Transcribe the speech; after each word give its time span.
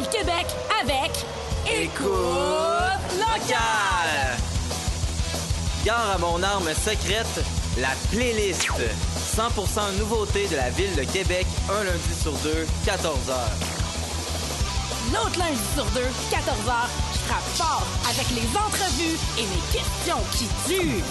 le 0.00 0.06
Québec 0.10 0.46
avec 0.82 1.10
Écoute 1.66 2.06
locale! 3.18 4.36
Gare 5.84 6.10
à 6.14 6.18
mon 6.18 6.42
arme 6.42 6.68
secrète, 6.74 7.40
la 7.78 7.88
playlist. 8.10 8.68
100% 9.36 9.98
nouveauté 9.98 10.48
de 10.48 10.56
la 10.56 10.70
ville 10.70 10.94
de 10.96 11.04
Québec, 11.04 11.46
un 11.70 11.84
lundi 11.84 12.14
sur 12.20 12.32
deux, 12.32 12.66
14h. 12.84 13.34
L'autre 15.14 15.38
lundi 15.38 15.60
sur 15.74 15.86
deux, 15.86 16.08
14h, 16.30 16.88
je 17.14 17.18
frappe 17.20 17.48
fort 17.54 17.86
avec 18.10 18.28
les 18.30 18.56
entrevues 18.56 19.18
et 19.38 19.42
mes 19.42 19.72
questions 19.72 20.22
qui 20.32 20.46
tuent. 20.68 21.04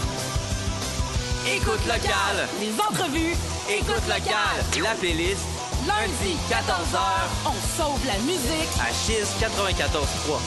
Écoute 1.47 1.85
locale! 1.87 2.47
Les 2.59 2.73
entrevues, 2.79 3.35
Écoute 3.67 4.07
locale! 4.07 4.83
La 4.83 4.93
playlist, 4.93 5.41
lundi, 5.87 6.35
14h, 6.49 6.99
on 7.45 7.77
sauve 7.77 8.05
la 8.05 8.17
musique. 8.19 8.69
à 8.79 8.91
Chiz 8.91 9.27
94.3. 9.39 10.39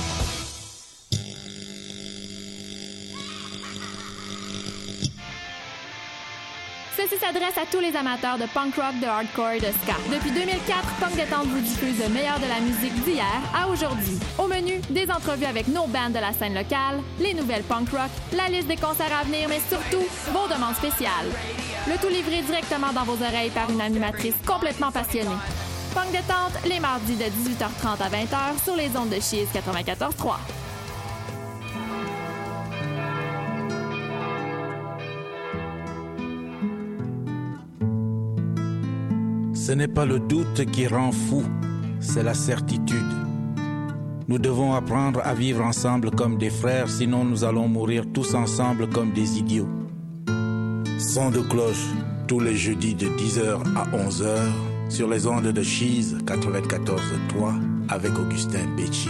Ceci 6.97 7.17
s'adresse 7.21 7.57
à 7.57 7.65
tous 7.71 7.79
les 7.79 7.95
amateurs 7.95 8.39
de 8.39 8.47
punk 8.53 8.75
rock, 8.75 8.99
de 9.01 9.07
hardcore 9.07 9.51
et 9.51 9.61
de 9.61 9.67
ska. 9.83 9.95
Depuis 10.13 10.33
2004, 10.33 10.97
Punk 11.01 11.15
Détente 11.15 11.47
vous 11.47 11.61
diffuse 11.61 12.03
le 12.03 12.09
meilleur 12.09 12.41
de 12.41 12.47
la 12.47 12.59
musique 12.59 12.95
d'hier 13.05 13.25
à 13.55 13.69
aujourd'hui. 13.69 14.19
Au 14.37 14.49
menu, 14.49 14.81
des 14.91 15.09
entrevues 15.09 15.45
avec 15.45 15.69
nos 15.69 15.87
bands 15.87 16.11
de 16.11 16.19
la 16.19 16.33
scène 16.33 16.55
locale, 16.55 17.01
les 17.21 17.35
nouvelles 17.35 17.63
punk 17.63 17.91
rock, 17.91 18.11
la 18.37 18.49
liste 18.49 18.67
des 18.67 18.77
concerts 18.77 19.17
à 19.17 19.23
venir, 19.23 19.49
mais 19.49 19.61
surtout, 19.69 20.05
vos 20.33 20.53
demandes 20.53 20.75
spéciales. 20.75 21.31
Le 21.87 21.97
tout 22.01 22.09
livré 22.09 22.43
directement 22.43 22.93
dans 22.93 23.05
vos 23.05 23.23
oreilles 23.23 23.51
par 23.51 23.71
une 23.71 23.81
animatrice 23.81 24.35
complètement 24.47 24.91
passionnée. 24.91 25.29
Punk 25.95 26.11
Détente, 26.11 26.67
les 26.69 26.81
mardis 26.81 27.17
de 27.17 27.25
18h30 27.25 28.03
à 28.03 28.09
20h 28.09 28.63
sur 28.63 28.77
les 28.77 28.95
ondes 28.97 29.11
de 29.11 29.21
Chiz 29.21 29.47
94.3. 29.55 30.37
Ce 39.55 39.73
n'est 39.73 39.89
pas 39.89 40.07
le 40.07 40.19
doute 40.19 40.65
qui 40.71 40.87
rend 40.87 41.13
fou, 41.13 41.45
c'est 42.01 42.23
la 42.23 42.33
certitude. 42.33 43.13
Nous 44.27 44.39
devons 44.39 44.75
apprendre 44.75 45.21
à 45.25 45.35
vivre 45.35 45.63
ensemble 45.63 46.11
comme 46.11 46.39
des 46.39 46.51
frères, 46.51 46.89
sinon 46.89 47.25
nous 47.25 47.45
allons 47.45 47.69
mourir 47.69 48.05
tous 48.13 48.35
ensemble 48.35 48.89
comme 48.89 49.13
des 49.13 49.39
idiots. 49.39 49.69
Son 50.99 51.31
de 51.31 51.39
cloche 51.39 51.87
tous 52.27 52.41
les 52.41 52.57
jeudis 52.57 52.95
de 52.95 53.07
10h 53.07 53.63
à 53.77 53.85
11h 53.97 54.37
sur 54.91 55.09
les 55.09 55.29
ondes 55.29 55.47
de 55.47 55.63
Cheese 55.63 56.17
94.3 56.25 57.55
avec 57.89 58.19
Augustin 58.19 58.67
Becci. 58.77 59.09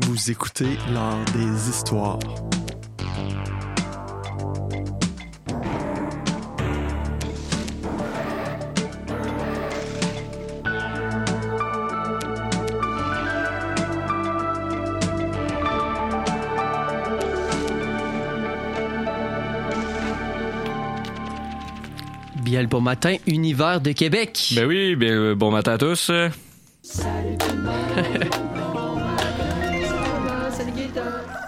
Vous 0.00 0.30
écoutez 0.30 0.76
l'art 0.92 1.24
des 1.32 1.70
histoires. 1.70 2.18
Le 22.62 22.68
bon 22.68 22.80
matin, 22.80 23.16
Univers 23.26 23.82
de 23.82 23.92
Québec. 23.92 24.54
Ben 24.56 24.66
oui, 24.66 24.96
bien, 24.96 25.12
euh, 25.12 25.34
bon 25.34 25.50
matin 25.50 25.72
à 25.74 25.78
tous. 25.78 26.10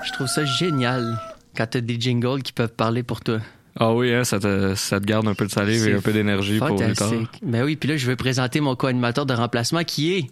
Je 0.04 0.12
trouve 0.12 0.26
ça 0.26 0.44
génial 0.44 1.18
quand 1.56 1.66
t'as 1.66 1.80
des 1.80 1.98
jingles 1.98 2.42
qui 2.42 2.52
peuvent 2.52 2.74
parler 2.74 3.02
pour 3.02 3.20
toi. 3.20 3.38
Ah 3.80 3.94
oui, 3.94 4.12
hein, 4.12 4.24
ça, 4.24 4.38
te, 4.38 4.74
ça 4.74 5.00
te 5.00 5.06
garde 5.06 5.26
un 5.28 5.34
peu 5.34 5.46
de 5.46 5.50
salive 5.50 5.88
et 5.88 5.94
un 5.94 6.00
peu 6.00 6.12
d'énergie 6.12 6.58
pour 6.58 6.76
plus 6.76 6.92
tard. 6.92 7.10
Ben 7.42 7.64
oui, 7.64 7.76
puis 7.76 7.88
là, 7.88 7.96
je 7.96 8.06
vais 8.06 8.16
présenter 8.16 8.60
mon 8.60 8.76
co-animateur 8.76 9.24
de 9.24 9.34
remplacement 9.34 9.84
qui 9.84 10.12
est. 10.14 10.30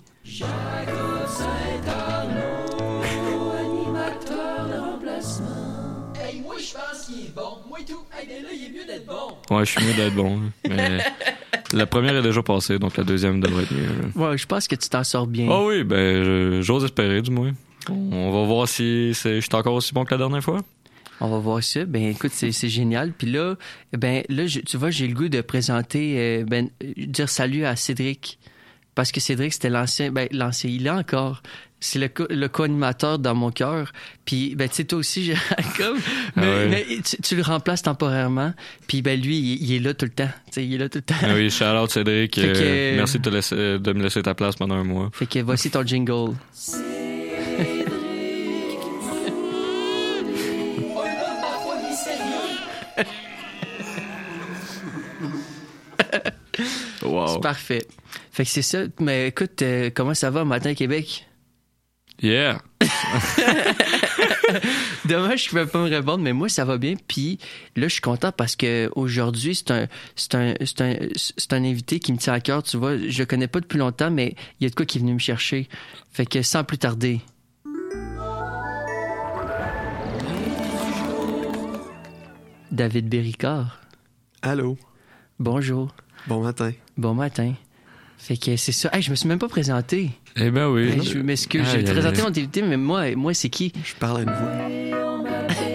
Ouais, 9.50 9.64
je 9.64 9.70
suis 9.72 9.84
mieux 9.84 9.94
d'être 9.94 10.14
bon. 10.14 10.40
Mais 10.68 10.98
la 11.72 11.86
première 11.86 12.16
est 12.16 12.22
déjà 12.22 12.42
passée, 12.42 12.78
donc 12.78 12.96
la 12.96 13.04
deuxième 13.04 13.40
devrait 13.40 13.62
être 13.64 13.72
mieux. 13.74 14.20
Ouais, 14.22 14.36
je 14.38 14.46
pense 14.46 14.66
que 14.68 14.74
tu 14.74 14.88
t'en 14.88 15.04
sors 15.04 15.26
bien. 15.26 15.48
Ah 15.50 15.62
oui, 15.64 15.84
ben 15.84 16.60
j'ose 16.62 16.84
espérer 16.84 17.22
du 17.22 17.30
moins. 17.30 17.52
On 17.88 18.32
va 18.32 18.44
voir 18.44 18.66
si 18.68 19.12
je 19.12 19.40
suis 19.40 19.48
encore 19.54 19.74
aussi 19.74 19.92
bon 19.94 20.04
que 20.04 20.12
la 20.14 20.18
dernière 20.18 20.42
fois. 20.42 20.60
On 21.20 21.28
va 21.30 21.38
voir 21.38 21.62
ça. 21.62 21.84
Ben 21.86 22.04
écoute, 22.08 22.32
c'est 22.34 22.52
c'est 22.52 22.68
génial. 22.68 23.12
Puis 23.12 23.30
là, 23.30 23.54
ben 23.96 24.22
là, 24.28 24.46
je- 24.46 24.60
tu 24.60 24.76
vois, 24.76 24.90
j'ai 24.90 25.06
le 25.08 25.14
goût 25.14 25.28
de 25.28 25.40
présenter, 25.40 26.14
euh, 26.18 26.44
ben 26.44 26.68
euh, 26.84 26.92
dire 26.96 27.28
salut 27.28 27.64
à 27.64 27.74
Cédric 27.76 28.38
parce 28.96 29.12
que 29.12 29.20
Cédric 29.20 29.52
c'était 29.52 29.70
l'ancien, 29.70 30.10
ben 30.10 30.26
l'ancien, 30.32 30.68
il 30.68 30.84
est 30.88 30.90
encore. 30.90 31.42
C'est 31.78 31.98
le, 31.98 32.08
co- 32.08 32.26
le 32.30 32.48
co-animateur 32.48 33.18
dans 33.18 33.34
mon 33.34 33.50
cœur. 33.50 33.92
Puis, 34.24 34.54
ben, 34.56 34.66
tu 34.66 34.76
sais, 34.76 34.84
toi 34.84 34.98
aussi, 34.98 35.26
Jacob, 35.56 35.98
mais, 36.34 36.42
Ah 36.64 36.66
mais 36.70 36.86
tu, 37.04 37.18
tu 37.22 37.36
le 37.36 37.42
remplaces 37.42 37.82
temporairement. 37.82 38.54
Puis, 38.88 39.02
ben, 39.02 39.20
lui, 39.20 39.36
il, 39.38 39.62
il 39.62 39.74
est 39.76 39.78
là 39.80 39.92
tout 39.92 40.06
le 40.06 40.10
temps. 40.10 40.30
Tu 40.46 40.52
sais, 40.52 40.64
il 40.66 40.74
est 40.74 40.78
là 40.78 40.88
tout 40.88 40.98
le 40.98 41.02
temps. 41.02 41.14
Ah 41.20 41.34
oui, 41.34 41.50
shout 41.50 41.64
out 41.66 41.90
Cédric. 41.90 42.32
Que- 42.32 42.40
euh, 42.40 42.96
merci 42.96 43.18
de, 43.18 43.24
te 43.24 43.28
laisser- 43.28 43.78
de 43.78 43.92
me 43.92 44.02
laisser 44.02 44.22
ta 44.22 44.34
place 44.34 44.56
pendant 44.56 44.74
un 44.76 44.84
mois. 44.84 45.10
Fait 45.12 45.26
que 45.26 45.38
voici 45.40 45.70
ton 45.70 45.86
jingle. 45.86 46.34
Wow. 57.02 57.26
C'est 57.34 57.40
parfait. 57.42 57.86
Fait 58.36 58.44
que 58.44 58.50
c'est 58.50 58.60
ça. 58.60 58.80
Mais 59.00 59.28
écoute, 59.28 59.62
euh, 59.62 59.88
comment 59.94 60.12
ça 60.12 60.28
va, 60.30 60.44
Matin 60.44 60.74
Québec? 60.74 61.26
Yeah. 62.22 62.60
Dommage 65.06 65.36
que 65.36 65.44
je 65.44 65.48
pouvais 65.48 65.64
pas 65.66 65.78
me 65.82 65.88
répondre, 65.88 66.18
mais 66.22 66.34
moi, 66.34 66.50
ça 66.50 66.66
va 66.66 66.76
bien. 66.76 66.96
Puis 67.08 67.38
là, 67.76 67.88
je 67.88 67.94
suis 67.94 68.02
content 68.02 68.32
parce 68.32 68.54
que 68.54 68.90
aujourd'hui, 68.94 69.54
c'est 69.54 69.70
un, 69.70 69.86
c'est 70.16 70.34
un, 70.34 70.52
c'est 70.66 70.80
un, 70.82 70.96
c'est 71.14 71.52
un 71.54 71.64
invité 71.64 71.98
qui 71.98 72.12
me 72.12 72.18
tient 72.18 72.34
à 72.34 72.40
cœur. 72.40 72.62
Tu 72.62 72.76
vois, 72.76 72.98
je 72.98 73.18
le 73.20 73.24
connais 73.24 73.48
pas 73.48 73.60
depuis 73.60 73.78
longtemps, 73.78 74.10
mais 74.10 74.34
il 74.60 74.64
y 74.64 74.66
a 74.66 74.68
de 74.70 74.74
quoi 74.74 74.84
qui 74.84 74.98
est 74.98 75.00
venu 75.00 75.14
me 75.14 75.18
chercher. 75.18 75.66
Fait 76.12 76.26
que 76.26 76.42
sans 76.42 76.62
plus 76.62 76.76
tarder. 76.76 77.22
David 82.70 83.08
Béricard, 83.08 83.80
Allô? 84.42 84.76
bonjour, 85.38 85.94
Bon 86.26 86.42
matin. 86.42 86.72
bon 86.96 87.14
matin. 87.14 87.54
Fait 88.18 88.36
que 88.36 88.56
c'est 88.56 88.72
ça. 88.72 88.90
Hey, 88.92 89.02
je 89.02 89.10
me 89.10 89.14
suis 89.14 89.28
même 89.28 89.38
pas 89.38 89.48
présenté. 89.48 90.10
Eh 90.36 90.50
ben 90.50 90.68
oui. 90.68 90.88
Hey, 90.88 91.04
je 91.04 91.18
m'excuse, 91.18 91.62
j'ai 91.72 91.82
présenté 91.84 92.22
mon 92.22 92.28
invité, 92.28 92.62
mais 92.62 92.76
moi, 92.76 93.14
moi 93.14 93.34
c'est 93.34 93.50
qui? 93.50 93.72
Je 93.84 93.94
parle 93.94 94.18
à 94.18 94.22
une 94.22 94.30
voix. 94.30 95.66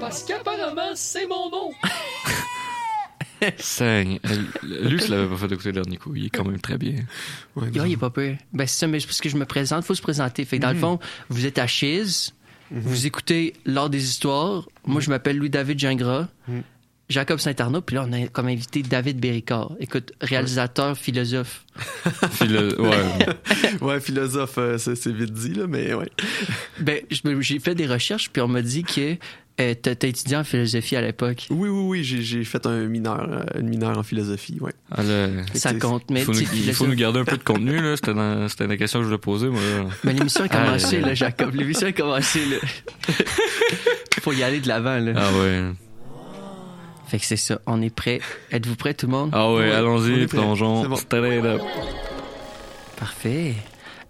Parce 0.00 0.22
qu'apparemment, 0.24 0.92
c'est 0.94 1.26
mon 1.26 1.50
nom. 1.50 1.70
Saigne. 3.58 4.18
Euh, 4.26 4.88
Lui, 4.88 4.98
je 4.98 5.10
l'avais 5.10 5.26
pas 5.28 5.36
fait 5.36 5.52
écouter 5.52 5.68
le 5.70 5.82
dernier 5.82 5.96
coup. 5.98 6.14
Il 6.14 6.26
est 6.26 6.30
quand 6.30 6.44
même 6.44 6.60
très 6.60 6.78
bien. 6.78 6.94
Ouais, 7.54 7.68
Ah, 7.78 7.86
il 7.86 7.92
est 7.92 7.96
pas 7.96 8.10
peur. 8.10 8.34
Ben, 8.52 8.66
c'est 8.66 8.78
ça, 8.80 8.86
mais 8.86 8.98
parce 8.98 9.20
que 9.20 9.28
je 9.28 9.36
me 9.36 9.44
présente, 9.44 9.84
faut 9.84 9.94
se 9.94 10.00
présenter. 10.02 10.44
Fait 10.44 10.56
que 10.58 10.62
dans 10.62 10.72
le 10.72 10.78
fond, 10.78 10.98
vous 11.28 11.44
êtes 11.44 11.58
à 11.58 11.66
Chiz, 11.66 12.32
vous 12.70 13.06
écoutez 13.06 13.54
l'art 13.64 13.90
des 13.90 14.04
histoires. 14.04 14.68
Moi, 14.86 15.00
je 15.00 15.10
m'appelle 15.10 15.36
Louis-David 15.38 15.78
Gingras. 15.78 16.28
Jacob 17.08 17.38
Saint-Arnaud, 17.38 17.82
puis 17.82 17.94
là, 17.94 18.04
on 18.08 18.12
a 18.12 18.26
comme 18.26 18.48
invité 18.48 18.82
David 18.82 19.20
Béricard. 19.20 19.70
Écoute, 19.78 20.12
réalisateur, 20.20 20.98
philosophe. 20.98 21.64
Philo- 22.32 22.80
ouais. 22.80 23.26
ouais, 23.80 24.00
philosophe, 24.00 24.58
euh, 24.58 24.76
c'est 24.76 25.12
vite 25.12 25.32
dit, 25.32 25.54
là, 25.54 25.68
mais 25.68 25.94
ouais. 25.94 26.10
Ben, 26.80 26.98
j'ai 27.40 27.60
fait 27.60 27.76
des 27.76 27.86
recherches, 27.86 28.28
puis 28.32 28.42
on 28.42 28.48
m'a 28.48 28.60
dit 28.60 28.82
que 28.82 29.16
euh, 29.60 29.74
t'as 29.80 29.94
t'as 29.94 30.08
étudié 30.08 30.36
en 30.36 30.44
philosophie 30.44 30.96
à 30.96 31.00
l'époque. 31.00 31.46
Oui, 31.50 31.68
oui, 31.68 31.82
oui, 31.98 32.04
j'ai 32.04 32.22
j'ai 32.22 32.44
fait 32.44 32.66
un 32.66 32.86
mineur, 32.86 33.26
euh, 33.30 33.60
une 33.60 33.68
mineure 33.68 33.96
en 33.96 34.02
philosophie, 34.02 34.58
ouais. 34.60 34.72
Ah, 34.90 35.02
là, 35.02 35.28
Ça 35.54 35.72
compte, 35.74 36.04
mais 36.10 36.20
il 36.20 36.24
faut, 36.26 36.32
tu 36.32 36.40
nous, 36.40 36.46
sais, 36.46 36.56
il 36.56 36.62
faut 36.74 36.84
philosophe- 36.84 36.88
nous 36.88 36.94
garder 36.96 37.20
un 37.20 37.24
peu 37.24 37.36
de 37.38 37.42
contenu. 37.42 37.80
là. 37.80 37.96
C'était 37.96 38.14
dans- 38.14 38.48
c'était 38.48 38.66
la 38.66 38.76
question 38.76 38.98
que 38.98 39.04
je 39.04 39.08
voulais 39.08 39.18
poser. 39.18 39.48
Moi. 39.48 39.60
Ben, 40.04 40.16
l'émission 40.16 40.44
a 40.44 40.48
commencé, 40.48 40.96
aïe, 40.96 41.02
là. 41.02 41.14
Jacob. 41.14 41.54
L'émission 41.54 41.86
a 41.88 41.92
commencé, 41.92 42.40
là. 42.44 42.56
Faut 44.22 44.32
y 44.32 44.42
aller 44.42 44.60
de 44.60 44.68
l'avant, 44.68 44.98
là. 44.98 45.12
Ah 45.16 45.30
ouais. 45.38 45.62
Fait 47.08 47.18
que 47.20 47.24
c'est 47.24 47.36
ça. 47.36 47.60
On 47.66 47.80
est 47.82 47.94
prêt. 47.94 48.20
Êtes-vous 48.50 48.74
prêts, 48.74 48.92
tout 48.92 49.06
le 49.06 49.12
monde? 49.12 49.30
Ah 49.32 49.48
ouais, 49.52 49.60
Ouais, 49.60 49.70
on 49.72 49.74
allons-y, 49.76 50.26
prêt. 50.26 50.38
plongeons. 50.38 50.82
C'est 50.82 50.88
bon. 50.88 50.96
Straight 50.96 51.44
up. 51.44 51.60
Parfait. 52.98 53.54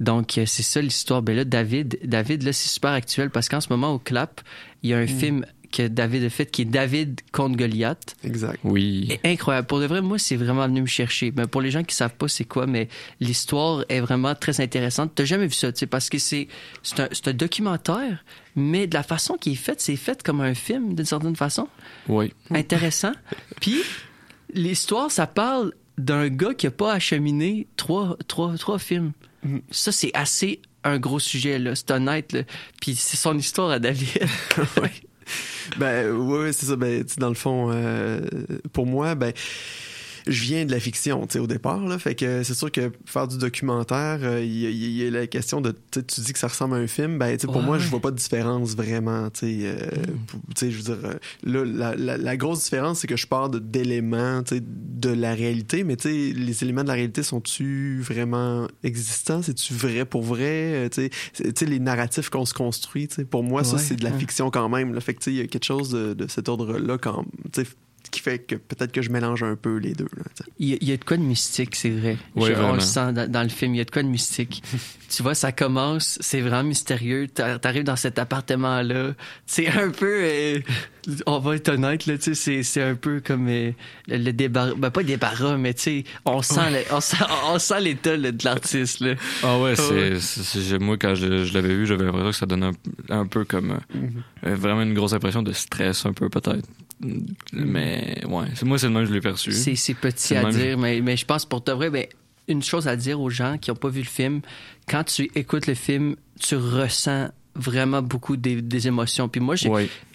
Donc, 0.01 0.39
euh, 0.39 0.47
c'est 0.47 0.63
ça 0.63 0.81
l'histoire. 0.81 1.23
Ben 1.23 1.37
là, 1.37 1.45
David, 1.45 1.99
David, 2.05 2.43
là, 2.43 2.53
c'est 2.53 2.69
super 2.69 2.93
actuel 2.93 3.31
parce 3.31 3.49
qu'en 3.49 3.61
ce 3.61 3.69
moment, 3.71 3.93
au 3.93 3.99
CLAP, 3.99 4.41
il 4.83 4.91
y 4.91 4.95
a 4.95 4.99
un 4.99 5.07
film 5.07 5.45
que 5.77 5.89
David 5.89 6.25
a 6.25 6.31
fait 6.31 6.47
qui 6.47 6.63
est 6.63 6.67
David 6.67 7.21
contre 7.33 7.57
Goliath. 7.57 8.17
Exact. 8.25 8.59
Oui. 8.65 9.09
Et 9.11 9.33
incroyable. 9.33 9.67
Pour 9.67 9.81
de 9.81 9.87
vrai, 9.87 10.01
moi, 10.01 10.19
c'est 10.19 10.37
vraiment 10.37 10.67
venu 10.67 10.83
me 10.83 10.87
chercher. 10.87 11.33
Mais 11.37 11.47
pour 11.47 11.61
les 11.61 11.71
gens 11.71 11.83
qui 11.83 11.95
savent 11.95 12.15
pas 12.15 12.29
c'est 12.29 12.45
quoi, 12.45 12.67
mais 12.67 12.89
l'histoire 13.21 13.85
est 13.89 14.01
vraiment 14.01 14.35
très 14.35 14.61
intéressante. 14.61 15.13
T'as 15.15 15.25
jamais 15.25 15.47
vu 15.47 15.55
ça, 15.55 15.73
tu 15.73 15.81
sais, 15.81 15.87
parce 15.87 16.09
que 16.09 16.19
c'est 16.19 16.49
c'est 16.83 17.01
un, 17.01 17.09
c'est 17.13 17.29
un 17.29 17.33
documentaire, 17.33 18.25
mais 18.55 18.87
de 18.87 18.95
la 18.95 19.03
façon 19.03 19.35
qu'il 19.35 19.53
est 19.53 19.57
fait, 19.57 19.81
c'est 19.81 19.97
fait 19.97 20.23
comme 20.23 20.41
un 20.41 20.55
film 20.55 20.95
d'une 20.95 21.05
certaine 21.05 21.37
façon. 21.37 21.69
Oui. 22.09 22.33
Intéressant. 22.51 23.13
Puis 23.61 23.83
l'histoire, 24.55 25.11
ça 25.11 25.27
parle 25.27 25.73
d'un 25.99 26.29
gars 26.29 26.55
qui 26.55 26.67
a 26.67 26.71
pas 26.71 26.93
acheminé 26.93 27.67
trois 27.77 28.17
trois 28.29 28.57
trois 28.57 28.79
films. 28.79 29.13
Ça, 29.71 29.93
c'est 29.93 30.11
assez 30.15 30.61
un 30.85 30.99
gros 30.99 31.19
sujet 31.19 31.59
là. 31.59 31.75
C'est 31.75 31.91
honnête. 31.91 32.33
Là. 32.33 32.43
Puis 32.81 32.95
c'est 32.97 33.17
son 33.17 33.37
histoire 33.37 33.71
à 33.71 33.79
David. 33.79 34.09
Ben 35.79 36.13
ouais, 36.13 36.39
ouais, 36.39 36.53
c'est 36.53 36.67
ça. 36.67 36.77
Ben 36.77 37.05
dans 37.19 37.29
le 37.29 37.35
fond, 37.35 37.71
euh, 37.73 38.21
pour 38.73 38.87
moi, 38.87 39.17
ben 39.17 39.33
je 40.27 40.43
viens 40.43 40.65
de 40.65 40.71
la 40.73 40.81
fiction, 40.81 41.27
tu 41.27 41.35
sais, 41.35 41.39
au 41.39 41.47
départ, 41.47 41.87
là. 41.87 41.99
Fait 41.99 42.15
que 42.15 42.43
c'est 42.43 42.55
sûr 42.55 42.71
que 42.73 42.91
faire 43.05 43.29
du 43.29 43.39
documentaire, 43.39 44.19
euh, 44.23 44.43
il 44.43 44.53
y, 44.53 45.03
y 45.03 45.07
a 45.07 45.11
la 45.11 45.27
question 45.27 45.61
de, 45.61 45.75
tu 45.91 46.21
dis 46.21 46.33
que 46.33 46.39
ça 46.39 46.49
ressemble 46.49 46.75
à 46.75 46.79
un 46.79 46.87
film, 46.87 47.19
ben, 47.19 47.33
tu 47.37 47.43
sais, 47.43 47.47
pour 47.47 47.57
Ouais, 47.57 47.63
moi, 47.63 47.79
je 47.79 47.89
vois 47.89 48.01
pas 48.01 48.11
de 48.11 48.17
différence 48.17 48.75
vraiment, 48.77 49.31
tu 49.31 49.41
sais. 49.41 49.57
euh, 49.67 49.77
pour- 50.27 50.41
Tu 50.55 50.67
sais, 50.67 50.71
je 50.71 50.77
veux 50.79 50.83
dire, 50.83 50.99
euh, 51.05 51.15
là, 51.45 51.65
la, 51.65 51.95
la, 51.97 52.17
la 52.17 52.37
grosse 52.37 52.65
différence, 52.65 53.01
c'est 53.01 53.07
que 53.07 53.17
je 53.17 53.27
pars 53.27 53.49
de- 53.51 53.59
d'éléments, 53.59 54.43
tu 54.43 54.57
sais, 54.57 54.63
de 54.65 55.11
la 55.11 55.35
réalité, 55.35 55.85
mais 55.85 55.97
tu 55.97 56.09
sais, 56.09 56.33
les 56.35 56.63
éléments 56.65 56.83
de 56.83 56.89
la 56.89 56.95
réalité 56.95 57.23
sont-tu 57.23 58.01
vraiment 58.01 58.67
existants? 58.83 59.43
C'est-tu 59.43 59.75
vrai 59.75 60.05
pour 60.05 60.23
vrai? 60.23 60.87
Euh, 60.87 60.89
Tu 60.89 61.03
sais, 61.03 61.11
c'est- 61.33 61.53
tu 61.53 61.65
sais, 61.65 61.71
les 61.71 61.79
narratifs 61.79 62.31
qu'on 62.31 62.45
se 62.47 62.55
construit, 62.55 63.09
tu 63.09 63.17
sais, 63.17 63.25
pour 63.25 63.43
moi, 63.43 63.63
ça, 63.65 63.77
c'est 63.79 63.97
de 63.97 64.05
la 64.05 64.11
fiction 64.19 64.51
quand 64.51 64.69
même, 64.69 64.95
là. 64.95 65.01
Fait 65.01 65.15
que, 65.15 65.19
tu 65.21 65.25
sais, 65.25 65.33
il 65.33 65.37
y 65.37 65.41
a 65.41 65.47
quelque 65.47 65.65
chose 65.65 65.91
de, 65.91 66.15
de 66.15 66.27
cet 66.29 66.49
ordre-là, 66.49 66.99
quand, 66.99 67.25
tu 67.53 67.63
sais, 67.63 67.69
qui 68.17 68.23
fait 68.23 68.39
que 68.39 68.55
peut-être 68.57 68.93
que 68.93 69.03
je 69.03 69.11
mélange 69.11 69.43
un 69.43 69.57
peu 69.57 69.77
les 69.77 69.93
deux, 69.93 70.09
là. 70.17 70.23
Il 70.59 70.69
y, 70.69 70.73
a, 70.75 70.77
il 70.81 70.89
y 70.89 70.93
a 70.93 70.97
de 70.97 71.05
quoi 71.05 71.17
de 71.17 71.23
mystique, 71.23 71.77
c'est 71.77 71.91
vrai. 71.91 72.17
Oui, 72.35 72.51
Je- 72.55 72.61
on 72.61 72.73
le 72.75 72.81
sent 72.81 73.13
dans, 73.13 73.31
dans 73.31 73.43
le 73.43 73.49
film, 73.49 73.75
il 73.75 73.79
y 73.79 73.81
a 73.81 73.85
de 73.85 73.91
quoi 73.91 74.03
de 74.03 74.09
mystique. 74.09 74.63
tu 75.09 75.23
vois, 75.23 75.35
ça 75.35 75.53
commence, 75.53 76.19
c'est 76.21 76.41
vraiment 76.41 76.69
mystérieux. 76.69 77.29
T'a- 77.29 77.59
T'arrives 77.59 77.85
dans 77.85 77.97
cet 77.97 78.19
appartement-là, 78.19 79.13
c'est 79.47 79.69
un 79.69 79.91
peu... 79.91 80.21
euh, 80.23 80.59
on 81.27 81.39
va 81.39 81.55
être 81.55 81.69
honnête, 81.69 82.07
là, 82.07 82.19
tu 82.19 82.25
sais, 82.25 82.35
c'est, 82.35 82.63
c'est 82.65 82.83
un 82.83 82.97
peu 82.97 83.21
comme 83.25 83.47
euh, 83.49 83.71
le, 84.09 84.17
le 84.17 84.33
débarras... 84.33 84.75
Ben, 84.77 84.91
pas 84.91 85.03
le 85.03 85.07
débarras, 85.07 85.57
mais 85.57 85.73
tu 85.75 85.83
sais, 85.83 86.05
on 86.25 86.43
sent, 86.43 86.71
le- 86.73 86.95
on 86.95 87.01
sent, 87.01 87.17
on 87.45 87.59
sent 87.61 87.81
l'état 87.81 88.17
là, 88.17 88.33
de 88.33 88.45
l'artiste, 88.45 89.01
là. 89.01 89.15
Ah 89.45 89.59
ouais, 89.61 89.77
c'est, 89.77 90.19
c'est- 90.21 90.43
c'est- 90.61 90.79
moi 90.79 90.97
quand 90.97 91.15
je, 91.15 91.45
je 91.45 91.55
l'avais 91.55 91.75
vu, 91.77 91.87
j'avais 91.87 92.05
l'impression 92.05 92.31
que 92.31 92.37
ça 92.37 92.47
donnait 92.47 92.67
un, 93.11 93.21
un 93.21 93.27
peu 93.27 93.45
comme 93.45 93.73
euh, 93.95 93.99
euh, 94.47 94.55
vraiment 94.57 94.83
une 94.83 94.95
grosse 94.95 95.13
impression 95.13 95.43
de 95.43 95.53
stress 95.53 96.07
un 96.07 96.13
peu 96.13 96.29
peut-être. 96.29 96.67
Mais 97.53 98.23
ouais, 98.27 98.47
c'est- 98.55 98.65
moi 98.65 98.79
c'est 98.79 98.87
le 98.87 98.93
même 98.93 99.03
que 99.05 99.09
je 99.09 99.15
l'ai 99.15 99.21
perçu. 99.21 99.53
C'est, 99.53 99.95
petit 99.95 100.35
à 100.35 100.45
même. 100.45 100.53
dire, 100.53 100.79
mais, 100.79 101.01
mais 101.01 101.17
je 101.17 101.25
pense 101.25 101.45
pour 101.45 101.61
de 101.63 101.73
vrai, 101.73 101.91
ben, 101.91 102.07
une 102.49 102.63
chose 102.63 102.89
à 102.89 102.97
dire 102.97 103.21
aux 103.21 103.31
gens 103.31 103.59
qui 103.59 103.71
n'ont 103.71 103.77
pas 103.77 103.89
vu 103.89 104.01
le 104.01 104.07
film, 104.07 104.41
quand 104.89 105.05
tu 105.05 105.31
écoutes 105.35 105.67
le 105.67 105.75
film, 105.75 106.17
tu 106.41 106.57
ressens 106.57 107.29
vraiment 107.55 108.03
beaucoup 108.03 108.37
des, 108.37 108.61
des 108.63 108.87
émotions. 108.87 109.29
Puis 109.29 109.41
moi, 109.41 109.57
j'ai, 109.57 109.69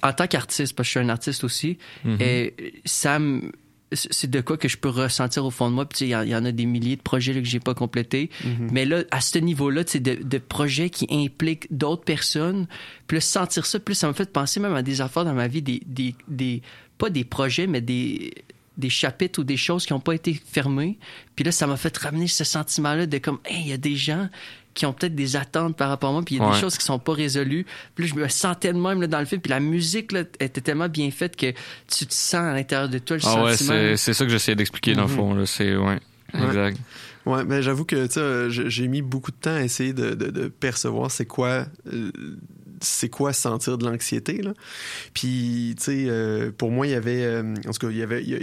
en 0.04 0.14
tant 0.14 0.28
qu'artiste, 0.28 0.76
parce 0.76 0.88
que 0.88 0.94
je 0.94 1.00
suis 1.00 1.00
un 1.00 1.10
artiste 1.10 1.44
aussi, 1.44 1.78
Mhm. 2.06 2.18
et 2.22 2.54
ça 2.86 3.20
me- 3.20 3.52
c'est 3.94 4.30
de 4.30 4.42
quoi 4.42 4.58
que 4.58 4.68
je 4.68 4.78
peux 4.78 4.90
ressentir 4.90 5.46
au 5.46 5.52
fond 5.52 5.70
de 5.70 5.76
moi. 5.76 5.86
Puis 5.88 6.06
il 6.06 6.08
y 6.10 6.16
en- 6.16 6.22
il 6.24 6.30
y, 6.30 6.36
en 6.36 6.46
a 6.46 6.52
des 6.52 6.66
milliers 6.66 6.96
de 6.96 7.02
projets 7.02 7.34
là, 7.34 7.42
que 7.42 7.48
j'ai 7.48 7.60
pas 7.60 7.74
complétés. 7.74 8.30
Mais 8.72 8.86
là, 8.86 9.04
à 9.12 9.20
ce 9.22 9.38
niveau-là, 9.40 9.84
sais, 9.86 10.00
de, 10.00 10.16
de 10.24 10.38
projets 10.38 10.90
qui 10.90 11.08
impliquent 11.12 11.68
d'autres 11.76 12.04
personnes, 12.04 12.68
là, 13.18 13.22
sentir 13.22 13.66
ça, 13.66 13.80
plus 13.80 13.96
ça 13.96 14.08
m'a 14.08 14.14
fait 14.14 14.32
penser 14.32 14.60
même 14.60 14.76
à 14.76 14.82
des 14.82 15.02
affaires 15.02 15.26
dans 15.26 15.34
ma 15.34 15.48
vie, 15.48 15.62
des, 15.62 15.82
des, 15.86 16.16
des 16.28 16.62
pas 16.98 17.10
des 17.10 17.24
projets, 17.24 17.68
mais 17.68 17.82
des 17.82 18.34
des 18.78 18.90
chapitres 18.90 19.42
ou 19.42 19.44
des 19.44 19.58
choses 19.58 19.86
qui 19.86 19.92
n'ont 19.94 20.00
pas 20.00 20.16
été 20.16 20.34
fermées. 20.34 20.98
Puis 21.36 21.44
là, 21.44 21.52
ça 21.52 21.68
m'a 21.68 21.76
fait 21.78 21.96
ramener 21.98 22.28
ce 22.28 22.44
sentiment-là 22.46 23.06
de 23.06 23.18
comme, 23.18 23.40
hey, 23.46 23.62
il 23.64 23.68
y 23.68 23.74
a 23.74 23.78
des 23.78 23.96
gens 23.96 24.28
qui 24.82 24.86
ont 24.88 24.94
peut-être 24.94 25.14
des 25.16 25.36
attentes 25.36 25.78
par 25.78 25.90
rapport 25.90 26.10
à 26.10 26.14
moi, 26.14 26.24
puis 26.26 26.36
il 26.36 26.38
y 26.40 26.42
a 26.42 26.48
Ouais. 26.48 26.56
des 26.56 26.60
choses 26.60 26.76
qui 26.78 26.84
sont 26.84 26.98
pas 26.98 27.14
résolues. 27.14 27.66
Puis 27.94 28.06
là, 28.08 28.12
je 28.16 28.20
me 28.20 28.28
sentais 28.30 28.74
de 28.74 28.80
même 28.80 29.00
là, 29.00 29.06
dans 29.08 29.20
le 29.20 29.26
film, 29.26 29.40
puis 29.40 29.52
la 29.52 29.60
musique 29.60 30.12
là, 30.12 30.22
était 30.40 30.60
tellement 30.62 30.90
bien 30.90 31.12
faite 31.12 31.36
que 31.36 31.52
tu 31.88 32.08
te 32.08 32.14
sens 32.14 32.34
à 32.42 32.54
l'intérieur 32.54 32.90
de 32.90 32.98
toi 32.98 33.18
le 33.18 33.22
Ah 33.26 33.44
ouais, 33.44 33.52
sentiment. 33.52 33.74
c'est, 33.74 33.98
c'est 33.98 34.14
ça 34.14 34.26
que 34.26 34.32
j'essayais 34.32 34.56
d'expliquer 34.56 34.96
dans 34.96 35.04
le 35.04 35.10
Mhm. 35.10 35.16
fond. 35.16 35.34
Là. 35.36 35.46
C'est, 35.46 35.76
ouais, 35.76 36.00
Ouais. 36.34 36.46
exact. 36.48 36.78
Ouais, 37.28 37.46
ben 37.46 37.62
j'avoue 37.62 37.86
que 37.86 38.08
tu 38.08 38.14
sais, 38.14 38.20
euh, 38.20 38.50
j'ai 38.50 38.88
mis 38.88 39.04
beaucoup 39.04 39.30
de 39.30 39.36
temps 39.38 39.54
à 39.54 39.62
essayer 39.62 39.94
de, 39.94 40.16
de, 40.16 40.32
de 40.32 40.48
percevoir 40.48 41.12
c'est 41.12 41.28
quoi 41.28 41.68
euh, 41.94 42.10
c'est 42.80 43.10
quoi 43.10 43.32
sentir 43.32 43.78
de 43.78 43.86
l'anxiété 43.86 44.42
là. 44.42 44.54
Puis 45.14 45.76
tu 45.78 45.84
sais 45.84 46.06
euh, 46.08 46.52
pour 46.58 46.72
moi 46.72 46.88
il 46.88 46.94
y 46.94 46.96
avait 46.96 47.24
euh, 47.24 47.54
en 47.68 47.72
tout 47.72 47.86
cas 47.86 47.92
il 47.92 47.98
y 47.98 48.02
avait 48.02 48.24
il 48.24 48.30
y 48.30 48.34
a, 48.36 48.40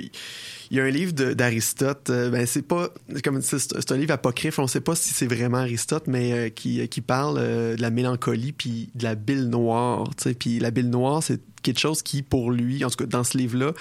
il 0.71 0.77
y 0.77 0.81
a 0.81 0.85
un 0.85 0.91
livre 0.91 1.13
d'Aristote 1.13 2.11
euh, 2.11 2.31
ben 2.31 2.47
c'est 2.47 2.63
pas 2.63 2.89
comme 3.25 3.41
c'est 3.41 3.93
un 3.93 3.97
livre 3.97 4.13
apocryphe 4.13 4.59
on 4.59 4.67
sait 4.67 4.81
pas 4.81 4.95
si 4.95 5.15
c'est 5.15 5.27
vraiment 5.27 5.59
Aristote 5.59 6.05
mais 6.07 6.33
euh, 6.33 6.49
qui 6.51 6.87
qui 6.89 7.01
parle 7.01 7.39
euh, 7.39 7.77
de 7.77 7.83
la 7.83 7.91
mélancolie 7.91 8.53
puis 8.53 8.91
de 8.95 9.05
la 9.05 9.15
bile 9.15 9.49
noire 9.49 10.11
puis 10.39 10.59
la 10.59 10.71
bile 10.71 10.91
noire 10.91 11.23
c'est 11.23 11.41
quelque 11.63 11.81
chose 11.81 12.03
qui 12.03 12.23
pour 12.23 12.51
lui 12.51 12.85
en 12.85 12.91
tout 12.91 12.97
cas 12.97 13.07
dans 13.07 13.25
ce 13.25 13.37
livre 13.37 13.57
là 13.59 13.73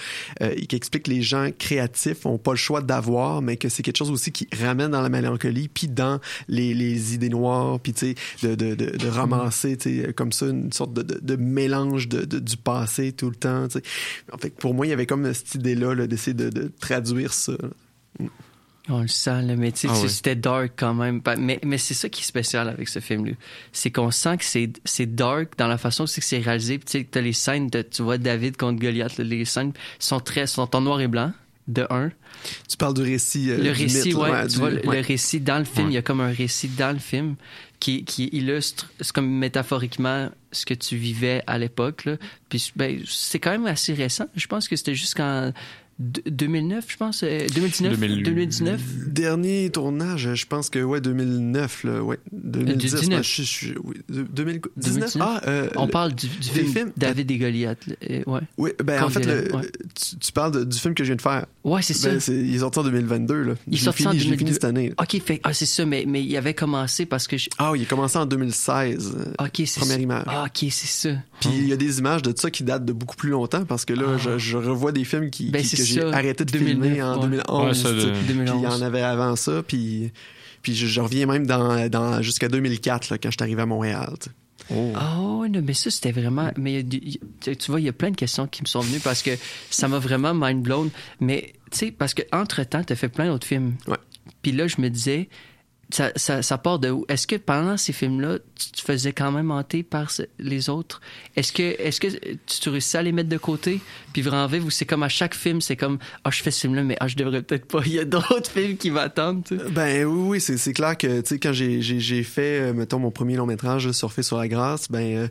euh, 0.42 0.54
qui 0.68 0.76
explique 0.76 1.04
que 1.04 1.10
les 1.10 1.22
gens 1.22 1.48
créatifs 1.58 2.26
ont 2.26 2.38
pas 2.38 2.52
le 2.52 2.56
choix 2.56 2.80
d'avoir, 2.80 3.42
mais 3.42 3.56
que 3.56 3.68
c'est 3.68 3.82
quelque 3.82 3.96
chose 3.96 4.10
aussi 4.10 4.30
qui 4.32 4.48
ramène 4.56 4.90
dans 4.90 5.00
la 5.00 5.08
mélancolie, 5.08 5.68
puis 5.68 5.88
dans 5.88 6.20
les, 6.48 7.14
idées 7.14 7.28
noires, 7.28 7.80
puis 7.80 7.92
de, 8.42 9.08
ramasser, 9.08 9.76
tu 9.76 10.02
sais, 10.02 10.12
comme 10.12 10.32
ça, 10.32 10.46
une 10.46 10.72
sorte 10.72 10.92
de, 10.92 11.02
de, 11.02 11.36
mélange 11.36 12.08
du 12.08 12.56
passé 12.56 13.12
tout 13.12 13.30
le 13.30 13.36
temps. 13.36 13.66
En 14.32 14.38
fait, 14.38 14.50
pour 14.50 14.74
moi, 14.74 14.86
il 14.86 14.90
y 14.90 14.92
avait 14.92 15.06
comme 15.06 15.32
cette 15.32 15.54
idée-là, 15.54 15.94
là, 15.94 16.06
d'essayer 16.06 16.34
de, 16.34 16.70
traduire 16.80 17.32
ça. 17.32 17.54
On 18.90 19.02
le 19.02 19.08
sent, 19.08 19.42
là, 19.42 19.54
mais 19.54 19.70
tu 19.72 19.80
sais, 19.80 19.88
Ah 19.90 20.00
oui. 20.02 20.08
c'était 20.08 20.34
dark 20.34 20.72
quand 20.76 20.94
même. 20.94 21.20
Mais, 21.38 21.60
mais 21.62 21.76
c'est 21.78 21.92
ça 21.94 22.08
qui 22.08 22.22
est 22.22 22.24
spécial 22.24 22.68
avec 22.68 22.88
ce 22.88 23.00
film-là. 23.00 23.32
C'est 23.70 23.90
qu'on 23.90 24.10
sent 24.10 24.38
que 24.38 24.44
c'est, 24.44 24.70
c'est 24.84 25.14
dark 25.14 25.58
dans 25.58 25.66
la 25.68 25.76
façon 25.76 26.04
aussi 26.04 26.20
que 26.20 26.26
c'est 26.26 26.38
réalisé. 26.38 26.78
Tu 26.78 26.84
sais, 26.86 27.06
t'as 27.10 27.20
les 27.20 27.34
scènes 27.34 27.68
de, 27.68 27.82
tu 27.82 28.02
vois, 28.02 28.16
David 28.16 28.56
contre 28.56 28.80
Goliath, 28.80 29.18
là, 29.18 29.24
les 29.24 29.44
scènes 29.44 29.72
sont 29.98 30.20
très, 30.20 30.46
sont 30.46 30.74
en 30.74 30.80
noir 30.80 31.00
et 31.02 31.08
blanc, 31.08 31.32
de 31.66 31.86
un. 31.90 32.10
Tu 32.66 32.78
parles 32.78 32.94
du 32.94 33.02
récit. 33.02 33.50
euh, 33.50 33.58
le 33.58 33.62
du 33.64 33.70
récit, 33.82 34.08
mythe, 34.08 34.14
là, 34.16 34.20
ouais, 34.42 34.46
du- 34.48 34.56
vois, 34.56 34.70
le, 34.70 34.86
ouais. 34.88 34.96
le 35.02 35.06
récit 35.06 35.40
dans 35.40 35.58
le 35.58 35.64
film, 35.66 35.86
Ouais. 35.88 35.92
il 35.92 35.94
y 35.96 35.98
a 35.98 36.02
comme 36.02 36.22
un 36.22 36.32
récit 36.32 36.68
dans 36.68 36.92
le 36.92 36.98
film 36.98 37.34
qui, 37.80 38.04
qui 38.04 38.30
illustre, 38.32 38.90
c'est 39.00 39.12
comme 39.12 39.28
métaphoriquement 39.30 40.30
ce 40.50 40.64
que 40.64 40.72
tu 40.72 40.96
vivais 40.96 41.42
à 41.46 41.58
l'époque. 41.58 42.06
là. 42.06 42.16
Puis 42.48 42.72
ben, 42.74 43.00
c'est 43.06 43.38
quand 43.38 43.50
même 43.50 43.66
assez 43.66 43.92
récent. 43.92 44.24
Je 44.34 44.46
pense 44.46 44.66
que 44.66 44.76
c'était 44.76 44.94
jusqu'en 44.94 45.48
d- 45.48 45.52
2009, 45.98 46.84
je 46.88 46.96
pense, 46.96 47.22
euh, 47.24 47.46
2019, 47.54 47.98
2000. 47.98 48.22
2019. 48.22 48.80
Dernier 49.08 49.68
tournage, 49.70 50.28
je 50.34 50.46
pense 50.46 50.70
que 50.70 50.78
ouais 50.78 51.00
2009 51.00 51.84
là, 51.84 52.02
ouais 52.04 52.18
2010. 52.32 52.94
19. 52.94 53.08
moi, 53.10 53.22
je, 53.22 53.42
je- 53.42 53.74
oui, 53.82 53.96
2019. 54.08 54.62
2019. 54.76 55.16
Ah, 55.20 55.40
euh, 55.48 55.68
On 55.76 55.86
le- 55.86 55.90
parle 55.90 56.14
du, 56.14 56.28
film, 56.28 56.72
films? 56.72 56.92
David 56.96 57.30
et 57.30 57.38
Goliath. 57.38 57.78
Euh, 58.08 58.22
ouais. 58.26 58.40
Oui, 58.58 58.70
ben 58.84 59.02
en 59.02 59.08
fait, 59.08 59.24
le- 59.26 59.42
Goliath, 59.48 59.54
ouais. 59.54 59.70
tu, 59.94 60.16
tu 60.18 60.32
parles 60.32 60.52
de- 60.52 60.64
du 60.64 60.78
film 60.78 60.94
que 60.94 61.02
je 61.02 61.08
viens 61.08 61.16
de 61.16 61.22
faire. 61.22 61.46
Ouais, 61.64 61.82
c'est 61.82 61.94
Ben, 62.02 62.20
ça. 62.20 62.26
c'est- 62.26 62.36
il 62.36 62.54
est 62.54 62.58
sorti 62.60 62.78
en 62.78 62.84
2022 62.84 63.42
là. 63.42 63.54
Il 63.66 63.74
est 63.74 63.76
Je 63.76 63.80
l'ai 63.82 63.84
sorti 63.86 64.06
en 64.06 64.10
fini, 64.12 64.20
je 64.22 64.30
l'ai 64.30 64.36
2022. 64.36 64.44
fini 64.46 64.52
cette 64.54 64.64
année. 64.64 64.88
là. 64.90 64.94
Ok, 65.00 65.20
fait, 65.22 65.40
ah, 65.42 65.52
c'est 65.52 65.66
ça, 65.66 65.84
mais, 65.84 66.04
mais 66.06 66.22
il 66.22 66.36
avait 66.36 66.54
commencé 66.54 67.06
parce 67.06 67.26
que. 67.26 67.36
je- 67.36 67.48
Ah, 67.58 67.72
oui, 67.72 67.80
il 67.80 67.82
a 67.82 67.86
commencé 67.86 68.16
en 68.18 68.26
2016. 68.26 69.14
euh, 69.16 69.44
Ok, 69.44 69.62
c'est 69.66 69.80
Première 69.80 69.96
ça. 69.96 70.02
image. 70.02 70.24
Ah, 70.28 70.44
ok, 70.46 70.68
c'est 70.70 70.86
ça. 71.10 71.16
Puis 71.40 71.50
il 71.52 71.68
y 71.68 71.72
a 71.72 71.76
des 71.76 71.98
images 72.00 72.22
de 72.22 72.32
ça 72.36 72.50
qui 72.50 72.64
datent 72.64 72.84
de 72.84 72.92
beaucoup 72.92 73.16
plus 73.16 73.30
longtemps 73.30 73.64
parce 73.64 73.84
que 73.84 73.92
là, 73.92 74.06
Ah. 74.14 74.18
je, 74.18 74.38
je 74.38 74.56
revois 74.56 74.92
des 74.92 75.04
films 75.04 75.30
qui, 75.30 75.50
Ben, 75.50 75.62
qui- 75.62 75.76
que 75.76 75.82
j'ai 75.84 76.02
arrêté 76.02 76.44
de 76.44 76.50
2009, 76.52 76.82
filmer 76.88 77.02
en 77.02 77.14
ouais. 77.16 77.20
2011. 77.22 77.66
Ouais, 77.66 77.74
ça, 77.74 77.92
tu 77.94 78.00
sais. 78.00 78.06
de- 78.06 78.10
Puis 78.12 78.20
il 78.28 78.30
y 78.30 78.34
2011. 78.34 78.82
en 78.82 78.84
avait 78.84 79.02
avant 79.02 79.36
ça, 79.36 79.62
puis, 79.62 80.10
puis 80.62 80.74
je, 80.74 80.86
je 80.86 81.00
reviens 81.00 81.26
même 81.26 81.46
dans, 81.46 81.88
dans, 81.88 82.20
jusqu'à 82.22 82.48
2004 82.48 83.10
là, 83.10 83.18
quand 83.18 83.30
je 83.30 83.36
suis 83.36 83.42
arrivé 83.42 83.62
à 83.62 83.66
Montréal. 83.66 84.14
Oh. 84.70 84.92
Ah 84.96 85.16
non, 85.48 85.62
mais 85.64 85.72
ça, 85.72 85.90
c'était 85.90 86.12
vraiment... 86.12 86.50
Mais 86.58 86.72
il 86.72 86.76
y 86.76 86.78
a 86.80 86.82
du- 86.82 87.00
il- 87.02 87.18
tu 87.40 87.56
tu 87.56 87.70
vois, 87.70 87.80
il 87.80 87.86
y 87.86 87.88
a 87.88 87.92
plein 87.92 88.10
de 88.10 88.16
questions 88.16 88.46
qui 88.46 88.60
me 88.62 88.66
sont 88.66 88.80
venues 88.80 89.00
parce 89.00 89.22
que 89.22 89.30
ça 89.70 89.88
m'a 89.88 89.98
vraiment 89.98 90.34
mind 90.34 90.60
blown. 90.62 90.90
Mais, 91.20 91.54
tu 91.70 91.78
sais, 91.78 91.90
parce 91.90 92.12
que 92.12 92.22
entre 92.32 92.62
temps 92.64 92.82
tu 92.84 92.92
as 92.92 92.96
fait 92.96 93.08
plein 93.08 93.28
d'autres 93.28 93.46
films. 93.46 93.76
Ouais. 93.86 93.96
Puis 94.42 94.52
là, 94.52 94.66
je 94.66 94.80
me 94.80 94.90
disais, 94.90 95.28
ça, 95.90 96.12
ça, 96.16 96.42
ça 96.42 96.58
part 96.58 96.78
de 96.78 96.90
où? 96.90 97.04
Est-ce 97.08 97.26
que 97.26 97.36
pendant 97.36 97.76
ces 97.76 97.92
films-là, 97.92 98.38
tu 98.54 98.70
te 98.72 98.80
faisais 98.80 99.12
quand 99.12 99.32
même 99.32 99.50
hanter 99.50 99.82
par 99.82 100.12
les 100.38 100.68
autres? 100.68 101.00
Est-ce 101.36 101.52
que, 101.52 101.62
est-ce 101.62 102.00
que 102.00 102.08
tu, 102.08 102.60
tu 102.60 102.68
réussis 102.68 102.96
à 102.96 103.02
les 103.02 103.12
mettre 103.12 103.28
de 103.28 103.38
côté? 103.38 103.80
Puis 104.12 104.22
vraiment 104.22 104.46
vivre 104.46 104.70
c'est 104.70 104.84
comme 104.84 105.02
à 105.02 105.08
chaque 105.08 105.34
film, 105.34 105.60
c'est 105.60 105.76
comme, 105.76 105.98
ah, 106.24 106.30
je 106.30 106.42
fais 106.42 106.50
ce 106.50 106.60
film-là, 106.60 106.82
mais 106.82 106.96
ah, 107.00 107.08
je 107.08 107.16
devrais 107.16 107.42
peut-être 107.42 107.66
pas. 107.66 107.80
Il 107.86 107.92
y 107.92 107.98
a 107.98 108.04
d'autres 108.04 108.50
films 108.52 108.76
qui 108.76 108.90
m'attendent. 108.90 109.44
Ben 109.70 110.04
oui, 110.04 110.28
oui, 110.28 110.40
c'est, 110.40 110.72
clair 110.72 110.96
que, 110.96 111.20
tu 111.20 111.28
sais, 111.28 111.38
quand 111.38 111.52
j'ai, 111.52 111.80
j'ai, 111.80 112.22
fait, 112.22 112.60
euh, 112.60 112.72
mettons, 112.72 112.98
mon 112.98 113.10
premier 113.10 113.36
long 113.36 113.46
métrage, 113.46 113.86
là, 113.86 113.92
Surfer 113.92 114.22
sur 114.22 114.36
la 114.36 114.48
grâce, 114.48 114.90
ben, 114.90 115.16
euh, 115.16 115.28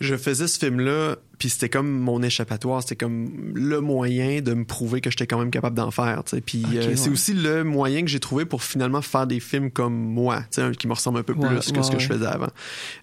je 0.00 0.16
faisais 0.16 0.46
ce 0.46 0.58
film-là, 0.58 1.16
puis 1.38 1.50
c'était 1.50 1.68
comme 1.68 1.88
mon 1.90 2.22
échappatoire, 2.22 2.82
c'était 2.82 2.96
comme 2.96 3.52
le 3.54 3.80
moyen 3.80 4.40
de 4.40 4.54
me 4.54 4.64
prouver 4.64 5.00
que 5.00 5.10
j'étais 5.10 5.26
quand 5.26 5.38
même 5.38 5.50
capable 5.50 5.76
d'en 5.76 5.90
faire. 5.90 6.22
Puis 6.44 6.64
euh, 6.74 6.96
c'est 6.96 7.10
aussi 7.10 7.34
le 7.34 7.62
moyen 7.64 8.02
que 8.02 8.08
j'ai 8.08 8.20
trouvé 8.20 8.44
pour 8.44 8.62
finalement 8.62 9.02
faire 9.02 9.26
des 9.26 9.40
films 9.40 9.70
comme 9.70 9.94
moi, 9.94 10.44
qui 10.78 10.86
me 10.88 10.92
ressemble 10.94 11.18
un 11.18 11.22
peu 11.22 11.34
plus 11.34 11.42
Ouais, 11.46 11.56
que 11.58 11.82
ce 11.82 11.90
que 11.90 11.98
je 11.98 12.06
faisais 12.06 12.26
avant. 12.26 12.48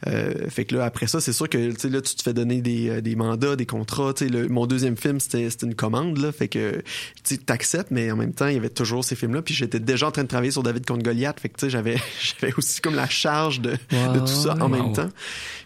Euh, 0.08 0.50
fait 0.50 0.66
que 0.66 0.76
là, 0.76 0.86
après 0.86 1.08
ça, 1.08 1.22
c'est 1.22 1.34
sûr 1.34 1.48
que 1.50 1.58
là, 1.58 2.02
tu 2.02 2.16
te 2.16 2.22
fais 2.24 2.34
donner 2.34 2.62
des, 2.62 2.90
euh, 2.90 3.02
des 3.02 3.16
mandats, 3.16 3.56
des 3.56 3.66
contrats. 3.66 4.14
le- 4.22 4.48
mon 4.48 4.66
deuxième 4.66 4.98
film, 4.98 5.20
c'était 5.20 5.48
une 5.64 5.76
commande, 5.76 6.18
là, 6.18 6.32
fait 6.32 6.48
que 6.48 6.82
tu 7.24 7.38
acceptes, 7.48 7.92
mais 7.92 8.12
en 8.12 8.16
même 8.18 8.34
temps, 8.34 8.48
il 8.48 8.56
y 8.56 8.58
avait 8.58 8.70
toujours 8.70 9.04
ces 9.04 9.16
films-là. 9.16 9.42
Puis 9.42 9.54
j'étais 9.54 9.80
déjà 9.80 10.08
en 10.08 10.12
train 10.12 10.24
de 10.24 10.28
travailler 10.28 10.52
sur 10.52 10.64
David 10.64 10.86
contre 10.86 11.04
Goliath, 11.04 11.40
fait 11.40 11.50
que 11.50 11.58
tu 11.58 11.66
sais, 11.66 11.70
j'avais 11.70 11.96
aussi 12.58 12.82
comme 12.82 12.96
la 12.96 13.08
charge 13.10 13.62
de, 13.62 13.72
de 13.72 14.20
tout 14.20 14.28
ça 14.28 14.56
en 14.60 14.70
même 14.70 14.94
temps. 14.94 15.10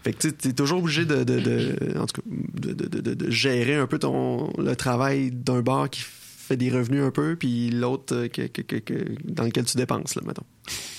Fait 0.04 0.12
que 0.12 0.28
tu 0.28 0.48
es 0.48 0.52
toujours 0.52 0.78
obligé 0.80 1.04
de, 1.04 1.24
de, 1.24 1.40
de- 1.40 1.98
en 1.98 2.06
tout 2.06 2.20
cas, 2.20 2.28
de, 2.60 3.30
gérer 3.30 3.74
un 3.76 3.86
peu 3.86 3.98
ton, 3.98 4.52
le 4.58 4.74
travail 4.76 5.30
d'un 5.30 5.60
bar 5.60 5.88
qui 5.90 6.00
fait 6.02 6.56
des 6.56 6.70
revenus 6.70 7.02
un 7.02 7.10
peu, 7.10 7.36
puis 7.36 7.70
l'autre 7.70 8.14
euh, 8.14 8.28
que, 8.28 8.42
que- 8.42 8.62
que- 8.62 8.76
que- 8.76 9.04
dans 9.24 9.44
lequel 9.44 9.64
tu 9.66 9.76
dépenses, 9.76 10.14
là, 10.14 10.22
mettons. 10.26 10.44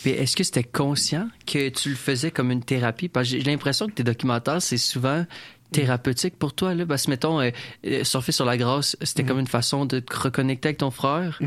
Puis 0.03 0.11
est-ce 0.11 0.35
que 0.35 0.43
c'était 0.43 0.63
conscient 0.63 1.27
que 1.47 1.69
tu 1.69 1.89
le 1.89 1.95
faisais 1.95 2.29
comme 2.31 2.51
une 2.51 2.63
thérapie? 2.63 3.09
Parce 3.09 3.29
que 3.31 3.37
j'ai 3.37 3.43
l'impression 3.43 3.87
que 3.87 3.93
tes 3.93 4.03
documentaires, 4.03 4.61
c'est 4.61 4.77
souvent 4.77 5.25
thérapeutique 5.71 6.35
pour 6.37 6.53
toi. 6.53 6.73
Là. 6.73 6.85
Parce 6.85 7.05
que, 7.05 7.11
mettons, 7.11 7.39
euh, 7.41 7.49
euh, 7.85 8.03
surfer 8.03 8.31
sur 8.31 8.45
la 8.45 8.57
grâce, 8.57 8.95
c'était 9.01 9.23
comme 9.23 9.39
une 9.39 9.47
façon 9.47 9.85
de 9.85 9.99
te 9.99 10.17
reconnecter 10.17 10.69
avec 10.69 10.77
ton 10.79 10.91
frère. 10.91 11.39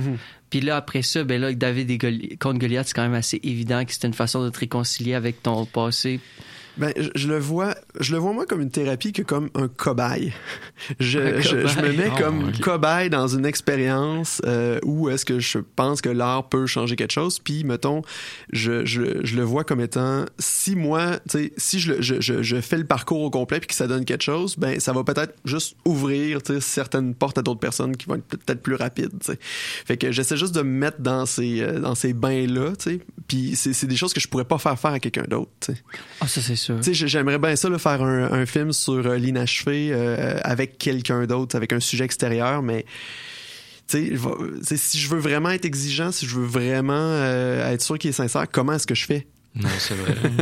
Puis 0.51 0.61
là, 0.61 0.77
après 0.77 1.03
ça, 1.03 1.25
ben 1.25 1.41
là, 1.41 1.47
avec 1.49 1.59
David 1.59 1.91
et 1.91 1.97
Goli- 1.97 2.39
contre 2.39 2.59
Goliath, 2.59 2.89
c'est 2.89 2.95
quand 2.95 3.03
même 3.03 3.15
assez 3.15 3.41
évident 3.43 3.85
que 3.85 3.93
c'était 3.93 4.07
une 4.09 4.15
façon 4.15 4.45
de 4.45 4.51
te 4.51 4.59
réconcilier 4.61 5.15
avec 5.15 5.43
ton 5.43 5.65
passé. 5.65 6.21
Ben, 6.79 6.93
je, 6.97 7.11
je 7.15 7.29
le 7.29 7.39
vois, 7.39 7.75
je 8.01 8.13
le 8.13 8.19
vois 8.19 8.33
moi 8.33 8.47
comme 8.47 8.61
une 8.63 8.71
thérapie 8.71 9.13
que 9.13 9.23
comme 9.23 9.51
un 9.55 9.69
cobaye. 9.69 10.33
Je, 10.99 11.19
Un 11.21 11.41
je, 11.41 11.67
je 11.67 11.81
me 11.81 11.93
mets 11.93 12.11
Oh, 12.13 12.19
comme 12.19 12.53
cobaye 12.61 13.09
dans 13.09 13.29
une 13.29 13.47
expérience 13.47 14.43
euh, 14.47 14.81
où 14.85 15.09
est-ce 15.09 15.25
que 15.25 15.39
je 15.39 15.59
pense 15.59 16.01
que 16.01 16.09
l'art 16.09 16.49
peut 16.49 16.67
changer 16.67 16.97
quelque 16.97 17.13
chose. 17.13 17.39
Puis, 17.39 17.63
mettons, 17.63 18.03
je, 18.53 18.85
je, 18.85 19.25
je 19.25 19.37
le 19.37 19.43
vois 19.43 19.63
comme 19.65 19.81
étant 19.81 20.25
si 20.39 20.75
moi, 20.75 21.19
tu 21.31 21.39
sais, 21.39 21.53
si 21.57 21.79
je, 21.79 22.01
je, 22.03 22.21
je, 22.21 22.43
je 22.43 22.61
fais 22.61 22.79
le 22.79 22.85
parcours 22.85 23.21
au 23.23 23.31
complet 23.31 23.61
puis 23.61 23.69
que 23.69 23.75
ça 23.75 23.87
donne 23.87 24.05
quelque 24.05 24.23
chose, 24.25 24.57
ben 24.57 24.81
ça 24.81 24.93
va 24.93 25.05
peut-être 25.05 25.35
juste 25.45 25.77
ouvrir 25.85 26.43
tu 26.43 26.55
sais, 26.55 26.61
certaines 26.61 27.15
portes 27.15 27.39
à 27.39 27.43
d'autres 27.43 27.61
personnes 27.61 27.97
qui 27.97 28.07
vont 28.07 28.17
être 28.17 28.27
peut-être 28.27 28.63
plus 28.63 28.75
rapides. 28.75 29.11
tu 29.21 29.33
sais. 29.33 29.39
Fait 29.41 29.97
que 29.97 30.11
j'essaie 30.11 30.37
juste 30.37 30.55
de 30.55 30.63
me 30.63 30.71
mettre 30.79 31.01
dans 31.01 31.27
ces 31.27 31.61
euh, 31.61 31.79
dans 31.79 31.95
ces 31.95 32.13
bains 32.13 32.47
là, 32.47 32.71
tu 32.77 32.91
sais. 32.91 33.01
Puis 33.29 33.55
c'est 33.57 33.73
c'est 33.73 33.87
des 33.87 33.97
choses 33.97 34.13
que 34.13 34.21
je 34.21 34.27
pourrais 34.29 34.45
pas 34.45 34.59
faire 34.59 34.79
faire 34.79 34.93
à 34.93 34.99
quelqu'un 35.01 35.25
d'autre. 35.29 35.51
tu 35.61 35.73
sais. 35.75 35.79
Ah, 36.21 36.27
ça, 36.27 36.41
c'est 36.41 36.57
j'aimerais 36.81 37.39
bien 37.39 37.57
ça, 37.57 37.79
faire 37.79 38.03
un, 38.03 38.47
film 38.47 38.73
sur 38.73 39.07
euh, 39.07 39.17
l'inachevé 39.17 39.91
euh, 39.93 40.39
avec 40.43 40.79
quelqu'un 40.79 41.27
d'autre, 41.27 41.57
avec 41.57 41.73
un 41.73 41.81
sujet 41.81 42.05
extérieur, 42.05 42.63
mais 42.63 42.85
si 43.89 44.99
je 44.99 45.09
veux 45.09 45.19
vraiment 45.19 45.51
être 45.51 45.65
exigeant, 45.65 46.13
si 46.13 46.27
je 46.27 46.37
veux 46.37 46.47
vraiment 46.47 46.95
euh, 46.95 47.73
être 47.73 47.83
sûr 47.83 47.99
qu'il 47.99 48.11
est 48.11 48.15
sincère, 48.15 48.47
comment 48.51 48.75
est-ce 48.75 48.87
que 48.87 48.95
je 48.95 49.05
fais? 49.05 49.27
Non, 49.55 49.69
c'est 49.79 49.95
vrai. 49.95 50.15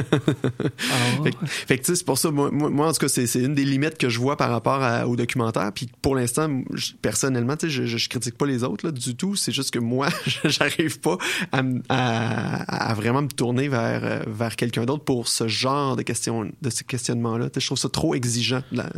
Ah, 0.92 1.22
Fait, 1.24 1.30
que- 1.32 1.46
fait 1.46 1.78
que 1.78 1.82
tu 1.84 1.86
sais, 1.92 1.96
c'est 1.96 2.04
pour 2.04 2.16
ça, 2.18 2.30
moi, 2.30 2.50
moi, 2.52 2.88
en 2.88 2.92
tout 2.92 2.98
cas, 3.00 3.08
c'est 3.08 3.24
une 3.40 3.54
des 3.54 3.64
limites 3.64 3.98
que 3.98 4.08
je 4.08 4.18
vois 4.18 4.36
par 4.36 4.50
rapport 4.50 4.82
à- 4.82 5.06
au 5.06 5.16
documentaire. 5.16 5.70
Puis 5.74 5.88
pour 6.00 6.14
l'instant, 6.14 6.62
personnellement, 7.02 7.56
tu 7.56 7.66
sais, 7.66 7.70
je, 7.72 7.86
je, 7.86 7.96
je 7.98 8.08
critique 8.08 8.36
pas 8.38 8.46
les 8.46 8.62
autres 8.64 8.86
là, 8.86 8.92
du 8.92 9.16
tout. 9.16 9.34
C'est 9.36 9.52
juste 9.52 9.72
que 9.72 9.78
moi, 9.78 10.08
j'arrive 10.44 11.00
pas 11.00 11.16
à, 11.52 11.58
m- 11.58 11.82
à, 11.88 12.90
à 12.90 12.94
vraiment 12.94 13.22
me 13.22 13.28
tourner 13.28 13.68
vers, 13.68 14.04
euh, 14.04 14.20
vers 14.28 14.54
quelqu'un 14.56 14.84
d'autre 14.84 15.04
pour 15.04 15.26
ce 15.28 15.48
genre 15.48 15.96
de 15.96 16.02
questions, 16.02 16.50
de 16.62 16.70
ce 16.70 16.82
questionnement-là. 16.84 17.50
Tu 17.50 17.54
sais, 17.54 17.60
Je 17.60 17.66
trouve 17.66 17.78
ça 17.78 17.88
trop 17.88 18.14
exigeant 18.14 18.62
là, 18.72 18.90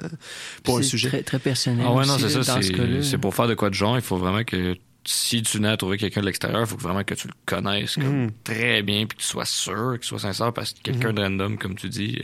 pour 0.62 0.78
un 0.78 0.82
c'est 0.82 0.88
sujet. 0.88 1.08
Très, 1.08 1.22
très 1.22 1.38
personnel. 1.38 1.84
Ah 1.88 1.92
ouais, 1.94 2.06
non, 2.06 2.16
c'est 2.18 2.28
ça. 2.28 2.42
ce 2.60 2.62
c'est-. 2.62 3.02
C'est 3.02 3.18
pour 3.18 3.34
faire 3.34 3.48
de 3.48 3.54
quoi 3.54 3.70
de 3.70 3.74
genre, 3.74 3.96
il 3.96 4.02
faut 4.02 4.16
vraiment 4.18 4.44
que 4.44 4.76
si 5.04 5.42
tu 5.42 5.60
n'as 5.60 5.72
à 5.72 5.76
trouver 5.76 5.98
quelqu'un 5.98 6.20
de 6.20 6.26
l'extérieur, 6.26 6.60
il 6.60 6.66
faut 6.66 6.76
que 6.76 6.82
vraiment 6.82 7.02
que 7.04 7.14
tu 7.14 7.26
le 7.28 7.34
connaisses 7.46 7.96
comme 7.96 8.26
Mm. 8.26 8.30
très 8.44 8.82
bien, 8.82 9.06
puis 9.06 9.16
que 9.18 9.22
tu 9.22 9.28
sois 9.28 9.44
sûr, 9.44 9.94
qu'il 9.98 10.04
soit 10.06 10.18
sincère, 10.20 10.52
parce 10.52 10.72
que 10.72 10.80
quelqu'un 10.82 11.10
Mm-hmm. 11.10 11.14
de 11.14 11.22
random, 11.22 11.58
comme 11.58 11.74
tu 11.74 11.88
dis, 11.88 12.20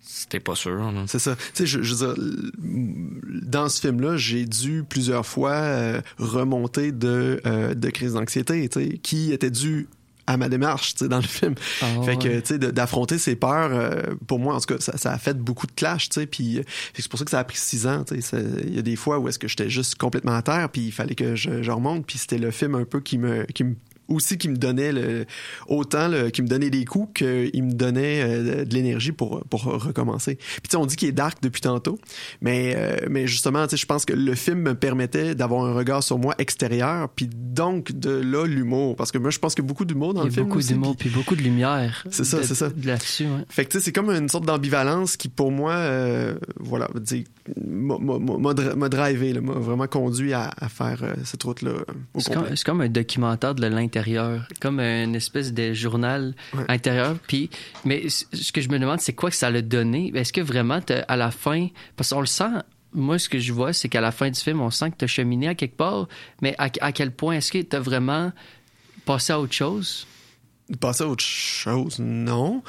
c'était 0.00 0.40
pas 0.40 0.54
sûr. 0.54 0.92
C'est 1.06 1.18
ça. 1.18 1.36
Tu 1.36 1.42
sais, 1.54 1.66
je, 1.66 1.82
je 1.82 1.94
veux 1.94 2.14
dire, 2.14 2.24
dans 3.42 3.68
ce 3.68 3.80
film-là, 3.80 4.16
j'ai 4.16 4.44
dû 4.44 4.84
plusieurs 4.88 5.26
fois 5.26 5.52
euh, 5.52 6.00
remonter 6.18 6.92
de, 6.92 7.40
euh, 7.46 7.74
de 7.74 7.90
crise 7.90 8.12
d'anxiété, 8.14 8.68
tu 8.68 8.80
sais, 8.80 8.98
qui 8.98 9.32
était 9.32 9.50
due 9.50 9.88
à 10.26 10.36
ma 10.36 10.48
démarche, 10.48 10.94
tu 10.94 11.04
sais, 11.04 11.08
dans 11.08 11.18
le 11.18 11.22
film. 11.22 11.54
Ah 11.82 11.86
fait 12.04 12.16
que, 12.16 12.40
tu 12.40 12.46
sais, 12.46 12.58
d'affronter 12.58 13.18
ses 13.18 13.36
peurs, 13.36 13.70
euh, 13.72 14.14
pour 14.26 14.38
moi, 14.38 14.54
en 14.56 14.60
tout 14.60 14.74
cas, 14.74 14.80
ça, 14.80 14.96
ça 14.96 15.12
a 15.12 15.18
fait 15.18 15.38
beaucoup 15.38 15.66
de 15.66 15.72
clash, 15.72 16.08
tu 16.08 16.20
sais, 16.20 16.26
puis 16.26 16.58
euh, 16.58 16.62
c'est 16.94 17.08
pour 17.08 17.18
ça 17.18 17.24
que 17.24 17.30
ça 17.30 17.38
a 17.38 17.44
pris 17.44 17.58
six 17.58 17.86
ans, 17.86 18.04
tu 18.04 18.16
sais. 18.16 18.20
Ça- 18.20 18.38
Il 18.64 18.74
y 18.74 18.78
a 18.78 18.82
des 18.82 18.96
fois 18.96 19.18
où 19.18 19.28
est-ce 19.28 19.38
que 19.38 19.48
j'étais 19.48 19.70
juste 19.70 19.94
complètement 19.96 20.34
à 20.34 20.42
terre, 20.42 20.68
puis 20.70 20.82
il 20.86 20.92
fallait 20.92 21.14
que 21.14 21.34
je, 21.36 21.62
je 21.62 21.70
remonte, 21.70 22.06
puis 22.06 22.18
c'était 22.18 22.38
le 22.38 22.50
film 22.50 22.74
un 22.74 22.84
peu 22.84 23.00
qui 23.00 23.18
me, 23.18 23.44
qui 23.44 23.64
me 23.64 23.74
aussi 24.08 24.38
qui 24.38 24.48
me 24.48 24.56
donnait 24.56 24.92
le, 24.92 25.26
autant 25.68 26.08
le, 26.08 26.30
qui 26.30 26.42
me 26.42 26.48
donnait 26.48 26.70
des 26.70 26.84
coups 26.84 27.12
qu'il 27.24 27.62
me 27.64 27.72
donnait 27.72 28.22
euh, 28.22 28.64
de 28.64 28.74
l'énergie 28.74 29.12
pour, 29.12 29.42
pour 29.50 29.64
recommencer. 29.64 30.36
Puis 30.36 30.62
tu 30.64 30.70
sais, 30.70 30.76
on 30.76 30.86
dit 30.86 30.96
qu'il 30.96 31.08
est 31.08 31.12
dark 31.12 31.38
depuis 31.42 31.60
tantôt, 31.60 31.98
mais, 32.40 32.74
euh, 32.76 32.96
mais 33.10 33.26
justement, 33.26 33.64
tu 33.66 33.70
sais, 33.72 33.76
je 33.76 33.86
pense 33.86 34.04
que 34.04 34.12
le 34.12 34.34
film 34.34 34.60
me 34.60 34.74
permettait 34.74 35.34
d'avoir 35.34 35.64
un 35.64 35.72
regard 35.74 36.02
sur 36.02 36.18
moi 36.18 36.34
extérieur, 36.38 37.08
puis 37.08 37.28
donc 37.32 37.92
de 37.92 38.10
là 38.10 38.46
l'humour, 38.46 38.96
parce 38.96 39.10
que 39.12 39.18
moi 39.18 39.30
je 39.30 39.38
pense 39.38 39.54
que 39.54 39.62
beaucoup 39.62 39.84
d'humour 39.84 40.14
dans 40.14 40.22
Il 40.22 40.26
y 40.26 40.28
le 40.28 40.32
film. 40.34 40.46
beaucoup 40.48 40.60
d'humour, 40.62 40.96
puis- 40.96 41.08
puis 41.08 41.18
beaucoup 41.18 41.36
de 41.36 41.42
lumière. 41.42 42.04
C'est 42.10 42.24
ça, 42.24 42.42
c'est 42.42 42.54
ça. 42.54 42.68
de 42.70 42.86
Là-dessus, 42.86 43.24
ouais. 43.24 43.44
fait 43.48 43.64
que 43.64 43.70
tu 43.72 43.78
sais, 43.78 43.84
c'est 43.84 43.92
comme 43.92 44.10
une 44.10 44.28
sorte 44.28 44.44
d'ambivalence 44.46 45.16
qui, 45.16 45.28
pour 45.28 45.50
moi, 45.50 45.72
euh, 45.72 46.34
voilà, 46.60 46.88
dire, 47.00 47.24
m'a- 47.64 47.98
m'a 47.98 48.18
m'a 48.38 48.54
dri- 48.54 48.76
m'a 48.76 48.88
drivé, 48.88 49.32
m'a 49.40 49.52
vraiment 49.52 49.86
conduit 49.86 50.32
à, 50.32 50.50
à 50.56 50.68
faire 50.68 51.02
euh, 51.02 51.14
cette 51.24 51.42
route-là 51.42 51.70
euh, 51.70 51.84
C'est 52.18 52.32
comme, 52.34 52.56
c'est 52.56 52.64
comme 52.64 52.80
un 52.80 52.88
documentaire 52.88 53.54
de 53.54 53.66
l'intérieur, 53.66 54.46
comme 54.60 54.80
une 54.80 55.14
espèce 55.14 55.52
de 55.52 55.72
journal 55.72 56.34
Ouais. 56.54 56.64
intérieur. 56.68 57.16
Puis, 57.26 57.50
mais 57.84 58.08
ce 58.08 58.52
que 58.52 58.60
je 58.60 58.68
me 58.68 58.78
demande, 58.78 59.00
c'est 59.00 59.12
quoi 59.14 59.30
que 59.30 59.36
ça 59.36 59.50
l'a 59.50 59.62
donné? 59.62 60.12
Est-ce 60.14 60.32
que 60.32 60.40
vraiment, 60.40 60.80
à 61.08 61.16
la 61.16 61.30
fin, 61.30 61.68
parce 61.96 62.10
qu'on 62.10 62.20
le 62.20 62.26
sent. 62.26 62.44
Moi, 62.92 63.18
ce 63.18 63.28
que 63.28 63.38
je 63.38 63.52
vois, 63.52 63.72
c'est 63.74 63.88
qu'à 63.90 64.00
la 64.00 64.10
fin 64.12 64.30
du 64.30 64.40
film, 64.40 64.60
on 64.62 64.70
sent 64.70 64.90
que 64.92 64.96
tu 64.98 65.04
as 65.04 65.08
cheminé 65.08 65.48
à 65.48 65.54
quelque 65.54 65.76
part, 65.76 66.08
mais 66.40 66.54
à, 66.56 66.68
à 66.80 66.92
quel 66.92 67.10
point 67.10 67.34
est-ce 67.34 67.52
que 67.52 67.60
tu 67.60 67.76
as 67.76 67.80
vraiment 67.80 68.32
passé 69.04 69.34
à 69.34 69.40
autre 69.40 69.52
chose? 69.52 70.06
Passer 70.80 71.04
à 71.04 71.08
autre 71.08 71.22
chose, 71.22 71.98
non. 71.98 72.62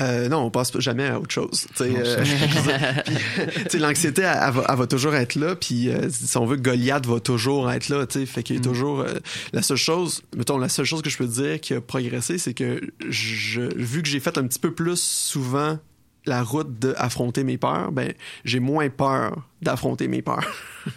Euh, 0.00 0.28
non, 0.28 0.38
on 0.38 0.50
passe 0.50 0.78
jamais 0.78 1.06
à 1.06 1.20
autre 1.20 1.32
chose. 1.32 1.66
Euh, 1.80 2.24
l'anxiété, 3.78 4.22
elle, 4.22 4.38
elle 4.42 4.52
va, 4.52 4.64
elle 4.68 4.76
va 4.76 4.86
toujours 4.86 5.14
être 5.14 5.34
là. 5.34 5.54
Puis, 5.56 5.88
euh, 5.88 6.08
si 6.10 6.36
on 6.36 6.46
veut, 6.46 6.56
Goliath 6.56 7.06
va 7.06 7.20
toujours 7.20 7.70
être 7.70 7.88
là. 7.88 8.06
Tu 8.06 8.20
sais, 8.20 8.26
fait 8.26 8.42
qu'il 8.42 8.56
a 8.56 8.60
toujours 8.60 9.04
la 9.52 9.62
seule 9.62 9.76
chose. 9.76 10.22
Mettons, 10.36 10.58
la 10.58 10.68
seule 10.68 10.86
chose 10.86 11.02
que 11.02 11.10
je 11.10 11.18
peux 11.18 11.26
dire 11.26 11.60
qui 11.60 11.74
a 11.74 11.80
progressé, 11.80 12.38
c'est 12.38 12.54
que 12.54 12.80
je, 13.08 13.62
vu 13.76 14.02
que 14.02 14.08
j'ai 14.08 14.20
fait 14.20 14.38
un 14.38 14.46
petit 14.46 14.58
peu 14.58 14.72
plus 14.72 15.00
souvent 15.00 15.78
la 16.26 16.42
route 16.42 16.78
d'affronter 16.78 17.44
mes 17.44 17.58
peurs, 17.58 17.92
ben 17.92 18.12
j'ai 18.44 18.60
moins 18.60 18.90
peur 18.90 19.48
d'affronter 19.62 20.08
mes 20.08 20.22
peurs. 20.22 20.46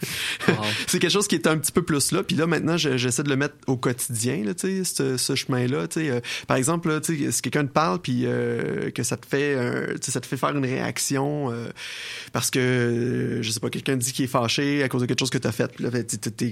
Wow. 0.48 0.56
c'est 0.88 1.00
quelque 1.00 1.12
chose 1.12 1.28
qui 1.28 1.36
est 1.36 1.46
un 1.48 1.58
petit 1.58 1.72
peu 1.74 1.82
plus 1.84 2.12
là. 2.14 2.24
Puis 2.24 2.36
là, 2.38 2.48
maintenant, 2.48 2.78
je- 2.78 2.96
j'essaie 2.98 3.24
de 3.24 3.30
le 3.30 3.36
mettre 3.36 3.56
au 3.68 3.76
quotidien, 3.76 4.42
là, 4.46 4.54
tu 4.54 4.84
sais, 4.84 4.84
ce, 4.86 5.18
ce 5.18 5.36
chemin-là. 5.36 5.88
tu. 5.90 6.10
Euh, 6.10 6.20
par 6.48 6.56
exemple, 6.58 6.88
là, 6.90 7.02
tu 7.02 7.30
si 7.32 7.42
quelqu'un 7.42 7.66
te 7.66 7.72
parle, 7.72 8.00
puis 8.00 8.22
euh, 8.26 8.92
que 8.92 9.04
ça 9.04 9.18
te 9.18 9.26
fait, 9.26 9.58
tu 10.02 10.10
ça 10.12 10.22
te 10.22 10.26
fait 10.26 10.38
faire 10.38 10.56
une 10.56 10.64
réaction 10.66 11.52
euh, 11.52 11.68
parce 12.32 12.50
que, 12.50 13.40
je 13.42 13.52
sais 13.52 13.60
pas, 13.60 13.70
quelqu'un 13.70 13.98
dit 13.98 14.14
qu'il 14.14 14.24
est 14.26 14.30
fâché 14.30 14.84
à 14.84 14.90
cause 14.90 15.02
de 15.02 15.06
quelque 15.06 15.20
chose 15.20 15.30
que 15.30 15.38
t'as 15.38 15.52
fait. 15.52 15.72
Puis 15.74 15.84
là, 15.84 15.90
ben, 15.92 16.06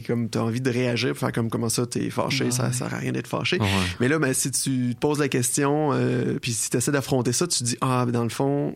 comme, 0.06 0.30
t'as 0.30 0.42
envie 0.42 0.62
de 0.62 0.70
réagir, 0.70 1.16
faire 1.16 1.32
comme 1.32 1.50
comment 1.50 1.70
ça, 1.70 1.86
t'es 1.86 2.10
fâché, 2.10 2.52
ça, 2.52 2.72
sert 2.74 2.94
à 2.94 2.98
rien 2.98 3.12
d'être 3.14 3.28
fâché. 3.28 3.60
Ouais. 3.60 3.68
Mais 4.02 4.08
là, 4.10 4.20
ben, 4.20 4.34
si 4.34 4.52
tu 4.52 4.94
te 4.94 5.00
poses 5.00 5.20
la 5.20 5.30
question, 5.30 5.92
euh, 5.94 6.38
puis 6.42 6.52
si 6.52 6.70
tu 6.70 6.78
essaies 6.78 6.92
d'affronter 6.92 7.32
ça, 7.34 7.48
tu 7.48 7.60
te 7.60 7.64
dis, 7.64 7.78
ah, 7.82 8.06
ben, 8.06 8.12
dans 8.12 8.24
le 8.24 8.30
fond, 8.30 8.76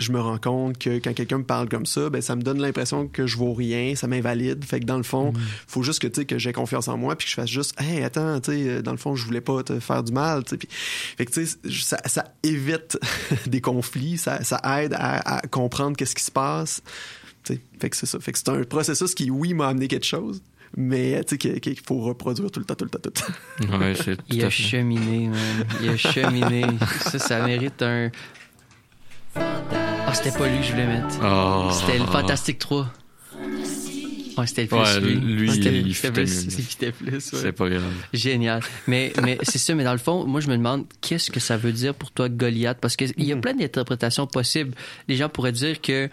je 0.00 0.12
me 0.12 0.20
rends 0.20 0.38
compte 0.38 0.78
que 0.78 0.98
quand 0.98 1.12
quelqu'un 1.14 1.38
me 1.38 1.44
parle 1.44 1.68
comme 1.68 1.86
ça, 1.86 2.10
ben 2.10 2.20
ça 2.20 2.36
me 2.36 2.42
donne 2.42 2.60
l'impression 2.60 3.06
que 3.06 3.26
je 3.26 3.36
vaux 3.36 3.52
rien, 3.52 3.94
ça 3.94 4.06
m'invalide. 4.06 4.64
Fait 4.64 4.80
que 4.80 4.84
dans 4.84 4.96
le 4.96 5.02
fond, 5.02 5.32
faut 5.66 5.82
juste 5.82 6.00
que 6.00 6.06
tu 6.06 6.20
sais 6.20 6.24
que 6.24 6.38
j'ai 6.38 6.52
confiance 6.52 6.88
en 6.88 6.96
moi 6.96 7.16
puis 7.16 7.26
que 7.26 7.30
je 7.30 7.36
fasse 7.36 7.50
juste 7.50 7.80
hey 7.80 8.02
attends, 8.02 8.40
tu 8.40 8.52
sais 8.52 8.82
dans 8.82 8.92
le 8.92 8.96
fond, 8.96 9.14
je 9.14 9.24
voulais 9.24 9.40
pas 9.40 9.62
te 9.62 9.78
faire 9.80 10.02
du 10.02 10.12
mal, 10.12 10.44
tu 10.44 10.50
sais. 10.50 10.56
Puis 10.56 10.68
fait 10.70 11.26
que 11.26 11.32
tu 11.32 11.46
sais 11.46 11.58
ça, 11.70 11.98
ça 12.06 12.24
évite 12.42 12.98
des 13.46 13.60
conflits, 13.60 14.18
ça, 14.18 14.42
ça 14.42 14.60
aide 14.80 14.94
à, 14.94 15.36
à 15.38 15.40
comprendre 15.46 15.96
qu'est-ce 15.96 16.14
qui 16.14 16.24
se 16.24 16.30
passe. 16.30 16.82
Tu 17.44 17.54
sais, 17.54 17.60
fait 17.78 17.90
que 17.90 17.96
c'est 17.96 18.06
ça. 18.06 18.18
Fait 18.20 18.32
que 18.32 18.38
c'est 18.38 18.48
un 18.48 18.62
processus 18.64 19.14
qui 19.14 19.30
oui 19.30 19.54
m'a 19.54 19.68
amené 19.68 19.88
quelque 19.88 20.06
chose. 20.06 20.42
Mais 20.76 21.22
tu 21.24 21.36
sais 21.40 21.60
qu'il 21.60 21.80
faut 21.80 22.00
reproduire 22.00 22.50
tout 22.50 22.60
le 22.60 22.66
temps, 22.66 22.74
tout 22.74 22.84
le 22.84 22.90
temps, 22.90 23.00
tout 23.02 23.10
le 23.60 23.66
temps. 23.68 23.78
Ouais, 23.78 23.94
c'est 23.96 24.16
tout 24.16 24.24
Il 24.28 24.44
a 24.44 24.50
cheminé, 24.50 25.28
man. 25.28 25.66
Il 25.82 25.88
a 25.88 25.96
cheminé. 25.96 26.64
ça, 27.00 27.18
ça 27.18 27.44
mérite 27.44 27.82
un. 27.82 28.10
Ah, 30.10 30.14
c'était 30.14 30.36
pas 30.36 30.48
lui 30.48 30.58
que 30.58 30.64
je 30.64 30.70
voulais 30.72 30.86
mettre. 30.86 31.18
Oh. 31.22 31.70
C'était 31.72 31.98
le 31.98 32.04
Fantastique 32.06 32.58
3. 32.58 32.92
Ouais, 34.38 34.46
c'était 34.46 34.66
plus 34.66 34.76
Ouais, 34.78 35.00
lui. 35.00 35.14
lui, 35.16 35.50
C'était- 35.52 35.80
il 35.80 35.94
c'était 35.94 36.10
plus- 36.12 36.46
mieux. 36.46 36.92
plus, 36.92 37.12
ouais. 37.12 37.20
C'est 37.42 37.52
pas 37.52 37.68
grave. 37.68 37.82
Génial. 38.12 38.60
Mais, 38.86 39.12
mais 39.22 39.38
c'est 39.42 39.58
ça, 39.58 39.74
mais 39.74 39.84
dans 39.84 39.92
le 39.92 39.98
fond, 39.98 40.24
moi, 40.26 40.40
je 40.40 40.48
me 40.48 40.56
demande 40.56 40.86
qu'est-ce 41.00 41.30
que 41.30 41.40
ça 41.40 41.56
veut 41.56 41.72
dire 41.72 41.94
pour 41.94 42.10
toi, 42.10 42.28
Goliath? 42.28 42.78
Parce 42.80 42.96
qu'il 42.96 43.12
y 43.18 43.32
a 43.32 43.36
Mm. 43.36 43.40
plein 43.40 43.54
d'interprétations 43.54 44.26
possibles. 44.26 44.72
Les 45.08 45.16
gens 45.16 45.28
pourraient 45.28 45.52
dire 45.52 45.80
que 45.80 46.08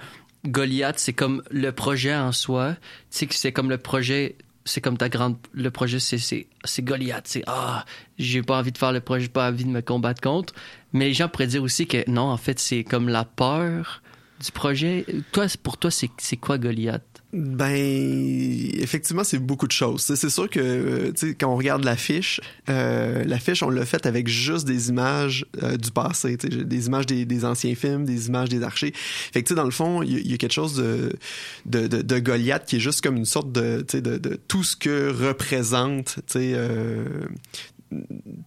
Goliath, 0.45 0.99
c'est 0.99 1.13
comme 1.13 1.41
le 1.51 1.71
projet 1.71 2.15
en 2.15 2.31
soi. 2.31 2.75
Tu 3.11 3.17
sais 3.19 3.27
que 3.27 3.35
c'est 3.35 3.51
comme 3.51 3.69
le 3.69 3.77
projet, 3.77 4.35
c'est 4.67 4.81
comme 4.81 4.97
ta 4.97 5.09
grande. 5.09 5.37
Le 5.53 5.71
projet, 5.71 5.99
c'est 5.99 6.81
Goliath. 6.81 7.27
C'est 7.27 7.43
ah, 7.47 7.85
j'ai 8.19 8.41
pas 8.41 8.59
envie 8.59 8.71
de 8.71 8.77
faire 8.77 8.91
le 8.91 8.99
projet, 8.99 9.27
pas 9.27 9.49
envie 9.49 9.65
de 9.65 9.69
me 9.69 9.81
combattre 9.81 10.21
contre. 10.21 10.53
Mais 10.93 11.05
les 11.05 11.13
gens 11.13 11.29
pourraient 11.29 11.47
dire 11.47 11.63
aussi 11.63 11.87
que 11.87 12.09
non, 12.09 12.29
en 12.29 12.37
fait, 12.37 12.59
c'est 12.59 12.83
comme 12.83 13.09
la 13.09 13.25
peur 13.25 14.01
du 14.43 14.51
projet. 14.51 15.05
Toi, 15.31 15.47
pour 15.63 15.77
toi, 15.77 15.89
c'est 15.91 16.37
quoi 16.37 16.57
Goliath? 16.57 17.16
Ben, 17.33 17.75
effectivement, 18.79 19.25
c'est 19.25 19.37
beaucoup 19.37 19.67
de 19.67 19.73
choses. 19.73 20.01
C'est 20.01 20.29
sûr 20.29 20.49
que, 20.49 20.59
euh, 20.61 21.11
tu 21.11 21.27
sais, 21.29 21.35
quand 21.35 21.51
on 21.51 21.57
regarde 21.57 21.83
l'affiche, 21.83 22.39
euh, 22.69 23.25
l'affiche, 23.25 23.61
on 23.63 23.69
l'a 23.69 23.85
faite 23.85 24.05
avec 24.05 24.29
juste 24.29 24.65
des 24.65 24.87
images 24.89 25.45
euh, 25.61 25.75
du 25.75 25.91
passé, 25.91 26.37
des 26.37 26.87
images 26.87 27.05
des, 27.05 27.45
anciens 27.45 27.75
films, 27.75 28.05
des 28.05 28.27
images 28.27 28.47
des 28.47 28.63
archers. 28.63 28.93
Fait 28.95 29.43
que, 29.43 29.53
dans 29.53 29.65
le 29.65 29.71
fond, 29.71 30.03
il 30.03 30.25
y, 30.25 30.33
a- 30.33 30.37
quelque 30.37 30.53
chose 30.53 30.75
de, 30.77 31.11
de, 31.65 31.87
de, 31.87 32.01
de 32.01 32.19
Goliath 32.19 32.65
qui 32.65 32.77
est 32.77 32.79
juste 32.79 33.01
comme 33.01 33.17
une 33.17 33.25
sorte 33.25 33.51
de, 33.51 33.83
tu 33.87 34.01
de, 34.01 34.17
de 34.17 34.39
tout 34.47 34.63
ce 34.63 34.77
que 34.77 35.11
représente, 35.11 36.19
tu 36.27 36.37
euh, 36.37 37.03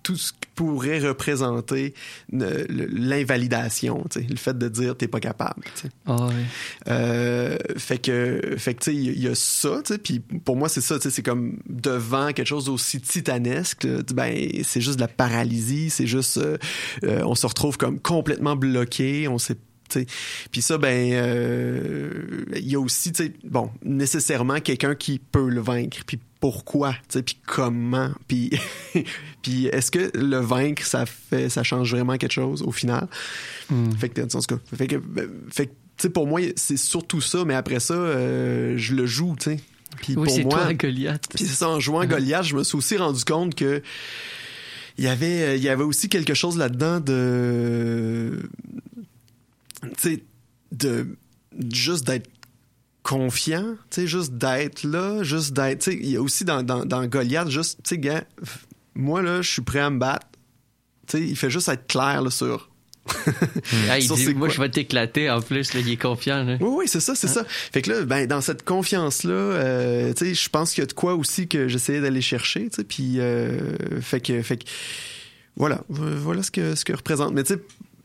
tout 0.03 0.17
ce 0.17 0.33
qui 0.33 0.49
pourrait 0.55 0.99
représenter 0.99 1.95
euh, 2.35 2.65
l'invalidation, 2.69 4.05
le 4.15 4.37
fait 4.37 4.57
de 4.57 4.69
dire 4.69 4.97
t'es 4.97 5.09
pas 5.09 5.21
capable. 5.21 5.63
Ah 6.07 6.27
ouais. 6.27 6.35
Euh, 6.89 7.57
fait 7.77 7.99
que, 7.99 8.57
fait 8.59 8.75
que 8.75 8.91
il 8.91 9.21
y, 9.21 9.29
a 9.29 9.35
ça, 9.35 9.81
puis 10.03 10.21
pour 10.21 10.57
moi 10.57 10.69
c'est 10.69 10.81
ça, 10.81 10.97
c'est 11.01 11.23
comme 11.23 11.59
devant 11.69 12.33
quelque 12.33 12.47
chose 12.47 12.67
d'aussi 12.67 13.01
titanesque, 13.01 13.87
ben 14.15 14.51
c'est 14.63 14.81
juste 14.81 14.97
de 14.97 15.03
la 15.03 15.09
paralysie, 15.09 15.91
c'est 15.91 16.07
juste, 16.07 16.39
euh, 16.39 16.59
euh, 17.05 17.23
on 17.25 17.35
se 17.35 17.47
retrouve 17.47 17.77
comme 17.77 17.99
complètement 18.01 18.57
bloqué, 18.57 19.29
on 19.29 19.39
sait. 19.39 19.57
Puis 20.53 20.63
ça, 20.63 20.79
ben, 20.79 21.13
euh, 21.13 22.45
il 22.55 22.71
y 22.71 22.77
a 22.77 22.81
aussi, 22.81 23.13
bon, 23.43 23.71
nécessairement 23.83 24.61
quelqu'un 24.61 24.95
qui 24.95 25.19
peut 25.19 25.49
le 25.49 25.61
vaincre. 25.61 25.99
Puis 26.07 26.21
pourquoi, 26.41 26.93
tu 26.93 26.99
sais, 27.11 27.23
puis 27.23 27.39
comment, 27.47 28.11
puis, 28.27 28.51
puis 29.43 29.67
est-ce 29.67 29.91
que 29.91 30.11
le 30.17 30.39
vaincre, 30.39 30.85
ça 30.85 31.05
fait, 31.07 31.51
ça 31.51 31.63
change 31.63 31.95
vraiment 31.95 32.17
quelque 32.17 32.33
chose 32.33 32.63
au 32.63 32.73
final? 32.73 33.09
Fait 33.99 34.09
que, 34.09 34.23
en 34.23 34.27
tout 34.27 34.41
cas, 34.41 34.57
fait 34.75 34.87
que, 34.87 34.97
fait 35.51 35.67
que, 35.67 35.71
tu 35.73 35.77
sais, 35.99 36.11
pour 36.11 36.27
moi, 36.27 36.41
c'est 36.57 36.79
surtout 36.79 37.21
ça, 37.21 37.45
mais 37.45 37.55
après 37.55 37.79
ça, 37.79 37.95
euh, 37.95 38.75
je 38.79 38.95
le 38.95 39.07
joue, 39.07 39.37
tu 39.39 39.51
sais. 39.51 39.61
Puis 39.99 40.15
Oui, 40.17 40.25
pour 40.25 40.35
c'est 40.35 40.45
moi, 40.45 40.63
toi 40.63 40.75
Goliath. 40.75 41.27
puis 41.29 41.45
c'est 41.45 41.55
ça, 41.55 41.69
en 41.69 41.79
jouant 41.79 42.05
Goliath, 42.07 42.45
je 42.45 42.57
me 42.57 42.65
suis 42.65 42.77
aussi 42.77 42.97
rendu 42.97 43.23
compte 43.25 43.55
que 43.55 43.83
il 44.99 45.05
y 45.05 45.09
avait, 45.09 45.43
euh, 45.43 45.57
il 45.57 45.63
y 45.63 45.69
avait 45.69 45.85
aussi 45.85 46.09
quelque 46.09 46.35
chose 46.35 46.57
là-dedans 46.57 47.01
de, 47.01 48.49
tu 49.83 49.89
sais, 49.99 50.25
de 50.73 51.17
juste 51.73 52.07
d'être 52.07 52.29
confiant, 53.03 53.77
tu 53.91 54.03
sais, 54.03 54.07
juste 54.07 54.35
d'être 54.35 54.83
là, 54.85 55.23
juste 55.23 55.53
d'être, 55.53 55.81
tu 55.81 55.93
sais, 55.93 55.97
il 55.97 56.11
y 56.11 56.17
a 56.17 56.23
aussi 56.23 56.45
dans, 56.45 56.63
dans, 56.63 56.85
dans 56.85 57.07
Goliath, 57.07 57.49
juste, 57.49 57.81
tu 57.83 57.91
sais, 57.91 57.99
gars, 57.99 58.25
moi 58.95 59.23
là, 59.23 59.43
je 59.43 59.51
suis 59.51 59.63
prêt 59.63 59.81
à 59.81 59.91
me 59.91 59.99
battre, 59.99 60.27
tu 61.07 61.19
sais, 61.19 61.25
il 61.27 61.37
fait 61.37 61.51
juste 61.51 61.69
être 61.69 61.87
clair 61.87 62.23
là, 62.23 62.31
sur 62.31 62.71
Ah, 63.89 63.99
il 63.99 64.07
Ça, 64.07 64.15
dit, 64.15 64.25
c'est 64.25 64.35
moi, 64.35 64.49
quoi? 64.49 64.55
je 64.55 64.61
vais 64.61 64.69
t'éclater 64.69 65.31
en 65.31 65.41
plus. 65.41 65.75
Là, 65.75 65.81
il 65.81 65.91
est 65.91 65.97
confiant. 65.97 66.45
Là. 66.45 66.57
Oui, 66.61 66.69
oui, 66.71 66.85
c'est 66.87 67.01
ça, 67.01 67.15
c'est 67.15 67.29
ça. 67.29 67.45
Fait 67.49 67.83
que 67.83 67.91
là, 67.91 68.03
ben, 68.05 68.27
dans 68.27 68.41
cette 68.41 68.65
confiance-là, 68.65 69.33
euh, 69.33 70.13
tu 70.13 70.27
sais, 70.27 70.35
je 70.35 70.49
pense 70.49 70.73
qu'il 70.73 70.83
y 70.83 70.85
a 70.85 70.87
de 70.87 70.93
quoi 70.93 71.15
aussi 71.15 71.49
que 71.49 71.67
j'essayais 71.69 72.01
d'aller 72.01 72.21
chercher, 72.21 72.69
tu 72.69 72.77
sais, 72.77 72.85
puis 72.85 73.19
euh, 73.19 73.77
fait 74.01 74.21
que, 74.21 74.43
fait 74.43 74.59
que, 74.59 74.65
voilà, 75.57 75.83
voilà 75.89 76.43
ce 76.43 76.51
que 76.51 76.75
ce 76.75 76.85
que 76.85 76.93
représente. 76.93 77.33
Mais 77.35 77.43
tu 77.43 77.55
sais, 77.55 77.61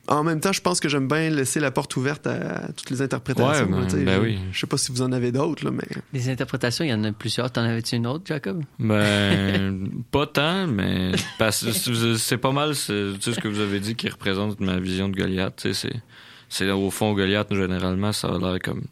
en 0.07 0.23
même 0.23 0.39
temps, 0.39 0.51
je 0.53 0.61
pense 0.61 0.79
que 0.79 0.87
j'aime 0.89 1.07
bien 1.07 1.29
laisser 1.29 1.59
la 1.59 1.71
porte 1.71 1.95
ouverte 1.97 2.27
à 2.27 2.69
toutes 2.75 2.89
les 2.89 3.01
interprétations. 3.01 3.65
Ouais, 3.65 3.85
ben- 3.87 4.03
ben 4.05 4.19
oui. 4.21 4.37
je 4.51 4.59
sais 4.59 4.67
pas 4.67 4.77
si 4.77 4.91
vous 4.91 5.01
en 5.01 5.11
avez 5.11 5.31
d'autres, 5.31 5.65
là, 5.65 5.71
mais 5.71 5.83
Les 6.13 6.29
interprétations, 6.29 6.83
il 6.85 6.89
y 6.89 6.93
en 6.93 7.03
a 7.03 7.11
plusieurs. 7.11 7.51
T'en 7.51 7.61
avais-tu 7.63 7.95
une 7.95 8.07
autre, 8.07 8.23
Jacob? 8.27 8.63
Ben, 8.79 9.89
pas 10.11 10.27
tant, 10.27 10.67
mais 10.67 11.11
parce 11.39 11.63
que 11.65 12.15
c'est- 12.17 12.37
pas 12.37 12.51
mal 12.51 12.75
ce 12.75 13.39
que 13.39 13.47
vous 13.47 13.59
avez 13.59 13.79
dit 13.79 13.95
qui 13.95 14.09
représente 14.09 14.59
ma 14.59 14.79
vision 14.79 15.09
de 15.09 15.15
Goliath. 15.15 15.55
tu 15.57 15.73
sais, 15.73 15.89
C'est, 15.89 16.01
c'est 16.49 16.71
au 16.71 16.91
fond, 16.91 17.13
Goliath, 17.13 17.53
généralement, 17.53 18.11
ça 18.11 18.27
a 18.29 18.37
l'air 18.37 18.59
comme 18.63 18.83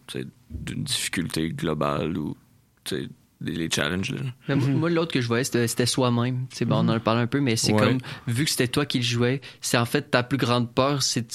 d'une 0.49 0.83
difficulté 0.83 1.49
globale 1.49 2.17
ou 2.17 2.35
des 2.89 3.07
les 3.43 3.69
challenges. 3.69 4.11
Là. 4.11 4.21
Mais 4.47 4.55
moi- 4.55 4.67
Moi, 4.69 4.89
l'autre 4.89 5.11
que 5.13 5.21
je 5.21 5.27
voyais, 5.27 5.43
c'était 5.43 5.85
soi-même. 5.85 6.45
C'est 6.51 6.65
bon, 6.65 6.77
on 6.77 6.79
en 6.79 6.89
a 6.89 6.99
parlé 6.99 7.21
un 7.21 7.27
peu, 7.27 7.39
mais 7.41 7.55
c'est 7.55 7.73
Ouais. 7.73 7.79
comme, 7.79 7.97
vu 8.27 8.45
que 8.45 8.51
c'était 8.51 8.67
toi 8.67 8.85
qui 8.85 8.99
le 8.99 9.03
jouais, 9.03 9.41
c'est 9.61 9.77
en 9.77 9.85
fait 9.85 10.09
ta 10.11 10.23
plus 10.23 10.37
grande 10.37 10.73
peur, 10.73 11.03
c'est 11.03 11.25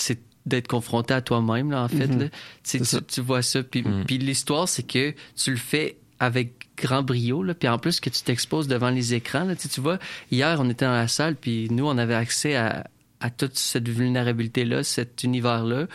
d'être 0.47 0.69
confronté 0.69 1.13
à 1.13 1.21
toi-même, 1.21 1.71
là, 1.71 1.83
en 1.85 1.89
fait. 1.89 2.07
là. 2.07 2.27
Tu 2.65 3.21
vois 3.21 3.43
ça. 3.43 3.63
Puis, 3.63 3.83
Mhm. 3.83 4.05
puis 4.07 4.19
l'histoire, 4.19 4.69
c'est 4.69 4.83
que 4.87 5.15
tu 5.37 5.51
le 5.51 5.57
fais 5.59 5.99
avec 6.21 6.69
grand 6.77 7.03
brio, 7.03 7.43
là, 7.43 7.55
puis 7.55 7.69
en 7.69 7.79
plus 7.79 8.01
que 8.01 8.09
tu 8.11 8.23
t'exposes 8.23 8.67
devant 8.69 8.91
les 8.91 9.15
écrans. 9.15 9.45
Là, 9.45 9.55
tu 9.57 9.81
vois, 9.81 9.99
hier, 10.31 10.59
on 10.61 10.69
était 10.71 10.85
dans 10.87 10.93
la 10.93 11.09
salle, 11.09 11.37
puis 11.37 11.69
nous, 11.71 11.87
on 11.87 11.99
avait 11.99 12.15
accès 12.15 12.57
à, 12.57 12.87
à 13.21 13.31
toute 13.31 13.57
cette 13.59 13.89
vulnérabilité-là, 13.89 14.83
cet 14.85 15.23
univers-là. 15.25 15.87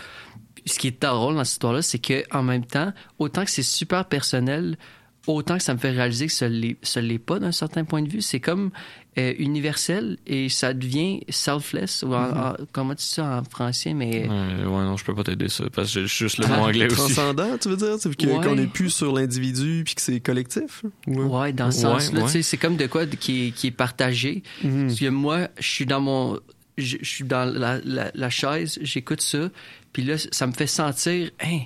Ce 0.66 0.78
qui 0.80 0.88
est 0.88 1.02
drôle 1.02 1.36
dans 1.36 1.44
cette 1.44 1.54
histoire-là, 1.54 1.82
c'est 1.82 2.00
que 2.00 2.24
en 2.36 2.44
même 2.44 2.66
temps, 2.66 2.94
autant 3.20 3.44
que 3.44 3.52
c'est 3.52 3.64
super 3.64 4.06
personnel, 4.06 4.78
autant 5.28 5.58
que 5.58 5.64
ça 5.64 5.74
me 5.74 5.80
fait 5.80 5.92
réaliser 5.92 6.28
que 6.28 6.34
ce 6.34 6.46
l'est, 6.46 6.78
ce 6.84 7.00
l'est 7.00 7.18
pas 7.20 7.40
d'un 7.40 7.52
certain 7.52 7.86
point 7.86 8.02
de 8.02 8.10
vue. 8.10 8.22
C'est 8.22 8.40
comme 8.42 8.72
euh, 9.18 9.34
universel 9.38 10.18
et 10.28 10.50
ça 10.50 10.74
devient 10.74 11.22
selfless. 11.30 12.04
Ou 12.04 12.14
en- 12.14 12.36
en- 12.52 12.56
comment 12.72 12.94
tu 12.96 13.04
dis 13.06 13.12
ça 13.14 13.40
en 13.40 13.44
français, 13.44 13.94
mais... 13.94 14.28
Ouais, 14.28 14.66
ouais, 14.66 14.66
non, 14.66 14.98
je 14.98 15.06
peux 15.06 15.14
pas 15.16 15.24
t'aider 15.24 15.50
ça 15.50 15.66
parce 15.74 15.94
que 15.94 16.02
j'ai 16.02 16.08
juste 16.08 16.40
le 16.40 16.48
mot 16.48 16.56
anglais 16.56 16.88
aussi. 16.88 16.96
transcendant, 16.96 17.58
tu 17.58 17.70
veux 17.70 17.78
dire, 17.78 17.96
c'est 18.00 18.14
que- 18.16 18.26
Ouais. 18.26 18.44
qu'on 18.44 18.56
n'est 18.56 18.68
plus 18.68 18.90
sur 18.90 19.14
l'individu 19.14 19.84
puis 19.86 19.96
que 19.96 20.02
c'est 20.02 20.20
collectif. 20.20 20.84
ou- 21.08 21.22
Ouais, 21.22 21.54
dans 21.54 21.72
ce 21.72 21.86
Ouais, 21.86 21.94
sens-là, 22.00 22.20
ouais. 22.22 22.26
tu 22.26 22.32
sais, 22.32 22.42
c'est 22.42 22.58
comme 22.58 22.76
de 22.76 22.88
quoi 22.88 23.06
de- 23.06 23.16
qui 23.16 23.48
est, 23.48 23.52
qui 23.52 23.68
est 23.68 23.72
partagé. 23.72 24.44
Mhm. 24.64 24.88
Parce 24.88 25.00
que 25.00 25.10
moi, 25.10 25.48
je 25.60 25.68
suis 25.70 25.86
dans 25.86 26.02
mon, 26.02 26.40
je, 26.78 26.98
je 27.02 27.10
suis 27.10 27.24
dans 27.24 27.46
la, 27.46 27.80
la, 27.86 28.12
la 28.14 28.30
chaise, 28.30 28.80
j'écoute 28.82 29.22
ça, 29.22 29.50
puis 29.94 30.04
là, 30.04 30.16
ça 30.32 30.48
me 30.48 30.52
fait 30.54 30.66
sentir, 30.68 31.30
hein, 31.46 31.60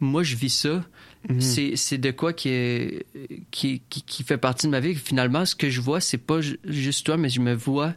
moi, 0.00 0.22
je 0.24 0.34
vis 0.36 0.50
ça. 0.50 0.82
C'est, 1.40 1.76
c'est 1.76 1.98
de 1.98 2.10
quoi 2.10 2.32
qui, 2.32 2.48
est, 2.48 3.06
qui, 3.50 3.82
qui, 3.90 4.02
qui 4.02 4.22
fait 4.24 4.38
partie 4.38 4.66
de 4.66 4.70
ma 4.72 4.80
vie. 4.80 4.94
Finalement, 4.94 5.44
ce 5.44 5.54
que 5.54 5.68
je 5.68 5.80
vois, 5.80 6.00
c'est 6.00 6.16
pas 6.18 6.40
ju- 6.40 6.58
juste 6.64 7.04
toi, 7.04 7.16
mais 7.18 7.28
je 7.28 7.40
me 7.40 7.54
vois 7.54 7.94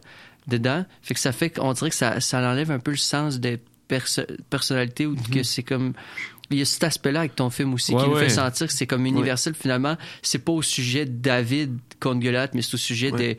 dedans. 0.48 0.84
Fait 1.00 1.14
que 1.14 1.20
ça 1.20 1.32
fait 1.32 1.48
qu'on 1.50 1.72
dirait 1.72 1.90
que 1.90 1.96
ça, 1.96 2.20
ça 2.20 2.38
enlève 2.46 2.70
un 2.70 2.78
peu 2.78 2.90
le 2.90 2.96
sens 2.98 3.40
de 3.40 3.58
perso- 3.88 4.26
personnalité 4.50 5.06
ou 5.06 5.16
que 5.32 5.42
c'est 5.42 5.62
comme. 5.62 5.92
Il 6.50 6.58
y 6.58 6.60
a 6.60 6.66
cet 6.66 6.84
aspect-là 6.84 7.20
avec 7.20 7.34
ton 7.34 7.48
film 7.48 7.72
aussi 7.72 7.94
Ouais, 7.94 8.02
qui 8.02 8.08
nous 8.10 8.14
ouais. 8.16 8.24
fait 8.24 8.28
sentir 8.28 8.66
que 8.66 8.72
c'est 8.74 8.86
comme 8.86 9.06
universel. 9.06 9.54
Finalement, 9.54 9.96
c'est 10.20 10.44
pas 10.44 10.52
au 10.52 10.60
sujet 10.60 11.06
de 11.06 11.12
David 11.12 11.78
contre 11.98 12.20
mais 12.52 12.60
c'est 12.60 12.74
au 12.74 12.76
sujet 12.76 13.10
Ouais. 13.10 13.38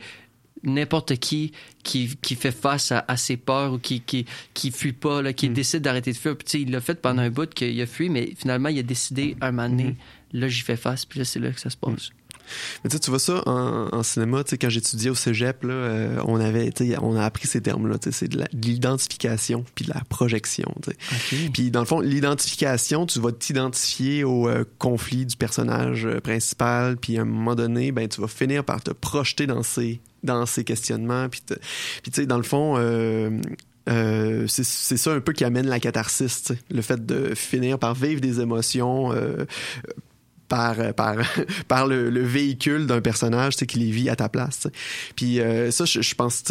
N'importe 0.64 1.16
qui 1.16 1.52
qui, 1.82 2.16
qui 2.22 2.34
fait 2.34 2.50
face 2.52 2.92
à, 2.92 3.04
à 3.08 3.16
ses 3.16 3.36
peurs 3.36 3.74
ou 3.74 3.78
qui, 3.78 4.00
qui, 4.00 4.26
qui 4.54 4.70
fuit 4.70 4.92
pas, 4.92 5.22
là, 5.22 5.30
Mm. 5.30 5.34
qui 5.34 5.48
décide 5.50 5.82
d'arrêter 5.82 6.12
de 6.12 6.16
fuir. 6.16 6.36
Puis, 6.36 6.44
tu 6.46 6.50
sais, 6.52 6.60
il 6.62 6.70
l'a 6.70 6.80
fait 6.80 7.00
pendant 7.00 7.22
un 7.22 7.30
bout 7.30 7.48
qu'il 7.52 7.80
a 7.80 7.86
fui, 7.86 8.08
mais 8.08 8.30
finalement, 8.36 8.68
il 8.70 8.78
a 8.78 8.82
décidé 8.82 9.36
un 9.40 9.52
moment 9.52 9.68
donné, 9.68 9.84
Mm-hmm. 9.84 10.40
là, 10.40 10.48
j'y 10.48 10.60
fais 10.62 10.76
face, 10.76 11.04
puis 11.04 11.18
là, 11.18 11.24
c'est 11.24 11.38
là 11.40 11.50
que 11.50 11.60
ça 11.60 11.70
se 11.70 11.76
passe. 11.76 12.10
Mais 12.84 12.90
tu 12.90 13.08
vois 13.08 13.18
ça 13.18 13.42
en, 13.46 13.88
en 13.90 14.02
cinéma, 14.02 14.42
quand 14.60 14.68
j'étudiais 14.68 15.08
au 15.08 15.14
cégep, 15.14 15.62
là, 15.62 15.72
euh, 15.72 16.20
on 16.26 16.38
avait, 16.38 16.70
on 17.00 17.16
a 17.16 17.24
appris 17.24 17.46
ces 17.48 17.62
termes-là, 17.62 17.96
c'est 18.10 18.28
de 18.28 18.44
l'identification 18.52 19.64
puis 19.74 19.86
de 19.86 19.92
la 19.94 20.02
projection. 20.10 20.74
Puis 21.54 21.70
dans 21.70 21.80
le 21.80 21.86
fond, 21.86 22.00
l'identification, 22.00 23.06
tu 23.06 23.18
vas 23.18 23.32
t'identifier 23.32 24.24
au 24.24 24.46
euh, 24.48 24.64
conflit 24.78 25.24
du 25.24 25.36
personnage 25.36 26.04
euh, 26.06 26.20
principal, 26.20 26.96
puis 26.98 27.16
à 27.16 27.22
un 27.22 27.24
moment 27.24 27.54
donné, 27.54 27.92
ben 27.92 28.08
tu 28.08 28.20
vas 28.20 28.28
finir 28.28 28.62
par 28.62 28.82
te 28.82 28.90
projeter 28.90 29.46
dans 29.46 29.62
ces 29.62 30.00
dans 30.24 30.46
ces 30.46 30.64
questionnements, 30.64 31.28
puis 31.28 31.42
tu 31.46 31.54
sais, 32.12 32.26
dans 32.26 32.38
le 32.38 32.42
fond. 32.42 32.74
euh, 32.78 33.30
euh, 33.88 34.46
c'est 34.46 34.96
ça 34.96 35.12
un 35.12 35.20
peu 35.20 35.32
qui 35.32 35.44
amène 35.44 35.66
la 35.66 35.78
catharsis, 35.78 36.52
le 36.70 36.80
fait 36.80 37.04
de 37.04 37.34
finir 37.34 37.78
par 37.78 37.94
vivre 37.94 38.20
des 38.20 38.40
émotions 38.40 39.12
euh, 39.12 39.44
par, 40.54 40.94
par, 40.94 41.16
par 41.68 41.86
le, 41.88 42.10
le 42.10 42.22
véhicule 42.22 42.86
d'un 42.86 43.00
personnage 43.00 43.56
qui 43.56 43.78
les 43.78 43.90
vit 43.90 44.08
à 44.08 44.14
ta 44.16 44.28
place. 44.28 44.68
Puis 45.16 45.40
euh, 45.40 45.70
ça, 45.72 45.84
je, 45.84 46.00
je 46.00 46.14
pense, 46.14 46.44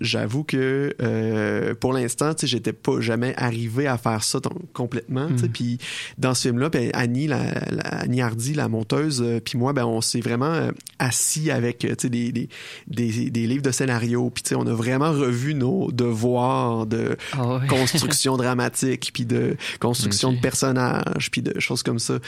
j'avoue 0.00 0.44
que 0.44 0.94
euh, 1.02 1.74
pour 1.74 1.92
l'instant, 1.92 2.34
tu 2.34 2.42
sais, 2.42 2.46
j'étais 2.46 2.72
pas 2.72 3.00
jamais 3.00 3.34
arrivé 3.36 3.86
à 3.88 3.98
faire 3.98 4.22
ça 4.22 4.38
complètement. 4.72 5.28
sais. 5.36 5.48
Puis 5.48 5.78
dans 6.18 6.34
ce 6.34 6.48
film-là, 6.48 6.68
ben, 6.68 6.90
Annie, 6.94 7.26
la, 7.26 7.42
la- 7.70 7.82
Annie 8.02 8.20
Hardy, 8.22 8.54
la 8.54 8.68
monteuse, 8.68 9.22
euh, 9.24 9.40
puis 9.40 9.58
moi, 9.58 9.72
ben, 9.72 9.84
on 9.84 10.00
s'est 10.00 10.20
vraiment 10.20 10.52
euh, 10.52 10.70
assis 11.00 11.50
avec 11.50 11.84
euh, 11.84 11.88
tu 11.96 12.02
sais, 12.02 12.08
des, 12.10 12.30
des, 12.32 12.48
des, 12.86 13.30
des 13.30 13.46
livres 13.46 13.62
de 13.62 13.70
scénario. 13.72 14.30
Puis 14.30 14.42
tu 14.44 14.50
sais, 14.50 14.54
on 14.54 14.66
a 14.66 14.72
vraiment 14.74 15.10
revu 15.10 15.54
nos 15.54 15.90
devoirs 15.90 16.86
de 16.86 17.16
Ah 17.32 17.60
construction 17.68 18.36
dramatique, 18.36 19.10
puis 19.12 19.24
de 19.26 19.56
construction 19.80 20.32
de 20.32 20.40
personnages, 20.40 21.30
puis 21.30 21.42
de 21.42 21.58
choses 21.58 21.82
comme 21.82 21.98
ça, 21.98 22.18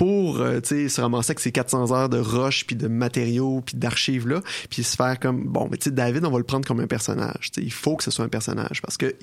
pour 0.00 0.40
euh, 0.40 0.60
tu 0.60 0.68
sais 0.68 0.88
se 0.88 0.98
ramasser 1.02 1.32
avec 1.32 1.40
ces 1.40 1.52
400 1.52 1.92
heures 1.92 2.08
de 2.08 2.16
rush, 2.18 2.66
puis 2.66 2.74
de 2.74 2.88
matériaux, 2.88 3.60
puis 3.66 3.76
d'archives 3.76 4.26
là, 4.26 4.40
puis 4.70 4.82
se 4.82 4.96
faire 4.96 5.20
comme 5.20 5.44
bon, 5.44 5.68
mais 5.70 5.76
tu 5.76 5.84
sais 5.84 5.90
David, 5.90 6.24
on 6.24 6.30
va 6.30 6.38
le 6.38 6.44
prendre 6.44 6.66
comme 6.66 6.80
un 6.80 6.86
personnage. 6.86 7.50
tu 7.52 7.60
sais, 7.60 7.66
il 7.66 7.70
faut 7.72 7.96
que 7.96 8.04
ce 8.04 8.10
soit 8.10 8.24
un 8.24 8.30
personnage 8.30 8.80
parce 8.80 8.96
que 8.96 9.14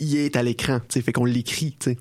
il 0.00 0.16
est 0.16 0.34
à 0.36 0.42
l'écran, 0.42 0.78
tu 0.80 0.86
sais, 0.94 1.02
fait 1.02 1.12
qu'on 1.12 1.26
l'écrit, 1.26 1.76
tu 1.78 1.90
sais. 1.90 1.98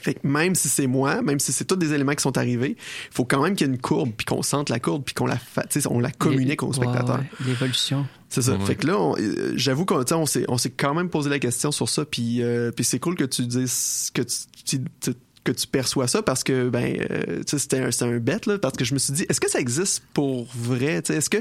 Fait 0.00 0.14
que 0.14 0.26
même 0.26 0.54
si 0.54 0.70
c'est 0.70 0.86
moi, 0.86 1.20
même 1.20 1.38
si 1.40 1.52
c'est 1.52 1.66
tous 1.66 1.76
des 1.76 1.92
éléments 1.92 2.14
qui 2.14 2.22
sont 2.22 2.38
arrivés, 2.38 2.76
il 2.78 3.14
faut 3.14 3.26
quand 3.26 3.42
même 3.42 3.54
qu'il 3.54 3.66
y 3.66 3.70
ait 3.70 3.74
une 3.74 3.80
courbe, 3.80 4.12
puis 4.16 4.24
qu'on 4.24 4.42
sente 4.42 4.70
la 4.70 4.80
courbe, 4.80 5.02
puis 5.04 5.12
qu'on 5.14 5.26
la, 5.26 5.36
fa- 5.36 5.64
tu 5.64 5.78
sais, 5.82 5.86
on 5.90 6.00
la 6.00 6.10
communique 6.10 6.62
aux 6.62 6.68
Ouais, 6.68 6.74
spectateurs. 6.76 7.18
ouais, 7.18 7.46
L'évolution. 7.46 8.06
C'est 8.30 8.40
ça. 8.40 8.52
Ouais. 8.54 8.64
Fait 8.64 8.76
que 8.76 8.86
là, 8.86 8.98
on- 8.98 9.14
euh, 9.18 9.52
j'avoue 9.56 9.84
qu'on 9.84 10.02
tu 10.02 10.08
sais, 10.08 10.14
on 10.14 10.24
s'est, 10.24 10.44
on 10.48 10.56
s'est 10.56 10.70
quand 10.70 10.94
même 10.94 11.10
posé 11.10 11.28
la 11.28 11.38
question 11.38 11.70
sur 11.70 11.90
ça, 11.90 12.06
puis, 12.06 12.42
euh, 12.42 12.70
puis 12.72 12.82
c'est 12.86 12.98
cool 12.98 13.14
que 13.14 13.24
tu 13.24 13.44
dises 13.46 14.10
que 14.14 14.22
tu, 14.22 14.34
tu- 14.64 14.80
tu- 15.02 15.14
que 15.44 15.52
tu 15.52 15.66
perçois 15.66 16.06
ça 16.06 16.22
parce 16.22 16.44
que 16.44 16.68
ben 16.68 16.96
euh, 17.10 17.38
tu 17.38 17.42
sais, 17.50 17.58
c'était 17.58 17.80
un, 17.80 18.08
un 18.08 18.18
bête 18.18 18.46
là 18.46 18.58
parce 18.58 18.76
que 18.76 18.84
je 18.84 18.94
me 18.94 18.98
suis 18.98 19.12
dit 19.12 19.26
est-ce 19.28 19.40
que 19.40 19.50
ça 19.50 19.58
existe 19.60 20.02
pour 20.14 20.46
vrai 20.54 21.02
Tu 21.02 21.12
sais, 21.12 21.18
est-ce 21.18 21.28
que 21.30 21.38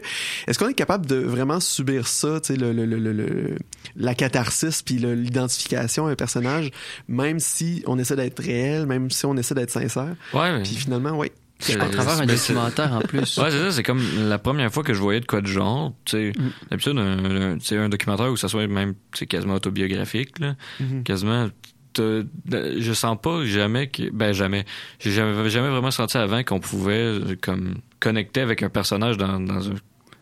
est-ce 0.47 0.57
qu'on 0.57 0.67
est 0.69 0.73
capable 0.73 1.05
de 1.05 1.17
vraiment 1.17 1.59
subir 1.59 2.07
ça 2.07 2.39
tu 2.41 2.53
sais, 2.53 2.59
le, 2.59 2.73
le, 2.73 2.85
le, 2.85 2.97
le- 2.97 3.13
le- 3.13 3.57
la 3.95 4.15
catharsis 4.15 4.81
puis 4.81 4.95
l'identification 4.95 6.07
à 6.07 6.11
un 6.11 6.15
personnage 6.15 6.71
même 7.07 7.39
si 7.39 7.83
on 7.85 7.99
essaie 7.99 8.15
d'être 8.15 8.41
réel 8.41 8.85
même 8.87 9.09
si 9.11 9.25
on 9.25 9.37
essaie 9.37 9.55
d'être 9.55 9.69
sincère? 9.71 10.15
Ouais, 10.33 10.51
mais- 10.57 10.63
puis 10.63 10.75
finalement 10.75 11.21
c'est- 11.59 11.79
À 11.79 11.89
travers 11.89 12.19
un 12.21 12.25
documentaire 12.25 12.91
en 12.93 13.01
plus. 13.01 13.37
Ouais, 13.37 13.51
c'est 13.51 13.59
ça, 13.59 13.71
c'est 13.71 13.83
comme 13.83 14.01
la 14.27 14.39
première 14.39 14.73
fois 14.73 14.81
que 14.81 14.95
je 14.95 14.99
voyais 14.99 15.19
de 15.19 15.27
quoi 15.27 15.41
de 15.41 15.45
genre. 15.47 15.93
Tu 16.05 16.11
sais, 16.11 16.31
Mm. 16.35 16.49
d'habitude, 16.71 16.97
un, 16.97 17.53
un- 17.53 17.83
un 17.83 17.89
documentaire 17.89 18.31
où 18.31 18.35
ça 18.35 18.47
soit 18.47 18.65
même 18.65 18.95
tu 19.11 19.19
sais, 19.19 19.25
quasiment 19.27 19.53
autobiographique, 19.53 20.39
là, 20.39 20.55
Mhm. 20.79 21.03
quasiment. 21.03 21.49
Je 21.97 22.93
sens 22.93 23.17
pas 23.21 23.43
jamais 23.45 23.87
que. 23.87 24.09
Ben, 24.11 24.33
jamais. 24.33 24.65
J'ai 24.99 25.11
jamais, 25.11 25.49
jamais 25.49 25.69
vraiment 25.69 25.91
senti 25.91 26.17
avant 26.17 26.43
qu'on 26.43 26.59
pouvait 26.59 26.93
euh, 26.93 27.35
comme 27.41 27.75
connecter 27.99 28.41
avec 28.41 28.63
un 28.63 28.69
personnage 28.69 29.17
dans, 29.17 29.39
dans, 29.39 29.69
un- 29.69 29.75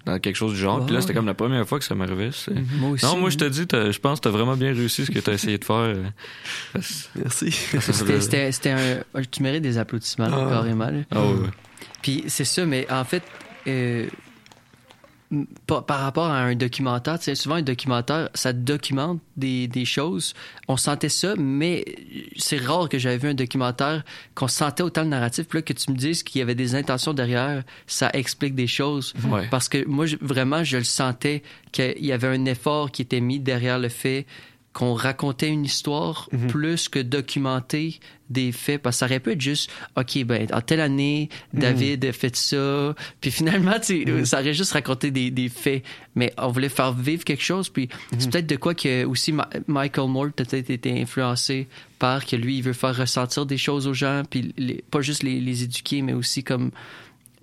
dans 0.05 0.19
quelque 0.19 0.35
chose 0.35 0.53
du 0.53 0.59
genre. 0.59 0.85
Puis 0.85 0.93
là, 0.95 1.01
c'était 1.01 1.13
comme 1.13 1.25
la 1.27 1.33
première 1.33 1.67
fois 1.67 1.77
que 1.79 1.85
ça 1.85 1.93
m'arrivait. 1.95 2.31
c'est- 2.31 2.53
Moi 2.79 2.91
aussi. 2.91 3.05
Non, 3.05 3.17
moi, 3.17 3.29
je 3.29 3.37
te 3.37 3.45
dis, 3.45 3.65
je 3.71 3.99
pense 3.99 4.19
que 4.19 4.23
t'as 4.23 4.29
vraiment 4.31 4.55
bien 4.55 4.73
réussi 4.73 5.05
ce 5.05 5.11
que 5.11 5.19
t'as 5.19 5.33
essayé 5.33 5.57
de 5.57 5.65
faire. 5.65 5.75
euh, 5.75 6.03
merci 7.15 7.51
C'était- 7.51 8.71
un. 8.71 9.21
Tu 9.31 9.43
mérites 9.43 9.63
des 9.63 9.77
applaudissements, 9.77 10.27
Ah. 10.31 10.47
carrément. 10.49 10.89
Ah 11.11 11.21
ouais. 11.25 11.49
Puis 12.01 12.23
c'est 12.27 12.45
ça, 12.45 12.65
mais 12.65 12.87
en 12.91 13.03
fait, 13.03 13.23
euh, 13.67 14.07
par, 15.67 15.85
par 15.85 15.99
rapport 15.99 16.25
à 16.31 16.39
un 16.39 16.55
documentaire, 16.55 17.19
tu 17.19 17.25
sais, 17.25 17.35
souvent 17.35 17.55
un 17.55 17.61
documentaire, 17.61 18.29
ça 18.33 18.51
documente 18.51 19.19
des, 19.37 19.67
des 19.67 19.85
choses. 19.85 20.33
On 20.67 20.75
sentait 20.75 21.09
ça, 21.09 21.35
mais 21.37 21.85
c'est 22.35 22.57
rare 22.57 22.89
que 22.89 22.97
j'avais 22.97 23.17
vu 23.17 23.29
un 23.29 23.33
documentaire 23.35 24.03
qu'on 24.33 24.47
sentait 24.47 24.81
autant 24.83 25.03
le 25.03 25.09
narratif. 25.09 25.47
Puis 25.47 25.59
là, 25.59 25.61
que 25.61 25.73
tu 25.73 25.91
me 25.91 25.95
dises 25.97 26.23
qu'il 26.23 26.39
y 26.39 26.41
avait 26.41 26.55
des 26.55 26.73
intentions 26.75 27.13
derrière, 27.13 27.63
ça 27.85 28.09
explique 28.13 28.55
des 28.55 28.67
choses. 28.67 29.13
Ouais. 29.29 29.47
Parce 29.51 29.69
que 29.69 29.85
moi, 29.85 30.05
je- 30.07 30.17
vraiment, 30.19 30.63
je 30.63 30.77
le 30.77 30.83
sentais 30.83 31.43
qu'il 31.71 32.03
y 32.05 32.11
avait 32.11 32.27
un 32.27 32.45
effort 32.45 32.91
qui 32.91 33.03
était 33.03 33.21
mis 33.21 33.39
derrière 33.39 33.77
le 33.77 33.89
fait 33.89 34.25
qu'on 34.79 34.93
racontait 34.93 35.49
une 35.49 35.65
histoire 35.65 36.29
plus 36.47 36.87
que 36.87 36.99
documenter 36.99 37.99
des 38.29 38.51
faits 38.53 38.81
parce 38.81 38.95
que 38.95 38.99
ça 38.99 39.05
aurait 39.07 39.19
pu 39.19 39.31
être 39.31 39.41
juste 39.41 39.69
ok 39.97 40.23
ben 40.23 40.47
en 40.53 40.61
telle 40.61 40.79
année 40.81 41.27
David 41.53 42.05
a 42.05 42.13
fait 42.13 42.33
ça 42.35 42.95
puis 43.21 43.29
finalement 43.31 43.77
tu 43.79 44.05
sais, 44.05 44.25
ça 44.25 44.39
aurait 44.39 44.53
juste 44.53 44.71
raconté 44.71 45.11
des, 45.11 45.31
des 45.31 45.49
faits. 45.49 45.83
Mais 46.15 46.31
on 46.37 46.49
voulait 46.49 46.69
faire 46.69 46.93
vivre 46.93 47.23
quelque 47.25 47.43
chose 47.43 47.67
puis 47.69 47.89
c'est 48.17 48.29
peut-être 48.31 48.47
de 48.47 48.55
quoi 48.55 48.73
que 48.73 49.03
aussi 49.03 49.31
Ma- 49.33 49.49
Michael 49.67 50.07
Moore 50.09 50.27
a 50.27 50.29
peut-être 50.43 50.69
été 50.69 51.01
influencé 51.01 51.67
par 51.97 52.25
que 52.25 52.35
lui 52.37 52.57
il 52.59 52.63
veut 52.63 52.73
faire 52.73 52.95
ressentir 52.95 53.45
des 53.45 53.57
choses 53.57 53.85
aux 53.87 53.93
gens 53.93 54.23
puis 54.29 54.53
les- 54.57 54.83
pas 54.89 55.01
juste 55.01 55.23
les, 55.23 55.39
les 55.41 55.63
éduquer 55.63 56.01
mais 56.03 56.13
aussi 56.13 56.43
comme 56.43 56.71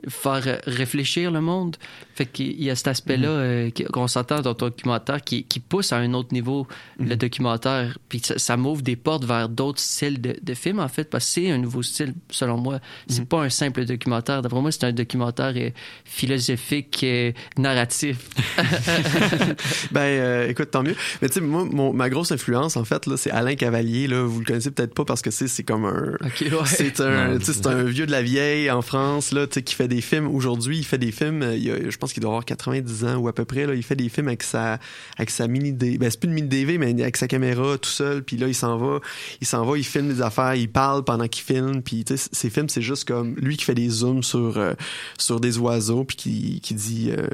faire 0.09 0.43
euh, 0.47 0.57
réfléchir 0.67 1.31
le 1.31 1.41
monde. 1.41 1.77
Fait 2.15 2.27
qu'il 2.27 2.63
y 2.63 2.71
a 2.71 2.75
cet 2.77 2.89
aspect-là 2.89 3.29
euh, 3.29 3.71
qui- 3.71 3.85
qu'on 3.85 4.09
s'entend 4.09 4.41
dans 4.41 4.55
ton 4.55 4.67
documentaire 4.67 5.23
qui, 5.23 5.45
qui 5.45 5.61
pousse 5.61 5.93
à 5.93 5.97
un 5.99 6.13
autre 6.15 6.33
niveau 6.33 6.67
le 6.99 7.15
documentaire. 7.17 7.99
Puis 8.09 8.21
ça, 8.25 8.39
ça 8.39 8.57
m'ouvre 8.57 8.83
des 8.83 8.97
portes 8.97 9.25
vers 9.25 9.49
d'autres 9.49 9.81
styles 9.81 10.21
de, 10.21 10.37
de 10.41 10.55
films, 10.55 10.79
en 10.81 10.89
fait, 10.89 11.05
parce 11.11 11.25
que 11.27 11.31
c'est 11.33 11.51
un 11.51 11.59
nouveau 11.59 11.83
style, 11.83 12.15
selon 12.31 12.57
moi. 12.59 12.81
C'est 13.09 13.25
pas 13.27 13.43
un 13.43 13.49
simple 13.51 13.85
documentaire. 13.85 14.43
D'après 14.43 14.61
moi, 14.61 14.71
c'est 14.73 14.85
un 14.85 14.93
documentaire 14.93 15.53
euh, 15.57 15.71
philosophique, 16.05 17.01
euh, 17.03 17.33
narratif. 17.59 18.29
Ben, 19.93 20.01
euh, 20.01 20.49
écoute, 20.49 20.71
tant 20.71 20.83
mieux. 20.83 20.97
Mais 21.23 21.29
tu 21.29 21.35
sais, 21.35 21.41
moi, 21.41 21.65
mon- 21.65 21.93
ma 21.93 22.09
grosse 22.09 22.33
influence, 22.33 22.77
en 22.77 22.85
fait, 22.85 23.07
là, 23.07 23.17
c'est 23.17 23.31
Alain 23.31 23.55
Cavalier. 23.55 24.07
Là, 24.07 24.25
vous 24.25 24.41
le 24.41 24.45
connaissez 24.45 24.71
peut-être 24.71 24.95
pas 24.95 25.05
parce 25.05 25.23
que 25.23 25.31
c'est 25.31 25.49
c'est 25.49 25.63
comme 25.63 25.85
un. 25.85 26.15
OK, 26.25 26.41
ouais. 26.41 26.51
C'est 26.67 27.01
un, 27.01 27.33
Non, 27.33 27.39
tu 27.39 27.45
sais, 27.47 27.53
c'est 27.55 27.67
un 27.67 27.85
vieux 27.85 28.07
de 28.07 28.11
la 28.13 28.23
vieille 28.23 28.71
en 28.71 28.83
France 28.83 29.33
là, 29.33 29.47
tu 29.47 29.55
sais, 29.55 29.63
qui 29.63 29.75
fait 29.75 29.86
des 29.88 30.01
films. 30.01 30.27
Aujourd'hui, 30.27 30.79
il 30.79 30.85
fait 30.85 30.99
des 30.99 31.12
films. 31.12 31.42
euh, 31.42 31.57
il 31.57 31.90
je 31.90 31.96
pense 31.99 32.12
qu'il 32.12 32.20
doit 32.20 32.31
avoir 32.31 32.44
90 32.44 33.05
ans 33.05 33.16
ou 33.16 33.29
à 33.29 33.33
peu 33.35 33.44
près. 33.44 33.66
Là, 33.66 33.75
il 33.75 33.83
fait 33.83 33.96
des 33.96 34.09
films 34.09 34.29
avec 34.29 34.42
sa, 34.42 34.79
avec 35.16 35.31
sa 35.31 35.49
mini 35.49 35.72
DV. 35.72 35.99
Ben, 35.99 36.11
c'est 36.11 36.20
plus 36.20 36.29
une 36.29 36.35
mini 36.35 36.49
DV, 36.49 36.79
mais 36.79 37.01
avec 37.01 37.16
sa 37.16 37.29
caméra 37.29 37.79
tout 37.79 37.90
seul. 37.90 38.22
Puis 38.22 38.37
là, 38.37 38.49
il 38.49 38.55
s'en 38.55 38.77
va, 38.79 39.01
il 39.40 39.46
s'en 39.46 39.64
va, 39.64 39.79
il 39.79 39.85
filme 39.85 40.09
des 40.09 40.22
affaires, 40.22 40.55
il 40.55 40.70
parle 40.70 41.05
pendant 41.05 41.29
qu'il 41.29 41.44
filme. 41.44 41.83
Puis 41.83 42.05
tu 42.05 42.16
sais, 42.16 42.29
ces 42.33 42.51
films, 42.51 42.68
c'est 42.68 42.83
juste 42.83 43.07
comme 43.07 43.35
lui 43.37 43.57
qui 43.57 43.64
fait 43.64 43.75
des 43.75 43.88
zooms 43.88 44.22
sur 44.22 44.59
euh, 44.59 44.75
sur 45.18 45.40
des 45.40 45.59
oiseaux, 45.59 46.05
puis 46.05 46.16
qui, 46.16 46.61
qui 46.61 46.75
dit. 46.75 47.11
euh, 47.11 47.27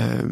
euh, 0.00 0.22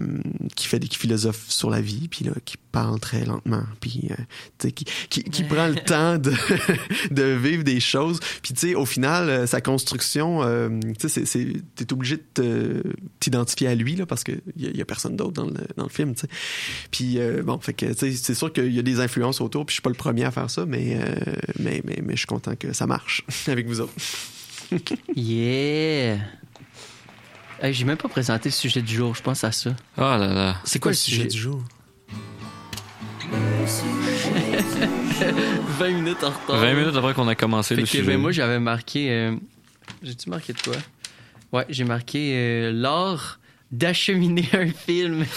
qui 0.57 0.67
fait 0.67 0.79
des 0.79 0.89
qui 0.89 0.99
philosophe 0.99 1.45
sur 1.49 1.71
la 1.71 1.81
vie 1.81 2.09
puis 2.09 2.25
là 2.25 2.33
qui 2.45 2.57
parle 2.73 2.99
très 2.99 3.25
lentement 3.25 3.63
puis 3.81 4.09
euh, 4.11 4.15
tu 4.59 4.69
sais 4.69 4.73
qui, 4.73 4.85
qui, 5.09 5.23
qui 5.25 5.45
prend 5.45 5.69
le 5.69 5.75
temps 5.87 6.19
de, 6.19 6.33
de 7.15 7.23
vivre 7.23 7.63
des 7.63 7.79
choses. 7.81 8.19
Puis 8.43 8.55
tu 8.55 8.61
sais 8.69 8.75
au 8.75 8.87
final 8.87 9.29
euh, 9.31 9.47
sa 9.47 9.61
construction 9.61 10.43
euh, 10.43 10.69
tu 10.99 11.09
sais 11.09 11.09
c'est- 11.09 11.27
c'est 11.27 11.47
t'es 11.77 11.93
obligé 11.93 12.19
de 12.37 12.83
t'identifier 13.21 13.69
à 13.69 13.75
lui 13.75 13.95
là 13.97 14.05
parce 14.07 14.25
que 14.25 14.33
il 14.57 14.75
y, 14.75 14.79
y 14.79 14.83
a 14.83 14.85
personne 14.85 15.17
d'autre 15.17 15.33
dans 15.33 15.47
le, 15.47 15.55
dans 15.77 15.85
le 15.85 15.91
film 15.91 16.15
tu 16.15 16.23
sais. 16.23 16.29
Puis 16.91 17.19
euh, 17.19 17.43
bon 17.43 17.59
fait 17.59 17.73
que 17.75 17.87
tu 17.87 17.95
sais 17.99 18.13
c'est 18.13 18.35
sûr 18.35 18.53
qu'il 18.53 18.73
y 18.73 18.79
a 18.79 18.83
des 18.83 19.01
influences 19.01 19.41
autour 19.41 19.65
puis 19.67 19.73
je 19.73 19.77
suis 19.77 19.83
pas 19.83 19.91
le 19.91 19.97
premier 19.97 20.25
à 20.25 20.31
faire 20.31 20.51
ça 20.51 20.67
mais 20.67 20.97
euh, 21.01 21.15
mais, 21.59 21.83
mais 21.85 22.01
mais 22.03 22.13
je 22.15 22.19
suis 22.19 22.27
content 22.27 22.57
que 22.57 22.73
ça 22.73 22.87
marche 22.87 23.25
avec 23.47 23.67
vous 23.67 23.81
autres. 23.81 23.95
Yeah! 25.15 26.19
Hey, 27.63 27.73
J'ai 27.73 27.85
même 27.85 27.97
pas 27.97 28.09
présenté 28.09 28.49
le 28.49 28.53
sujet 28.55 28.83
du 28.83 28.93
jour, 28.95 29.15
je 29.15 29.23
pense 29.23 29.45
à 29.45 29.53
ça. 29.53 29.71
Ah 29.97 30.19
là 30.19 30.27
là. 30.35 30.57
C'est 30.65 30.81
quoi 30.81 30.91
le 30.91 30.97
sujet? 30.97 31.31
jour? 31.31 31.63
20 35.79 35.91
minutes 35.91 36.25
en 36.25 36.31
retard. 36.31 36.57
20 36.57 36.75
minutes 36.75 36.97
après 36.97 37.15
qu'on 37.15 37.29
a 37.29 37.35
commencé 37.37 37.75
Fait 37.77 37.81
le 37.83 37.87
que, 37.87 37.91
sujet. 37.91 38.03
ben, 38.05 38.19
moi, 38.21 38.33
j'avais 38.33 38.59
marqué. 38.59 39.11
euh, 39.11 39.37
J'ai-tu 40.03 40.29
marqué 40.29 40.53
de 40.53 40.61
quoi? 40.61 40.75
Ouais, 41.53 41.65
j'ai 41.69 41.85
marqué 41.85 42.33
euh, 42.35 42.73
l'art 42.73 43.39
d'acheminer 43.71 44.49
un 44.55 44.67
film. 44.69 45.25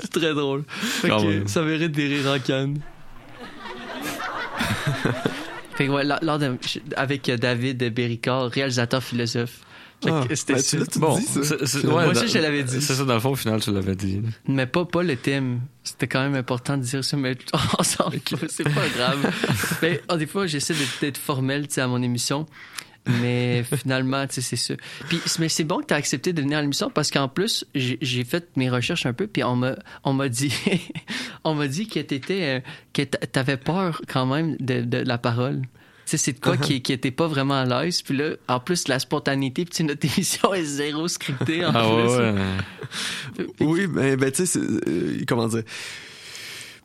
C'est 0.00 0.10
très 0.10 0.34
drôle. 0.34 0.64
Fait 0.68 1.08
Quand 1.08 1.22
que, 1.22 1.26
même. 1.28 1.46
ça 1.48 1.62
mérite 1.62 1.92
des 1.92 2.08
rires 2.08 2.32
en 2.32 2.38
canne. 2.40 2.80
Fait 5.82 5.86
que, 5.88 5.92
ouais, 5.92 6.04
l'art- 6.04 6.22
l'art 6.22 6.38
de- 6.38 6.56
avec 6.96 7.28
euh, 7.28 7.36
David 7.36 7.82
Béricard, 7.92 8.50
réalisateur 8.50 9.02
philosophe. 9.02 9.60
Ah, 10.04 10.24
c'était 10.34 10.54
ben, 10.54 10.84
Bon, 10.96 11.16
dit, 11.16 11.24
ça? 11.24 11.56
Moi 11.84 12.06
ouais, 12.06 12.10
aussi, 12.10 12.28
je 12.28 12.38
l'avais 12.38 12.64
dit. 12.64 12.80
C'est 12.80 12.94
ça, 12.94 13.04
dans 13.04 13.14
le 13.14 13.20
fond, 13.20 13.30
au 13.30 13.36
final, 13.36 13.60
tu 13.60 13.72
l'avais 13.72 13.94
dit. 13.94 14.20
Mais 14.48 14.66
pas, 14.66 14.84
pas 14.84 15.02
le 15.02 15.16
thème. 15.16 15.60
C'était 15.84 16.08
quand 16.08 16.22
même 16.22 16.34
important 16.34 16.76
de 16.76 16.82
dire 16.82 17.04
ça, 17.04 17.16
mais 17.16 17.36
on 17.78 17.82
s'en 17.82 18.10
fout, 18.10 18.44
c'est 18.48 18.64
pas 18.64 18.88
grave. 18.96 19.32
mais, 19.82 20.02
oh, 20.10 20.16
des 20.16 20.26
fois, 20.26 20.46
j'essaie 20.46 20.74
d'être, 21.00 21.18
formel 21.18 21.66
à 21.76 21.86
mon 21.86 22.02
émission. 22.02 22.46
Mais 23.06 23.64
finalement, 23.64 24.26
tu 24.26 24.34
sais, 24.34 24.40
c'est 24.42 24.56
ça. 24.56 24.74
Puis, 25.08 25.20
mais 25.38 25.48
c'est 25.48 25.64
bon 25.64 25.78
que 25.80 25.86
tu 25.86 25.94
as 25.94 25.96
accepté 25.96 26.32
de 26.32 26.40
venir 26.40 26.58
à 26.58 26.60
l'émission 26.62 26.88
parce 26.88 27.10
qu'en 27.10 27.28
plus, 27.28 27.64
j'ai, 27.74 28.24
fait 28.24 28.48
mes 28.56 28.70
recherches 28.70 29.06
un 29.06 29.12
peu, 29.12 29.26
puis 29.26 29.42
on 29.42 29.56
m'a, 29.56 29.74
on 30.04 30.12
m'a 30.12 30.28
dit, 30.28 30.54
on 31.44 31.54
m'a 31.54 31.66
dit 31.66 31.88
que 31.88 31.98
t'étais, 32.00 32.42
euh, 32.42 32.60
que 32.92 33.02
t'a- 33.02 33.26
t'avais 33.26 33.56
peur 33.56 34.00
quand 34.06 34.26
même 34.26 34.56
de, 34.60 34.82
de 34.82 34.98
la 34.98 35.18
parole. 35.18 35.62
Tu 36.04 36.10
sais, 36.12 36.16
c'est 36.16 36.32
de 36.32 36.40
quoi 36.40 36.56
qui, 36.56 36.82
qui 36.82 36.92
était 36.92 37.10
pas 37.10 37.26
vraiment 37.26 37.60
à 37.60 37.64
l'aise. 37.64 38.02
Puis 38.02 38.16
là, 38.16 38.30
en 38.48 38.60
plus, 38.60 38.86
la 38.88 38.98
spontanéité, 38.98 39.64
puis 39.64 39.84
notre 39.84 40.04
émission 40.16 40.52
est 40.54 40.64
zéro 40.64 41.08
scriptée. 41.08 41.64
En 41.64 41.72
Ah 41.74 41.82
plus, 41.82 43.44
ouais. 43.44 43.46
Oui, 43.60 43.86
ben, 43.86 44.16
ben 44.16 44.30
tu 44.30 44.46
sais, 44.46 44.58
euh, 44.60 45.22
comment 45.26 45.48
dire? 45.48 45.62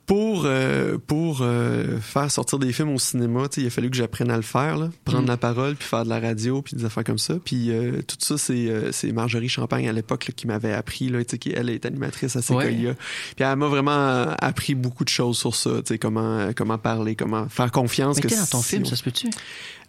Pour, 0.07 0.43
euh, 0.45 0.97
pour 1.05 1.39
euh, 1.41 1.99
faire 1.99 2.31
sortir 2.31 2.59
des 2.59 2.71
films 2.71 2.93
au 2.93 2.97
cinéma, 2.97 3.43
il 3.57 3.67
a 3.67 3.69
fallu 3.69 3.89
que 3.89 3.97
j'apprenne 3.97 4.31
à 4.31 4.37
le 4.37 4.41
faire, 4.41 4.77
là, 4.77 4.89
prendre 5.03 5.23
Mm. 5.23 5.27
la 5.27 5.35
parole, 5.37 5.75
puis 5.75 5.85
faire 5.85 6.05
de 6.05 6.09
la 6.09 6.21
radio, 6.21 6.61
puis 6.61 6.77
des 6.77 6.85
affaires 6.85 7.03
comme 7.03 7.17
ça. 7.17 7.35
Puis 7.43 7.71
euh, 7.71 8.01
tout 8.07 8.15
ça, 8.19 8.37
c'est, 8.37 8.69
euh, 8.69 8.93
c'est 8.93 9.11
Marjorie 9.11 9.49
Champagne 9.49 9.89
à 9.89 9.91
l'époque 9.91 10.31
qui 10.33 10.47
m'avait 10.47 10.71
appris, 10.71 11.09
là, 11.09 11.19
tu 11.25 11.31
sais, 11.31 11.37
qui 11.37 11.51
elle 11.51 11.69
est 11.69 11.85
animatrice 11.85 12.37
à 12.37 12.41
Sequoia. 12.41 12.93
Puis 13.35 13.45
elle 13.45 13.55
m'a 13.57 13.67
vraiment 13.67 14.27
appris 14.39 14.75
beaucoup 14.75 15.03
de 15.03 15.09
choses 15.09 15.37
sur 15.37 15.53
ça, 15.53 15.71
tu 15.77 15.81
sais, 15.87 15.97
comment, 15.97 16.51
comment 16.55 16.77
parler, 16.77 17.17
comment 17.17 17.49
faire 17.49 17.69
confiance. 17.71 18.15
Mais 18.15 18.21
que 18.21 18.27
dans 18.33 18.45
ton 18.45 18.61
film, 18.61 18.85
ça 18.85 18.95
se 18.95 19.03
peut-tu? 19.03 19.29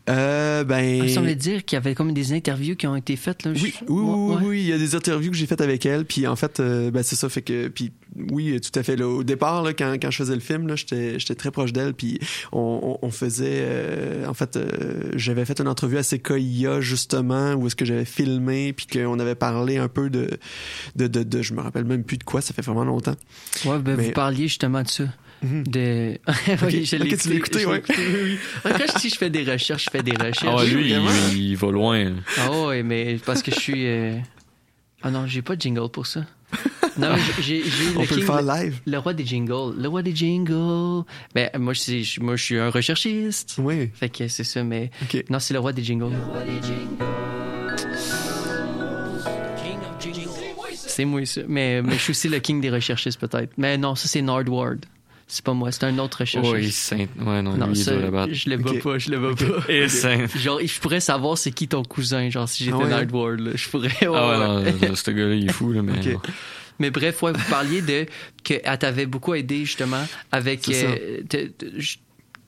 Euh, 0.08 0.64
ben... 0.64 1.04
Il 1.04 1.10
semblait 1.10 1.34
dire 1.34 1.64
qu'il 1.64 1.76
y 1.76 1.78
avait 1.78 1.94
comme 1.94 2.12
des 2.12 2.32
interviews 2.32 2.76
qui 2.76 2.86
ont 2.86 2.96
été 2.96 3.14
faites. 3.16 3.44
Là. 3.44 3.52
Oui, 3.54 3.58
Je- 3.58 3.84
oui, 3.92 4.00
oui, 4.02 4.34
Ouais. 4.34 4.42
oui, 4.46 4.60
il 4.60 4.66
y 4.68 4.72
a 4.72 4.78
des 4.78 4.94
interviews 4.94 5.30
que 5.30 5.36
j'ai 5.36 5.46
faites 5.46 5.60
avec 5.60 5.84
elle, 5.86 6.04
puis 6.04 6.26
en 6.26 6.36
fait, 6.36 6.60
euh, 6.60 6.90
ben 6.90 7.02
c'est 7.02 7.16
ça, 7.16 7.28
fait 7.28 7.42
que, 7.42 7.68
puis 7.68 7.92
oui, 8.32 8.58
tout 8.60 8.76
à 8.78 8.82
fait. 8.82 8.96
Là, 8.96 9.06
au 9.06 9.22
départ, 9.22 9.62
là, 9.62 9.72
quand, 9.74 9.94
quand 10.00 10.10
je 10.10 10.16
faisais 10.16 10.34
le 10.34 10.40
film, 10.40 10.74
j'étais, 10.76 11.18
très 11.34 11.50
proche 11.50 11.72
d'elle, 11.72 11.94
puis 11.94 12.18
on, 12.52 12.98
on, 13.02 13.06
on 13.06 13.10
faisait, 13.10 13.60
euh, 13.60 14.26
en 14.26 14.34
fait, 14.34 14.56
euh, 14.56 15.10
j'avais 15.14 15.44
fait 15.44 15.60
une 15.60 15.68
entrevue 15.68 15.98
à 15.98 16.02
Sequoia 16.02 16.80
justement, 16.80 17.52
où 17.54 17.66
est-ce 17.66 17.76
que 17.76 17.84
j'avais 17.84 18.04
filmé, 18.04 18.72
puis 18.72 18.86
qu'on 18.86 19.18
avait 19.18 19.34
parlé 19.34 19.76
un 19.76 19.88
peu 19.88 20.10
de, 20.10 20.28
de, 20.96 21.06
de, 21.06 21.22
de, 21.22 21.42
je 21.42 21.52
me 21.54 21.60
rappelle 21.60 21.84
même 21.84 22.02
plus 22.04 22.16
de 22.18 22.24
quoi, 22.24 22.40
ça 22.40 22.54
fait 22.54 22.62
vraiment 22.62 22.84
longtemps. 22.84 23.14
Ouais, 23.66 23.78
ben, 23.78 23.96
Mais- 23.96 24.06
vous 24.06 24.12
parliez 24.12 24.48
justement 24.48 24.82
de 24.82 24.88
ça. 24.88 25.04
De. 25.42 26.18
oui, 26.66 26.84
je 26.84 26.96
l'ai 26.96 27.12
Ok, 27.14 27.20
tu 27.20 27.28
l'as 27.28 27.34
écouté, 27.36 27.60
je 27.60 27.66
ouais. 27.66 27.78
écouté, 27.78 27.94
oui, 27.98 28.20
oui. 28.24 28.38
Quand 28.64 28.86
je 28.94 28.98
dis 29.00 29.08
je 29.10 29.16
fais 29.16 29.30
des 29.30 29.44
recherches, 29.44 29.84
je 29.84 29.90
fais 29.90 30.02
des 30.02 30.12
recherches. 30.16 30.44
Ah 30.46 30.64
lui, 30.64 30.90
il, 30.92 31.38
il 31.38 31.56
va 31.56 31.70
loin. 31.70 32.12
Ah 32.38 32.50
ouais, 32.66 32.82
mais 32.82 33.18
parce 33.24 33.42
que 33.42 33.50
je 33.50 33.58
suis. 33.60 33.86
euh, 33.86 34.16
Ah 35.02 35.10
non, 35.10 35.26
j'ai 35.26 35.42
pas 35.42 35.56
de 35.56 35.60
jingle 35.60 35.88
pour 35.90 36.06
ça. 36.06 36.24
Non, 36.98 37.10
mais 37.14 37.42
j'ai 37.42 37.62
On 37.96 38.00
le 38.00 38.06
peut 38.08 38.16
le 38.16 38.22
faire 38.22 38.42
live. 38.42 38.80
Le 38.86 38.98
roi 38.98 39.12
des 39.14 39.24
jingles. 39.24 39.74
Le 39.78 39.86
roi 39.88 40.02
des 40.02 40.16
jingles. 40.16 41.04
Ben, 41.34 41.48
moi, 41.58 41.72
je 41.74 41.80
suis, 41.80 42.16
moi, 42.20 42.34
je 42.36 42.42
suis 42.42 42.58
un 42.58 42.70
recherchiste. 42.70 43.54
Oui. 43.58 43.90
Fait 43.94 44.08
que 44.08 44.26
c'est 44.28 44.42
ça, 44.44 44.64
mais. 44.64 44.90
Non, 45.30 45.38
c'est 45.38 45.54
le 45.54 45.60
roi 45.60 45.72
des 45.72 45.84
jingles. 45.84 46.10
C'est 50.74 51.04
moi, 51.04 51.24
ça. 51.26 51.42
Mais, 51.46 51.82
mais 51.82 51.92
je 51.94 51.98
suis 52.02 52.10
aussi 52.10 52.28
le 52.28 52.38
king 52.40 52.60
des 52.60 52.70
recherchistes, 52.70 53.20
peut-être. 53.20 53.52
Mais 53.56 53.78
non, 53.78 53.94
ça, 53.94 54.08
c'est 54.08 54.22
Nardward. 54.22 54.84
C'est 55.30 55.44
pas 55.44 55.52
moi, 55.52 55.70
c'est 55.72 55.84
un 55.84 55.98
autre. 55.98 56.24
Ouais, 56.40 56.64
il 56.64 56.72
saint. 56.72 57.06
Ouais, 57.20 57.42
non, 57.42 57.54
non, 57.56 57.66
lui, 57.66 57.78
il 57.78 57.84
doit 57.84 57.94
le 57.96 58.10
battre. 58.10 58.32
je 58.32 58.48
le 58.48 58.56
vois 58.56 58.72
pas, 58.82 58.98
je 58.98 59.10
le 59.10 59.18
vois 59.18 59.34
pas. 59.34 59.70
Et 59.70 59.86
saint. 59.88 60.26
Genre, 60.36 60.58
je 60.64 60.80
pourrais 60.80 61.00
savoir 61.00 61.36
c'est 61.36 61.52
qui 61.52 61.68
ton 61.68 61.82
cousin, 61.82 62.30
genre, 62.30 62.48
si 62.48 62.64
j'étais 62.64 62.76
Ah 62.80 62.84
ouais, 62.86 62.92
hein? 62.94 63.36
Là. 63.38 63.50
Je 63.54 63.68
pourrais. 63.68 63.90
Ah 64.02 64.60
ouais, 64.62 64.72
non, 64.88 64.94
ce 64.94 65.10
gars-là, 65.10 65.34
il 65.34 65.48
est 65.48 65.52
fou, 65.52 65.70
là, 65.72 65.82
mais. 65.82 65.92
Non. 65.92 66.20
Mais 66.78 66.90
bref, 66.90 67.22
ouais, 67.22 67.32
vous 67.32 67.50
parliez 67.50 67.82
de 67.82 68.06
qu'elle 68.42 68.78
t'avait 68.78 69.04
beaucoup 69.06 69.34
aidé 69.34 69.64
justement 69.64 70.06
avec 70.32 70.66
euh, 70.70 71.18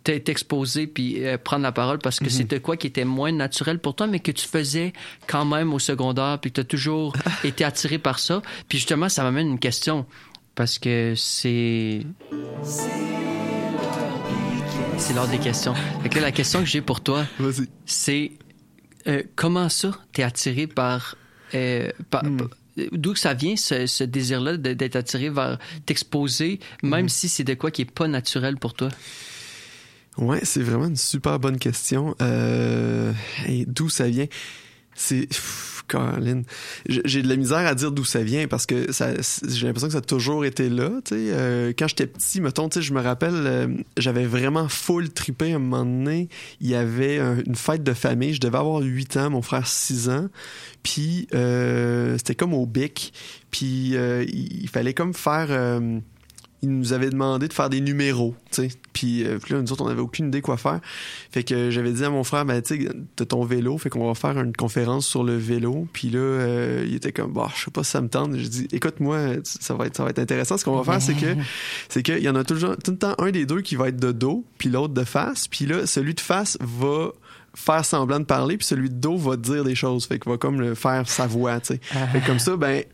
t'exposer 0.05 0.87
puis 0.87 1.25
euh, 1.27 1.37
prendre 1.37 1.63
la 1.63 1.73
parole 1.73 1.99
parce 1.99 2.19
que 2.19 2.25
Mhm. 2.25 2.31
c'était 2.31 2.61
quoi 2.61 2.77
qui 2.77 2.87
était 2.87 3.05
moins 3.05 3.33
naturel 3.33 3.79
pour 3.79 3.95
toi, 3.95 4.07
mais 4.07 4.21
que 4.21 4.31
tu 4.33 4.47
faisais 4.49 4.93
quand 5.27 5.45
même 5.45 5.75
au 5.75 5.79
secondaire 5.79 6.39
puis 6.41 6.51
que 6.51 6.55
tu 6.57 6.61
as 6.63 6.65
toujours 6.65 7.15
été 7.45 7.65
attiré 7.65 7.99
par 7.99 8.19
ça? 8.19 8.41
Puis 8.69 8.79
justement, 8.79 9.09
ça 9.09 9.23
m'amène 9.23 9.49
une 9.49 9.59
question 9.59 10.07
parce 10.61 10.79
que 10.79 11.15
c'est 11.17 12.03
c'est 14.99 15.15
l'heure 15.15 15.27
des 15.29 15.39
questions. 15.39 15.73
Fait 16.03 16.11
que 16.11 16.17
là, 16.17 16.21
la 16.27 16.33
question 16.33 16.61
que 16.61 16.67
j'ai 16.67 16.83
pour 16.83 17.01
toi, 17.01 17.25
c'est 17.87 18.33
euh, 19.07 19.23
comment 19.37 19.71
ça 19.71 19.93
t'es 20.13 20.23
attiré 20.23 20.67
par, 20.67 21.17
euh, 21.55 21.91
par- 22.11 22.25
Hmm. 22.25 22.41
d'où 22.93 23.15
ça 23.15 23.33
vient 23.33 23.57
ce, 23.57 23.87
ce 23.87 24.05
désir-là 24.05 24.59
d'être 24.59 24.97
attiré 24.97 25.31
vers 25.31 25.59
t'exposer, 25.87 26.61
même 26.83 27.07
Hmm. 27.07 27.09
si 27.09 27.31
c'est 27.31 27.45
de 27.45 27.55
quoi 27.55 27.71
qui 27.71 27.81
est 27.83 27.91
pas 27.91 28.07
naturel 28.07 28.59
pour 28.59 28.75
toi? 28.75 28.91
Ouais, 30.19 30.41
c'est 30.43 30.63
vraiment 30.63 30.89
une 30.89 30.97
super 30.97 31.39
bonne 31.41 31.59
question. 31.59 32.15
Euh, 32.21 33.15
d'où 33.67 33.89
ça 33.89 34.09
vient? 34.11 34.27
C'est... 34.95 35.27
Colin. 35.91 36.43
J'ai 36.89 37.23
de 37.23 37.29
la 37.29 37.37
misère 37.37 37.67
à 37.67 37.75
dire 37.75 37.91
d'où 37.93 38.05
ça 38.05 38.23
vient 38.23 38.47
parce 38.49 38.67
que 38.67 38.87
j'ai 38.91 39.67
l'impression 39.67 39.89
que 39.89 39.93
ça 39.93 39.99
a 39.99 40.01
toujours 40.03 40.45
été 40.45 40.69
là. 40.69 40.91
Euh, 41.13 41.73
quand 41.79 41.89
j'étais 41.89 42.07
petit, 42.07 42.41
mettons, 42.41 42.69
je 42.75 42.93
me 42.93 43.01
rappelle, 43.01 43.35
euh, 43.35 43.69
j'avais 43.97 44.25
vraiment 44.27 44.69
full 44.69 45.11
trippé 45.11 45.53
à 45.53 45.57
un 45.57 45.59
moment 45.59 45.85
donné. 45.85 46.29
Il 46.61 46.69
y 46.69 46.75
avait 46.75 47.19
un- 47.19 47.39
une 47.47 47.55
fête 47.57 47.83
de 47.83 47.93
famille. 47.93 48.35
Je 48.35 48.41
devais 48.41 48.59
avoir 48.59 48.81
8 48.81 49.17
ans, 49.17 49.31
mon 49.31 49.43
frère 49.43 49.67
6 49.67 50.09
ans. 50.09 50.29
Puis 50.83 51.27
euh, 51.35 52.17
c'était 52.19 52.35
comme 52.35 52.55
au 52.55 52.67
bic. 52.67 53.13
Puis 53.51 53.97
euh, 53.97 54.25
il, 54.29 54.63
il 54.63 54.69
fallait 54.69 54.95
comme 54.95 55.15
faire... 55.15 55.49
il 56.63 56.71
nous 56.71 56.93
avait 56.93 57.09
demandé 57.09 57.49
de 57.49 57.53
faire 57.53 57.71
des 57.71 57.81
numéros, 57.81 58.35
tu 58.51 58.63
sais. 58.63 58.69
Puis, 58.93 59.25
euh, 59.25 59.39
puis 59.39 59.55
là, 59.55 59.63
nous 59.63 59.73
autres, 59.73 59.83
on 59.83 59.89
n'avait 59.89 60.03
aucune 60.03 60.29
idée 60.29 60.43
quoi 60.43 60.59
faire. 60.59 60.81
Fait 61.31 61.43
que 61.43 61.71
j'avais 61.71 61.93
dit 61.93 62.05
à 62.05 62.11
mon 62.11 62.23
frère, 62.23 62.45
ben, 62.45 62.61
tu 62.61 62.83
sais, 62.83 62.89
t'as 63.17 63.25
ton 63.25 63.45
vélo, 63.45 63.79
fait 63.79 63.89
qu'on 63.89 64.07
va 64.07 64.15
faire 64.15 64.39
une 64.39 64.55
conférence 64.55 65.07
sur 65.07 65.25
le 65.25 65.37
vélo. 65.37 65.89
Puis 65.93 66.11
là, 66.11 66.19
euh, 66.19 66.85
il 66.87 66.95
était 66.95 67.13
comme, 67.13 67.33
bah, 67.33 67.49
je 67.57 67.65
sais 67.65 67.71
pas 67.71 67.83
si 67.83 67.93
ça 67.93 68.03
me 68.03 68.09
tente. 68.09 68.35
J'ai 68.35 68.49
dit, 68.49 68.69
écoute-moi, 68.73 69.37
ça 69.45 69.75
va 69.75 69.87
être, 69.87 69.97
ça 69.97 70.05
va 70.05 70.11
être 70.11 70.19
intéressant. 70.19 70.59
Ce 70.59 70.65
qu'on 70.65 70.77
va 70.77 70.85
faire, 70.85 71.01
c'est 71.01 71.15
que, 71.15 71.35
c'est 71.89 72.03
qu'il 72.03 72.19
y 72.19 72.29
en 72.29 72.37
a 72.37 72.45
toujours, 72.45 72.77
tout 72.77 72.91
le 72.91 72.99
temps 72.99 73.15
un 73.19 73.31
des 73.31 73.47
deux 73.47 73.63
qui 73.63 73.77
va 73.77 73.89
être 73.89 74.01
de 74.01 74.13
dos, 74.13 74.45
puis 74.59 74.69
l'autre 74.69 74.93
de 74.93 75.05
face. 75.05 75.49
Puis 75.49 75.65
là, 75.65 75.87
celui 75.87 76.15
de 76.15 76.21
face 76.21 76.59
va 76.61 77.13
faire 77.55 77.85
semblant 77.85 78.21
de 78.21 78.25
parler, 78.25 78.59
puis 78.59 78.67
celui 78.67 78.91
de 78.91 78.95
dos 78.95 79.17
va 79.17 79.37
dire 79.37 79.65
des 79.65 79.75
choses. 79.75 80.07
Fait 80.07 80.19
qu'il 80.19 80.31
va 80.31 80.37
comme 80.37 80.61
le 80.61 80.75
faire 80.75 81.09
sa 81.09 81.27
voix, 81.27 81.59
tu 81.61 81.75
sais. 81.75 81.81
Fait 82.13 82.21
que 82.21 82.27
comme 82.27 82.39
ça, 82.39 82.57
ben, 82.57 82.85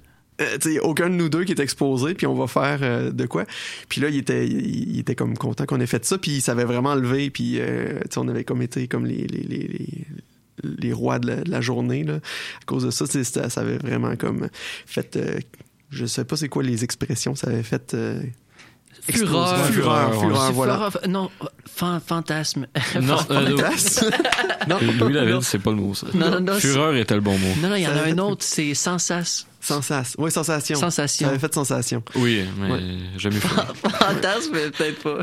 euh, 0.40 0.59
aucun 0.83 1.09
de 1.09 1.14
nous 1.14 1.29
deux 1.29 1.44
qui 1.44 1.53
est 1.53 1.61
exposé, 1.61 2.14
puis 2.14 2.27
on 2.27 2.35
va 2.35 2.46
faire 2.46 2.79
euh, 2.83 3.11
de 3.11 3.27
quoi. 3.27 3.44
Puis 3.88 4.01
là, 4.01 4.09
il 4.09 4.16
était, 4.16 4.46
il, 4.46 4.94
il 4.94 4.99
était 5.01 5.14
comme 5.14 5.37
content 5.37 5.64
qu'on 5.66 5.81
ait 5.81 5.87
fait 5.87 6.05
ça, 6.05 6.18
puis 6.18 6.33
il 6.33 6.40
s'avait 6.42 6.64
vraiment 6.64 6.94
levé, 6.94 7.31
puis 7.31 7.59
euh, 7.61 8.01
on 8.16 8.29
avait 8.29 8.44
comme 8.44 8.62
été 8.62 8.87
comme 8.88 9.07
les, 9.07 9.27
les, 9.27 9.42
les, 9.42 9.59
les, 9.68 10.05
les 10.79 10.92
rois 10.92 11.18
de 11.18 11.29
la, 11.29 11.37
de 11.37 11.51
la 11.51 11.61
journée, 11.61 12.05
là. 12.05 12.14
À 12.16 12.64
cause 12.66 12.85
de 12.85 12.90
ça, 12.90 13.07
ça 13.07 13.61
avait 13.61 13.79
vraiment 13.79 14.16
comme 14.16 14.49
fait... 14.87 15.16
euh, 15.16 15.38
je 15.90 16.05
sais 16.05 16.25
pas 16.25 16.37
c'est 16.37 16.49
quoi 16.49 16.62
les 16.64 16.83
expressions, 16.85 17.35
ça 17.35 17.46
avait 17.49 17.62
fait... 17.62 17.94
euh, 17.94 18.20
Fureur. 19.09 19.64
Fureur, 19.66 20.18
fureur, 20.20 20.53
voilà. 20.53 20.90
fureur- 20.90 21.09
non, 21.09 21.31
fan- 21.64 22.01
fantasme. 22.05 22.66
Non, 23.01 23.18
euh, 23.31 23.57
Fantasme. 23.57 24.11
non, 24.68 24.79
Louis 24.81 24.96
non. 24.99 25.11
David, 25.11 25.42
c'est 25.42 25.61
pas 25.61 25.70
le 25.70 25.77
mot, 25.77 25.94
ça. 25.94 26.09
Non, 26.12 26.31
non, 26.33 26.40
non, 26.40 26.55
Fureur 26.55 26.96
était 26.96 27.14
le 27.14 27.20
bon 27.20 27.38
mot. 27.38 27.55
Non, 27.62 27.68
non, 27.68 27.77
il 27.77 27.83
y 27.83 27.87
en 27.87 27.92
a 27.96 28.03
un 28.03 28.18
autre, 28.18 28.42
c'est 28.44 28.75
sensas. 28.75 29.46
Sensation. 29.66 30.22
Oui, 30.22 30.31
sensation. 30.31 30.76
Sensation. 30.79 31.26
Ça 31.26 31.31
avait 31.31 31.38
fait 31.38 31.52
sensation. 31.55 32.02
Oui, 32.14 32.42
mais 32.59 32.70
Ouais. 32.72 32.81
jamais 33.18 33.37
fait. 33.40 33.48
Fantasme, 33.88 34.52
peut-être 34.52 35.02
pas. 35.02 35.18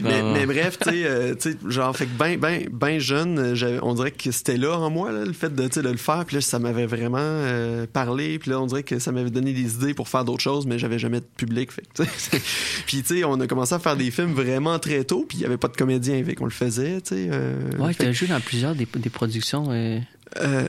Mais, 0.00 0.22
mais 0.22 0.46
bref, 0.46 0.78
tu 0.78 0.90
sais, 0.90 1.02
euh, 1.04 1.34
tu 1.34 1.52
sais, 1.52 1.58
genre, 1.68 1.94
fait 1.96 2.06
que 2.06 2.16
ben, 2.18 2.38
ben, 2.38 2.68
ben 2.72 2.98
jeune, 2.98 3.54
on 3.82 3.94
dirait 3.94 4.10
que 4.12 4.30
c'était 4.30 4.56
là 4.56 4.78
en 4.78 4.90
moi, 4.90 5.12
là, 5.12 5.24
le 5.24 5.32
fait 5.32 5.54
de, 5.54 5.66
tu 5.68 5.74
sais, 5.74 5.82
de 5.82 5.88
le 5.90 5.96
faire. 5.96 6.24
Puis 6.24 6.36
là, 6.36 6.40
ça 6.42 6.58
m'avait 6.58 6.86
vraiment 6.86 7.18
euh, 7.20 7.86
parlé. 7.92 8.38
Puis 8.38 8.50
là, 8.50 8.60
on 8.60 8.66
dirait 8.66 8.82
que 8.84 8.98
ça 8.98 9.12
m'avait 9.12 9.30
donné 9.30 9.52
des 9.52 9.74
idées 9.74 9.94
pour 9.94 10.08
faire 10.08 10.24
d'autres 10.24 10.42
choses, 10.42 10.66
mais 10.66 10.78
j'avais 10.78 10.98
jamais 10.98 11.20
de 11.20 11.26
public. 11.36 11.72
Fait 11.72 11.82
tu 11.94 12.02
puis, 12.86 13.02
tu 13.02 13.18
sais, 13.18 13.24
on 13.24 13.40
a 13.40 13.46
commencé 13.46 13.74
à 13.74 13.78
faire 13.78 13.96
des 13.96 14.10
films 14.10 14.32
vraiment 14.32 14.78
très 14.78 15.04
tôt. 15.04 15.24
Puis 15.28 15.38
il 15.38 15.42
y 15.42 15.44
avait 15.44 15.56
pas 15.58 15.68
de 15.68 15.76
comédien, 15.76 16.22
fait 16.24 16.34
qu'on 16.34 16.44
le 16.44 16.50
faisait, 16.50 17.00
tu 17.00 17.14
sais. 17.14 17.28
euh, 17.32 17.54
Ouais, 17.78 17.92
fait 17.92 18.04
t'as 18.04 18.12
joué 18.12 18.28
dans 18.28 18.40
plusieurs 18.40 18.74
des, 18.74 18.86
des 18.96 19.10
productions. 19.10 19.66
euh, 19.70 19.98
euh, 20.40 20.66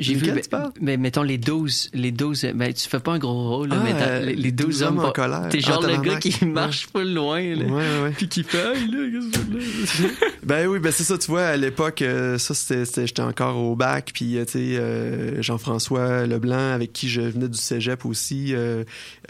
J'ai 0.00 0.14
vu, 0.14 0.32
parles? 0.50 0.72
mais 0.80 0.96
mettons 0.96 1.22
les 1.22 1.38
12, 1.38 1.90
les 1.94 2.12
12, 2.12 2.44
euh, 2.44 2.52
ben 2.54 2.72
tu 2.72 2.88
fais 2.88 3.00
pas 3.00 3.12
un 3.12 3.18
gros 3.18 3.48
rôle, 3.56 3.68
là, 3.68 3.76
Ah, 3.78 3.84
mais 3.84 3.92
euh, 3.94 4.20
les, 4.26 4.34
les 4.34 4.52
12, 4.52 4.66
12 4.66 4.82
hommes, 4.82 4.98
hommes 4.98 5.04
en 5.06 5.12
colère. 5.12 5.48
T'es 5.50 5.58
Ah, 5.64 5.68
genre 5.68 5.86
le 5.86 5.96
gars 5.96 6.16
qui 6.18 6.44
marche 6.44 6.86
pas 6.88 7.04
loin, 7.04 7.40
là. 7.40 7.64
Ouais, 7.64 7.70
ouais, 7.70 8.02
ouais. 8.04 8.10
Puis 8.16 8.28
qui 8.28 8.42
fait? 8.42 8.74
Ben 10.42 10.66
oui, 10.66 10.78
ben 10.78 10.90
c'est 10.90 11.04
ça, 11.04 11.18
tu 11.18 11.30
vois, 11.30 11.44
à 11.44 11.56
l'époque, 11.56 12.00
euh, 12.00 12.38
ça, 12.38 12.54
c'était, 12.54 13.06
j'étais 13.06 13.20
encore 13.22 13.56
au 13.58 13.76
bac, 13.76 14.12
puis, 14.14 14.38
euh, 14.38 14.44
tu 14.46 14.52
sais, 14.52 14.58
euh, 14.78 15.42
Jean-François 15.42 16.26
Leblanc, 16.26 16.72
avec 16.72 16.92
qui 16.92 17.08
je 17.08 17.20
venais 17.20 17.48
du 17.48 17.58
cégep 17.58 18.06
aussi, 18.06 18.54
euh, 18.54 18.84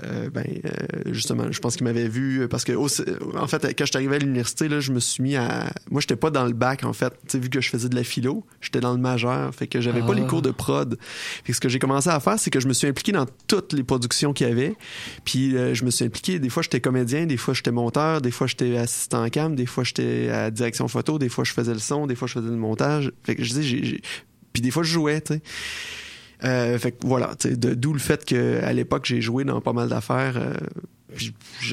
euh, 0.05 0.31
ben, 0.31 0.45
justement, 1.11 1.51
je 1.51 1.59
pense 1.59 1.77
qu'il 1.77 1.85
m'avait 1.85 2.09
vu, 2.09 2.47
parce 2.49 2.65
que, 2.65 2.73
en 2.73 3.47
fait, 3.49 3.67
quand 3.77 3.85
je 3.85 3.91
suis 3.91 3.97
arrivé 3.97 4.17
à 4.17 4.19
l'université, 4.21 4.69
là, 4.69 4.79
je 4.81 4.93
me 4.93 5.01
suis 5.01 5.23
mis 5.23 5.35
à... 5.37 5.73
Moi, 5.91 6.01
j'étais 6.01 6.17
pas 6.17 6.31
dans 6.31 6.45
le 6.45 6.53
bac, 6.53 6.85
en 6.85 6.93
fait, 6.93 7.11
tu 7.11 7.33
sais, 7.33 7.39
vu 7.41 7.51
que 7.51 7.61
je 7.61 7.69
faisais 7.69 7.89
de 7.89 7.97
la 7.97 8.05
philo, 8.05 8.45
j'étais 8.61 8.81
dans 8.81 8.93
le 8.93 9.01
majeur, 9.01 9.53
fait 9.55 9.67
que 9.67 9.81
j'avais 9.81 9.98
pas 10.01 10.13
Ah. 10.13 10.21
les 10.21 10.27
cours 10.27 10.43
de 10.43 10.51
prod. 10.51 10.99
Fait 11.01 11.53
que 11.53 11.53
ce 11.57 11.61
que 11.61 11.69
j'ai 11.69 11.79
commencé 11.79 12.09
à 12.09 12.19
faire, 12.21 12.39
c'est 12.39 12.51
que 12.51 12.61
je 12.61 12.69
me 12.69 12.73
suis 12.73 12.87
impliqué 12.87 13.13
dans 13.13 13.27
toutes 13.47 13.73
les 13.73 13.85
productions 13.85 14.33
qu'il 14.33 14.49
y 14.49 14.51
avait, 14.51 14.75
puis 15.25 15.57
euh, 15.57 15.75
je 15.75 15.85
me 15.85 15.91
suis 15.91 16.05
impliqué, 16.05 16.39
des 16.39 16.49
fois, 16.49 16.63
j'étais 16.63 16.81
comédien, 16.81 17.27
des 17.27 17.37
fois, 17.37 17.55
j'étais 17.55 17.73
monteur, 17.73 18.21
des 18.21 18.31
fois, 18.31 18.47
j'étais 18.47 18.77
assistant 18.77 19.25
en 19.25 19.29
cam, 19.29 19.55
des 19.55 19.67
fois, 19.67 19.85
j'étais 19.85 20.29
à 20.31 20.51
direction 20.51 20.89
photo, 20.89 21.19
des 21.19 21.29
fois, 21.29 21.45
je 21.45 21.53
faisais 21.53 21.73
le 21.73 21.79
son, 21.79 22.07
des 22.07 22.15
fois, 22.15 22.29
je 22.29 22.35
faisais 22.35 22.49
le 22.49 22.57
montage. 22.57 23.13
Fait 23.25 23.35
que 23.37 23.45
je 23.45 23.53
dis, 23.55 23.63
j'ai, 23.63 24.01
puis 24.53 24.63
des 24.63 24.71
fois, 24.71 24.83
je 24.83 24.93
jouais, 24.93 25.21
tu 25.21 25.35
sais. 25.35 25.43
Euh, 26.45 26.79
fait 26.79 26.93
que 26.93 26.99
voilà, 27.05 27.33
d'où 27.57 27.93
le 27.93 27.99
fait 27.99 28.25
qu'à 28.25 28.73
l'époque, 28.73 29.07
j'ai 29.07 29.21
joué 29.21 29.43
dans 29.45 29.61
pas 29.61 29.73
mal 29.73 29.89
d'affaires. 29.89 30.37
euh, 30.37 30.55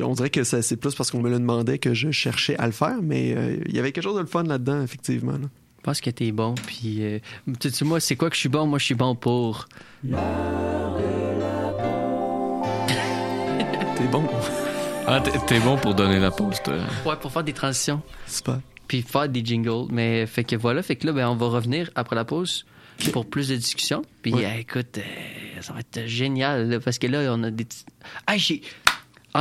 on 0.03 0.13
dirait 0.13 0.29
que 0.31 0.43
ça, 0.43 0.61
c'est 0.61 0.77
plus 0.77 0.95
parce 0.95 1.11
qu'on 1.11 1.21
me 1.21 1.29
le 1.29 1.37
demandait 1.37 1.77
que 1.77 1.93
je 1.93 2.09
cherchais 2.09 2.55
à 2.57 2.65
le 2.65 2.71
faire, 2.71 2.97
mais 3.03 3.35
euh, 3.35 3.57
il 3.67 3.75
y 3.75 3.79
avait 3.79 3.91
quelque 3.91 4.03
chose 4.05 4.15
de 4.15 4.21
le 4.21 4.25
fun 4.25 4.43
là-dedans, 4.43 4.81
effectivement. 4.81 5.33
là. 5.33 5.47
Je 5.85 5.91
pense 5.91 6.01
que 6.01 6.09
t'es 6.09 6.31
bon, 6.31 6.55
puis 6.65 7.03
euh, 7.03 7.19
tu 7.59 7.69
sais, 7.69 7.85
moi, 7.85 7.99
c'est 7.99 8.15
quoi 8.15 8.31
que 8.31 8.35
je 8.35 8.39
suis 8.39 8.49
bon? 8.49 8.65
Moi, 8.65 8.79
je 8.79 8.85
suis 8.85 8.95
bon 8.95 9.13
pour... 9.13 9.67
T'es 13.95 14.07
bon. 14.11 14.23
Ah, 15.07 15.21
t'es- 15.21 15.37
t'es 15.45 15.59
bon 15.59 15.77
pour 15.77 15.93
donner 15.93 16.17
la 16.19 16.31
pause, 16.31 16.57
toi. 16.63 16.73
Ouais, 17.05 17.15
pour 17.21 17.31
faire 17.31 17.43
des 17.43 17.53
transitions, 17.53 18.01
Super. 18.25 18.59
puis 18.87 19.03
faire 19.03 19.29
des 19.29 19.45
jingles. 19.45 19.85
Mais 19.91 20.25
fait 20.25 20.43
que 20.43 20.55
voilà, 20.55 20.81
fait 20.81 20.95
que 20.95 21.05
là, 21.05 21.13
ben, 21.13 21.27
on 21.27 21.35
va 21.35 21.45
revenir 21.49 21.91
après 21.93 22.15
la 22.15 22.25
pause 22.25 22.65
pour 23.13 23.27
plus 23.29 23.49
de 23.49 23.55
discussions. 23.55 24.01
Puis 24.23 24.33
Ouais. 24.33 24.45
euh, 24.47 24.57
écoute, 24.61 24.97
euh, 24.97 25.01
ça 25.61 25.73
va 25.73 25.81
être 25.81 26.07
génial, 26.07 26.67
là, 26.71 26.79
parce 26.79 26.97
que 26.97 27.05
là, 27.05 27.19
on 27.31 27.43
a 27.43 27.51
des... 27.51 27.67
Ah, 28.25 28.35
j'ai 28.37 28.63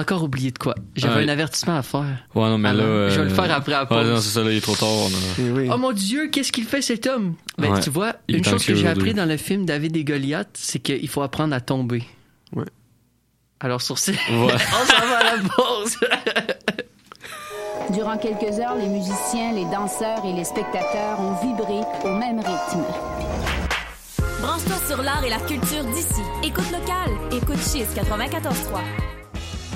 encore 0.00 0.22
oublié 0.22 0.50
de 0.50 0.58
quoi. 0.58 0.74
J'avais 0.96 1.16
Ouais. 1.16 1.24
un 1.24 1.28
avertissement 1.28 1.76
à 1.76 1.82
faire. 1.82 2.04
Ouais, 2.34 2.48
non, 2.48 2.58
mais 2.58 2.70
Alors, 2.70 2.86
là. 2.86 3.08
je 3.10 3.20
vais 3.20 3.26
le 3.26 3.30
euh, 3.30 3.34
faire 3.34 3.50
après 3.54 3.72
la 3.72 3.84
Ouais, 3.90 4.04
non, 4.04 4.16
c'est 4.20 4.30
ça, 4.30 4.42
là, 4.42 4.50
il 4.50 4.56
est 4.56 4.60
trop 4.60 4.74
tard. 4.74 4.88
a- 4.88 5.42
oui. 5.42 5.68
Oh 5.72 5.76
mon 5.78 5.92
Dieu, 5.92 6.28
qu'est-ce 6.30 6.52
qu'il 6.52 6.64
fait 6.64 6.82
cet 6.82 7.06
homme? 7.06 7.34
Ben, 7.58 7.72
Ouais. 7.72 7.80
tu 7.80 7.90
vois, 7.90 8.14
Il 8.28 8.36
une 8.36 8.44
chose 8.44 8.64
que 8.64 8.74
j'ai 8.74 8.88
appris 8.88 9.14
dans 9.14 9.26
le 9.26 9.36
film 9.36 9.64
David 9.64 9.96
et 9.96 10.04
Goliath, 10.04 10.50
c'est 10.54 10.78
qu'il 10.80 11.08
faut 11.08 11.22
apprendre 11.22 11.54
à 11.54 11.60
tomber. 11.60 12.04
Ouais. 12.54 12.64
Alors 13.60 13.80
sur 13.82 13.98
ce, 13.98 14.10
Ouais. 14.10 14.16
on 14.30 14.48
s'en 14.48 15.06
va 15.06 15.18
à 15.18 15.36
la 15.36 15.42
pause. 15.56 15.96
Durant 17.92 18.16
quelques 18.16 18.58
heures, 18.60 18.76
les 18.76 18.88
musiciens, 18.88 19.52
les 19.52 19.64
danseurs 19.66 20.24
et 20.24 20.32
les 20.32 20.44
spectateurs 20.44 21.20
ont 21.20 21.34
vibré 21.46 21.80
au 22.04 22.14
même 22.16 22.38
rythme. 22.38 22.84
Branche-toi 24.40 24.76
sur 24.88 25.02
l'art 25.02 25.22
et 25.24 25.30
la 25.30 25.38
culture 25.38 25.84
d'ici. 25.94 26.20
Écoute 26.42 26.70
local. 26.70 27.10
Écoute 27.32 27.58
Chiz 27.58 27.86
94.3. 27.94 28.80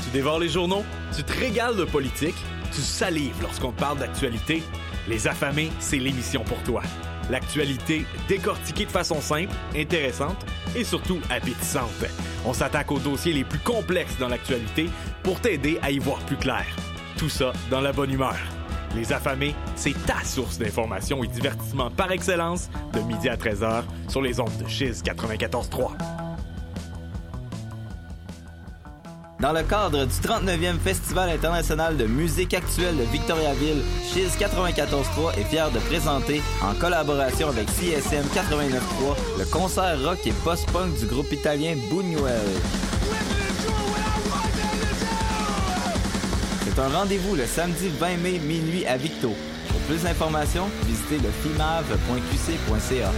Tu 0.08 0.14
dévores 0.14 0.38
les 0.38 0.48
journaux, 0.48 0.84
tu 1.14 1.22
te 1.22 1.38
régales 1.38 1.76
de 1.76 1.84
politique, 1.84 2.34
tu 2.72 2.80
salives 2.80 3.42
lorsqu'on 3.42 3.72
te 3.72 3.78
parle 3.78 3.98
d'actualité. 3.98 4.62
Les 5.06 5.28
affamés, 5.28 5.70
c'est 5.80 5.98
l'émission 5.98 6.44
pour 6.44 6.56
toi. 6.62 6.80
L'actualité 7.28 8.06
décortiquée 8.26 8.86
de 8.86 8.90
façon 8.90 9.20
simple, 9.20 9.52
intéressante 9.76 10.46
et 10.74 10.82
surtout 10.82 11.18
appétissante. 11.28 12.06
On 12.46 12.54
s'attaque 12.54 12.90
aux 12.90 12.98
dossiers 12.98 13.34
les 13.34 13.44
plus 13.44 13.58
complexes 13.58 14.16
dans 14.18 14.28
l'actualité 14.28 14.88
pour 15.22 15.42
t'aider 15.42 15.78
à 15.82 15.90
y 15.90 15.98
voir 15.98 16.20
plus 16.20 16.36
clair. 16.36 16.64
Tout 17.18 17.28
ça 17.28 17.52
dans 17.70 17.82
la 17.82 17.92
bonne 17.92 18.10
humeur. 18.10 18.38
Les 18.96 19.12
affamés, 19.12 19.54
c'est 19.76 20.06
ta 20.06 20.24
source 20.24 20.56
d'information 20.56 21.22
et 21.22 21.28
divertissement 21.28 21.90
par 21.90 22.10
excellence 22.12 22.70
de 22.94 23.00
midi 23.00 23.28
à 23.28 23.36
13h 23.36 23.82
sur 24.08 24.22
les 24.22 24.40
ondes 24.40 24.56
de 24.56 24.66
Chiz 24.66 25.02
94.3. 25.02 26.27
Dans 29.40 29.52
le 29.52 29.62
cadre 29.62 30.04
du 30.04 30.14
39e 30.14 30.80
Festival 30.80 31.30
international 31.30 31.96
de 31.96 32.06
musique 32.06 32.54
actuelle 32.54 32.96
de 32.96 33.04
Victoriaville, 33.04 33.82
Chiz 34.02 34.36
94.3 34.36 35.38
est 35.38 35.44
fier 35.44 35.70
de 35.70 35.78
présenter, 35.78 36.42
en 36.60 36.74
collaboration 36.74 37.48
avec 37.48 37.68
CSM 37.68 38.24
89.3, 38.34 39.38
le 39.38 39.44
concert 39.44 39.96
rock 40.02 40.18
et 40.26 40.32
post-punk 40.42 40.98
du 40.98 41.06
groupe 41.06 41.32
italien 41.32 41.76
Buñuel. 41.88 42.40
C'est 46.64 46.80
un 46.80 46.88
rendez-vous 46.88 47.36
le 47.36 47.46
samedi 47.46 47.90
20 47.90 48.16
mai 48.16 48.40
minuit 48.40 48.86
à 48.86 48.96
Victo. 48.96 49.32
Pour 49.68 49.80
plus 49.82 50.02
d'informations, 50.02 50.68
visitez 50.84 51.18
le 51.18 51.30
fimave.qc.ca. 51.30 53.12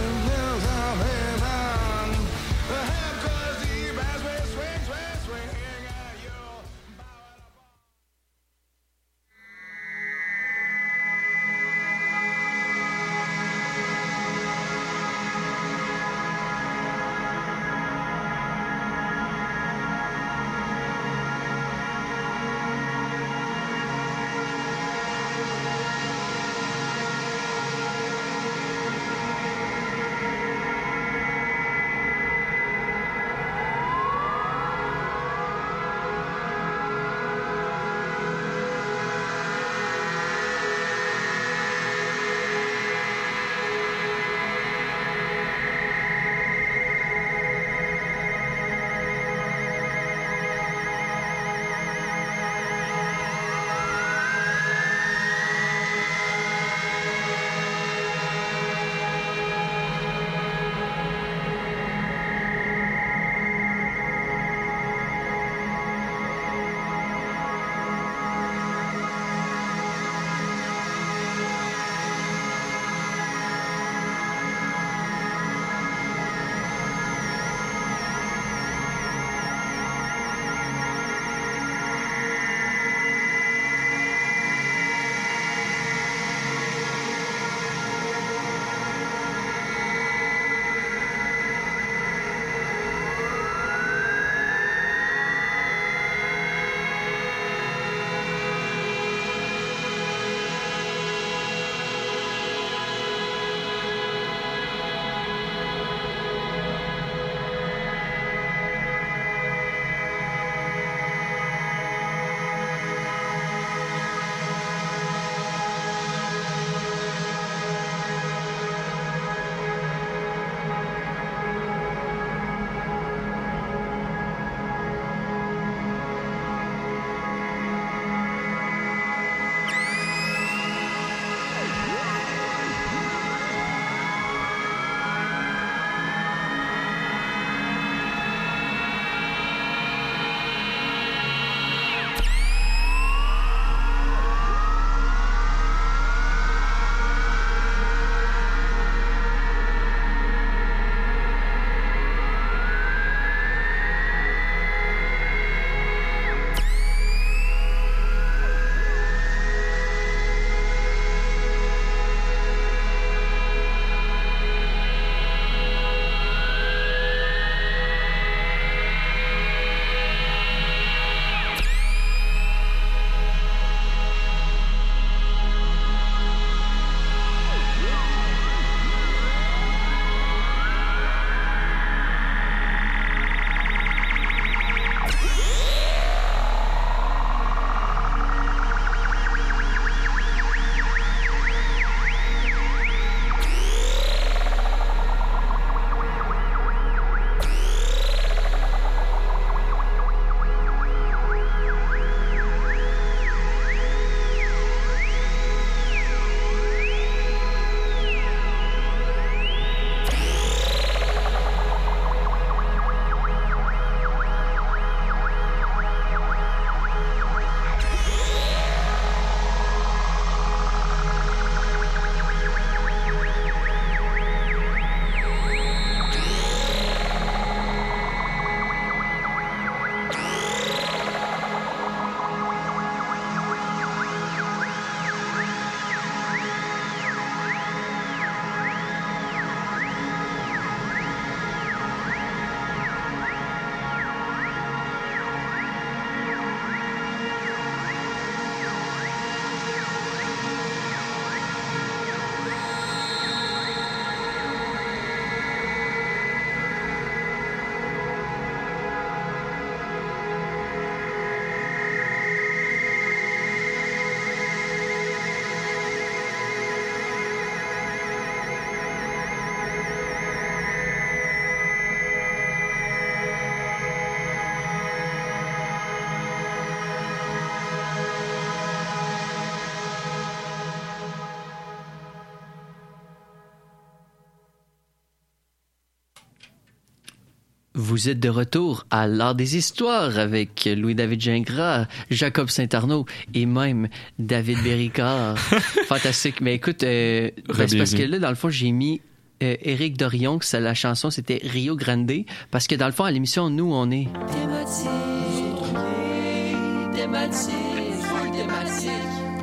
Vous 288.01 288.09
êtes 288.09 288.19
de 288.19 288.29
retour 288.29 288.87
à 288.89 289.05
l'art 289.05 289.35
des 289.35 289.57
histoires 289.57 290.17
avec 290.17 290.67
Louis-David 290.75 291.21
Gingras, 291.21 291.85
Jacob 292.09 292.49
Saint-Arnaud 292.49 293.05
et 293.35 293.45
même 293.45 293.89
David 294.17 294.57
Béricard. 294.63 295.37
Fantastique. 295.87 296.41
Mais 296.41 296.55
écoute, 296.55 296.81
euh, 296.81 297.29
ben, 297.55 297.67
c'est 297.67 297.77
parce 297.77 297.93
que 297.93 298.01
là, 298.01 298.17
dans 298.17 298.29
le 298.29 298.35
fond, 298.35 298.49
j'ai 298.49 298.71
mis 298.71 299.01
euh, 299.43 299.55
Éric 299.61 299.97
Dorion, 299.97 300.39
que 300.39 300.57
la 300.57 300.73
chanson 300.73 301.11
c'était 301.11 301.41
Rio 301.43 301.75
Grande, 301.75 302.11
parce 302.49 302.65
que 302.65 302.73
dans 302.73 302.87
le 302.87 302.91
fond, 302.91 303.03
à 303.03 303.11
l'émission, 303.11 303.51
nous, 303.51 303.71
on 303.71 303.91
est. 303.91 304.07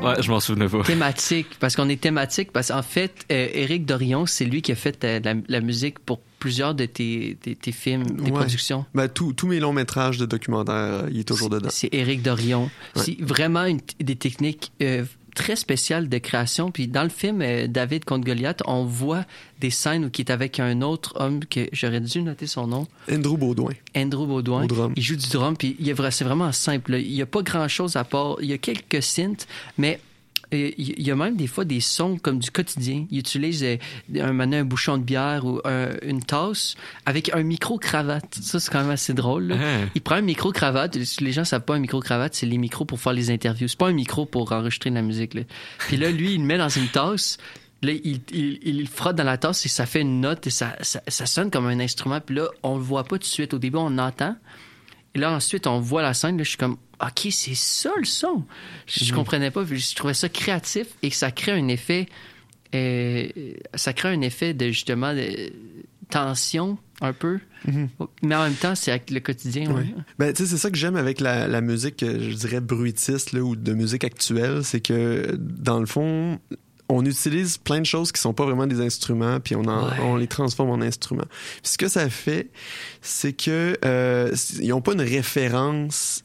Ouais, 0.03 0.21
je 0.21 0.31
m'en 0.33 0.41
souvenais 0.41 0.69
pas. 0.69 0.83
Thématique, 0.83 1.47
parce 1.61 1.77
qu'on 1.77 1.89
est 1.89 2.01
thématique, 2.01 2.51
parce 2.51 2.69
qu'en 2.69 2.83
fait, 2.83 3.25
euh, 3.31 3.49
Éric 3.53 3.87
Dorion, 3.87 4.27
c'est 4.27 4.47
lui 4.47 4.63
qui 4.63 4.73
a 4.73 4.75
fait 4.75 5.05
euh, 5.05 5.21
la, 5.23 5.35
la 5.47 5.61
musique 5.61 6.01
pour 6.01 6.19
plusieurs 6.39 6.75
de 6.75 6.85
tes, 6.87 7.37
tes, 7.41 7.55
tes 7.57 7.73
films, 7.73 8.05
tes 8.17 8.23
Ouais. 8.25 8.31
productions. 8.31 8.85
Ben, 8.95 9.09
tous 9.09 9.33
tous 9.33 9.47
mes 9.47 9.61
longs 9.61 9.73
métrages 9.73 10.19
de 10.19 10.27
documentaires, 10.27 10.75
euh, 10.75 11.09
il 11.11 11.21
est 11.21 11.25
toujours 11.25 11.51
dedans. 11.51 11.69
C'est 11.71 11.93
Éric 11.93 12.23
Dorion. 12.23 12.71
Ouais. 12.97 13.03
C'est 13.05 13.17
vraiment 13.21 13.65
une- 13.65 13.81
des 14.01 14.17
techniques 14.17 14.73
euh, 14.83 15.05
très 15.35 15.55
spéciales 15.57 16.09
de 16.09 16.19
création. 16.19 16.71
Puis 16.73 16.89
dans 16.89 17.03
le 17.05 17.09
film 17.11 17.43
euh, 17.43 17.67
David 17.69 18.05
contre 18.05 18.25
Goliath, 18.27 18.63
on 18.67 18.85
voit 18.85 19.25
des 19.61 19.71
scènes 19.71 20.05
où 20.05 20.11
il 20.13 20.21
est 20.21 20.31
avec 20.31 20.59
un 20.59 20.81
autre 20.83 21.15
homme 21.21 21.45
que 21.45 21.69
j'aurais 21.73 22.01
dû 22.01 22.23
noter 22.23 22.47
son 22.49 22.67
nom. 22.67 22.87
Andrew 23.11 23.37
Baudouin. 23.37 23.73
Andrew 23.97 24.27
Baudouin. 24.27 24.67
Il 24.97 25.03
joue 25.03 25.17
du 25.17 25.29
drum, 25.29 25.57
puis 25.57 25.77
c'est 26.11 26.25
vraiment 26.25 26.51
simple. 26.53 26.93
là. 26.93 26.99
Il 26.99 27.13
n'y 27.13 27.23
a 27.23 27.27
pas 27.27 27.43
grand-chose 27.43 27.95
à 27.97 28.05
part... 28.05 28.37
Il 28.41 28.49
y 28.49 28.53
a 28.53 28.59
quelques 28.59 29.03
synths, 29.03 29.47
mais 29.77 30.01
il 30.51 31.03
y 31.03 31.11
a 31.11 31.17
même 31.17 31.37
des 31.37 31.47
fois 31.47 31.65
des 31.65 31.81
sons 31.81 32.17
comme 32.17 32.39
du 32.39 32.51
quotidien. 32.51 33.07
Il 33.11 33.19
utilise 33.19 33.63
euh, 33.65 33.77
un, 34.19 34.53
un 34.53 34.65
bouchon 34.65 34.97
de 34.99 35.03
bière 35.03 35.45
ou 35.45 35.61
un- 35.65 35.91
une 36.03 36.23
tasse 36.23 36.75
avec 37.07 37.35
un 37.35 37.43
micro-cravate. 37.43 38.35
Ça, 38.41 38.59
c'est 38.61 38.71
quand 38.71 38.81
même 38.81 38.91
assez 38.91 39.13
drôle. 39.15 39.53
Hein. 39.53 39.89
Il 39.95 40.01
prend 40.01 40.15
un 40.17 40.23
micro-cravate. 40.23 40.97
Les 41.21 41.33
gens 41.33 41.45
savent 41.45 41.63
pas 41.65 41.75
un 41.75 41.81
micro-cravate, 41.81 42.35
c'est 42.35 42.47
les 42.47 42.59
micros 42.59 42.85
pour 42.85 43.01
faire 43.01 43.13
les 43.13 43.31
interviews. 43.31 43.69
C'est 43.69 43.79
pas 43.79 43.89
un 43.89 43.93
micro 43.93 44.25
pour 44.27 44.53
enregistrer 44.53 44.91
de 44.91 44.95
la 44.95 45.03
musique. 45.03 45.35
Là. 45.35 45.43
Puis 45.81 45.97
là, 45.97 46.11
lui, 46.11 46.33
il 46.35 46.41
le 46.41 46.45
met 46.47 46.59
dans 46.59 46.69
une 46.69 46.89
tasse. 46.89 47.37
Là, 47.83 47.93
il, 47.93 48.21
il, 48.33 48.89
frotte 48.89 49.15
dans 49.17 49.25
la 49.25 49.39
tasse 49.39 49.65
et 49.65 49.69
ça 49.69 49.87
fait 49.87 50.01
une 50.01 50.21
note 50.21 50.47
et 50.49 50.51
ça, 50.51 50.75
ça, 50.81 51.01
ça 51.07 51.27
sonne 51.27 51.51
comme 51.51 51.67
un 51.67 51.79
instrument. 51.79 52.21
Puis 52.21 52.35
là, 52.35 52.47
on 52.65 52.77
le 52.77 52.83
voit 52.83 53.05
pas 53.05 53.17
tout 53.17 53.23
de 53.23 53.25
suite. 53.25 53.55
Au 53.55 53.59
début, 53.59 53.77
on 53.79 53.99
entend. 53.99 54.35
Et 55.15 55.19
là, 55.21 55.31
ensuite, 55.31 55.67
on 55.67 55.79
voit 55.79 56.03
la 56.03 56.13
scène. 56.15 56.37
Là, 56.39 56.43
je 56.43 56.49
suis 56.49 56.59
comme, 56.59 56.77
OK, 57.01 57.29
c'est 57.31 57.55
ça 57.55 57.91
le 57.99 58.05
son. 58.05 58.45
Je, 58.87 59.05
je 59.05 59.15
comprenais 59.15 59.51
pas. 59.51 59.65
Je 59.71 59.95
trouvais 59.95 60.15
ça 60.15 60.29
créatif 60.29 60.87
et 61.03 61.11
que 61.11 61.17
ça 61.17 61.31
crée 61.31 61.53
un 61.53 61.69
effet. 61.69 62.07
euh, 62.75 63.29
ça 63.75 63.93
crée 63.93 64.09
un 64.11 64.21
effet 64.23 64.53
de 64.55 64.67
justement 64.69 65.15
de 65.15 65.53
tension 66.11 66.79
un 67.01 67.13
peu. 67.13 67.39
Mais 68.23 68.35
en 68.35 68.43
même 68.45 68.55
temps, 68.55 68.75
c'est 68.75 68.91
avec 68.91 69.11
le 69.11 69.21
quotidien. 69.21 69.67
ouais. 69.71 69.75
Ouais. 69.83 69.95
Ben, 70.19 70.33
tu 70.33 70.43
sais, 70.45 70.51
c'est 70.51 70.57
ça 70.59 70.71
que 70.71 70.77
j'aime 70.77 70.97
avec 70.97 71.21
la, 71.21 71.47
la 71.47 71.61
musique, 71.61 72.03
euh, 72.03 72.19
je 72.31 72.35
dirais, 72.35 72.61
bruitiste 72.61 73.33
là, 73.33 73.41
ou 73.41 73.55
de 73.57 73.73
musique 73.75 74.03
actuelle, 74.05 74.65
c'est 74.65 74.81
que, 74.81 75.37
dans 75.39 75.79
le 75.79 75.87
fond, 75.87 76.41
on 76.89 77.05
utilise 77.05 77.59
plein 77.59 77.81
de 77.81 77.87
choses 77.87 78.11
qui 78.11 78.21
sont 78.21 78.33
pas 78.33 78.45
vraiment 78.47 78.67
des 78.67 78.81
instruments, 78.81 79.39
puis 79.39 79.55
on, 79.55 79.65
en- 79.67 79.89
Ouais. 79.89 79.97
on 80.01 80.17
les 80.17 80.27
transforme 80.27 80.71
en 80.71 80.81
instruments. 80.81 81.27
Puis 81.63 81.73
ce 81.73 81.79
que 81.79 81.89
ça 81.89 82.09
fait, 82.09 82.51
c'est 83.03 83.35
que 83.35 83.77
euh, 83.85 84.35
ils 84.61 84.73
ont 84.73 84.81
pas 84.81 84.95
une 84.95 85.03
référence, 85.03 86.25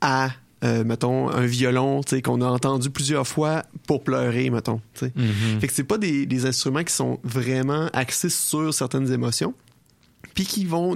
à 0.00 0.30
euh, 0.64 0.82
mettons 0.82 1.28
un 1.30 1.46
violon, 1.46 2.00
qu'on 2.24 2.40
a 2.40 2.46
entendu 2.46 2.90
plusieurs 2.90 3.28
fois 3.28 3.64
pour 3.86 4.02
pleurer, 4.02 4.50
mettons. 4.50 4.80
sais. 4.94 5.12
Mhm. 5.14 5.60
Fait 5.60 5.68
que 5.68 5.72
c'est 5.72 5.84
pas 5.84 5.98
des, 5.98 6.26
des 6.26 6.46
instruments 6.46 6.82
qui 6.82 6.92
sont 6.92 7.20
vraiment 7.22 7.88
axés 7.92 8.28
sur 8.28 8.74
certaines 8.74 9.12
émotions, 9.12 9.54
puis 10.38 10.46
qui 10.46 10.64
vont 10.64 10.94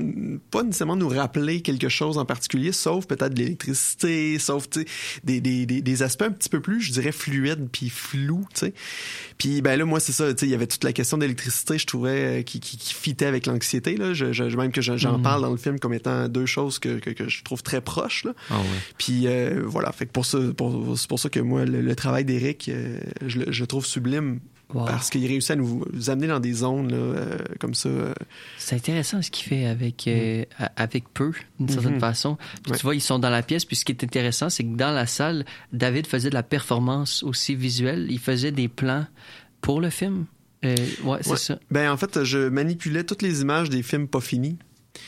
pas 0.52 0.62
nécessairement 0.62 0.94
nous 0.94 1.08
rappeler 1.08 1.62
quelque 1.62 1.88
chose 1.88 2.16
en 2.16 2.24
particulier, 2.24 2.70
sauf 2.70 3.06
peut-être 3.08 3.34
de 3.34 3.40
l'électricité, 3.40 4.38
sauf 4.38 4.68
des, 5.24 5.40
des, 5.40 5.66
des, 5.66 6.02
aspects 6.04 6.22
un 6.22 6.30
petit 6.30 6.48
peu 6.48 6.60
plus, 6.60 6.80
je 6.80 6.92
dirais, 6.92 7.10
fluides 7.10 7.68
puis 7.72 7.88
flous, 7.90 8.46
tu 8.54 8.60
sais. 8.66 8.74
Puis 9.38 9.60
ben 9.60 9.76
là, 9.76 9.84
moi, 9.84 9.98
c'est 9.98 10.12
ça, 10.12 10.32
tu 10.32 10.38
sais, 10.38 10.46
il 10.46 10.50
y 10.50 10.54
avait 10.54 10.68
toute 10.68 10.84
la 10.84 10.92
question 10.92 11.18
d'électricité, 11.18 11.76
je 11.76 11.86
trouvais, 11.86 12.38
euh, 12.38 12.42
qui, 12.42 12.60
qui, 12.60 12.76
qui 12.76 12.94
fitait 12.94 13.26
avec 13.26 13.46
l'anxiété, 13.46 13.96
là. 13.96 14.14
Je, 14.14 14.32
je- 14.32 14.44
même 14.56 14.70
que 14.70 14.80
j'en 14.80 15.16
Mhm. 15.16 15.22
parle 15.22 15.42
dans 15.42 15.50
le 15.50 15.56
film 15.56 15.80
comme 15.80 15.92
étant 15.94 16.28
deux 16.28 16.46
choses 16.46 16.78
que, 16.78 17.00
que, 17.00 17.10
que 17.10 17.28
je 17.28 17.42
trouve 17.42 17.64
très 17.64 17.80
proches, 17.80 18.22
là. 18.22 18.34
Ah 18.48 18.60
ouais. 18.60 18.64
Puis 18.96 19.26
euh, 19.26 19.60
voilà, 19.66 19.90
fait 19.90 20.06
que 20.06 20.12
pour 20.12 20.24
ça, 20.24 20.38
pour- 20.56 20.96
c'est 20.96 21.08
pour 21.08 21.18
ça 21.18 21.28
que 21.30 21.40
moi, 21.40 21.64
le, 21.64 21.80
le 21.82 21.96
travail 21.96 22.24
d'Éric, 22.24 22.68
euh, 22.68 23.00
je, 23.26 23.40
je 23.50 23.60
le 23.60 23.66
trouve 23.66 23.84
sublime. 23.86 24.38
Wow. 24.74 24.86
Parce 24.86 25.10
qu'il 25.10 25.26
réussit 25.26 25.50
à 25.50 25.56
nous, 25.56 25.84
nous 25.92 26.10
amener 26.10 26.26
dans 26.28 26.40
des 26.40 26.52
zones 26.54 26.90
là, 26.90 26.96
euh, 26.96 27.38
comme 27.60 27.74
ça. 27.74 27.88
euh, 27.88 28.14
C'est 28.58 28.76
intéressant 28.76 29.20
ce 29.22 29.30
qu'il 29.30 29.46
fait 29.48 29.66
avec, 29.66 30.06
euh, 30.08 30.44
a- 30.58 30.72
avec 30.76 31.12
peu, 31.12 31.32
d'une 31.60 31.68
certaine 31.68 31.94
Mhm. 31.94 32.00
façon. 32.00 32.36
Puis 32.62 32.72
Ouais. 32.72 32.78
tu 32.78 32.82
vois, 32.84 32.94
ils 32.94 33.00
sont 33.00 33.18
dans 33.18 33.30
la 33.30 33.42
pièce. 33.42 33.64
Puis 33.64 33.76
ce 33.76 33.84
qui 33.84 33.92
est 33.92 34.02
intéressant, 34.04 34.48
c'est 34.50 34.64
que 34.64 34.74
dans 34.76 34.90
la 34.92 35.06
salle, 35.06 35.44
David 35.72 36.06
faisait 36.06 36.30
de 36.30 36.34
la 36.34 36.42
performance 36.42 37.22
aussi 37.22 37.54
visuelle. 37.54 38.06
Il 38.10 38.18
faisait 38.18 38.52
des 38.52 38.68
plans 38.68 39.06
pour 39.60 39.80
le 39.80 39.90
film. 39.90 40.24
Ouais, 40.62 40.74
c'est 41.22 41.30
Ouais. 41.30 41.36
ça. 41.36 41.58
Ben, 41.70 41.90
en 41.90 41.96
fait, 41.96 42.22
je 42.24 42.48
manipulais 42.48 43.02
toutes 43.04 43.22
les 43.22 43.40
images 43.42 43.68
des 43.68 43.82
films 43.82 44.06
pas 44.08 44.20
finis. 44.20 44.56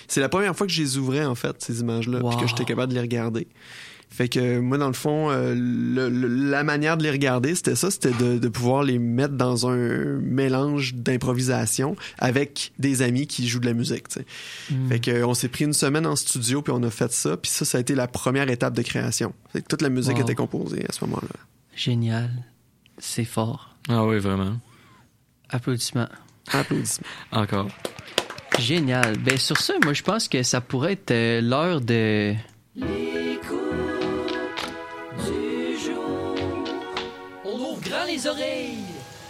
C'est 0.09 0.21
la 0.21 0.29
première 0.29 0.57
fois 0.57 0.67
que 0.67 0.73
je 0.73 0.83
les 0.83 0.97
ouvrais, 0.99 1.25
en 1.25 1.35
fait, 1.35 1.57
ces 1.63 1.81
images-là, 1.81 2.19
puis 2.19 2.27
Wow. 2.29 2.37
que 2.39 2.47
j'étais 2.49 2.65
capable 2.65 2.89
de 2.91 2.95
les 2.97 3.03
regarder. 3.03 3.47
Fait 4.17 4.29
que 4.29 4.61
moi, 4.61 4.79
dans 4.79 4.87
le 4.87 4.93
fond, 4.93 5.29
euh, 5.31 5.55
le- 5.57 6.09
le- 6.09 6.29
la 6.51 6.63
manière 6.63 6.97
de 6.97 7.03
les 7.03 7.11
regarder, 7.11 7.57
c'était 7.57 7.75
ça, 7.75 7.91
c'était 7.91 8.13
de, 8.13 8.39
de 8.39 8.49
pouvoir 8.49 8.85
les 8.85 9.01
mettre 9.01 9.35
dans 9.35 9.69
un 9.69 10.19
mélange 10.21 10.95
d'improvisation 10.95 11.97
avec 12.19 12.73
des 12.79 13.03
amis 13.03 13.27
qui 13.27 13.49
jouent 13.49 13.59
de 13.59 13.67
la 13.67 13.73
musique. 13.75 14.07
tu 14.09 14.21
sais. 14.21 14.27
Mm. 14.73 14.89
Fait 14.89 15.01
que 15.01 15.11
euh, 15.11 15.27
on 15.27 15.35
s'est 15.35 15.49
pris 15.49 15.65
une 15.65 15.73
semaine 15.73 16.07
en 16.07 16.15
studio 16.15 16.63
puis 16.63 16.73
on 16.77 16.83
a 16.85 16.91
fait 16.91 17.11
ça. 17.11 17.37
Puis 17.37 17.51
ça, 17.51 17.65
ça 17.65 17.79
a 17.79 17.81
été 17.81 17.97
la 17.97 18.07
première 18.07 18.49
étape 18.51 18.75
de 18.75 18.83
création. 18.83 19.35
Fait 19.53 19.63
que 19.63 19.67
toute 19.67 19.83
la 19.83 19.89
musique 19.89 20.15
Wow. 20.17 20.23
était 20.23 20.35
composée 20.37 20.85
à 20.89 20.93
ce 20.93 21.05
moment-là. 21.07 21.41
Génial. 21.75 22.31
C'est 22.99 23.25
fort. 23.25 23.75
Ah 23.89 24.05
oui, 24.05 24.21
vraiment. 24.21 24.59
Applaudissements. 25.51 26.09
Applaudissements. 26.53 27.07
Encore. 27.33 27.67
Génial. 28.61 29.19
Ben 29.19 29.37
sur 29.39 29.59
ça, 29.59 29.75
moi 29.83 29.93
je 29.93 30.03
pense 30.05 30.29
que 30.29 30.45
ça 30.45 30.61
pourrait 30.61 30.93
être 30.93 31.11
euh, 31.11 31.41
l'heure 31.41 31.81
de. 31.81 32.35
On 32.81 32.85
les 38.15 38.27
oreilles. 38.27 38.79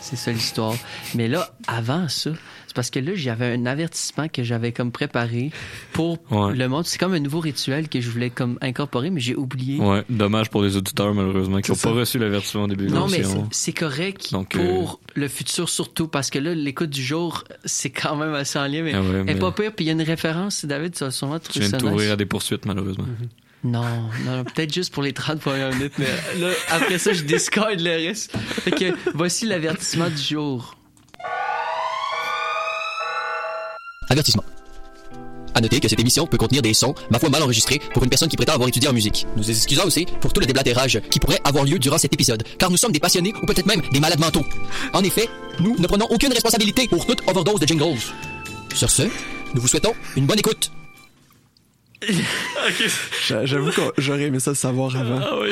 C'est 0.01 0.17
ça 0.17 0.33
l'histoire. 0.33 0.75
Mais 1.15 1.29
là, 1.29 1.49
avant 1.67 2.09
ça, 2.11 2.31
c'est 2.67 2.75
parce 2.77 2.91
que 2.91 2.99
là, 2.99 3.13
j'avais 3.15 3.55
un 3.55 3.65
avertissement 3.65 4.29
que 4.29 4.43
j'avais 4.43 4.71
comme 4.71 4.93
préparé 4.93 5.51
pour 5.95 6.19
Ouais. 6.31 6.55
le 6.55 6.69
monde. 6.69 6.85
C'est 6.85 6.99
comme 6.99 7.15
un 7.15 7.21
nouveau 7.21 7.41
rituel 7.41 7.89
que 7.89 8.03
je 8.03 8.11
voulais 8.11 8.29
comme 8.29 8.59
incorporer, 8.61 9.09
mais 9.09 9.21
j'ai 9.21 9.35
oublié. 9.35 9.81
Ouais, 9.81 10.05
dommage 10.11 10.51
pour 10.51 10.63
les 10.63 10.77
auditeurs, 10.77 11.15
malheureusement, 11.15 11.63
qui 11.63 11.71
n'ont 11.71 11.77
pas 11.77 11.81
ça. 11.81 11.91
reçu 11.93 12.19
l'avertissement 12.19 12.65
au 12.65 12.67
début 12.67 12.87
de 12.89 12.93
Non, 12.93 13.07
mais 13.09 13.23
c'est- 13.51 13.73
correct 13.73 14.29
Donc, 14.33 14.51
pour 14.51 15.01
le 15.15 15.29
futur 15.29 15.71
surtout, 15.71 16.07
parce 16.09 16.29
que 16.29 16.39
là, 16.39 16.55
l'écoute 16.55 16.91
du 16.91 17.03
jour, 17.03 17.45
c'est 17.65 17.89
quand 17.91 18.15
même 18.17 18.35
assez 18.35 18.59
en 18.59 18.67
lien, 18.67 18.83
mais 18.83 18.93
Ah 18.95 19.01
ouais, 19.01 19.25
est 19.27 19.37
pas 19.37 19.53
pire. 19.53 19.73
Puis 19.75 19.87
il 19.87 19.89
y 19.89 19.91
a 19.91 19.95
une 19.95 20.03
référence, 20.03 20.67
David, 20.67 20.93
tu 20.93 21.03
vas 21.05 21.11
sûrement 21.11 21.39
Tu 21.39 21.49
trouver 21.49 21.61
viens 21.61 21.69
de 21.69 21.73
ça 21.77 21.79
t'ouvrir 21.79 22.01
nice. 22.09 22.13
à 22.13 22.17
des 22.17 22.27
poursuites, 22.27 22.67
malheureusement. 22.67 23.07
Non, 23.65 24.11
non, 24.27 24.45
peut-être 24.45 24.75
juste 24.75 24.93
pour 24.93 25.03
les 25.03 25.15
30 25.15 25.41
premières 25.41 25.71
minutes, 25.71 25.95
mais 25.97 26.07
là, 26.39 26.51
après 26.71 26.99
ça, 26.99 27.15
je 27.15 27.23
discorde 27.23 27.81
le 27.81 28.09
reste. 28.09 28.37
Fait 28.37 28.71
que 28.71 28.95
voici 29.15 29.47
l'avertissement 29.47 30.11
du 30.11 30.21
jour. 30.21 30.77
Avertissement. 34.11 34.45
À 35.55 35.63
noter 35.63 35.81
que 35.81 35.89
cette 35.89 36.01
émission 36.01 36.27
peut 36.27 36.37
contenir 36.37 36.61
des 36.61 36.75
sons, 36.75 36.95
ma 37.11 37.19
foi 37.19 37.31
mal 37.31 37.43
enregistrés, 37.43 37.81
pour 37.95 38.03
une 38.03 38.11
personne 38.11 38.29
qui 38.29 38.37
prétend 38.37 38.53
avoir 38.53 38.69
étudié 38.69 38.89
en 38.89 38.93
musique. 38.93 39.27
Nous 39.37 39.49
excusons 39.49 39.85
aussi 39.85 40.05
pour 40.21 40.33
tout 40.33 40.41
le 40.41 40.47
déblatérage 40.47 41.01
qui 41.11 41.19
pourrait 41.19 41.41
avoir 41.45 41.65
lieu 41.65 41.79
durant 41.79 41.97
cet 41.97 42.13
épisode, 42.13 42.43
car 42.59 42.71
nous 42.71 42.77
sommes 42.77 42.93
des 42.93 43.01
passionnés 43.01 43.33
ou 43.41 43.47
peut-être 43.47 43.67
même 43.67 43.81
des 43.93 44.01
malades 44.01 44.21
mentaux. 44.21 44.45
En 44.93 45.03
effet, 45.03 45.27
nous 45.61 45.75
ne 45.79 45.87
prenons 45.87 46.07
aucune 46.11 46.33
responsabilité 46.33 46.87
pour 46.87 47.07
toute 47.07 47.23
overdose 47.29 47.61
de 47.61 47.67
jingles. 47.67 48.01
Sur 48.75 48.91
ce, 48.91 49.05
nous 49.55 49.63
vous 49.63 49.69
souhaitons 49.69 49.95
une 50.17 50.27
bonne 50.27 50.41
écoute. 50.41 50.71
J'a- 53.27 53.47
J'avoue 53.47 53.71
que 53.71 53.81
j'aurais 53.99 54.25
aimé 54.25 54.41
ça 54.41 54.51
le 54.51 54.57
savoir 54.57 54.95
avant. 54.97 55.21
Ah 55.23 55.35
oui. 55.41 55.51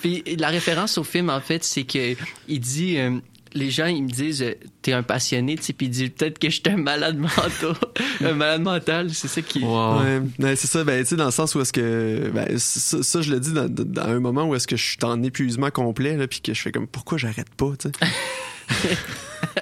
Puis 0.00 0.22
la 0.38 0.48
référence 0.48 0.96
au 0.98 1.04
film, 1.04 1.28
en 1.30 1.40
fait, 1.40 1.64
c'est 1.64 1.84
que 1.84 2.14
il 2.48 2.60
dit. 2.60 2.98
euh, 2.98 3.18
les 3.54 3.70
gens, 3.70 3.86
ils 3.86 4.02
me 4.04 4.10
disent, 4.10 4.42
euh, 4.42 4.52
t'es 4.82 4.92
un 4.92 5.02
passionné, 5.02 5.56
tu 5.56 5.62
sais, 5.62 5.72
puis 5.72 5.86
il 5.86 5.90
dit 5.90 6.10
peut-être 6.10 6.38
que 6.38 6.50
je 6.50 6.56
suis 6.56 6.62
un 6.70 6.76
malade 6.76 7.16
mental. 7.16 7.74
un 8.22 8.34
malade 8.34 8.60
mental, 8.60 9.10
c'est 9.14 9.26
ça 9.26 9.40
qui. 9.40 9.60
Wow. 9.60 10.00
Ouais, 10.02 10.20
ouais, 10.38 10.54
c'est 10.54 10.66
ça, 10.66 10.84
ben, 10.84 11.02
tu 11.02 11.08
sais, 11.08 11.16
dans 11.16 11.24
le 11.24 11.30
sens 11.30 11.54
où 11.54 11.60
est-ce 11.62 11.72
que, 11.72 12.30
ben, 12.32 12.58
ça, 12.58 13.02
ça, 13.02 13.22
je 13.22 13.32
le 13.32 13.40
dis 13.40 13.52
dans, 13.54 13.66
dans 13.66 14.02
un 14.02 14.20
moment 14.20 14.44
où 14.44 14.54
est-ce 14.54 14.66
que 14.66 14.76
je 14.76 14.84
suis 14.84 14.98
en 15.02 15.22
épuisement 15.22 15.70
complet, 15.70 16.18
là, 16.18 16.28
puis 16.28 16.42
que 16.42 16.52
je 16.52 16.60
fais 16.60 16.72
comme, 16.72 16.86
pourquoi 16.86 17.16
j'arrête 17.16 17.48
pas, 17.56 17.72
tu 17.78 17.88
sais? 17.88 18.88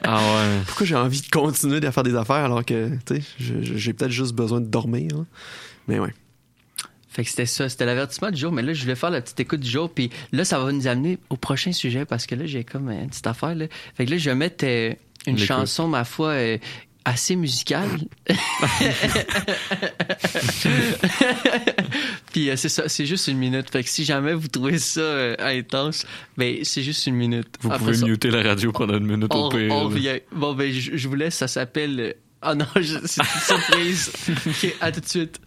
Ah 0.03 0.19
ouais. 0.19 0.63
Pourquoi 0.67 0.85
j'ai 0.87 0.97
envie 0.97 1.21
de 1.21 1.29
continuer 1.29 1.85
à 1.87 1.93
faire 1.93 2.03
des 2.03 2.15
affaires 2.17 2.37
alors 2.45 2.65
que, 2.65 2.91
tu 3.07 3.17
sais, 3.17 3.23
j'ai 3.39 3.93
peut-être 3.93 4.11
juste 4.11 4.35
besoin 4.35 4.61
de 4.61 4.67
dormir, 4.67 5.11
hein. 5.15 5.27
Mais 5.89 5.99
ouais. 5.99 6.13
Fait 7.09 7.25
que 7.25 7.31
c'était 7.31 7.47
ça, 7.47 7.69
c'était 7.69 7.87
l'avertissement 7.87 8.31
du 8.31 8.39
jour. 8.39 8.53
Mais 8.53 8.63
là, 8.63 8.73
je 8.75 8.83
voulais 8.83 8.95
faire 8.95 9.11
la 9.11 9.21
petite 9.23 9.41
écoute 9.41 9.61
du 9.61 9.71
jour. 9.71 9.89
Puis 9.91 10.11
là, 10.33 10.45
ça 10.45 10.59
va 10.59 10.71
nous 10.73 10.87
amener 10.87 11.19
au 11.31 11.37
prochain 11.37 11.73
sujet 11.73 12.05
parce 12.05 12.27
que 12.27 12.35
là, 12.35 12.45
j'ai 12.47 12.63
comme 12.65 12.91
une 12.91 13.09
petite 13.09 13.27
affaire. 13.27 13.55
Là. 13.55 13.67
Fait 13.97 14.05
que 14.05 14.11
là, 14.11 14.19
je 14.19 14.29
vais 14.31 14.37
mettre 14.37 14.65
euh, 14.67 14.93
une 15.27 15.35
L'écoute. 15.37 15.47
chanson, 15.49 15.89
ma 15.89 16.05
foi, 16.05 16.29
euh, 16.33 16.59
assez 17.07 17.37
musical. 17.37 17.89
Puis 22.33 22.51
euh, 22.51 22.57
c'est 22.57 22.69
ça, 22.69 22.89
c'est 22.89 23.07
juste 23.07 23.29
une 23.29 23.39
minute. 23.39 23.71
Fait 23.71 23.83
que 23.83 23.89
si 23.89 24.05
jamais 24.05 24.35
vous 24.35 24.49
trouvez 24.49 24.79
ça 24.79 25.01
euh, 25.01 25.37
intense, 25.39 26.05
ben 26.37 26.59
c'est 26.65 26.83
juste 26.83 27.07
une 27.07 27.15
minute. 27.15 27.49
Vous 27.61 27.69
Après 27.71 27.79
pouvez 27.93 27.97
ça, 27.97 28.07
muter 28.07 28.31
la 28.31 28.43
radio 28.43 28.73
pendant 28.73 28.99
une 28.99 29.07
minute 29.07 29.29
on, 29.33 29.47
au 29.47 29.49
pire. 29.49 29.73
on. 29.73 29.89
Bon 30.39 30.53
ben 30.55 30.71
je, 30.73 31.09
vous 31.09 31.15
laisse, 31.15 31.37
ça 31.37 31.49
s'appelle. 31.49 31.99
euh, 32.01 32.13
Ah 32.43 32.55
non, 32.55 32.67
je- 32.77 32.99
c'est 33.05 33.23
une 33.23 33.41
surprise. 33.47 34.13
ok, 34.47 34.75
à 34.81 34.93
tout 34.93 35.01
de 35.01 35.07
suite. 35.09 35.41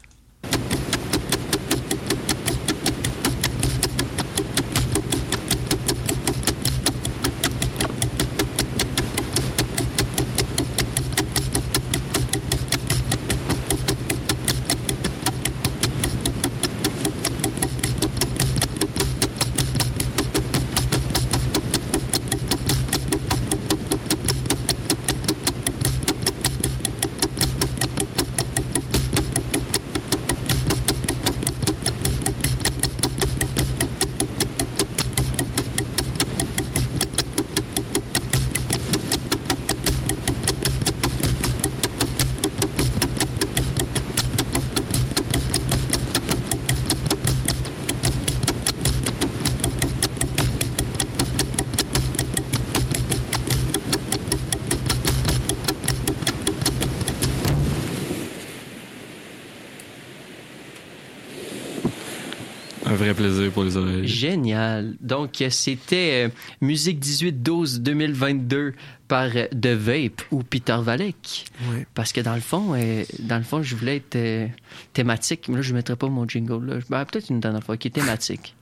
Un 62.85 62.93
vrai 62.95 63.13
plaisir 63.13 63.51
pour 63.51 63.63
les 63.65 63.75
oreilles. 63.77 64.07
Génial. 64.07 64.95
Donc, 65.19 65.43
c'était 65.49 66.27
euh, 66.27 66.29
Musique 66.61 67.03
18-12-2022 67.03 68.73
par 69.09 69.29
euh, 69.35 69.47
The 69.47 69.67
Vape 69.67 70.21
ou 70.31 70.43
Peter 70.43 70.77
Valek. 70.81 71.45
Parce 71.93 72.13
que 72.13 72.21
dans 72.21 72.35
le 72.35 72.39
fond, 72.41 72.73
euh, 72.73 73.03
dans 73.19 73.37
le 73.37 73.43
fond, 73.43 73.61
je 73.61 73.75
voulais 73.75 73.97
être 73.97 74.15
euh, 74.15 74.47
thématique. 74.93 75.49
Mais 75.49 75.57
là, 75.57 75.61
je 75.61 75.71
ne 75.71 75.75
mettrai 75.75 75.97
pas 75.97 76.07
mon 76.07 76.25
jingle. 76.25 76.65
Là. 76.65 76.79
Ben, 76.89 77.03
Peut-être 77.03 77.29
une 77.29 77.41
dernière 77.41 77.63
fois, 77.63 77.75
qui 77.75 77.89
est 77.89 77.91
thématique. 77.91 78.55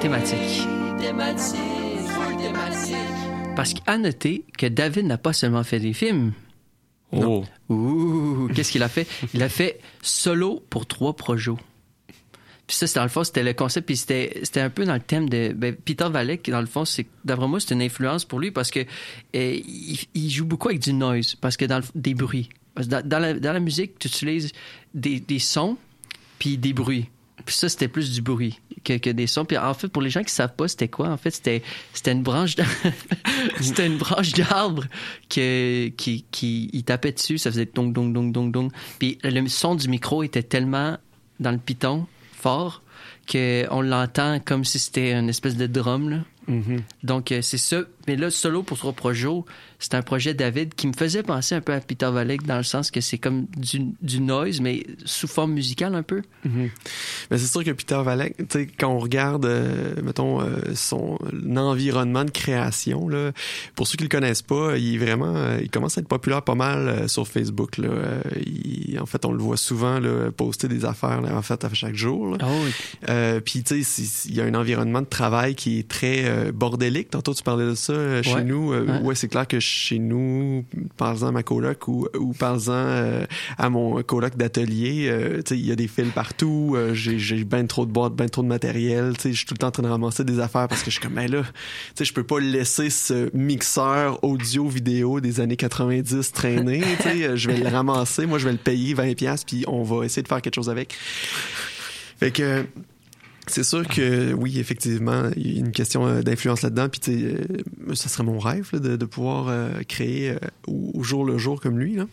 Thématique. 0.00 0.66
Parce 3.54 3.72
qu'à 3.72 3.98
noter 3.98 4.44
que 4.58 4.66
David 4.66 5.06
n'a 5.06 5.18
pas 5.18 5.32
seulement 5.32 5.62
fait 5.62 5.78
des 5.78 5.92
films. 5.92 6.32
Oh. 7.12 7.44
Ouh, 7.68 8.48
qu'est-ce 8.52 8.72
qu'il 8.72 8.82
a 8.82 8.88
fait? 8.88 9.06
Il 9.32 9.42
a 9.44 9.48
fait 9.48 9.78
solo 10.02 10.64
pour 10.70 10.86
trois 10.86 11.14
projets. 11.14 11.52
Puis 12.66 12.76
ça, 12.76 12.86
c'était 12.86 13.44
le 13.44 13.52
concept, 13.52 13.86
puis 13.86 13.96
c'était, 13.96 14.60
un 14.60 14.70
peu 14.70 14.84
dans 14.84 14.94
le 14.94 15.00
thème 15.00 15.28
de 15.28 15.52
ben, 15.54 15.74
Peter 15.74 16.08
Valek, 16.10 16.50
dans 16.50 16.60
le 16.60 16.66
fond, 16.66 16.84
c'est 16.84 17.06
d'après 17.24 17.46
moi, 17.46 17.60
c'est 17.60 17.74
une 17.74 17.82
influence 17.82 18.24
pour 18.24 18.40
lui 18.40 18.50
parce 18.50 18.72
que 18.72 18.80
euh, 18.80 19.60
il, 20.14 20.30
joue 20.30 20.46
beaucoup 20.46 20.68
avec 20.68 20.80
du 20.80 20.92
noise, 20.92 21.36
parce 21.36 21.56
que 21.56 21.64
dans 21.64 21.78
le, 21.78 21.84
des 21.94 22.14
bruits. 22.14 22.48
Dans, 22.76 23.06
dans 23.06 23.18
la, 23.20 23.60
musique, 23.60 23.98
tu 23.98 24.08
utilises 24.08 24.52
des, 24.92 25.20
des 25.20 25.38
sons 25.38 25.78
puis 26.38 26.58
des 26.58 26.72
bruits. 26.72 27.08
Puis 27.44 27.54
ça, 27.54 27.68
c'était 27.68 27.88
plus 27.88 28.12
du 28.12 28.20
bruit 28.20 28.60
que, 28.84 28.98
que 28.98 29.10
des 29.10 29.26
sons. 29.26 29.44
Puis 29.44 29.56
en 29.56 29.72
fait, 29.72 29.88
pour 29.88 30.02
les 30.02 30.10
gens 30.10 30.22
qui 30.22 30.32
savent 30.32 30.54
pas, 30.54 30.66
c'était 30.68 30.88
quoi? 30.88 31.08
En 31.08 31.16
fait, 31.16 31.30
c'était, 31.30 31.62
c'était 31.92 32.12
une 32.12 32.22
branche, 32.22 32.56
c'était 33.60 33.86
une 33.86 33.98
branche 33.98 34.32
d'arbre 34.32 34.84
que, 35.30 35.88
qui, 35.96 36.24
qui, 36.30 36.68
il 36.72 36.82
tapait 36.82 37.12
dessus. 37.12 37.38
Ça 37.38 37.50
faisait 37.50 37.68
dong, 37.72 37.92
dong, 37.92 38.12
dong, 38.12 38.32
dong, 38.32 38.50
dong. 38.50 38.72
Puis 38.98 39.18
le 39.22 39.46
son 39.48 39.76
du 39.76 39.88
micro 39.88 40.22
était 40.24 40.42
tellement 40.42 40.98
dans 41.38 41.52
le 41.52 41.58
piton, 41.58 42.06
fort, 42.36 42.82
qu'on 43.30 43.80
l'entend 43.80 44.38
comme 44.40 44.64
si 44.64 44.78
c'était 44.78 45.12
une 45.12 45.28
espèce 45.28 45.56
de 45.56 45.66
drum, 45.66 46.08
là. 46.08 46.18
Donc, 47.02 47.32
euh, 47.32 47.42
c'est 47.42 47.58
ça. 47.58 47.82
Mais 48.06 48.14
là, 48.16 48.30
solo 48.30 48.62
pour 48.62 48.78
trois 48.78 48.92
projets, 48.92 49.26
c'est 49.80 49.94
un 49.94 50.02
projet 50.02 50.32
David 50.32 50.74
qui 50.74 50.86
me 50.86 50.92
faisait 50.92 51.22
penser 51.24 51.54
un 51.56 51.60
peu 51.60 51.72
à 51.72 51.80
Peter 51.80 52.08
Valek 52.10 52.44
dans 52.46 52.56
le 52.56 52.62
sens 52.62 52.90
que 52.92 53.00
c'est 53.00 53.18
comme 53.18 53.46
du, 53.56 53.80
du 54.00 54.20
noise, 54.20 54.60
mais 54.60 54.84
sous 55.04 55.26
forme 55.26 55.52
musicale 55.54 55.94
un 55.94 56.02
peu. 56.04 56.22
Mhm. 56.44 56.70
Mais 57.30 57.38
c'est 57.38 57.46
sûr 57.46 57.64
que 57.64 57.72
Peter 57.72 58.00
Valek, 58.04 58.36
tu 58.36 58.44
sais, 58.48 58.66
quand 58.78 58.88
on 58.90 58.98
regarde, 59.00 59.44
euh, 59.44 59.94
mettons, 60.02 60.40
euh, 60.40 60.58
son 60.74 61.18
environnement 61.56 62.24
de 62.24 62.30
création, 62.30 63.08
là, 63.08 63.32
pour 63.74 63.86
ceux 63.88 63.96
qui 63.96 64.04
le 64.04 64.08
connaissent 64.08 64.42
pas, 64.42 64.76
il 64.78 64.94
est 64.94 64.98
vraiment, 64.98 65.34
euh, 65.36 65.58
il 65.60 65.70
commence 65.70 65.98
à 65.98 66.00
être 66.00 66.08
populaire 66.08 66.42
pas 66.42 66.54
mal 66.54 66.88
euh, 66.88 67.08
sur 67.08 67.26
Facebook. 67.26 67.78
Là. 67.78 67.88
Euh, 67.88 68.20
il- 68.44 68.98
en 69.00 69.06
fait, 69.06 69.24
on 69.24 69.32
le 69.32 69.42
voit 69.42 69.56
souvent 69.56 69.98
là, 69.98 70.30
poster 70.30 70.68
des 70.68 70.84
affaires, 70.84 71.20
là, 71.22 71.36
en 71.36 71.42
fait, 71.42 71.64
à 71.64 71.74
chaque 71.74 71.96
jour. 71.96 72.36
Ah 72.40 72.46
oui. 72.64 72.70
Euh, 73.08 73.40
Puis, 73.40 73.62
tu 73.64 73.82
sais, 73.82 74.02
il 74.28 74.34
y 74.36 74.40
a 74.40 74.44
un 74.44 74.54
environnement 74.54 75.00
de 75.02 75.06
travail 75.06 75.54
qui 75.54 75.80
est 75.80 75.88
très 75.88 76.24
euh, 76.36 76.52
bordélique. 76.52 77.10
Tantôt, 77.10 77.34
tu 77.34 77.42
parlais 77.42 77.64
de 77.64 77.74
ça 77.74 77.92
euh, 77.92 78.22
chez 78.22 78.34
Ouais. 78.34 78.44
nous. 78.44 78.72
Euh, 78.72 78.84
Ouais. 78.86 78.98
ouais, 79.00 79.14
c'est 79.14 79.28
clair 79.28 79.48
que 79.48 79.58
chez 79.60 79.98
nous, 79.98 80.64
parlant 80.96 81.28
à 81.28 81.32
ma 81.32 81.42
coloc 81.42 81.88
ou, 81.88 82.06
ou 82.18 82.32
parlant 82.32 82.62
euh, 82.68 83.24
à 83.58 83.70
mon 83.70 84.02
coloc 84.02 84.36
d'atelier, 84.36 85.10
il 85.50 85.66
y 85.66 85.72
a 85.72 85.76
des 85.76 85.88
fils 85.88 86.10
partout. 86.14 86.76
j'ai 86.92 87.44
ben 87.44 87.66
trop 87.66 87.86
de 87.86 87.90
boîtes, 87.90 88.14
ben 88.14 88.28
trop 88.28 88.42
de 88.42 88.48
matériel. 88.48 89.14
Je 89.24 89.30
suis 89.32 89.46
tout 89.46 89.54
le 89.54 89.58
temps 89.58 89.68
en 89.68 89.72
train 89.72 89.82
de 89.82 89.88
ramasser 89.88 90.24
des 90.24 90.38
affaires 90.40 90.68
parce 90.68 90.82
que 90.82 90.90
je 90.90 90.96
suis 90.98 91.02
comme, 91.02 91.14
ben 91.14 91.30
là, 91.30 91.42
je 92.00 92.12
peux 92.12 92.24
pas 92.24 92.38
laisser 92.40 92.90
ce 92.90 93.30
mixeur 93.36 94.22
audio-vidéo 94.24 95.20
des 95.20 95.40
années 95.40 95.56
90 95.56 96.32
traîner. 96.32 96.82
je 97.34 97.48
vais 97.50 97.56
le 97.58 97.68
ramasser. 97.68 98.26
Moi, 98.26 98.38
je 98.38 98.44
vais 98.44 98.52
le 98.52 98.58
payer 98.58 98.94
20$, 98.94 99.14
piastres, 99.14 99.46
puis 99.46 99.64
on 99.66 99.82
va 99.82 100.04
essayer 100.04 100.22
de 100.22 100.28
faire 100.28 100.42
quelque 100.42 100.54
chose 100.54 100.70
avec. 100.70 100.94
Fait 102.18 102.30
que 102.30 102.64
c'est 103.46 103.64
sûr 103.64 103.86
que 103.86 104.32
oui, 104.32 104.58
effectivement, 104.58 105.24
il 105.36 105.52
y 105.52 105.56
a 105.56 105.60
une 105.60 105.72
question 105.72 106.06
euh, 106.06 106.22
d'influence 106.22 106.62
là-dedans. 106.62 106.88
Puis 106.88 107.00
tu 107.00 107.12
sais, 107.18 107.34
euh, 107.88 107.94
ça 107.94 108.08
serait 108.08 108.24
mon 108.24 108.38
rêve 108.38 108.68
là, 108.72 108.78
de, 108.78 108.96
de 108.96 109.04
pouvoir 109.04 109.48
euh, 109.48 109.70
créer 109.88 110.30
euh, 110.30 110.38
au, 110.66 110.90
au 110.94 111.02
jour 111.02 111.24
le 111.24 111.38
jour 111.38 111.60
comme 111.60 111.78
lui. 111.78 111.94
Là. 111.96 112.06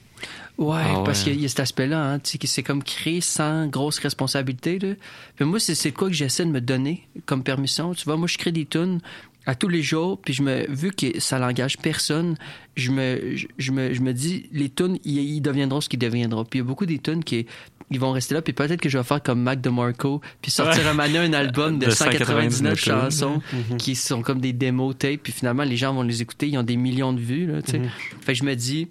Ouais, 0.57 0.81
Ah 0.85 0.99
ouais. 0.99 1.03
parce 1.05 1.23
qu'il 1.23 1.33
y 1.33 1.35
a- 1.35 1.39
il 1.39 1.41
y 1.41 1.45
a 1.45 1.49
cet 1.49 1.59
aspect-là, 1.61 2.01
hein, 2.13 2.19
tu 2.19 2.31
sais, 2.31 2.37
que 2.37 2.47
c'est 2.47 2.63
comme 2.63 2.83
créer 2.83 3.19
sans 3.21 3.67
grosse 3.67 3.99
responsabilité. 3.99 4.79
Là. 4.79 4.93
Puis 5.35 5.45
moi, 5.45 5.59
c'est 5.59 5.75
c'est 5.75 5.91
quoi 5.91 6.07
que 6.07 6.13
j'essaie 6.13 6.45
de 6.45 6.51
me 6.51 6.61
donner 6.61 7.07
comme 7.25 7.43
permission. 7.43 7.93
Tu 7.93 8.05
vois, 8.05 8.15
moi, 8.17 8.27
je 8.27 8.37
crée 8.37 8.51
des 8.51 8.65
tunes 8.65 8.99
à 9.45 9.55
tous 9.55 9.67
les 9.67 9.81
jours, 9.81 10.21
puis 10.21 10.33
je 10.33 10.41
me, 10.41 10.65
vu 10.71 10.91
que 10.91 11.19
ça 11.19 11.37
n'engage 11.37 11.77
personne, 11.77 12.37
je 12.77 12.91
me, 12.91 13.35
je, 13.35 13.47
je 13.57 13.71
me, 13.73 13.93
je 13.93 13.99
me 13.99 14.13
dis, 14.13 14.47
les 14.53 14.69
tunes, 14.69 14.97
ils, 15.03 15.17
ils 15.19 15.41
deviendront 15.41 15.81
ce 15.81 15.89
qu'ils 15.89 15.99
deviendront. 15.99 16.45
Puis 16.45 16.59
il 16.59 16.61
y 16.61 16.65
a 16.65 16.67
beaucoup 16.67 16.85
des 16.85 16.99
tunes 16.99 17.25
qui 17.25 17.45
ils 17.93 17.99
vont 17.99 18.11
rester 18.11 18.33
là, 18.35 18.41
puis 18.41 18.53
peut-être 18.53 18.79
que 18.81 18.89
je 18.89 18.97
vais 18.97 19.03
faire 19.03 19.21
comme 19.21 19.41
Mac 19.41 19.61
DeMarco, 19.61 20.21
puis 20.41 20.51
sortir 20.51 20.83
Ouais. 20.95 21.17
un 21.17 21.33
album 21.33 21.79
de, 21.79 21.85
De 21.87 21.91
199 21.91 22.79
199 22.79 22.79
chansons 22.79 23.41
qui 23.77 23.95
sont 23.95 24.21
comme 24.21 24.41
des 24.41 24.53
démos 24.53 24.97
tapes, 24.97 25.21
puis 25.23 25.31
finalement, 25.33 25.63
les 25.63 25.77
gens 25.77 25.93
vont 25.93 26.03
les 26.03 26.21
écouter, 26.21 26.47
ils 26.49 26.57
ont 26.57 26.63
des 26.63 26.77
millions 26.77 27.13
de 27.13 27.19
vues, 27.19 27.45
là, 27.47 27.61
tu 27.61 27.71
sais. 27.71 27.81
Fait 28.21 28.33
que 28.33 28.39
je 28.39 28.43
me 28.43 28.55
dis, 28.55 28.89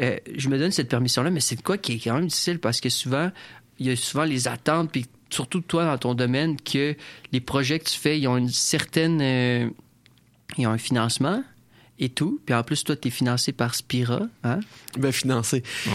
euh, 0.00 0.16
je 0.36 0.48
me 0.48 0.58
donne 0.58 0.70
cette 0.72 0.88
permission-là, 0.88 1.30
mais 1.30 1.40
c'est 1.40 1.60
quoi 1.62 1.78
qui 1.78 1.92
est 1.94 1.98
quand 1.98 2.14
même 2.14 2.26
difficile 2.26 2.58
parce 2.58 2.80
que 2.80 2.88
souvent, 2.88 3.30
il 3.78 3.86
y 3.86 3.90
a 3.90 3.96
souvent 3.96 4.24
les 4.24 4.48
attentes, 4.48 4.90
puis 4.90 5.06
surtout 5.30 5.60
toi 5.60 5.84
dans 5.84 5.98
ton 5.98 6.14
domaine, 6.14 6.56
que 6.60 6.96
les 7.32 7.40
projets 7.40 7.78
que 7.78 7.84
tu 7.84 7.98
fais, 7.98 8.18
ils 8.18 8.26
ont 8.28 8.36
une 8.36 8.48
certaine. 8.48 9.20
euh, 9.22 9.68
ils 10.58 10.66
ont 10.66 10.70
un 10.70 10.78
financement 10.78 11.44
et 12.00 12.08
tout. 12.08 12.40
Puis 12.46 12.54
en 12.54 12.62
plus, 12.62 12.82
toi, 12.82 12.96
tu 12.96 13.08
es 13.08 13.10
financé 13.10 13.52
par 13.52 13.74
Spira. 13.74 14.22
Hein? 14.42 14.60
Ben, 14.98 15.12
financé. 15.12 15.62
Oh, 15.86 15.90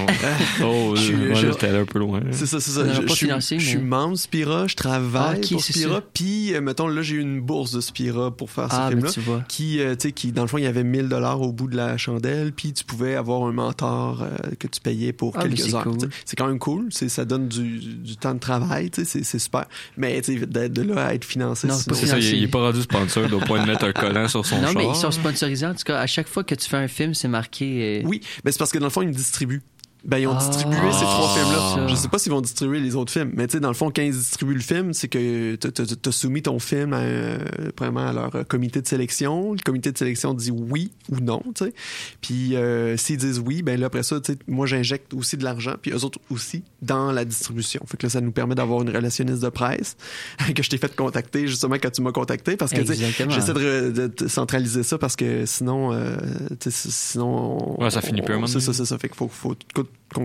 oh 0.63 0.93
Je 0.95 1.01
suis- 1.01 1.15
ouais, 1.15 1.35
je- 1.35 1.47
là, 1.47 1.55
t'es 1.55 1.67
allé 1.67 1.79
un 1.79 1.85
peu 1.85 1.99
loin. 1.99 2.19
là. 2.19 2.27
C'est 2.31 2.45
ça, 2.45 2.59
c'est 2.59 2.71
Ça 2.71 2.93
Je, 2.93 3.01
pas 3.01 3.07
je 3.07 3.13
financé, 3.13 3.59
je 3.59 3.67
suis 3.69 3.77
membre 3.79 4.15
Spira, 4.17 4.67
je 4.67 4.75
travaille 4.75 5.41
Ah, 5.43 5.47
pour 5.51 5.63
Spira. 5.63 6.01
Puis, 6.13 6.53
euh, 6.53 6.61
mettons, 6.61 6.87
là, 6.87 7.01
j'ai 7.01 7.15
eu 7.15 7.19
une 7.21 7.41
bourse 7.41 7.71
de 7.71 7.81
Spira 7.81 8.31
pour 8.35 8.49
faire 8.51 8.71
ce 8.71 8.77
Ah, 8.79 8.89
film-là. 8.89 9.11
tu 9.11 9.19
vois. 9.19 9.43
Qui, 9.47 9.79
euh, 9.81 9.95
tu 9.95 10.07
sais, 10.07 10.11
qui, 10.11 10.31
dans 10.31 10.43
le 10.43 10.47
fond, 10.47 10.57
il 10.57 10.63
y 10.63 10.67
avait 10.67 10.83
1000 10.83 11.09
dollars 11.09 11.41
au 11.41 11.51
bout 11.51 11.67
de 11.67 11.75
la 11.75 11.97
chandelle, 11.97 12.51
puis 12.53 12.71
tu 12.73 12.83
pouvais 12.83 13.15
avoir 13.15 13.43
un 13.43 13.51
mentor 13.51 14.21
euh, 14.23 14.55
que 14.59 14.67
tu 14.67 14.79
payais 14.81 15.11
pour 15.11 15.33
Ah, 15.35 15.43
mais 15.43 15.49
quelques 15.55 15.69
c'est 15.69 15.75
heures. 15.75 15.83
cool. 15.83 15.97
C'est 16.23 16.35
quand 16.35 16.47
même 16.47 16.59
cool. 16.59 16.87
C'est, 16.91 17.09
ça 17.09 17.25
donne 17.25 17.47
du, 17.47 17.79
du 17.79 18.15
temps 18.17 18.33
de 18.35 18.39
travail, 18.39 18.91
tu 18.91 19.01
sais, 19.03 19.05
c'est, 19.09 19.23
c'est 19.23 19.39
super. 19.39 19.65
Mais, 19.97 20.21
tu 20.21 20.39
sais, 20.39 20.45
d'être 20.45 20.73
de 20.73 20.83
là 20.83 21.07
à 21.07 21.13
être 21.13 21.25
financé, 21.25 21.67
Non, 21.67 21.73
c'est 21.75 21.89
pas 21.89 21.95
ça, 21.95 22.01
il, 22.01 22.07
financé. 22.09 22.37
il 22.37 22.43
est 22.43 22.47
pas 22.47 22.59
rendu 22.59 22.81
sponsor, 22.83 23.23
il 23.23 23.29
doit 23.29 23.41
pas 23.41 23.65
mettre 23.65 23.85
un 23.85 23.91
collant 23.93 24.27
sur 24.27 24.45
son 24.45 24.57
non, 24.57 24.67
char. 24.67 24.73
mais 24.75 24.87
ils 24.87 24.95
sont 24.95 25.11
sponsorisés. 25.11 25.65
En 25.65 25.73
tout 25.73 25.83
cas, 25.85 25.94
à 25.99 26.07
chaque 26.07 26.27
fois 26.27 26.43
que 26.43 26.55
tu 26.55 26.69
fais 26.69 26.77
un 26.77 26.87
film, 26.87 27.13
c'est 27.13 27.27
marqué. 27.27 28.01
euh, 28.03 28.07
Oui, 28.07 28.21
mais 28.43 28.51
c'est 28.51 28.57
parce 28.59 28.71
que 28.71 28.77
dans 28.79 28.85
le 28.85 28.91
fond, 28.91 29.01
ils 29.01 29.07
me 29.07 29.13
distribuent. 29.13 29.61
Ben, 30.05 30.17
ils 30.19 30.27
ont 30.27 30.35
Ah. 30.35 30.45
distribué 30.47 30.77
ces 30.91 30.99
trois 31.05 31.33
Ah. 31.35 31.73
films-là. 31.73 31.87
Je 31.87 31.95
sais 31.95 32.07
pas 32.07 32.19
s'ils 32.19 32.31
vont 32.31 32.41
distribuer 32.41 32.79
les 32.79 32.95
autres 32.95 33.11
films, 33.11 33.31
mais 33.33 33.47
tu 33.47 33.53
sais, 33.53 33.59
dans 33.59 33.69
le 33.69 33.73
fond, 33.73 33.91
quand 33.95 34.03
ils 34.03 34.11
distribuent 34.13 34.53
le 34.53 34.59
film, 34.61 34.93
c'est 34.93 35.07
que 35.07 35.55
t'as- 35.55 35.71
t'as 35.71 35.83
t'as 35.85 36.11
soumis 36.11 36.41
ton 36.43 36.59
film 36.59 36.93
à, 36.93 36.99
euh, 36.99 37.37
vraiment 37.77 38.07
à 38.07 38.13
leur 38.13 38.35
euh, 38.35 38.43
comité 38.43 38.81
de 38.81 38.87
sélection. 38.87 39.53
Le 39.53 39.59
comité 39.63 39.91
de 39.91 39.97
sélection 39.97 40.33
dit 40.33 40.51
oui 40.51 40.91
ou 41.09 41.19
non, 41.19 41.41
tu 41.55 41.65
sais. 41.65 41.73
Puis 42.21 42.55
euh, 42.55 42.97
s'ils 42.97 43.17
disent 43.17 43.39
oui, 43.45 43.61
ben 43.63 43.79
là, 43.79 43.87
après 43.87 44.03
ça, 44.03 44.19
tu 44.21 44.33
sais, 44.33 44.39
moi, 44.47 44.65
j'injecte 44.67 45.13
aussi 45.13 45.37
de 45.37 45.43
l'argent, 45.43 45.73
puis 45.81 45.91
eux 45.91 46.03
autres 46.03 46.19
aussi, 46.29 46.63
dans 46.81 47.11
la 47.11 47.25
distribution. 47.25 47.81
Fait 47.87 47.97
que 47.97 48.05
là, 48.05 48.09
ça 48.09 48.21
nous 48.21 48.31
permet 48.31 48.55
d'avoir 48.55 48.81
une 48.83 48.89
relationniste 48.89 49.41
de 49.41 49.49
presse 49.49 49.97
que 50.55 50.61
je 50.61 50.69
t'ai 50.69 50.77
fait 50.77 50.95
contacter 50.95 51.47
justement 51.47 51.75
quand 51.75 51.89
tu 51.91 52.01
m'as 52.01 52.11
contacté, 52.11 52.55
parce 52.57 52.71
que 52.71 52.81
tu 52.81 52.87
sais, 52.87 52.93
Exactement. 52.93 53.31
j'essaie 53.31 53.53
de, 53.53 53.91
de- 53.91 54.13
de 54.23 54.27
centraliser 54.27 54.83
ça 54.83 54.97
parce 54.97 55.15
que 55.15 55.45
sinon, 55.45 55.93
euh, 55.93 56.15
tu 56.59 56.69
sais, 56.71 56.89
sinon, 56.91 57.75
on- 57.79 57.83
Ouais, 57.83 57.89
ça 57.89 58.01
finit 58.01 58.21
moment 58.21 58.47
C'est 58.47 58.59
ça, 58.59 58.73
c'est 58.73 58.85
ça. 58.85 58.97
Fait 58.97 59.07
qu'il 59.09 59.17
faut, 59.17 59.27
faut 59.27 59.55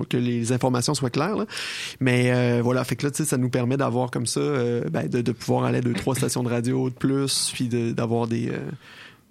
que 0.09 0.17
les 0.17 0.53
informations 0.53 0.95
soient 0.95 1.11
claires. 1.11 1.37
là. 1.37 1.47
Mais 2.01 2.31
euh, 2.33 2.61
voilà, 2.63 2.85
fait 2.85 2.97
que 2.97 3.07
là, 3.07 3.11
tu 3.11 3.19
sais, 3.19 3.25
ça 3.25 3.37
nous 3.37 3.51
permet 3.51 3.77
d'avoir 3.77 4.11
comme 4.11 4.27
ça, 4.27 4.41
euh, 4.41 4.83
ben, 4.91 5.09
de, 5.09 5.21
de 5.21 5.33
pouvoir 5.33 5.65
aller 5.65 5.79
à 5.79 5.83
deux, 5.83 5.95
trois 5.95 6.15
stations 6.15 6.43
de 6.43 6.49
radio 6.49 6.91
de 6.91 6.95
plus, 6.95 7.51
puis 7.53 7.69
de- 7.69 7.93
d'avoir 7.93 8.27
des, 8.27 8.49
euh, 8.51 8.59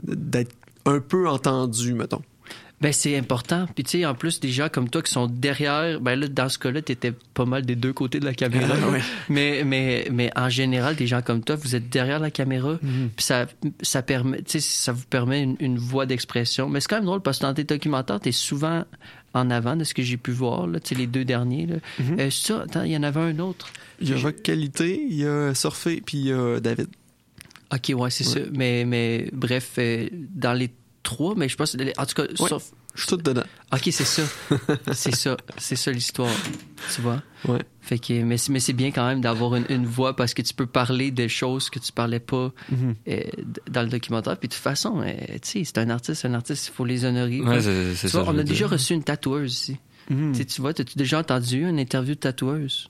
d'être 0.03 0.51
un 0.85 0.99
peu 0.99 1.27
entendu, 1.29 1.93
mettons. 1.93 2.21
Ben, 2.81 2.93
c'est 2.93 3.17
important. 3.17 3.65
Puis, 3.75 3.83
tu 3.83 3.99
sais, 3.99 4.05
en 4.05 4.15
plus, 4.15 4.39
des 4.39 4.51
gens 4.51 4.69
comme 4.71 4.89
toi 4.89 5.01
qui 5.01 5.11
sont 5.11 5.27
derrière, 5.27 5.99
ben 5.99 6.17
là, 6.17 6.29
dans 6.29 6.47
ce 6.47 6.57
cas-là, 6.57 6.81
t'étais 6.81 7.11
pas 7.33 7.43
mal 7.43 7.65
des 7.65 7.75
deux 7.75 7.91
côtés 7.91 8.21
de 8.21 8.25
la 8.25 8.33
caméra. 8.33 8.73
Ah, 8.81 8.89
ouais. 8.89 9.01
mais, 9.27 9.63
mais, 9.65 10.07
mais 10.13 10.31
en 10.37 10.47
général, 10.47 10.95
des 10.95 11.05
gens 11.05 11.21
comme 11.21 11.43
toi, 11.43 11.57
vous 11.57 11.75
êtes 11.75 11.89
derrière 11.89 12.19
la 12.19 12.31
caméra. 12.31 12.77
Mhm. 12.81 13.09
Puis 13.17 13.25
ça, 13.25 13.47
ça 13.81 14.01
permet, 14.01 14.41
tu 14.43 14.61
ça 14.61 14.93
vous 14.93 15.03
permet 15.09 15.43
une, 15.43 15.57
une 15.59 15.77
voie 15.77 16.05
d'expression. 16.05 16.69
Mais 16.69 16.79
c'est 16.79 16.87
quand 16.87 16.95
même 16.95 17.05
drôle 17.05 17.19
parce 17.21 17.39
que 17.39 17.43
dans 17.47 17.53
tes 17.53 17.65
documentaires, 17.65 18.21
t'es 18.21 18.31
souvent 18.31 18.85
en 19.33 19.49
avant 19.51 19.75
de 19.75 19.83
ce 19.83 19.93
que 19.93 20.01
j'ai 20.01 20.17
pu 20.17 20.31
voir, 20.31 20.67
là, 20.67 20.79
les 20.95 21.07
deux 21.07 21.25
derniers, 21.25 21.65
là. 21.67 21.75
Mhm. 21.99 22.19
Euh, 22.19 22.29
ça, 22.31 22.61
attends, 22.61 22.83
il 22.83 22.91
y 22.91 22.97
en 22.97 23.03
avait 23.03 23.19
un 23.21 23.39
autre. 23.39 23.71
Il 24.01 24.09
y 24.09 24.13
a 24.13 24.17
Rock 24.17 24.41
Qualité, 24.41 25.05
il 25.09 25.15
y 25.17 25.25
a 25.25 25.53
Surfer, 25.53 26.01
puis 26.05 26.17
il 26.17 26.25
y 26.27 26.31
a 26.33 26.59
David. 26.59 26.87
OK, 27.73 27.91
ouais, 27.95 28.09
c'est 28.09 28.27
Ouais. 28.27 28.33
ça. 28.45 28.49
Mais, 28.53 28.85
mais 28.85 29.29
bref, 29.31 29.73
euh, 29.77 30.07
dans 30.11 30.53
les 30.53 30.71
trois, 31.03 31.35
mais 31.35 31.47
je 31.49 31.55
pense, 31.55 31.75
en 31.75 32.05
tout 32.05 32.15
cas, 32.15 32.23
Ouais. 32.39 32.49
Je 32.95 33.01
suis 33.01 33.07
tout 33.09 33.17
dedans. 33.17 33.43
OK, 33.71 33.81
c'est 33.91 34.03
ça. 34.03 34.23
c'est 34.93 35.15
ça. 35.15 35.37
C'est 35.57 35.75
ça 35.75 35.91
l'histoire. 35.91 36.33
Tu 36.93 37.01
vois? 37.01 37.21
Ouais. 37.47 37.61
Fait 37.81 37.97
que, 37.99 38.23
mais, 38.23 38.37
c'est- 38.37 38.51
mais 38.51 38.59
c'est 38.59 38.73
bien 38.73 38.91
quand 38.91 39.07
même 39.07 39.21
d'avoir 39.21 39.55
une, 39.55 39.65
une 39.69 39.85
voix 39.85 40.15
parce 40.15 40.33
que 40.33 40.41
tu 40.41 40.53
peux 40.53 40.65
parler 40.65 41.11
de 41.11 41.27
choses 41.27 41.69
que 41.69 41.79
tu 41.79 41.91
parlais 41.91 42.19
pas 42.19 42.51
Mhm. 42.71 42.95
euh, 43.07 43.21
dans 43.69 43.83
le 43.83 43.87
documentaire. 43.89 44.37
Puis 44.37 44.49
de 44.49 44.53
toute 44.53 44.61
façon, 44.63 45.01
euh, 45.01 45.11
tu 45.41 45.49
sais, 45.49 45.63
c'est 45.63 45.77
un 45.77 45.89
artiste, 45.89 46.25
un 46.25 46.33
artiste, 46.33 46.67
il 46.67 46.71
faut 46.73 46.85
les 46.85 47.05
honorer. 47.05 47.39
Ouais, 47.41 47.61
Tu 47.61 47.69
vois, 47.69 47.95
ça, 47.95 48.07
je 48.07 48.17
on 48.17 48.37
a 48.37 48.43
déjà 48.43 48.65
dire. 48.65 48.69
reçu 48.71 48.93
une 48.93 49.03
tatoueuse 49.03 49.53
ici. 49.53 49.77
Tu 50.07 50.15
sais, 50.33 50.45
Tu 50.45 50.59
vois, 50.61 50.71
as-tu 50.71 50.97
déjà 50.97 51.19
entendu 51.19 51.67
une 51.69 51.79
interview 51.79 52.15
de 52.15 52.19
tatoueuse? 52.19 52.87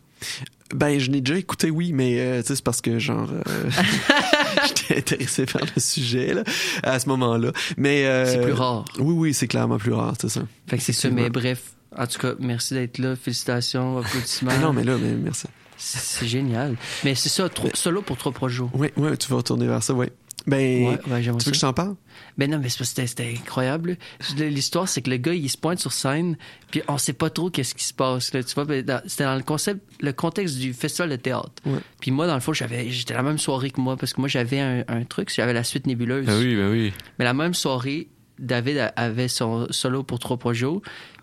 Ben, 0.74 1.00
je 1.00 1.10
n'ai 1.12 1.20
déjà 1.22 1.38
écouté, 1.40 1.70
oui, 1.72 1.92
mais 1.94 2.20
euh, 2.20 2.42
tu 2.42 2.48
sais, 2.48 2.56
c'est 2.56 2.64
parce 2.64 2.80
que, 2.82 3.00
genre, 3.00 3.30
j'étais 4.68 4.98
intéressé 4.98 5.46
par 5.46 5.62
le 5.76 5.82
sujet, 5.82 6.34
là, 6.34 6.44
à 6.84 7.00
ce 7.00 7.08
moment-là. 7.10 7.52
Mais. 7.78 8.06
euh, 8.06 8.26
C'est 8.26 8.42
plus 8.42 8.54
rare. 8.54 8.86
Oui, 9.00 9.14
oui, 9.14 9.34
c'est 9.34 9.48
clairement 9.48 9.78
plus 9.78 9.94
rare, 9.94 10.14
c'est 10.20 10.30
ça. 10.30 10.42
Fait 10.68 10.78
que 10.78 10.84
c'est 10.84 10.94
ça, 10.94 11.10
mais 11.10 11.30
bref. 11.30 11.62
En 11.98 12.06
tout 12.06 12.20
cas, 12.20 12.34
merci 12.40 12.76
d'être 12.76 13.00
là. 13.00 13.16
Félicitations, 13.16 13.98
applaudissements. 13.98 14.52
Mais 14.52 14.60
non, 14.60 14.74
mais 14.74 14.84
là, 14.84 14.96
mais 15.02 15.14
merci. 15.16 15.48
C'est 15.78 16.28
génial. 16.28 16.76
Mais 17.04 17.16
c'est 17.16 17.30
ça, 17.30 17.48
trop- 17.50 17.70
solo 17.74 18.02
pour 18.02 18.18
trois 18.18 18.32
projets. 18.34 18.64
Oui, 18.74 18.90
oui, 18.98 19.18
tu 19.18 19.28
vas 19.30 19.38
retourner 19.38 19.66
vers 19.66 19.82
ça, 19.82 19.94
oui. 19.94 20.08
Ben, 20.48 20.88
Ouais, 20.88 20.98
tu 21.22 21.30
veux 21.30 21.52
que 21.52 21.54
je 21.56 21.60
t'en 21.62 21.74
parle? 21.74 21.96
Ben 22.38 22.50
non, 22.50 22.60
mais 22.60 22.70
c'était 22.70 23.06
c'était 23.08 23.34
incroyable. 23.38 23.98
L'histoire, 24.38 24.88
c'est 24.88 25.02
que 25.02 25.10
le 25.10 25.18
gars, 25.18 25.34
il 25.34 25.50
se 25.50 25.58
pointe 25.58 25.80
sur 25.80 25.92
scène, 25.94 26.38
puis 26.72 26.82
on 26.88 26.98
sait 26.98 27.14
pas 27.14 27.30
trop 27.30 27.50
qu'est-ce 27.50 27.76
qui 27.76 27.84
se 27.84 27.94
passe. 27.94 28.34
Là, 28.34 28.44
tu 28.44 28.54
vois, 28.56 28.66
ben, 28.66 28.84
c'était 29.06 29.26
dans 29.26 29.36
le 29.36 29.44
concept, 29.44 29.82
le 30.02 30.14
contexte 30.14 30.58
du 30.58 30.74
festival 30.74 31.10
de 31.10 31.16
théâtre. 31.18 31.52
Ouais. 31.66 31.80
Puis 32.00 32.12
moi, 32.12 32.28
dans 32.28 32.36
le 32.36 32.40
fond, 32.40 32.54
j'avais, 32.54 32.90
j'étais 32.90 33.14
la 33.14 33.24
même 33.24 33.38
soirée 33.38 33.70
que 33.72 33.82
moi, 33.82 33.98
parce 33.98 34.14
que 34.14 34.22
moi, 34.22 34.28
j'avais 34.30 34.60
un, 34.60 34.84
un 34.88 35.04
truc, 35.04 35.32
j'avais 35.34 35.54
la 35.54 35.64
suite 35.64 35.86
nébuleuse. 35.88 36.26
Ben 36.26 36.38
oui, 36.40 36.56
ben 36.56 36.72
oui. 36.72 36.94
Mais 37.20 37.26
la 37.26 37.34
même 37.34 37.54
soirée, 37.54 38.08
David 38.40 38.92
avait 38.96 39.28
son 39.28 39.68
solo 39.70 40.04
pour 40.04 40.18
trois 40.20 40.38
projets. 40.38 40.66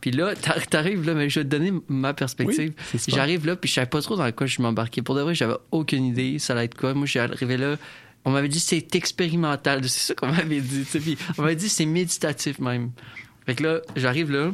Puis 0.03 0.11
là, 0.11 0.35
t'ar- 0.41 0.67
t'arrives 0.67 1.07
là, 1.07 1.15
mais 1.15 1.31
je 1.31 1.41
vais 1.41 1.45
te 1.45 1.51
donner 1.51 1.73
ma 1.89 2.13
perspective. 2.15 2.73
Oui. 2.95 3.01
J'arrive 3.09 3.47
là, 3.47 3.57
puis 3.57 3.69
je 3.69 3.75
savais 3.75 3.87
pas 3.87 4.03
trop 4.03 4.17
dans 4.17 4.31
quoi 4.33 4.47
je 4.47 4.61
m'embarquais. 4.61 5.01
Pour 5.03 5.15
de 5.15 5.23
vrai, 5.23 5.35
j'avais 5.35 5.55
aucune 5.71 6.05
idée, 6.05 6.39
ça 6.39 6.53
allait 6.53 6.67
être 6.67 6.77
quoi. 6.77 6.93
Moi, 6.93 7.07
j'arrivais 7.07 7.57
là, 7.57 7.77
on 8.27 8.33
m'avait 8.33 8.49
dit 8.49 8.61
c'est 8.61 8.95
expérimental. 8.95 9.89
C'est 9.89 10.09
ça 10.09 10.15
qu'on 10.15 10.27
m'avait 10.27 10.61
dit. 10.61 10.85
Puis 10.85 11.17
on 11.39 11.43
m'avait 11.43 11.57
dit 11.57 11.71
c'est 11.71 11.87
méditatif 11.87 12.59
même. 12.59 12.91
Fait 13.47 13.55
que 13.55 13.63
là, 13.63 13.81
j'arrive 13.95 14.31
là. 14.31 14.53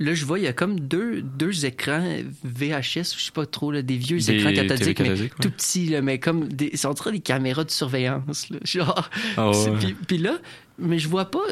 Là, 0.00 0.14
je 0.14 0.24
vois, 0.24 0.38
il 0.38 0.44
y 0.44 0.46
a 0.46 0.52
comme 0.52 0.78
deux, 0.78 1.22
deux 1.22 1.66
écrans 1.66 2.18
VHS, 2.44 3.16
je 3.18 3.24
sais 3.24 3.32
pas 3.34 3.46
trop, 3.46 3.72
là, 3.72 3.82
des 3.82 3.96
vieux 3.96 4.18
Des 4.18 4.30
écrans 4.30 4.52
cathodiques, 4.52 5.00
mais 5.00 5.08
cathodiques, 5.08 5.32
ouais. 5.32 5.42
tout 5.42 5.50
petits, 5.50 5.86
là, 5.86 6.02
mais 6.02 6.20
comme 6.20 6.46
des, 6.46 6.70
c'est 6.74 6.86
en 6.86 6.94
train 6.94 7.10
des 7.10 7.18
caméras 7.18 7.64
de 7.64 7.72
surveillance. 7.72 8.48
Là, 8.48 8.58
genre, 8.64 9.10
Ah 9.36 9.50
ouais. 9.50 9.72
puis, 9.80 9.94
puis 9.94 10.18
là, 10.18 10.38
mais 10.78 11.00
je 11.00 11.08
vois 11.08 11.28
pas 11.28 11.42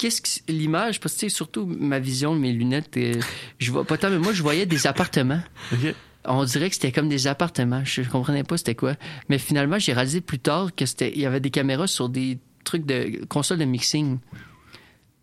qu'est-ce 0.00 0.20
que 0.20 0.28
l'image, 0.52 0.98
parce 0.98 1.14
que 1.14 1.28
surtout 1.28 1.64
ma 1.64 2.00
vision, 2.00 2.34
mes 2.34 2.50
lunettes, 2.52 2.96
euh, 2.96 3.14
je 3.60 3.70
vois 3.70 3.84
pas 3.84 3.96
tant, 3.96 4.10
mais 4.10 4.18
moi, 4.18 4.32
je 4.32 4.42
voyais 4.42 4.66
des 4.66 4.88
appartements. 4.88 5.42
On 6.24 6.44
dirait 6.44 6.68
que 6.68 6.74
c'était 6.76 6.92
comme 6.92 7.08
des 7.08 7.26
appartements. 7.26 7.82
Je 7.84 8.02
comprenais 8.02 8.44
pas 8.44 8.56
c'était 8.56 8.74
quoi. 8.74 8.94
Mais 9.28 9.38
finalement, 9.38 9.78
j'ai 9.78 9.92
réalisé 9.92 10.20
plus 10.20 10.38
tard 10.38 10.74
que 10.74 10.86
c'était, 10.86 11.12
il 11.12 11.20
y 11.20 11.26
avait 11.26 11.40
des 11.40 11.50
caméras 11.50 11.86
sur 11.88 12.08
des 12.08 12.38
trucs 12.64 12.86
de 12.86 13.24
console 13.26 13.58
de 13.58 13.64
mixing. 13.64 14.18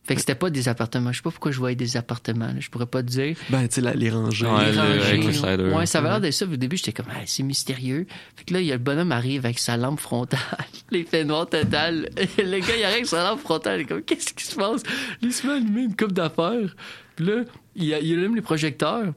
Fait 0.04 0.16
que 0.16 0.22
c'était 0.22 0.34
pas 0.36 0.50
des 0.50 0.68
appartements. 0.68 1.12
Je 1.12 1.18
sais 1.18 1.22
pas 1.22 1.30
pourquoi 1.30 1.52
je 1.52 1.60
voyais 1.60 1.76
des 1.76 1.96
appartements. 1.96 2.48
là. 2.48 2.56
Je 2.60 2.70
pourrais 2.72 2.88
pas 2.88 3.04
te 3.04 3.08
dire. 3.10 3.38
Ben, 3.52 3.68
tu 3.68 3.80
sais, 3.82 3.94
les 3.96 4.10
rangées. 4.10 4.48
Ouais, 4.48 4.66
Les 4.66 4.72
le- 4.72 4.78
rangées, 4.80 5.02
avec 5.04 5.22
le 5.24 5.28
là. 5.28 5.34
slider. 5.34 5.64
Ouais, 5.76 5.86
ça 5.86 6.00
avait 6.00 6.10
l'air 6.10 6.20
de 6.20 6.32
ça. 6.32 6.46
Au 6.46 6.56
début, 6.56 6.78
j'étais 6.78 6.94
comme, 6.94 7.06
ah, 7.12 7.22
c'est 7.28 7.44
mystérieux. 7.44 8.08
Fait 8.36 8.44
que 8.44 8.54
là, 8.56 8.60
il 8.60 8.66
y 8.66 8.72
a 8.72 8.76
le 8.76 8.82
bonhomme 8.82 9.12
arrive 9.12 9.46
avec 9.46 9.60
sa 9.60 9.78
lampe 9.78 10.00
frontale. 10.00 10.40
L'effet 10.92 11.24
noir 11.26 11.48
total. 11.48 12.10
le 12.40 12.60
gars, 12.60 12.76
il 12.76 12.84
arrive 12.84 12.96
avec 12.96 13.06
sa 13.06 13.24
lampe 13.24 13.40
frontale. 13.40 13.82
Il 13.82 13.84
est 13.84 13.86
comme, 13.86 14.02
qu'est-ce 14.02 14.34
qui 14.34 14.44
se 14.46 14.56
passe? 14.56 14.82
Il 15.22 15.32
se 15.32 15.46
met 15.46 15.54
à 15.54 15.56
allumer 15.58 15.84
une 15.84 15.96
coupe 15.96 16.14
d'affaires. 16.14 16.76
Puis 17.16 17.26
là, 17.28 17.44
il, 17.76 17.84
il 17.86 17.94
allume 17.94 18.36
les 18.36 18.42
projecteurs. 18.42 19.14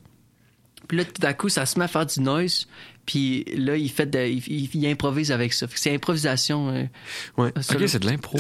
Puis 0.93 0.99
là, 0.99 1.07
tout 1.07 1.27
à 1.27 1.33
coup, 1.33 1.49
ça 1.49 1.65
se 1.65 1.79
met 1.79 1.87
à 1.87 1.89
faire 1.89 2.05
du 2.05 2.21
noise. 2.21 2.67
Puis 3.07 3.47
là, 3.57 3.79
il 3.79 3.89
fait 3.91 4.05
de, 4.05 4.19
il, 4.27 4.87
improvise 4.87 5.33
avec 5.33 5.55
ça. 5.55 5.67
Fait 5.67 5.73
que 5.73 5.81
c'est 5.81 5.95
improvisation. 5.95 6.69
euh, 6.69 6.85
Ouais. 7.39 7.49
Ok, 7.57 7.89
c'est 7.89 7.99
de 7.99 8.05
l'impro. 8.05 8.39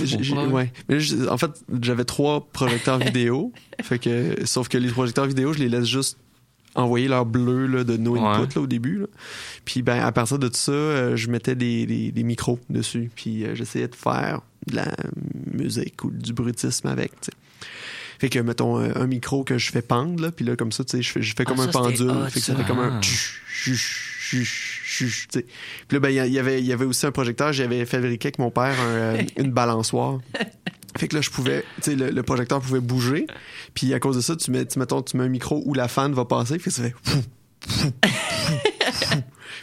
Ouais. 0.50 0.70
Mais 0.90 0.98
en 1.30 1.38
fait, 1.38 1.50
j'avais 1.80 2.05
trois 2.05 2.46
projecteurs 2.53 2.98
vidéo. 3.03 3.55
fait 3.80 3.98
que, 3.98 4.44
sauf 4.44 4.68
que 4.68 4.76
les 4.76 4.88
projecteurs 4.90 5.24
vidéo, 5.24 5.55
je 5.55 5.61
les 5.61 5.70
laisse 5.70 5.86
juste 5.86 6.18
envoyer 6.74 7.09
leur 7.09 7.24
bleu 7.24 7.66
là, 7.66 7.84
de 7.84 7.96
no 7.96 8.12
Ouais. 8.18 8.20
input 8.20 8.55
là, 8.57 8.61
au 8.61 8.66
début. 8.66 8.98
là. 8.98 9.07
Puis 9.64 9.80
ben, 9.80 10.00
à 10.05 10.12
partir 10.12 10.38
de 10.38 10.48
tout 10.48 10.55
ça, 10.57 10.72
euh, 10.72 11.16
je 11.16 11.30
mettais 11.30 11.55
des, 11.55 11.86
des, 11.86 12.12
des 12.12 12.22
micros 12.22 12.59
dessus. 12.68 13.11
Puis 13.16 13.44
euh, 13.46 13.55
j'essayais 13.55 13.88
de 13.88 13.94
faire 13.96 14.42
de 14.66 14.76
la 14.76 14.92
musique 15.50 16.05
ou 16.05 16.11
du 16.11 16.34
bruitisme 16.34 16.86
avec. 16.88 17.12
Fait 18.23 18.29
que, 18.29 18.39
mettons, 18.39 18.77
un 18.77 19.07
micro 19.09 19.43
que 19.43 19.59
je 19.59 19.73
fais 19.73 19.83
pendre, 19.83 20.23
là, 20.23 20.31
puis 20.31 20.45
là, 20.45 20.55
comme 20.55 20.70
ça, 20.70 20.85
tu 20.85 20.93
sais, 20.93 21.03
je 21.03 21.11
fais, 21.11 21.23
je 21.23 21.35
fais 21.37 21.43
Ah, 21.45 21.51
comme 21.51 21.59
un 21.59 21.64
ça, 21.64 21.73
pendule. 21.73 22.09
hot, 22.09 22.27
fait 22.31 22.39
que 22.39 22.47
ça 22.47 22.55
fait 22.55 22.62
comme 22.64 22.79
un. 22.79 23.01
Puis 23.01 24.47
là, 25.91 25.99
ben, 25.99 26.09
il 26.11 26.33
y 26.33 26.39
avait, 26.39 26.61
il 26.61 26.64
y 26.64 26.73
avait 26.73 26.85
aussi 26.85 27.05
un 27.05 27.11
projecteur. 27.11 27.53
J'avais 27.53 27.85
fabriqué 27.85 28.29
avec 28.29 28.39
mon 28.39 28.53
père 28.53 28.81
un, 28.81 28.85
euh, 28.85 29.23
une 29.39 29.51
balançoire. 29.51 30.20
Fait 30.97 31.09
que 31.09 31.16
là, 31.16 31.20
je 31.20 31.31
pouvais, 31.31 31.64
tu 31.83 31.91
sais, 31.91 31.97
le, 31.97 32.11
le 32.11 32.23
projecteur 32.23 32.61
pouvait 32.61 32.79
bouger. 32.79 33.27
Puis 33.75 33.93
à 33.93 33.99
cause 33.99 34.14
de 34.14 34.20
ça, 34.20 34.37
tu 34.37 34.53
mets, 34.53 34.66
tu, 34.66 34.79
mettons, 34.79 35.03
tu 35.03 35.16
mets 35.16 35.25
un 35.25 35.29
micro 35.29 35.61
où 35.66 35.75
la 35.75 35.89
fan 35.89 36.12
va 36.12 36.25
passer. 36.25 36.61
Fait 36.61 36.70
que 36.70 36.77
ça 36.77 36.85
fait. 36.85 36.95
fou, 37.03 37.23
fou, 37.61 37.70
fou, 37.70 37.91
fou. 38.93 39.16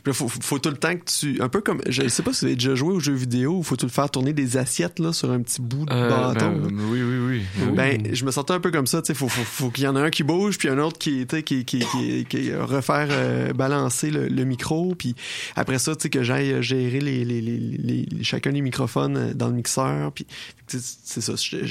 Puis 0.03 0.13
faut, 0.13 0.59
tout 0.59 0.69
le 0.69 0.77
temps 0.77 0.95
que 0.95 1.03
tu. 1.05 1.41
Un 1.41 1.49
peu 1.49 1.61
comme. 1.61 1.81
Je 1.87 2.07
sais 2.07 2.23
pas 2.23 2.31
si 2.33 2.41
vous 2.41 2.45
avez 2.47 2.55
déjà 2.55 2.75
joué 2.75 2.93
aux 2.93 2.99
jeux 2.99 3.13
vidéo 3.13 3.57
où 3.57 3.63
faut 3.63 3.75
tout 3.75 3.85
le 3.85 3.91
faire 3.91 4.09
tourner 4.09 4.33
des 4.33 4.57
assiettes 4.57 4.99
là, 4.99 5.11
sur 5.13 5.29
un 5.31 5.41
petit 5.41 5.61
bout 5.61 5.85
de 5.85 5.91
Euh, 5.93 6.09
bâton. 6.09 6.51
ben, 6.57 6.61
là. 6.63 6.83
oui, 6.89 7.01
oui, 7.01 7.17
oui. 7.27 7.41
oui. 7.61 7.71
Ben, 7.75 8.15
je 8.15 8.25
me 8.25 8.31
sentais 8.31 8.53
un 8.53 8.59
peu 8.59 8.71
comme 8.71 8.87
ça, 8.87 9.01
tu 9.01 9.07
sais, 9.07 9.13
faut, 9.13 9.27
faut, 9.27 9.43
faut 9.43 9.69
qu'il 9.69 9.83
y 9.83 9.87
en 9.87 9.95
ait 9.95 10.01
un 10.01 10.09
qui 10.09 10.23
bouge, 10.23 10.57
puis 10.57 10.69
un 10.69 10.77
autre 10.79 10.97
qui, 10.97 11.25
qui, 11.27 11.43
qui, 11.65 11.79
qui, 11.79 12.25
qui 12.29 12.53
refaire 12.53 13.07
euh, 13.11 13.53
balancer 13.53 14.09
le, 14.11 14.27
le 14.27 14.43
micro, 14.45 14.95
puis 14.95 15.15
après 15.55 15.79
ça, 15.79 15.95
tu 15.95 16.03
sais, 16.03 16.09
que 16.09 16.23
j'aille 16.23 16.61
gérer 16.63 16.99
les, 16.99 17.25
les, 17.25 17.41
les, 17.41 17.57
les- 17.57 18.05
les- 18.09 18.23
chacun 18.23 18.51
des 18.51 18.61
microphones 18.61 19.17
euh, 19.17 19.33
dans 19.33 19.47
le 19.47 19.53
mixeur, 19.55 20.11
puis 20.13 20.25
c'est 20.67 21.21
ça, 21.21 21.33
c'est 21.35 21.61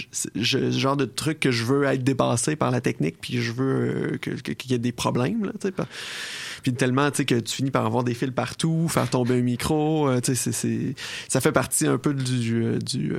ce 0.45 0.71
genre 0.73 0.97
de 0.97 1.05
truc 1.05 1.41
que 1.41 1.51
je 1.51 1.65
veux 1.65 1.85
être 1.85 2.03
dépassé 2.05 2.57
par 2.57 2.71
la 2.71 2.81
technique, 2.81 3.17
puis 3.21 3.41
je 3.41 3.53
veux 3.53 4.13
euh, 4.15 4.19
qu'il 4.19 4.71
y 4.71 4.75
ait 4.75 4.79
des 4.79 4.93
problèmes, 4.93 5.45
là, 5.45 5.53
tu 5.61 5.69
sais, 5.69 5.73
pas- 5.73 5.87
puis 6.63 6.73
tellement, 6.73 7.11
tu 7.11 7.19
sais, 7.19 7.25
que 7.25 7.35
tu 7.41 7.55
finis 7.55 7.71
par 7.71 7.85
avoir 7.87 8.05
des 8.05 8.15
fils 8.15 8.31
partout, 8.31 8.89
faire 8.89 9.09
tomber 9.09 9.35
un 9.39 9.43
micro, 9.43 10.09
euh, 10.09 10.21
tu 10.21 10.35
sais, 10.35 10.35
c'est- 10.35 10.53
c'est, 10.53 10.95
ça 11.29 11.41
fait 11.41 11.53
partie 11.53 11.87
un 11.87 11.99
peu 11.99 12.15
du, 12.15 12.63
euh, 12.65 12.79
du, 12.79 13.13
euh, 13.13 13.19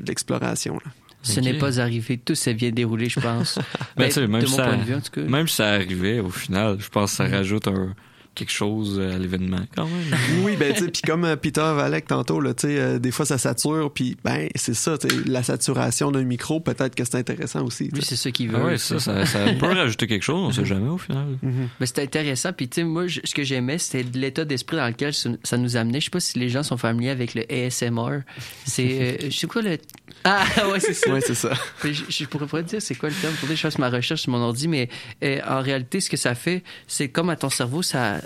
de 0.00 0.06
l'exploration, 0.06 0.74
là. 0.84 0.90
Ce 1.22 1.40
n'est 1.40 1.54
pas 1.56 1.80
arrivé. 1.80 2.18
Tout 2.18 2.34
s'est 2.34 2.52
bien 2.52 2.70
déroulé, 2.70 3.08
je 3.08 3.18
pense. 3.18 3.56
Ben, 3.56 3.64
Ben, 3.96 4.06
tu 4.08 4.12
sais, 4.12 4.26
même 4.26 4.42
de 4.42 4.46
si 4.46 4.50
mon 4.52 4.56
ça, 4.58 4.64
point 4.66 4.76
de 4.76 4.82
vue, 4.82 4.94
en 4.94 5.00
tout 5.00 5.10
cas. 5.10 5.22
même 5.22 5.48
si 5.48 5.54
ça 5.56 5.68
arrivait, 5.70 6.20
au 6.20 6.28
final, 6.28 6.76
je 6.78 6.88
pense 6.90 7.12
que 7.12 7.16
ça 7.16 7.26
rajoute 7.26 7.66
un, 7.66 7.94
quelque 8.34 8.52
chose 8.52 9.00
à 9.00 9.18
l'événement, 9.18 9.60
quand 9.76 9.84
même. 9.86 10.18
Oui, 10.44 10.56
ben, 10.58 10.72
tu 10.74 10.84
sais, 10.84 10.90
puis 10.90 11.02
comme 11.02 11.24
euh, 11.24 11.36
Peter 11.36 11.60
Valek 11.60 12.06
tantôt, 12.06 12.40
là, 12.40 12.52
tu 12.54 12.66
sais, 12.68 12.78
euh, 12.78 12.98
des 12.98 13.10
fois 13.10 13.24
ça 13.26 13.38
sature, 13.38 13.92
puis 13.92 14.16
ben, 14.24 14.48
c'est 14.54 14.74
ça, 14.74 14.98
tu 14.98 15.08
sais, 15.08 15.14
la 15.26 15.42
saturation 15.42 16.10
d'un 16.10 16.22
micro, 16.24 16.60
peut-être 16.60 16.94
que 16.94 17.04
c'est 17.04 17.16
intéressant 17.16 17.64
aussi. 17.64 17.90
sais. 17.94 18.00
c'est 18.02 18.16
ça 18.16 18.30
qu'il 18.30 18.48
veut. 18.50 18.58
Ah 18.60 18.64
ouais, 18.66 18.78
ça, 18.78 18.98
ça, 18.98 19.24
ça 19.26 19.38
peut 19.58 19.66
rajouter 19.72 20.06
quelque 20.06 20.22
chose, 20.22 20.40
on 20.48 20.52
sait 20.52 20.64
jamais 20.64 20.88
au 20.88 20.98
final. 20.98 21.38
Mais 21.80 21.86
c'était 21.86 22.02
intéressant. 22.02 22.52
Puis, 22.52 22.68
tu 22.68 22.80
sais, 22.80 22.84
moi, 22.84 23.06
je- 23.06 23.20
ce 23.24 23.34
que 23.34 23.42
j'aimais, 23.44 23.78
c'était 23.78 24.04
l'état 24.18 24.44
d'esprit 24.44 24.76
dans 24.76 24.86
lequel 24.88 25.12
ça 25.14 25.56
nous 25.56 25.76
amenait. 25.76 26.00
Je 26.00 26.04
sais 26.06 26.10
pas 26.10 26.20
si 26.20 26.38
les 26.38 26.48
gens 26.48 26.62
sont 26.62 26.76
familiers 26.76 27.10
avec 27.10 27.34
le 27.34 27.44
ASMR. 27.50 28.20
C'est, 28.66 28.98
euh, 29.00 29.16
je 29.30 29.36
sais 29.38 29.46
quoi 29.46 29.62
le. 29.62 29.78
Ah, 30.24 30.44
ouais, 30.72 30.80
c'est 30.80 30.94
ça. 30.94 31.10
Ouais, 31.12 31.20
c'est 31.20 31.34
ça. 31.34 31.52
Je, 31.82 31.92
je 32.08 32.24
pourrais 32.24 32.46
pas 32.46 32.62
te 32.62 32.68
dire 32.70 32.82
c'est 32.82 32.94
quoi 32.94 33.08
le 33.10 33.14
terme. 33.14 33.34
Que 33.40 33.46
je 33.54 33.60
fasse 33.60 33.78
ma 33.78 33.90
recherche 33.90 34.22
sur 34.22 34.32
mon 34.32 34.38
ordi, 34.38 34.68
mais 34.68 34.88
euh, 35.22 35.40
en 35.46 35.60
réalité, 35.60 36.00
ce 36.00 36.08
que 36.10 36.16
ça 36.16 36.34
fait, 36.34 36.62
c'est 36.86 37.08
comme 37.08 37.28
à 37.30 37.36
ton 37.36 37.50
cerveau, 37.50 37.82
ça. 37.82 38.20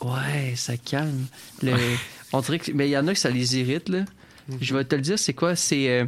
Ouais, 0.00 0.54
ça 0.56 0.76
calme. 0.76 1.26
Le... 1.62 1.72
On 2.32 2.40
dirait 2.40 2.58
que. 2.58 2.72
Mais 2.72 2.88
il 2.88 2.92
y 2.92 2.96
en 2.98 3.06
a 3.08 3.12
que 3.12 3.18
ça 3.18 3.30
les 3.30 3.58
irrite, 3.58 3.88
là. 3.88 4.04
Je 4.60 4.74
vais 4.74 4.84
te 4.84 4.94
le 4.94 5.02
dire, 5.02 5.18
c'est 5.18 5.34
quoi? 5.34 5.54
C'est. 5.56 5.88
euh, 5.88 6.06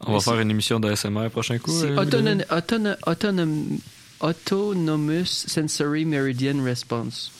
On 0.00 0.12
va 0.12 0.20
faire 0.20 0.38
une 0.40 0.50
émission 0.50 0.80
de 0.80 0.94
SMR 0.94 1.30
prochain 1.30 1.58
coup. 1.58 1.70
c'est 1.70 1.86
euh, 1.90 1.96
autonom- 1.96 2.44
autono- 2.50 2.96
autonom- 3.06 3.78
Autonomous 4.20 5.26
Sensory 5.46 6.04
Meridian 6.04 6.62
Response. 6.62 7.30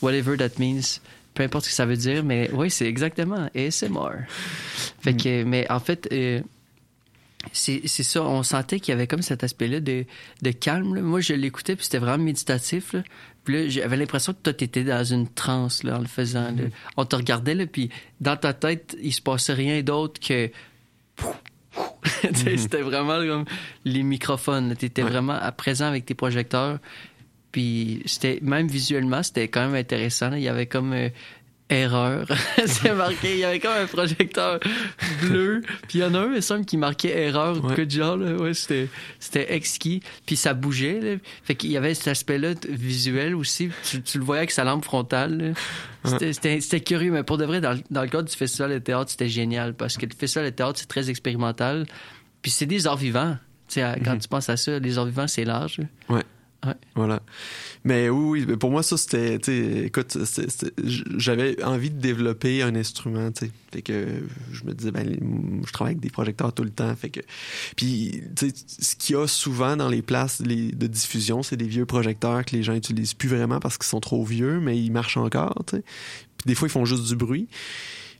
Whatever 0.00 0.36
that 0.36 0.58
means. 0.58 1.00
Peu 1.34 1.42
importe 1.44 1.64
ce 1.66 1.70
que 1.70 1.74
ça 1.76 1.86
veut 1.86 1.96
dire, 1.96 2.24
mais 2.24 2.50
oui, 2.52 2.70
c'est 2.70 2.86
exactement 2.86 3.48
ASMR. 3.54 4.24
Fait 5.00 5.14
que, 5.14 5.44
mais 5.44 5.70
en 5.70 5.78
fait, 5.80 6.08
euh, 6.12 6.40
c'est 7.52 7.82
c'est 7.86 8.02
ça. 8.02 8.22
On 8.22 8.42
sentait 8.42 8.80
qu'il 8.80 8.92
y 8.92 8.94
avait 8.94 9.06
comme 9.06 9.22
cet 9.22 9.44
aspect-là 9.44 9.80
de, 9.80 10.04
de 10.42 10.50
calme. 10.50 10.94
là. 10.96 11.00
Moi, 11.02 11.20
je 11.20 11.34
l'écoutais, 11.34 11.76
puis 11.76 11.84
c'était 11.84 11.98
vraiment 11.98 12.24
méditatif. 12.24 12.92
Là. 12.92 13.02
Puis 13.48 13.70
j'avais 13.70 13.96
l'impression 13.96 14.34
que 14.34 14.40
toi, 14.42 14.52
t'étais 14.52 14.84
dans 14.84 15.04
une 15.04 15.26
transe 15.26 15.82
là, 15.82 15.96
en 15.96 16.00
le 16.00 16.06
faisant. 16.06 16.50
là. 16.50 16.64
On 16.98 17.06
te 17.06 17.16
regardait, 17.16 17.54
là, 17.54 17.64
puis 17.64 17.88
dans 18.20 18.36
ta 18.36 18.52
tête, 18.52 18.94
il 19.02 19.10
se 19.10 19.22
passait 19.22 19.54
rien 19.54 19.80
d'autre 19.80 20.20
que 20.20 20.50
sais, 22.34 22.58
C'était 22.58 22.82
vraiment 22.82 23.16
comme 23.26 23.46
les 23.86 24.02
microphones. 24.02 24.76
Tu 24.78 24.84
étais 24.84 25.00
vraiment 25.00 25.32
à 25.32 25.50
présent 25.50 25.86
avec 25.86 26.04
tes 26.04 26.12
projecteurs. 26.12 26.78
Puis 27.50 28.02
c'était 28.04 28.38
même 28.42 28.68
visuellement, 28.68 29.22
c'était 29.22 29.48
quand 29.48 29.64
même 29.64 29.76
intéressant. 29.76 30.28
là. 30.28 30.36
Il 30.36 30.44
y 30.44 30.48
avait 30.48 30.66
comme 30.66 30.92
euh, 30.92 31.08
erreur. 31.70 32.26
C'est 32.66 32.94
marqué. 32.94 33.32
Il 33.34 33.38
y 33.38 33.44
avait 33.44 33.60
comme 33.60 33.72
un 33.76 33.86
projecteur 33.86 34.58
bleu. 35.22 35.62
Puis 35.88 35.98
il 35.98 36.00
y 36.00 36.04
en 36.04 36.14
a 36.14 36.18
un, 36.20 36.34
il 36.34 36.42
semble, 36.42 36.64
qui 36.64 36.76
marquait 36.76 37.16
erreur 37.26 37.62
ou 37.62 37.68
Ouais. 37.68 37.74
que 37.74 37.88
genre. 37.88 38.16
Là. 38.16 38.32
Ouais, 38.36 38.54
c'était, 38.54 38.88
c'était 39.20 39.54
exquis. 39.54 40.02
Puis 40.26 40.36
ça 40.36 40.54
bougeait. 40.54 41.00
Là. 41.00 41.16
Fait 41.44 41.54
qu'il 41.54 41.70
y 41.70 41.76
avait 41.76 41.94
cet 41.94 42.08
aspect-là 42.08 42.54
visuel 42.68 43.34
aussi. 43.34 43.70
Tu, 43.84 44.02
tu 44.02 44.18
le 44.18 44.24
voyais 44.24 44.40
avec 44.40 44.50
sa 44.50 44.64
lampe 44.64 44.84
frontale. 44.84 45.54
C'était, 46.04 46.32
c'était, 46.32 46.60
c'était 46.60 46.80
curieux, 46.80 47.10
mais 47.12 47.22
pour 47.22 47.36
de 47.38 47.44
vrai, 47.44 47.60
dans, 47.60 47.72
le- 47.72 47.82
dans 47.90 48.02
le 48.02 48.08
cadre 48.08 48.28
du 48.28 48.34
festival 48.36 48.70
de 48.72 48.78
théâtre, 48.78 49.10
c'était 49.10 49.28
génial 49.28 49.74
parce 49.74 49.96
que 49.98 50.06
le 50.06 50.14
festival 50.16 50.46
de 50.46 50.50
théâtre, 50.54 50.78
c'est 50.78 50.88
très 50.88 51.10
expérimental. 51.10 51.86
Puis 52.40 52.50
c'est 52.50 52.66
des 52.66 52.86
arts 52.86 52.96
vivants. 52.96 53.36
Tu 53.66 53.74
sais, 53.74 53.82
à- 53.82 53.96
quand 54.02 54.16
tu 54.16 54.28
penses 54.28 54.48
à 54.48 54.56
ça, 54.56 54.78
les 54.78 54.96
arts 54.96 55.04
vivants, 55.06 55.26
c'est 55.26 55.44
large. 55.44 55.80
Ouais. 56.08 56.22
Ouais. 56.66 56.74
Voilà. 56.96 57.22
Mais 57.84 58.08
oui, 58.08 58.44
oui, 58.48 58.56
pour 58.56 58.70
moi, 58.72 58.82
ça, 58.82 58.96
c'était, 58.96 59.36
écoute, 59.86 60.18
j'avais 61.16 61.62
envie 61.62 61.90
de 61.90 62.00
développer 62.00 62.62
un 62.62 62.74
instrument, 62.74 63.30
tu. 63.30 63.50
Fait 63.72 63.82
que 63.82 64.06
je 64.50 64.64
me 64.64 64.74
disais, 64.74 64.90
ben, 64.90 65.16
je 65.64 65.72
travaille 65.72 65.92
avec 65.92 66.00
des 66.00 66.10
projecteurs 66.10 66.52
tout 66.52 66.64
le 66.64 66.70
temps. 66.70 66.94
Fait 66.96 67.10
que, 67.10 67.20
puis, 67.76 68.22
ce 68.80 68.96
qu'il 68.96 69.14
y 69.14 69.18
a 69.18 69.28
souvent 69.28 69.76
dans 69.76 69.88
les 69.88 70.02
places 70.02 70.40
les- 70.40 70.72
de 70.72 70.86
diffusion, 70.88 71.44
c'est 71.44 71.56
des 71.56 71.68
vieux 71.68 71.86
projecteurs 71.86 72.44
que 72.44 72.56
les 72.56 72.64
gens 72.64 72.74
utilisent 72.74 73.14
plus 73.14 73.28
vraiment 73.28 73.60
parce 73.60 73.78
qu'ils 73.78 73.86
sont 73.86 74.00
trop 74.00 74.24
vieux, 74.24 74.58
mais 74.58 74.76
ils 74.78 74.90
marchent 74.90 75.16
encore, 75.16 75.62
tu. 75.66 75.76
Puis 75.76 76.46
des 76.46 76.54
fois, 76.56 76.66
ils 76.68 76.72
font 76.72 76.84
juste 76.84 77.04
du 77.06 77.14
bruit. 77.16 77.48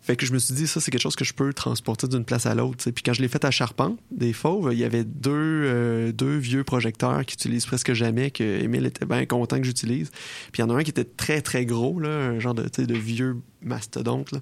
Fait 0.08 0.16
que 0.16 0.24
je 0.24 0.32
me 0.32 0.38
suis 0.38 0.54
dit, 0.54 0.66
ça, 0.66 0.80
c'est 0.80 0.90
quelque 0.90 1.02
chose 1.02 1.16
que 1.16 1.24
je 1.26 1.34
peux 1.34 1.52
transporter 1.52 2.08
d'une 2.08 2.24
place 2.24 2.46
à 2.46 2.54
l'autre. 2.54 2.90
Puis 2.92 3.02
quand 3.02 3.12
je 3.12 3.20
l'ai 3.20 3.28
fait 3.28 3.44
à 3.44 3.50
Charpente, 3.50 3.98
des 4.10 4.32
Fauves, 4.32 4.70
il 4.72 4.78
y 4.78 4.84
avait 4.84 5.04
deux, 5.04 5.32
euh, 5.34 6.12
deux 6.12 6.38
vieux 6.38 6.64
projecteurs 6.64 7.26
qui 7.26 7.34
utilisent 7.34 7.66
presque 7.66 7.92
jamais, 7.92 8.30
que 8.30 8.42
Émile 8.42 8.86
était 8.86 9.04
bien 9.04 9.26
content 9.26 9.58
que 9.58 9.64
j'utilise. 9.64 10.10
Puis 10.50 10.62
il 10.62 10.64
y 10.64 10.64
en 10.64 10.70
a 10.70 10.78
un 10.78 10.82
qui 10.82 10.88
était 10.88 11.04
très, 11.04 11.42
très 11.42 11.66
gros, 11.66 12.00
là, 12.00 12.08
un 12.08 12.38
genre 12.38 12.54
de, 12.54 12.70
de 12.82 12.94
vieux 12.94 13.36
mastodonte. 13.60 14.32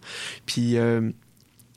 Puis 0.46 0.76
euh, 0.76 1.10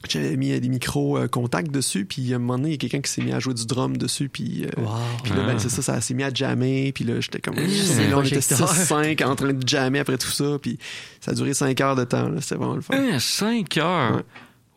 j'avais 0.08 0.38
mis 0.38 0.52
euh, 0.54 0.60
des 0.60 0.70
micros 0.70 1.18
euh, 1.18 1.28
contacts 1.28 1.72
dessus, 1.72 2.06
puis 2.06 2.32
à 2.32 2.38
un 2.38 2.39
moment 2.39 2.58
donné, 2.58 2.70
il 2.70 2.72
y 2.72 2.76
a 2.76 2.78
quelqu'un 2.78 3.02
qui 3.02 3.12
s'est 3.12 3.22
mis 3.22 3.32
à 3.34 3.39
jouer 3.39 3.54
du 3.54 3.66
drum 3.66 3.97
dessus, 3.97 4.30
puis... 4.30 4.66
euh, 4.66 4.70
puis 5.24 5.34
là, 5.34 5.43
ben, 5.45 5.56
Ah. 5.56 5.60
c'est 5.60 5.70
ça, 5.70 5.82
ça 5.82 6.00
s'est 6.02 6.14
mis 6.14 6.24
à 6.24 6.34
jammer, 6.34 6.91
puis 6.93 7.04
là, 7.04 7.20
j'étais 7.20 7.39
comme... 7.39 7.56
C'est 7.56 8.08
là, 8.10 8.18
on 8.18 8.24
était 8.24 8.39
projecteur. 8.39 8.74
6-5 8.74 9.24
en 9.26 9.36
train 9.36 9.54
de 9.54 9.68
jammer 9.68 10.00
après 10.00 10.18
tout 10.18 10.30
ça, 10.32 10.58
puis 10.62 10.80
ça 11.20 11.32
a 11.32 11.34
duré 11.34 11.54
5 11.54 11.80
heures 11.82 11.95
de 11.95 12.06
temps, 12.06 12.30
là, 12.30 12.39
c'était 12.41 12.56
vraiment 12.56 12.76
le 12.76 12.82
fun. 12.82 12.93
Hein, 12.97 13.20
5 13.20 13.78
heures? 13.78 14.16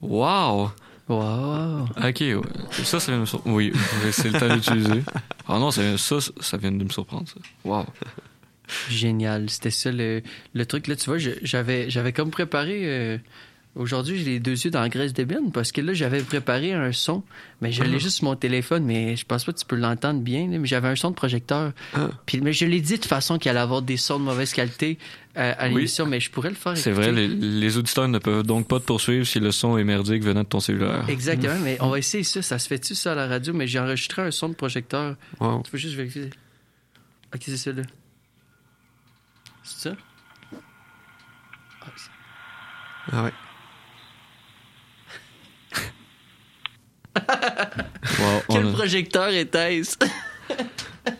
Ouais. 0.00 0.08
Wow. 0.10 0.70
Wow. 1.08 1.82
Ok, 2.02 2.20
ouais. 2.20 2.36
ça, 2.84 2.98
ça 2.98 3.12
vient 3.12 3.16
de 3.16 3.20
me 3.22 3.26
surprendre. 3.26 3.56
Oui, 3.56 3.72
c'est 4.12 4.30
le 4.30 4.38
temps 4.38 4.54
d'utiliser. 4.54 5.02
Ah 5.48 5.58
non, 5.58 5.70
ça, 5.72 5.98
ça, 5.98 6.16
ça 6.40 6.56
vient 6.56 6.70
de 6.72 6.82
me 6.84 6.88
surprendre, 6.88 7.28
ça. 7.28 7.34
Wow. 7.64 7.84
Génial. 8.88 9.50
C'était 9.50 9.70
ça 9.70 9.90
le, 9.90 10.22
le 10.54 10.66
truc. 10.66 10.86
Là, 10.86 10.96
tu 10.96 11.10
vois, 11.10 11.18
j'avais 11.18 12.12
comme 12.12 12.30
préparé. 12.30 12.80
euh, 12.84 13.18
Aujourd'hui, 13.74 14.18
j'ai 14.18 14.24
les 14.32 14.38
deux 14.38 14.52
yeux 14.66 14.70
dans 14.70 14.82
la 14.82 14.90
graisse 14.90 15.14
de 15.14 15.24
bine 15.24 15.50
parce 15.50 15.72
que 15.72 15.80
là, 15.80 15.94
j'avais 15.94 16.20
préparé 16.22 16.74
un 16.74 16.92
son, 16.92 17.22
mais 17.62 17.72
je 17.72 17.82
l'ai 17.82 17.98
juste 17.98 18.16
sur 18.16 18.24
mon 18.26 18.36
téléphone, 18.36 18.84
mais 18.84 19.16
je 19.16 19.24
pense 19.24 19.44
pas 19.46 19.52
que 19.54 19.58
tu 19.58 19.64
peux 19.64 19.76
l'entendre 19.76 20.20
bien. 20.20 20.46
là, 20.50 20.58
mais 20.58 20.66
j'avais 20.68 20.88
un 20.88 20.94
son 20.94 21.08
de 21.10 21.14
projecteur. 21.14 21.72
Ah. 21.94 22.10
Puis, 22.26 22.42
mais 22.42 22.52
je 22.52 22.66
l'ai 22.66 22.82
dit 22.82 22.98
de 22.98 23.04
façon 23.06 23.38
qu'il 23.38 23.50
allait 23.50 23.60
avoir 23.60 23.80
des 23.80 23.96
sons 23.96 24.18
de 24.18 24.24
mauvaise 24.24 24.52
qualité 24.52 24.98
euh, 25.38 25.54
à 25.56 25.68
Oui. 25.68 25.74
l'émission, 25.76 26.04
mais 26.04 26.20
je 26.20 26.30
pourrais 26.30 26.50
le 26.50 26.54
faire. 26.54 26.76
C'est 26.76 26.90
vrai, 26.92 27.12
les, 27.12 27.26
les 27.28 27.76
auditeurs 27.78 28.08
ne 28.08 28.18
peuvent 28.18 28.42
donc 28.42 28.68
pas 28.68 28.78
te 28.78 28.84
poursuivre 28.84 29.24
si 29.24 29.40
le 29.40 29.50
son 29.52 29.78
est 29.78 29.84
merdique 29.84 30.22
venant 30.22 30.42
de 30.42 30.48
ton 30.48 30.60
cellulaire. 30.60 31.08
Exactement, 31.08 31.58
mais 31.64 31.78
on 31.80 31.88
va 31.88 31.98
essayer 31.98 32.24
ça. 32.24 32.42
Ça 32.42 32.58
se 32.58 32.68
fait-tu 32.68 32.94
ça 32.94 33.12
à 33.12 33.14
la 33.14 33.26
radio? 33.26 33.54
Mais 33.54 33.66
j'ai 33.66 33.78
enregistré 33.78 34.20
un 34.20 34.30
son 34.30 34.50
de 34.50 34.54
projecteur. 34.54 35.16
Wow. 35.40 35.62
Tu 35.64 35.70
peux 35.70 35.78
juste 35.78 35.94
vérifier. 35.94 36.28
Ok, 37.34 37.40
c'est 37.46 37.56
ça 37.56 37.72
là. 37.72 37.82
C'est 39.64 39.88
ça? 39.88 39.96
Ah, 41.80 41.86
Ah 43.10 43.24
ouais. 43.24 43.32
Wow, 48.18 48.42
Quel 48.50 48.66
a- 48.66 48.72
projecteur 48.72 49.28
était-ce? 49.28 49.96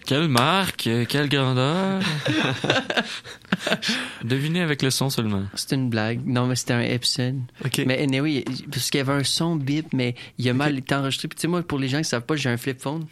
Quelle 0.07 0.29
marque, 0.29 0.89
quelle 1.09 1.29
grandeur. 1.29 2.01
Devinez 4.25 4.61
avec 4.61 4.83
le 4.83 4.91
son 4.91 5.11
seulement. 5.11 5.45
C'était 5.55 5.75
une 5.77 5.91
blague. 5.91 6.21
Non, 6.25 6.47
mais 6.47 6.55
c'était 6.55 6.75
un 6.75 6.81
Epson. 6.83 7.41
OK. 7.65 7.83
Mais 7.87 8.01
anyway, 8.01 8.45
parce 8.71 8.91
qu'il 8.91 8.99
y 8.99 9.01
avait 9.01 9.13
un 9.13 9.25
son 9.25 9.57
bip, 9.57 9.87
mais 9.93 10.15
il 10.39 10.49
a 10.49 10.55
mal 10.55 10.79
été 10.79 10.95
enregistré. 10.95 11.27
Puis 11.29 11.37
tu 11.37 11.41
sais, 11.43 11.49
moi, 11.49 11.63
pour 11.63 11.79
les 11.81 11.89
gens 11.89 11.99
qui 11.99 12.05
savent 12.05 12.23
pas, 12.27 12.37
j'ai 12.37 12.49
un 12.51 12.57
flip 12.57 12.81
phone. 12.81 13.07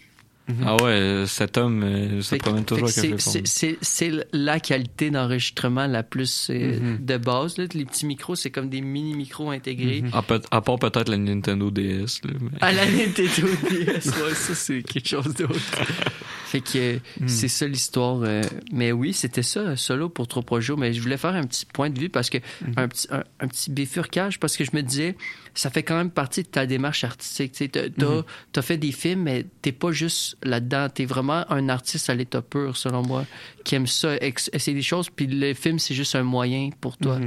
Ah 0.67 0.77
ouais, 0.83 1.25
cet 1.29 1.59
homme 1.59 1.85
euh, 1.85 2.23
se 2.23 2.35
promène 2.35 2.65
toujours 2.65 2.89
avec 2.89 3.21
c'est- 3.21 3.47
c'est 3.47 3.79
c'est 3.81 4.11
la 4.33 4.59
qualité 4.59 5.11
d'enregistrement 5.11 5.87
la 5.87 6.03
plus 6.03 6.49
euh, 6.51 6.81
Mhm. 6.81 7.05
de 7.07 7.17
base. 7.19 7.57
Là. 7.57 7.67
Les 7.73 7.85
petits 7.85 8.05
micros, 8.07 8.35
c'est 8.35 8.51
comme 8.51 8.69
des 8.69 8.81
mini-micros 8.81 9.51
intégrés. 9.51 10.03
À, 10.13 10.23
peut- 10.23 10.43
à 10.51 10.61
part 10.61 10.79
peut-être 10.81 11.09
la 11.09 11.19
Nintendo 11.19 11.71
DS. 11.71 12.21
Là, 12.25 12.33
mais- 12.41 12.59
À 12.61 12.73
la 12.73 12.85
Nintendo 12.85 13.49
DS, 13.71 14.07
ouais, 14.07 14.35
ça 14.35 14.55
c'est 14.57 14.83
quelque 14.83 15.09
chose 15.09 15.35
d'autre. 15.35 15.55
Fait 16.51 16.61
que 16.61 16.79
euh, 16.97 16.99
Hmm. 17.21 17.29
c'est 17.29 17.47
ça 17.49 17.67
l'histoire. 17.67 18.23
euh, 18.23 18.43
mais 18.73 18.91
oui, 18.93 19.13
c'était 19.13 19.43
ça, 19.45 19.77
solo 19.77 20.09
pour 20.09 20.27
trop 20.27 20.43
projets. 20.43 20.75
Mais 20.77 20.93
je 20.93 21.01
voulais 21.01 21.17
faire 21.17 21.35
un 21.35 21.45
petit 21.45 21.65
point 21.65 21.91
de 21.91 21.99
vue 21.99 22.09
parce 22.09 22.29
que 22.29 22.39
Hmm. 22.39 22.73
un, 22.77 22.89
petit, 22.89 23.07
un, 23.11 23.23
un 23.39 23.47
petit 23.49 23.71
bifurcage 23.71 24.41
parce 24.41 24.57
que 24.57 24.65
je 24.65 24.71
me 24.75 24.83
disais, 24.83 25.17
ça 25.55 25.71
fait 25.71 25.83
quand 25.85 25.97
même 25.97 26.11
partie 26.11 26.43
de 26.43 26.49
ta 26.49 26.67
démarche 26.67 27.05
artistique. 27.05 27.53
Tu 27.53 27.71
as, 27.79 28.05
Hmm. 28.05 28.63
fait 28.63 28.77
des 28.79 28.93
films, 28.93 29.23
mais 29.23 29.47
t'es 29.63 29.73
pas 29.73 29.93
juste 29.93 30.37
là-dedans. 30.43 30.89
T'es 30.89 31.05
vraiment 31.05 31.45
un 31.53 31.69
artiste 31.69 32.11
à 32.11 32.15
l'état 32.15 32.43
pur, 32.43 32.77
selon 32.77 33.03
moi, 33.07 33.25
qui 33.65 33.77
aime 33.77 33.87
ça, 33.87 34.17
essayer 34.21 34.75
des 34.75 34.83
choses. 34.83 35.09
Puis 35.09 35.27
le 35.29 35.55
film, 35.55 35.79
c'est 35.79 35.95
juste 35.95 36.15
un 36.17 36.25
moyen 36.25 36.71
pour 36.81 36.97
toi. 36.97 37.19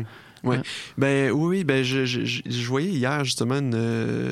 Ouais. 0.44 0.60
Ben 0.98 1.32
oui, 1.32 1.64
ben 1.64 1.84
je, 1.84 2.06
je, 2.06 2.22
je, 2.26 2.68
voyais 2.68 2.89
hier 2.89 3.24
justement 3.24 3.56
une, 3.60 3.76
euh, 3.76 4.32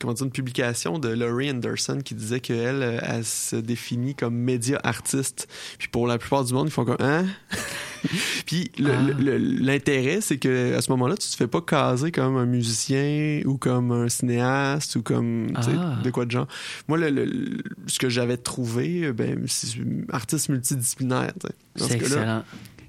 comment 0.00 0.14
dire, 0.14 0.24
une 0.24 0.32
publication 0.32 0.98
de 0.98 1.08
Laurie 1.08 1.50
Anderson 1.50 1.98
qui 2.02 2.14
disait 2.14 2.40
qu'elle, 2.40 2.82
euh, 2.82 2.98
elle 3.02 3.24
se 3.26 3.56
définit 3.56 4.14
comme 4.14 4.34
média 4.34 4.80
artiste. 4.84 5.46
Puis 5.78 5.88
pour 5.88 6.06
la 6.06 6.16
plupart 6.18 6.44
du 6.44 6.54
monde, 6.54 6.68
ils 6.68 6.72
font 6.72 6.84
comme 6.86 6.96
hein? 7.00 7.26
Puis 8.46 8.70
Ah. 8.78 8.82
l'intérêt, 9.18 10.20
c'est 10.20 10.38
que 10.38 10.74
à 10.74 10.80
ce 10.80 10.90
moment-là, 10.92 11.16
tu 11.16 11.28
te 11.28 11.34
fais 11.36 11.46
pas 11.48 11.60
caser 11.60 12.10
comme 12.12 12.36
un 12.36 12.46
musicien 12.46 13.42
ou 13.44 13.58
comme 13.58 13.92
un 13.92 14.08
cinéaste 14.08 14.96
ou 14.96 15.02
comme 15.02 15.48
Ah. 15.56 15.98
de 16.02 16.10
quoi 16.10 16.24
de 16.24 16.30
genre. 16.30 16.48
Moi, 16.86 16.96
le, 16.98 17.58
ce 17.86 17.98
que 17.98 18.08
j'avais 18.08 18.36
trouvé, 18.36 19.12
ben 19.12 19.42
c'est 19.46 19.78
artiste 20.10 20.48
multidisciplinaire. 20.48 21.32
C'est 21.76 21.88
ce 21.88 21.92
excellent. 21.94 22.44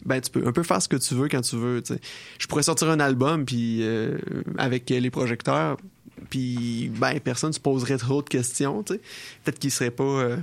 Ben 0.06 0.20
tu 0.22 0.32
peux 0.32 0.46
un 0.48 0.52
peu 0.52 0.64
faire 0.64 0.82
ce 0.82 0.88
que 0.88 0.96
tu 0.98 1.14
veux 1.16 1.28
quand 1.28 1.42
tu 1.42 1.56
veux 1.56 1.82
je 2.40 2.48
pourrais 2.48 2.64
sortir 2.64 2.90
un 2.90 3.00
album 3.00 3.46
puis 3.46 3.80
euh, 3.84 4.18
avec 4.58 4.90
les 4.90 5.10
projecteurs 5.10 5.78
puis 6.30 6.92
ben 7.00 7.20
personne 7.20 7.54
se 7.54 7.60
poserait 7.60 7.98
trop 7.98 8.22
de 8.22 8.30
questions 8.30 8.84
peut-être 8.84 9.60
qu'il 9.60 9.72
serait 9.72 9.92
pas 9.92 10.04
euh, 10.04 10.38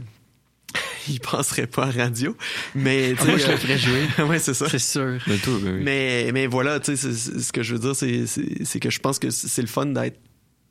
il 1.09 1.21
passerait 1.21 1.69
pas 1.69 1.85
à 1.87 1.91
radio. 1.91 2.37
Mais, 2.75 3.13
tu 3.15 3.19
Ah, 3.21 3.25
moi, 3.27 3.39
sais, 3.39 3.45
je 3.45 3.49
le 3.49 3.53
euh, 3.55 3.57
ferais 3.57 3.79
jouer. 3.79 4.07
ouais, 4.29 4.39
c'est 4.41 4.53
ça. 4.53 4.69
C'est 4.69 4.81
sûr. 4.81 5.19
Mais 5.29 5.37
tout, 5.39 5.59
ben 5.63 5.77
oui. 5.77 5.81
Mais, 5.85 6.31
mais 6.33 6.47
voilà, 6.49 6.81
tu 6.81 6.97
sais, 6.97 7.13
ce 7.13 7.53
que 7.53 7.63
je 7.63 7.75
veux 7.75 7.79
dire, 7.81 7.95
c'est- 7.95 8.27
c'est 8.27 8.65
c'est 8.65 8.81
que 8.81 8.91
je 8.91 8.99
pense 8.99 9.19
que 9.21 9.31
c'est 9.31 9.63
le 9.63 9.69
fun 9.69 9.87
d'être 9.87 10.19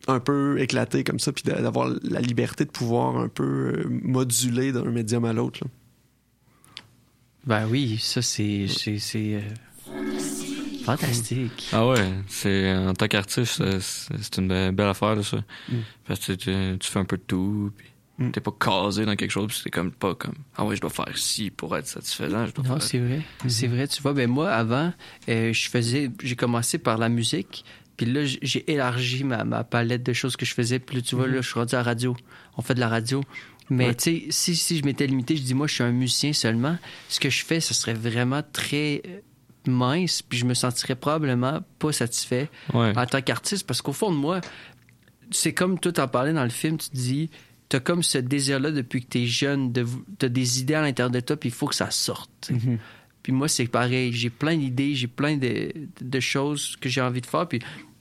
un 0.07 0.19
peu 0.19 0.59
éclaté 0.59 1.03
comme 1.05 1.17
ça, 1.19 1.31
puis 1.31 1.43
d'a- 1.43 1.61
d'avoir 1.61 1.89
la 2.03 2.19
liberté 2.19 2.65
de 2.65 2.69
pouvoir 2.71 3.15
un 3.17 3.29
peu 3.29 3.86
moduler 3.89 4.73
d'un 4.73 4.83
médium 4.83 5.23
à 5.25 5.31
l'autre. 5.33 5.61
Ben 7.45 7.67
oui, 7.67 7.97
ça, 7.99 8.21
c'est. 8.21 8.67
c'est, 8.67 8.97
c'est, 8.99 9.35
euh, 9.35 9.41
Fantastique. 10.83 11.69
Ah 11.73 11.87
ouais, 11.87 12.11
c'est 12.27 12.75
en 12.75 12.93
tant 12.93 13.07
qu'artiste, 13.07 13.63
c'est- 13.79 14.13
c'est 14.21 14.37
une 14.37 14.47
be- 14.51 14.71
belle 14.71 14.87
affaire, 14.89 15.15
là, 15.15 15.23
ça. 15.23 15.37
Parce 16.07 16.19
que 16.19 16.33
tu, 16.33 16.77
tu 16.79 16.91
fais 16.91 16.99
un 16.99 17.05
peu 17.05 17.17
de 17.17 17.23
tout, 17.25 17.71
puis 17.75 17.87
Mm. 18.19 18.31
t'es 18.31 18.39
pas 18.39 18.51
casé 18.57 19.03
dans 19.05 19.15
quelque 19.15 19.31
chose, 19.31 19.47
puis 19.47 19.59
c'est 19.63 19.69
comme 19.71 19.91
pas 19.91 20.13
comme 20.15 20.35
ah 20.55 20.63
ouais, 20.63 20.75
je 20.75 20.81
dois 20.81 20.89
faire 20.91 21.17
ci 21.17 21.49
pour 21.49 21.75
être 21.75 21.87
satisfaisant. 21.87 22.45
Je 22.45 22.53
dois 22.53 22.63
Non, 22.65 22.73
faire... 22.79 22.83
c'est 22.83 22.99
vrai. 22.99 23.21
C'est 23.47 23.67
vrai. 23.67 23.87
Tu 23.87 24.01
vois, 24.01 24.13
ben 24.13 24.29
moi, 24.29 24.51
avant, 24.51 24.93
euh, 25.27 25.51
je 25.51 25.69
faisais. 25.69 26.11
J'ai 26.23 26.35
commencé 26.35 26.77
par 26.77 26.97
la 26.99 27.09
musique. 27.09 27.65
Puis 27.97 28.05
là, 28.05 28.21
j'ai 28.25 28.69
élargi 28.71 29.23
ma, 29.23 29.43
ma 29.45 29.63
palette 29.63 30.03
de 30.03 30.11
choses 30.13 30.35
que 30.35 30.45
je 30.45 30.53
faisais. 30.53 30.79
Puis 30.79 30.97
là, 30.97 31.01
tu 31.01 31.15
vois, 31.15 31.27
là, 31.27 31.41
je 31.41 31.47
suis 31.49 31.57
rendu 31.59 31.75
à 31.75 31.79
la 31.79 31.83
radio. 31.83 32.15
On 32.57 32.61
fait 32.61 32.75
de 32.75 32.79
la 32.81 32.89
radio. 32.89 33.21
Mais 33.70 33.88
Ouais. 33.88 33.95
tu 33.95 34.03
sais, 34.03 34.26
si, 34.30 34.55
si 34.55 34.78
je 34.78 34.84
m'étais 34.86 35.07
limité, 35.07 35.36
je 35.36 35.41
dis, 35.41 35.53
moi, 35.53 35.68
je 35.68 35.74
suis 35.76 35.84
un 35.84 35.91
musicien 35.91 36.34
seulement. 36.34 36.78
Ce 37.09 37.20
que 37.20 37.30
je 37.30 37.43
fais, 37.43 37.59
ce 37.59 37.74
serait 37.74 37.93
vraiment 37.95 38.41
très 38.53 39.01
euh, 39.07 39.20
mince. 39.68 40.22
Puis 40.22 40.38
je 40.38 40.45
me 40.45 40.53
sentirais 40.53 40.95
probablement 40.95 41.61
pas 41.80 41.91
satisfait 41.91 42.49
Ouais. 42.74 42.93
en 42.95 43.05
tant 43.05 43.22
qu'artiste. 43.22 43.66
Parce 43.66 43.82
qu'au 43.82 43.93
fond 43.93 44.11
de 44.11 44.18
moi, 44.18 44.41
c'est 45.32 45.53
comme 45.53 45.80
toi 45.80 45.91
t'en 45.91 46.07
parlais 46.07 46.34
dans 46.34 46.43
le 46.43 46.49
film, 46.51 46.78
tu 46.78 46.89
te 46.89 46.95
dis, 46.95 47.30
t'as 47.68 47.80
comme 47.80 48.03
ce 48.03 48.20
désir-là 48.20 48.70
depuis 48.72 49.01
que 49.03 49.07
t'es 49.07 49.26
jeune, 49.26 49.72
de, 49.72 49.84
t'as 50.20 50.30
des 50.30 50.59
idées 50.61 50.76
à 50.76 50.82
l'intérieur 50.84 51.09
de 51.09 51.20
toi, 51.20 51.36
puis 51.36 51.49
il 51.49 51.55
faut 51.55 51.66
que 51.66 51.74
ça 51.76 51.89
sorte. 51.89 52.51
Puis 53.24 53.34
moi, 53.34 53.47
c'est 53.47 53.66
pareil. 53.66 54.13
J'ai 54.13 54.30
plein 54.30 54.55
d'idées, 54.55 54.93
j'ai 54.93 55.07
plein 55.07 55.36
de, 55.38 55.72
de 55.99 56.20
choses 56.20 56.76
que 56.80 56.88
j'ai 56.89 57.01
envie 57.01 57.22
de 57.22 57.26
faire, 57.26 57.47
puis 57.47 57.59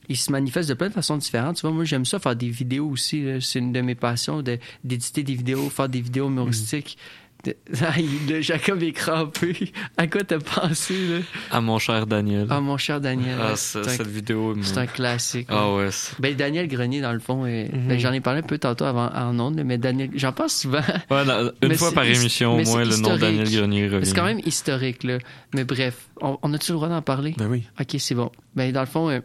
ils 0.08 0.16
se 0.16 0.30
manifestent 0.32 0.68
de 0.68 0.74
plein 0.74 0.88
de 0.88 0.92
façons 0.94 1.16
différentes. 1.16 1.56
Tu 1.56 1.62
vois, 1.62 1.70
moi, 1.70 1.84
j'aime 1.84 2.04
ça 2.04 2.18
faire 2.18 2.36
des 2.36 2.48
vidéos 2.50 2.88
aussi. 2.88 3.22
là. 3.22 3.40
C'est 3.40 3.58
une 3.58 3.72
de 3.72 3.80
mes 3.80 3.94
passions, 3.94 4.42
de- 4.42 4.58
d'éditer 4.84 5.22
des 5.22 5.34
vidéos, 5.34 5.68
faire 5.70 5.88
des 5.88 6.00
vidéos 6.00 6.28
humoristiques. 6.28 6.98
De- 7.44 7.54
Aïe, 7.94 8.08
le 8.26 8.40
Jacob 8.40 8.82
est 8.82 8.92
crampé. 8.92 9.70
À 9.98 10.06
quoi 10.06 10.22
t'as 10.24 10.38
pensé, 10.38 10.94
là? 11.08 11.18
À 11.50 11.60
mon 11.60 11.78
cher 11.78 12.06
Daniel. 12.06 12.46
Ah, 12.48 12.60
mon 12.62 12.78
cher 12.78 13.02
Daniel. 13.02 13.36
Ah, 13.38 13.52
un- 13.52 13.56
cette 13.56 14.06
vidéo. 14.06 14.56
c'est 14.62 14.78
un 14.78 14.86
classique. 14.86 15.48
Ah 15.50 15.70
ouais. 15.74 15.90
Ben, 16.20 16.34
Daniel 16.34 16.68
Grenier, 16.68 17.02
dans 17.02 17.12
le 17.12 17.18
fond, 17.18 17.44
euh, 17.44 17.66
ben, 17.70 17.98
j'en 17.98 18.14
ai 18.14 18.20
parlé 18.22 18.38
un 18.38 18.44
peu 18.44 18.56
tantôt 18.56 18.86
avant, 18.86 19.10
en 19.14 19.38
ondes, 19.38 19.60
mais 19.62 19.76
Daniel, 19.76 20.08
j'en 20.14 20.32
parle 20.32 20.48
souvent. 20.48 20.80
Ouais, 21.10 21.22
une 21.60 21.68
Mais 21.68 21.74
fois 21.76 21.92
par 21.92 22.04
émission, 22.04 22.54
au 22.56 22.62
moins, 22.62 22.82
le 22.84 22.96
nom 22.96 23.12
de 23.14 23.18
Daniel. 23.20 23.50
Grenier 23.50 23.88
revient. 23.88 24.06
C'est 24.06 24.14
quand 24.16 24.24
même 24.24 24.40
historique, 24.46 25.04
là. 25.04 25.18
Mais 25.54 25.64
bref, 25.64 26.08
on, 26.22 26.38
on 26.42 26.54
a-tu 26.54 26.72
le 26.72 26.76
droit 26.76 26.88
d'en 26.88 27.02
parler? 27.02 27.34
Ben 27.36 27.48
oui. 27.48 27.64
OK, 27.78 27.96
c'est 27.98 28.14
bon. 28.14 28.30
Ben, 28.56 28.72
dans 28.72 28.80
le 28.80 28.86
fond, 28.86 29.10
euh, 29.10 29.20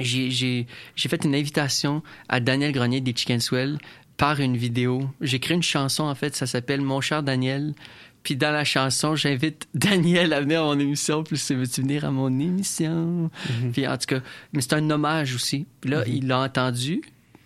j'ai, 0.00 0.30
j'ai, 0.30 0.66
j'ai 0.96 1.08
fait 1.08 1.24
une 1.24 1.34
invitation 1.34 2.02
à 2.28 2.40
Daniel 2.40 2.72
Grenier 2.72 3.00
des 3.00 3.14
Chicken 3.14 3.40
Swell 3.40 3.78
par 4.16 4.40
une 4.40 4.56
vidéo. 4.56 5.08
J'ai 5.20 5.38
créé 5.38 5.56
une 5.56 5.62
chanson, 5.62 6.04
en 6.04 6.14
fait, 6.14 6.36
ça 6.36 6.46
s'appelle 6.46 6.80
Mon 6.80 7.00
cher 7.00 7.22
Daniel. 7.22 7.74
Puis 8.22 8.36
dans 8.36 8.50
la 8.50 8.64
chanson, 8.64 9.14
j'invite 9.14 9.68
Daniel 9.74 10.32
à 10.32 10.40
venir 10.40 10.62
à 10.62 10.64
mon 10.64 10.78
émission. 10.78 11.22
Puis 11.22 11.38
c'est 11.38 11.54
veux-tu 11.54 11.82
venir 11.82 12.04
à 12.04 12.10
mon 12.10 12.38
émission? 12.38 13.30
Puis 13.72 13.86
en 13.86 13.96
tout 13.96 14.06
cas, 14.06 14.20
mais 14.52 14.60
c'est 14.60 14.74
un 14.74 14.90
hommage 14.90 15.34
aussi. 15.34 15.66
Puis 15.80 15.90
là, 15.90 16.02
il 16.06 16.26
l'a 16.26 16.40
entendu. 16.40 17.00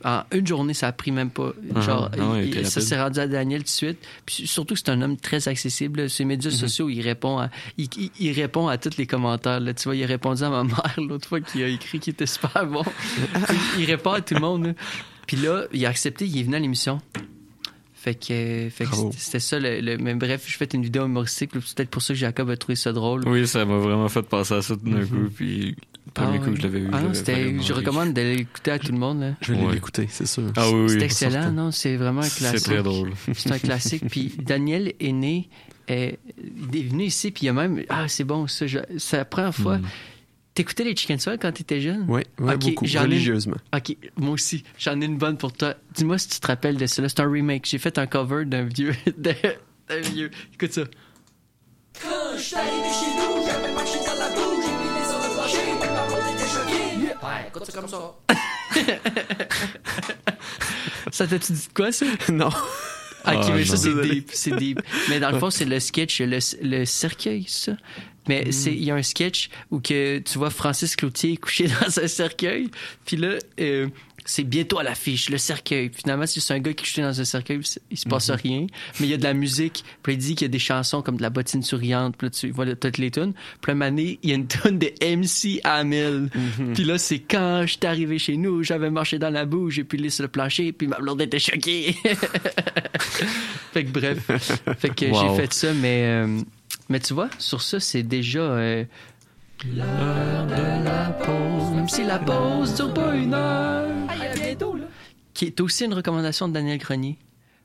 En 0.05 0.23
une 0.33 0.47
journée, 0.47 0.75
ça 0.75 0.89
a 0.89 0.93
pris 0.93 1.13
même 1.13 1.31
pas. 1.31 1.53
Genre, 1.81 2.11
Ah 2.13 2.17
il 2.41 2.49
il- 2.49 2.49
était 2.59 2.65
ça 2.65 2.81
s'est 2.81 3.01
rendu 3.01 3.21
à 3.21 3.27
Daniel 3.29 3.61
tout 3.61 3.65
de 3.67 3.69
suite. 3.71 3.99
Puis 4.27 4.47
surtout 4.47 4.75
que 4.75 4.81
c'est 4.81 4.91
un 4.91 5.01
homme 5.03 5.17
très 5.17 5.47
accessible. 5.49 6.11
Ses 6.11 6.25
médias 6.25 6.51
sociaux, 6.51 6.89
il 6.89 7.01
répond 7.03 7.39
à, 7.39 7.51
il, 7.79 8.33
répond 8.33 8.69
à 8.69 8.79
tous 8.79 8.97
les 8.99 9.07
commentaires. 9.07 9.61
Là. 9.61 9.75
Tu 9.75 9.85
vois, 9.85 9.95
il 9.97 10.03
a 10.03 10.07
répondu 10.07 10.43
à 10.43 10.51
ma 10.51 10.65
mère 10.65 10.95
l'autre 10.99 11.29
fois 11.29 11.41
qui 11.41 11.63
a 11.63 11.69
écrit 11.69 12.01
qu'il 12.01 12.13
était 12.13 12.27
super 12.27 12.67
bon. 12.67 12.83
Il 13.79 13.85
répond 13.85 14.13
à 14.13 14.21
tout 14.21 14.35
le 14.35 14.41
monde. 14.41 14.67
là. 14.67 14.73
Puis 15.27 15.37
là, 15.37 15.65
il 15.73 15.85
a 15.87 15.89
accepté, 15.89 16.27
il 16.27 16.39
est 16.39 16.43
venu 16.43 16.57
à 16.57 16.59
l'émission. 16.59 17.01
Fait 17.95 18.15
que, 18.17 18.69
fait 18.71 18.85
que 18.85 18.91
c'était- 19.17 19.39
ça. 19.39 19.61
Le, 19.61 19.81
le- 19.81 19.97
mais 19.99 20.15
bref, 20.17 20.43
je 20.49 20.57
fais 20.57 20.65
une 20.75 20.83
vidéo 20.83 21.05
humoristique. 21.05 21.53
peut-être 21.53 21.89
pour 21.91 22.03
ça 22.03 22.15
que 22.15 22.19
Jacob 22.19 22.51
a 22.51 22.57
trouvé 22.57 22.75
ça 22.75 22.93
drôle. 22.93 23.23
Oui, 23.29 23.47
ça 23.47 23.65
m'a 23.65 23.77
vraiment 23.79 24.09
fait 24.09 24.23
penser 24.23 24.55
à 24.55 24.63
ça 24.63 24.75
tout 24.75 24.91
d'un 24.91 25.07
coup. 25.07 25.31
Puis, 25.35 25.77
premier 26.13 26.39
Ah 26.41 26.45
coup 26.45 26.51
que 26.53 26.57
je 26.57 26.63
l'avais 26.63 26.81
vu. 26.81 26.89
Ah 26.93 27.01
non, 27.01 27.13
je 27.13 27.73
recommande 27.73 28.13
d'aller 28.13 28.37
l'écouter 28.37 28.71
à 28.71 28.79
tout 28.79 28.93
le 28.93 28.99
monde. 28.99 29.21
là. 29.21 29.33
Je 29.41 29.53
vais 29.53 29.65
Ouais. 29.65 29.75
l'écouter, 29.75 30.07
c'est 30.11 30.27
sûr. 30.27 30.45
Ah 30.57 30.71
oui, 30.71 30.83
oui. 30.83 30.91
C'est 30.91 31.03
excellent, 31.03 31.51
non? 31.53 31.71
C'est 31.71 31.97
vraiment 31.97 32.21
un 32.21 32.25
C'est 32.25 32.39
classique. 32.41 32.63
très 32.65 32.83
drôle. 32.83 33.13
C'est 33.35 33.53
un 33.53 33.59
classique. 33.59 34.05
Puis 34.11 34.33
Daniel 34.43 34.93
est 35.01 35.13
né, 35.13 35.49
il 35.89 35.95
est 35.95 36.19
venu 36.89 37.05
ici, 37.05 37.31
puis 37.31 37.45
il 37.45 37.47
y 37.47 37.49
a 37.49 37.53
même. 37.53 37.83
Ah, 37.89 38.07
c'est 38.09 38.25
bon, 38.25 38.47
ça. 38.47 38.67
je- 38.67 38.79
C'est 38.99 39.17
la 39.19 39.25
première 39.25 39.55
fois. 39.55 39.79
Mm. 39.79 39.83
T'écoutais 40.55 40.85
les 40.85 40.95
Chicken 40.95 41.19
Soul 41.19 41.39
quand 41.41 41.51
t'étais 41.51 41.81
jeune? 41.81 42.05
Oui, 42.09 42.21
ouais, 42.39 42.55
Ok, 42.55 42.61
beaucoup, 42.61 42.85
religieusement. 42.85 43.57
Ok, 43.75 43.97
moi 44.19 44.33
aussi. 44.33 44.65
J'en 44.79 45.01
ai 45.01 45.07
une 45.07 45.17
bonne 45.17 45.39
pour 45.39 45.53
toi. 45.55 45.77
Dis-moi 45.95 46.19
si 46.19 46.29
tu 46.29 46.41
te 46.41 46.47
rappelles 46.47 46.77
de 46.77 46.85
cela. 46.87 47.09
C'est 47.09 47.21
un 47.21 47.31
remake. 47.31 47.65
J'ai 47.67 47.79
fait 47.79 47.97
un 47.97 48.07
cover 48.07 48.45
d'un 48.45 48.65
vieux. 48.65 48.95
d'un 49.17 49.33
vieux. 50.13 50.31
Écoute 50.55 50.73
ça. 50.75 50.83
Ça 61.11 61.27
t'a-tu 61.27 61.53
dit 61.53 61.69
quoi, 61.75 61.93
ça? 61.93 62.07
non. 62.31 62.49
Ok, 62.49 62.55
Ah, 63.25 63.51
mais 63.55 63.65
ça, 63.65 63.77
c'est 63.77 63.95
deep. 64.03 64.31
C'est 64.33 64.57
deep. 64.57 64.81
Mais 65.09 65.21
dans 65.21 65.31
le 65.31 65.39
fond, 65.39 65.51
c'est 65.51 65.65
le 65.65 65.79
sketch, 65.79 66.21
le, 66.21 66.39
le 66.63 66.85
cercueil, 66.85 67.45
ça. 67.49 67.73
Mais 68.29 68.45
Mm. 68.47 68.53
c'est 68.53 68.73
il 68.73 68.85
y 68.85 68.91
a 68.91 68.95
un 68.95 69.03
sketch 69.03 69.51
où 69.71 69.81
que 69.81 70.19
tu 70.19 70.39
vois 70.39 70.51
Francis 70.51 70.97
Cloutier 70.97 71.37
couché 71.37 71.69
dans 71.81 71.99
un 72.01 72.09
cercueil. 72.09 72.71
Puis 73.05 73.17
là, 73.17 73.37
euh, 73.61 73.89
c'est 74.25 74.45
bientôt 74.45 74.79
à 74.79 74.83
l'affiche, 74.83 75.29
le 75.31 75.39
cercueil. 75.39 75.91
Finalement, 75.95 76.27
c'est 76.27 76.35
juste 76.37 76.51
un 76.51 76.59
gars 76.59 76.73
qui 76.73 77.01
est 77.01 77.03
dans 77.03 77.21
un 77.21 77.25
cercueil, 77.25 77.61
il 77.91 77.97
se 77.99 78.09
passe 78.09 78.29
Mm-hmm. 78.31 78.43
rien. 78.43 78.67
Mais 79.01 79.07
il 79.07 79.11
y 79.11 79.15
a 79.15 79.17
de 79.17 79.23
la 79.25 79.35
musique. 79.35 79.85
Puis 80.03 80.13
il 80.15 80.19
dit 80.19 80.35
qu'il 80.35 80.45
y 80.45 80.51
a 80.51 80.53
des 80.53 80.59
chansons 80.59 81.03
comme 81.03 81.17
de 81.17 81.23
la 81.23 81.31
bottine 81.31 81.63
souriante. 81.63 82.17
Puis 82.17 82.27
là, 82.27 82.31
tu 82.31 82.51
vois 82.51 82.67
toutes 82.77 82.99
les 82.99 83.11
tunes. 83.11 83.33
Puis 83.61 83.75
là, 83.75 83.87
année, 83.87 84.19
il 84.23 84.31
y 84.31 84.33
a 84.33 84.37
une 84.37 84.47
tune 84.47 84.79
de 84.79 84.93
MC 85.05 85.61
Hamil. 85.65 86.29
Mm-hmm. 86.35 86.73
Puis 86.75 86.85
là, 86.85 86.99
c'est 86.99 87.19
quand 87.19 87.65
j'étais 87.67 87.89
arrivé 87.89 88.19
chez 88.19 88.37
nous, 88.37 88.63
j'avais 88.63 88.91
marché 88.91 89.19
dans 89.19 89.31
la 89.31 89.45
boue, 89.45 89.71
j'ai 89.71 89.85
pilé 89.85 90.09
sur 90.11 90.23
le 90.23 90.29
plancher, 90.29 90.73
puis 90.73 90.87
ma 90.87 90.99
blonde 90.99 91.21
était 91.21 91.39
choquée. 91.39 91.95
fait 93.73 93.85
que 93.85 93.91
bref. 93.91 94.19
Fait 94.79 94.91
que 94.95 95.07
Wow. 95.07 95.37
j'ai 95.37 95.43
fait 95.43 95.53
ça, 95.53 95.73
mais, 95.75 96.03
euh, 96.05 96.41
mais 96.89 97.01
tu 97.01 97.13
vois, 97.15 97.29
sur 97.39 97.61
ça, 97.63 97.81
c'est 97.81 98.03
déjà 98.03 98.41
euh, 98.41 98.85
l'heure 99.67 100.47
de 100.47 100.85
la 100.85 101.11
pause, 101.25 101.71
même 101.75 101.89
si 101.89 102.05
la 102.05 102.19
pause 102.19 102.75
dure 102.75 102.93
pas 102.95 103.15
une 103.15 103.35
heure. 103.35 103.89
bientôt, 104.35 104.77
là. 104.77 104.85
Qui 105.35 105.47
est 105.47 105.61
aussi 105.61 105.85
une 105.85 105.95
recommandation 105.95 106.49
de 106.49 106.53
Daniel 106.55 106.79
Grenier. 106.79 107.19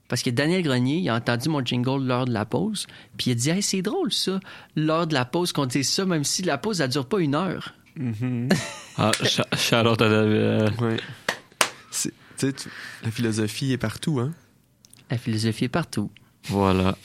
Parce 0.07 0.23
que 0.23 0.29
Daniel 0.29 0.63
Grenier, 0.63 0.97
il 0.99 1.09
a 1.09 1.15
entendu 1.15 1.49
mon 1.49 1.63
jingle 1.65 2.01
l'heure 2.05 2.25
de 2.25 2.31
la 2.31 2.45
pause, 2.45 2.87
puis 3.17 3.31
il 3.31 3.33
a 3.33 3.35
dit 3.35 3.49
hey, 3.49 3.61
c'est 3.61 3.81
drôle 3.81 4.13
ça, 4.13 4.39
l'heure 4.75 5.05
de 5.05 5.13
la 5.13 5.25
pause, 5.25 5.51
qu'on 5.51 5.65
dise 5.65 5.89
ça, 5.89 6.05
même 6.05 6.23
si 6.23 6.43
la 6.43 6.57
pause, 6.57 6.79
elle 6.79 6.89
dure 6.89 7.05
pas 7.07 7.19
une 7.19 7.35
heure. 7.35 7.73
Ah, 8.99 9.11
sh- 9.23 9.41
shout 9.55 9.75
out 9.87 10.01
à 10.01 10.09
David. 10.09 10.81
Ouais. 10.81 10.97
C'est- 11.91 12.13
tu 12.37 12.47
sais, 12.49 12.69
la 13.03 13.11
philosophie 13.11 13.71
est 13.71 13.77
partout, 13.77 14.19
hein? 14.19 14.31
La 15.11 15.17
philosophie 15.19 15.65
est 15.65 15.69
partout. 15.69 16.09
Voilà. 16.49 16.95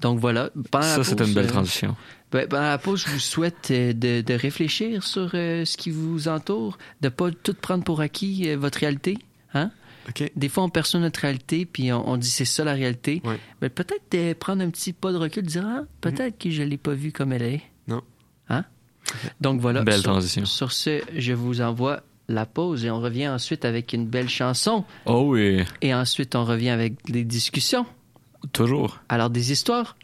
Donc 0.00 0.18
voilà. 0.18 0.50
Pendant 0.72 0.84
Ça, 0.86 1.04
c'était 1.04 1.24
une 1.24 1.34
belle 1.34 1.46
euh, 1.46 1.50
transition. 1.50 1.94
Ben, 2.34 2.48
pendant 2.48 2.62
la 2.64 2.78
pause, 2.78 3.04
je 3.06 3.12
vous 3.12 3.20
souhaite 3.20 3.68
euh, 3.70 3.92
de, 3.92 4.20
de 4.20 4.34
réfléchir 4.34 5.04
sur 5.04 5.30
euh, 5.34 5.64
ce 5.64 5.76
qui 5.76 5.90
vous 5.90 6.26
entoure, 6.26 6.78
de 7.00 7.08
pas 7.08 7.30
tout 7.30 7.54
prendre 7.54 7.84
pour 7.84 8.00
acquis 8.00 8.50
euh, 8.50 8.56
votre 8.56 8.80
réalité. 8.80 9.16
Hein? 9.54 9.70
OK. 10.08 10.32
Des 10.34 10.48
fois, 10.48 10.64
on 10.64 10.68
perçoit 10.68 10.98
notre 10.98 11.20
réalité, 11.20 11.64
puis 11.64 11.92
on, 11.92 12.08
on 12.08 12.16
dit 12.16 12.28
c'est 12.28 12.44
ça 12.44 12.64
la 12.64 12.72
réalité. 12.74 13.22
Ouais. 13.24 13.38
Mais 13.62 13.68
peut-être 13.68 14.02
de 14.10 14.32
prendre 14.32 14.64
un 14.64 14.70
petit 14.70 14.92
pas 14.92 15.12
de 15.12 15.16
recul, 15.16 15.44
dire 15.44 15.64
ah, 15.64 15.82
peut-être 16.00 16.36
que 16.36 16.50
je 16.50 16.64
l'ai 16.64 16.76
pas 16.76 16.94
vue 16.94 17.12
comme 17.12 17.32
elle 17.32 17.42
est. 17.42 17.62
Non. 17.86 18.02
Hein? 18.48 18.64
Donc 19.40 19.60
voilà. 19.60 19.84
Belle 19.84 20.00
sur, 20.00 20.10
transition. 20.10 20.44
Sur 20.44 20.72
ce, 20.72 21.02
je 21.16 21.32
vous 21.34 21.60
envoie 21.60 22.02
la 22.28 22.46
pause 22.46 22.84
et 22.84 22.90
on 22.90 23.00
revient 23.00 23.28
ensuite 23.28 23.64
avec 23.64 23.92
une 23.92 24.06
belle 24.06 24.28
chanson. 24.28 24.84
Oh 25.06 25.22
oui, 25.28 25.62
Et 25.82 25.94
ensuite, 25.94 26.34
on 26.34 26.44
revient 26.44 26.70
avec 26.70 26.94
des 27.08 27.22
discussions. 27.22 27.86
toujours. 28.52 28.98
Alors, 29.08 29.30
des 29.30 29.52
histoires. 29.52 29.96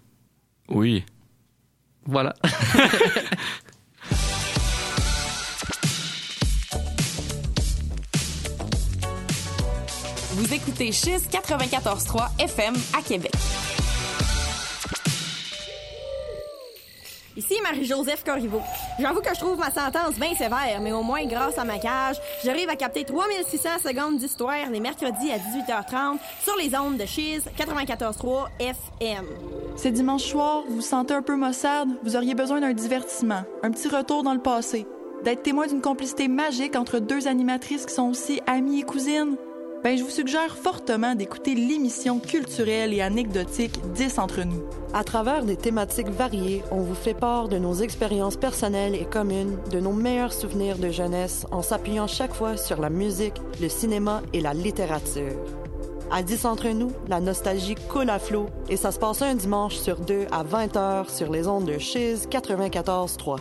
Oui. 0.68 1.04
Voilà. 2.10 2.34
Vous 10.32 10.52
écoutez 10.54 10.90
Chiz 10.90 11.28
94.3 11.30 12.40
FM 12.40 12.74
à 12.98 13.02
Québec. 13.02 13.32
Ici 17.40 17.54
Marie-Joseph 17.62 18.22
Corriveau. 18.22 18.60
J'avoue 18.98 19.22
que 19.22 19.34
je 19.34 19.40
trouve 19.40 19.56
ma 19.56 19.70
sentence 19.70 20.16
bien 20.16 20.34
sévère, 20.34 20.78
mais 20.82 20.92
au 20.92 21.02
moins 21.02 21.24
grâce 21.24 21.56
à 21.56 21.64
ma 21.64 21.78
cage, 21.78 22.16
j'arrive 22.44 22.68
à 22.68 22.76
capter 22.76 23.02
3600 23.02 23.68
secondes 23.82 24.18
d'histoire 24.18 24.68
les 24.70 24.78
mercredis 24.78 25.32
à 25.32 25.38
18h30 25.38 26.18
sur 26.44 26.54
les 26.56 26.76
ondes 26.76 26.98
de 26.98 27.06
Chiz 27.06 27.42
94.3 27.58 28.48
FM. 28.58 29.24
C'est 29.74 29.90
dimanche 29.90 30.24
soir, 30.24 30.64
vous 30.68 30.76
vous 30.76 30.80
sentez 30.82 31.14
un 31.14 31.22
peu 31.22 31.34
maussade, 31.34 31.88
vous 32.02 32.14
auriez 32.14 32.34
besoin 32.34 32.60
d'un 32.60 32.74
divertissement, 32.74 33.44
un 33.62 33.70
petit 33.70 33.88
retour 33.88 34.22
dans 34.22 34.34
le 34.34 34.42
passé, 34.42 34.86
d'être 35.24 35.42
témoin 35.42 35.66
d'une 35.66 35.80
complicité 35.80 36.28
magique 36.28 36.76
entre 36.76 36.98
deux 36.98 37.26
animatrices 37.26 37.86
qui 37.86 37.94
sont 37.94 38.10
aussi 38.10 38.42
amies 38.46 38.80
et 38.80 38.82
cousines. 38.82 39.36
Ben, 39.82 39.96
je 39.96 40.02
vous 40.02 40.10
suggère 40.10 40.58
fortement 40.58 41.14
d'écouter 41.14 41.54
l'émission 41.54 42.20
culturelle 42.20 42.92
et 42.92 43.00
anecdotique 43.00 43.80
10 43.94 44.18
entre 44.18 44.42
nous. 44.42 44.62
À 44.92 45.04
travers 45.04 45.46
des 45.46 45.56
thématiques 45.56 46.10
variées, 46.10 46.62
on 46.70 46.82
vous 46.82 46.94
fait 46.94 47.14
part 47.14 47.48
de 47.48 47.56
nos 47.56 47.72
expériences 47.72 48.36
personnelles 48.36 48.94
et 48.94 49.06
communes, 49.06 49.56
de 49.70 49.80
nos 49.80 49.94
meilleurs 49.94 50.34
souvenirs 50.34 50.76
de 50.76 50.90
jeunesse 50.90 51.46
en 51.50 51.62
s'appuyant 51.62 52.06
chaque 52.06 52.34
fois 52.34 52.58
sur 52.58 52.78
la 52.78 52.90
musique, 52.90 53.40
le 53.58 53.70
cinéma 53.70 54.20
et 54.34 54.42
la 54.42 54.52
littérature. 54.52 55.38
À 56.10 56.22
10 56.22 56.44
entre 56.44 56.68
nous, 56.68 56.92
la 57.08 57.20
nostalgie 57.20 57.76
coule 57.88 58.10
à 58.10 58.18
flot 58.18 58.50
et 58.68 58.76
ça 58.76 58.92
se 58.92 58.98
passe 58.98 59.22
un 59.22 59.34
dimanche 59.34 59.76
sur 59.76 59.98
deux 60.00 60.26
à 60.30 60.44
20h 60.44 61.08
sur 61.08 61.32
les 61.32 61.48
ondes 61.48 61.64
de 61.64 61.78
Chiz 61.78 62.28
94.3. 62.30 63.38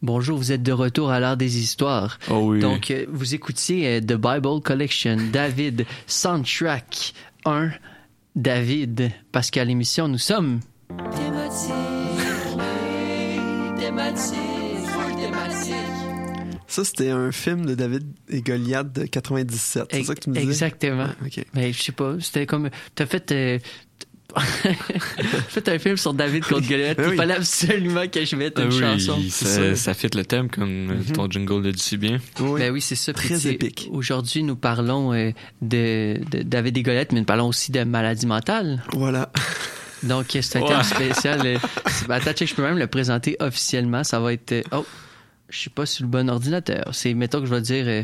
Bonjour, 0.00 0.38
vous 0.38 0.52
êtes 0.52 0.62
de 0.62 0.70
retour 0.70 1.10
à 1.10 1.18
l'art 1.18 1.36
des 1.36 1.58
histoires. 1.58 2.20
Oh 2.30 2.52
oui. 2.52 2.60
Donc, 2.60 2.92
euh, 2.92 3.04
vous 3.08 3.34
écoutiez 3.34 3.96
euh, 3.96 4.00
The 4.00 4.12
Bible 4.14 4.60
Collection, 4.62 5.16
David, 5.32 5.86
Soundtrack 6.06 7.14
1, 7.44 7.70
David, 8.36 9.10
parce 9.32 9.50
qu'à 9.50 9.64
l'émission, 9.64 10.06
nous 10.06 10.18
sommes... 10.18 10.60
Thématique, 10.88 11.72
thématique, 13.76 14.36
full 14.86 15.16
thématique. 15.16 15.74
Ça, 16.68 16.84
c'était 16.84 17.10
un 17.10 17.32
film 17.32 17.66
de 17.66 17.74
David 17.74 18.06
et 18.28 18.40
Goliath 18.40 18.92
de 18.92 19.04
97. 19.04 19.84
C'est 19.90 20.04
ça 20.04 20.14
que 20.14 20.20
tu 20.20 20.30
me 20.30 20.34
disais? 20.36 20.46
Exactement. 20.46 21.08
Ah. 21.08 21.40
Mais 21.54 21.72
je 21.72 21.82
sais 21.82 21.92
pas, 21.92 22.14
c'était 22.20 22.46
comme... 22.46 22.70
T'as 22.94 23.06
fait... 23.06 23.32
euh, 23.32 23.58
T'as 24.36 25.32
fait 25.48 25.68
un 25.70 25.78
film 25.78 25.96
sur 25.96 26.12
David 26.12 26.44
contre 26.44 26.68
Goliath. 26.68 26.98
Il 27.00 27.08
oui. 27.10 27.16
fallait 27.16 27.34
absolument 27.34 28.06
que 28.08 28.24
je 28.24 28.36
mette 28.36 28.58
Ah 28.58 28.62
une 28.64 28.72
oui, 28.72 28.78
chanson. 28.80 29.18
ça, 29.30 29.74
ça 29.74 29.94
fit 29.94 30.08
le 30.14 30.24
thème 30.24 30.48
comme 30.50 30.90
euh, 30.90 31.14
ton 31.14 31.30
jingle 31.30 31.62
le 31.62 31.72
dit 31.72 31.82
si 31.82 31.96
bien. 31.96 32.18
Ben 32.38 32.70
oui, 32.70 32.80
c'est 32.80 32.94
ça. 32.94 33.12
Très 33.12 33.46
épique. 33.48 33.88
Aujourd'hui, 33.90 34.42
nous 34.42 34.56
parlons 34.56 35.12
euh, 35.14 35.30
de, 35.62 36.20
de 36.30 36.42
David 36.42 36.76
et 36.76 36.82
Goliath, 36.82 37.12
mais 37.12 37.20
nous 37.20 37.26
parlons 37.26 37.48
aussi 37.48 37.72
de 37.72 37.82
maladie 37.84 38.26
mentale. 38.26 38.82
Voilà. 38.92 39.32
Donc, 40.02 40.26
c'est 40.40 40.56
un 40.56 40.60
Ouais. 40.60 40.68
thème 40.68 40.82
spécial. 40.82 41.40
euh, 41.46 41.56
attends, 42.10 42.32
check, 42.32 42.48
je 42.48 42.54
peux 42.54 42.62
même 42.62 42.78
le 42.78 42.86
présenter 42.86 43.36
officiellement. 43.40 44.04
Ça 44.04 44.20
va 44.20 44.32
être... 44.34 44.52
euh, 44.52 44.62
oh, 44.72 44.84
je 45.48 45.58
suis 45.58 45.70
pas 45.70 45.86
sur 45.86 46.04
le 46.04 46.10
bon 46.10 46.28
ordinateur. 46.28 46.90
C'est, 46.92 47.14
mettons 47.14 47.40
que 47.40 47.46
je 47.46 47.54
vais 47.54 47.60
dire... 47.62 47.84
euh, 47.88 48.02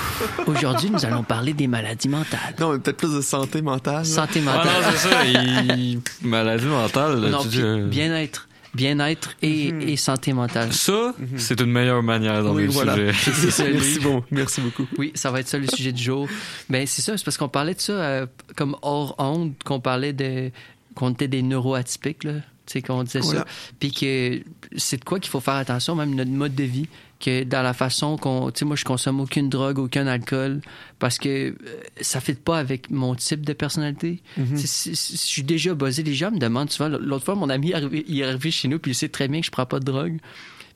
Aujourd'hui, 0.46 0.90
nous 0.90 1.04
allons 1.04 1.22
parler 1.22 1.52
des 1.52 1.66
maladies 1.66 2.08
mentales. 2.08 2.54
Non, 2.58 2.72
mais 2.72 2.78
peut-être 2.78 2.96
plus 2.98 3.14
de 3.14 3.20
santé 3.20 3.62
mentale. 3.62 4.04
Santé 4.06 4.40
Ah 4.46 4.56
mentale. 4.56 4.66
non, 4.82 4.88
c'est 4.96 5.08
ça. 5.08 5.24
il- 5.24 6.00
Maladie 6.22 6.66
mentale. 6.66 7.20
là, 7.20 7.28
Non, 7.30 7.38
tu 7.42 7.48
puis 7.48 7.58
dis, 7.58 7.62
euh, 7.64 7.86
bien-être. 7.86 8.48
Bien-être 8.74 9.30
et, 9.40 9.72
Mhm. 9.72 9.80
et 9.88 9.96
santé 9.96 10.34
mentale. 10.34 10.70
Ça, 10.72 11.14
c'est 11.38 11.58
une 11.62 11.70
meilleure 11.72 12.02
manière 12.02 12.42
d'en 12.44 12.54
Oui, 12.54 12.64
le 12.64 12.68
voilà. 12.68 12.94
sujet. 13.14 13.72
Merci, 13.72 13.98
bon. 14.00 14.22
Merci 14.30 14.60
beaucoup. 14.60 14.86
Oui, 14.98 15.12
ça 15.14 15.30
va 15.30 15.40
être 15.40 15.48
ça 15.48 15.56
le 15.56 15.66
sujet 15.66 15.92
du 15.92 16.02
jour. 16.02 16.28
Ben 16.68 16.86
c'est 16.86 17.00
ça, 17.00 17.16
c'est 17.16 17.24
parce 17.24 17.38
qu'on 17.38 17.48
parlait 17.48 17.72
de 17.74 17.80
ça 17.80 17.92
euh, 17.92 18.26
comme 18.54 18.76
hors 18.82 19.14
onde, 19.18 19.54
qu'on 19.64 19.80
parlait 19.80 20.12
de 20.12 20.50
qu'on 20.94 21.10
était 21.12 21.28
des 21.28 21.40
neuroatypiques 21.42 22.24
là, 22.24 22.32
tu 22.34 22.40
sais 22.72 22.82
qu'on 22.82 23.02
disait 23.02 23.20
Voilà. 23.20 23.40
ça, 23.40 23.46
puis 23.80 23.92
que 23.92 24.40
c'est 24.76 24.98
de 24.98 25.04
quoi 25.04 25.20
qu'il 25.20 25.30
faut 25.30 25.40
faire 25.40 25.54
attention, 25.54 25.94
même 25.94 26.14
notre 26.14 26.30
mode 26.30 26.54
de 26.54 26.64
vie, 26.64 26.86
que 27.18 27.44
dans 27.44 27.62
la 27.62 27.72
façon 27.72 28.16
qu'on, 28.18 28.50
tu 28.50 28.58
sais 28.60 28.64
moi 28.64 28.76
je 28.76 28.84
consomme 28.84 29.20
aucune 29.20 29.48
drogue, 29.48 29.78
aucun 29.78 30.06
alcool, 30.06 30.60
parce 30.98 31.18
que 31.18 31.28
euh, 31.28 31.54
ça 32.00 32.20
fit 32.20 32.34
pas 32.34 32.58
avec 32.58 32.90
mon 32.90 33.14
type 33.14 33.44
de 33.46 33.52
personnalité. 33.54 34.22
Mhm. 34.36 34.46
Tu 34.50 34.58
sais, 34.58 34.66
si- 34.66 34.96
si- 34.96 35.16
si 35.16 35.26
Je 35.26 35.30
suis 35.32 35.42
déjà 35.42 35.74
buzzé, 35.74 36.02
les 36.02 36.14
gens 36.14 36.30
me 36.30 36.38
demandent 36.38 36.70
souvent. 36.70 36.88
L'autre 36.88 37.24
fois, 37.24 37.34
mon 37.34 37.48
ami 37.48 37.72
il 38.06 38.20
est 38.20 38.24
arrivé 38.24 38.50
chez 38.50 38.68
nous, 38.68 38.78
puis 38.78 38.90
il 38.92 38.94
sait 38.94 39.08
très 39.08 39.28
bien 39.28 39.40
que 39.40 39.46
je 39.46 39.50
prends 39.50 39.66
pas 39.66 39.80
de 39.80 39.84
drogue. 39.84 40.18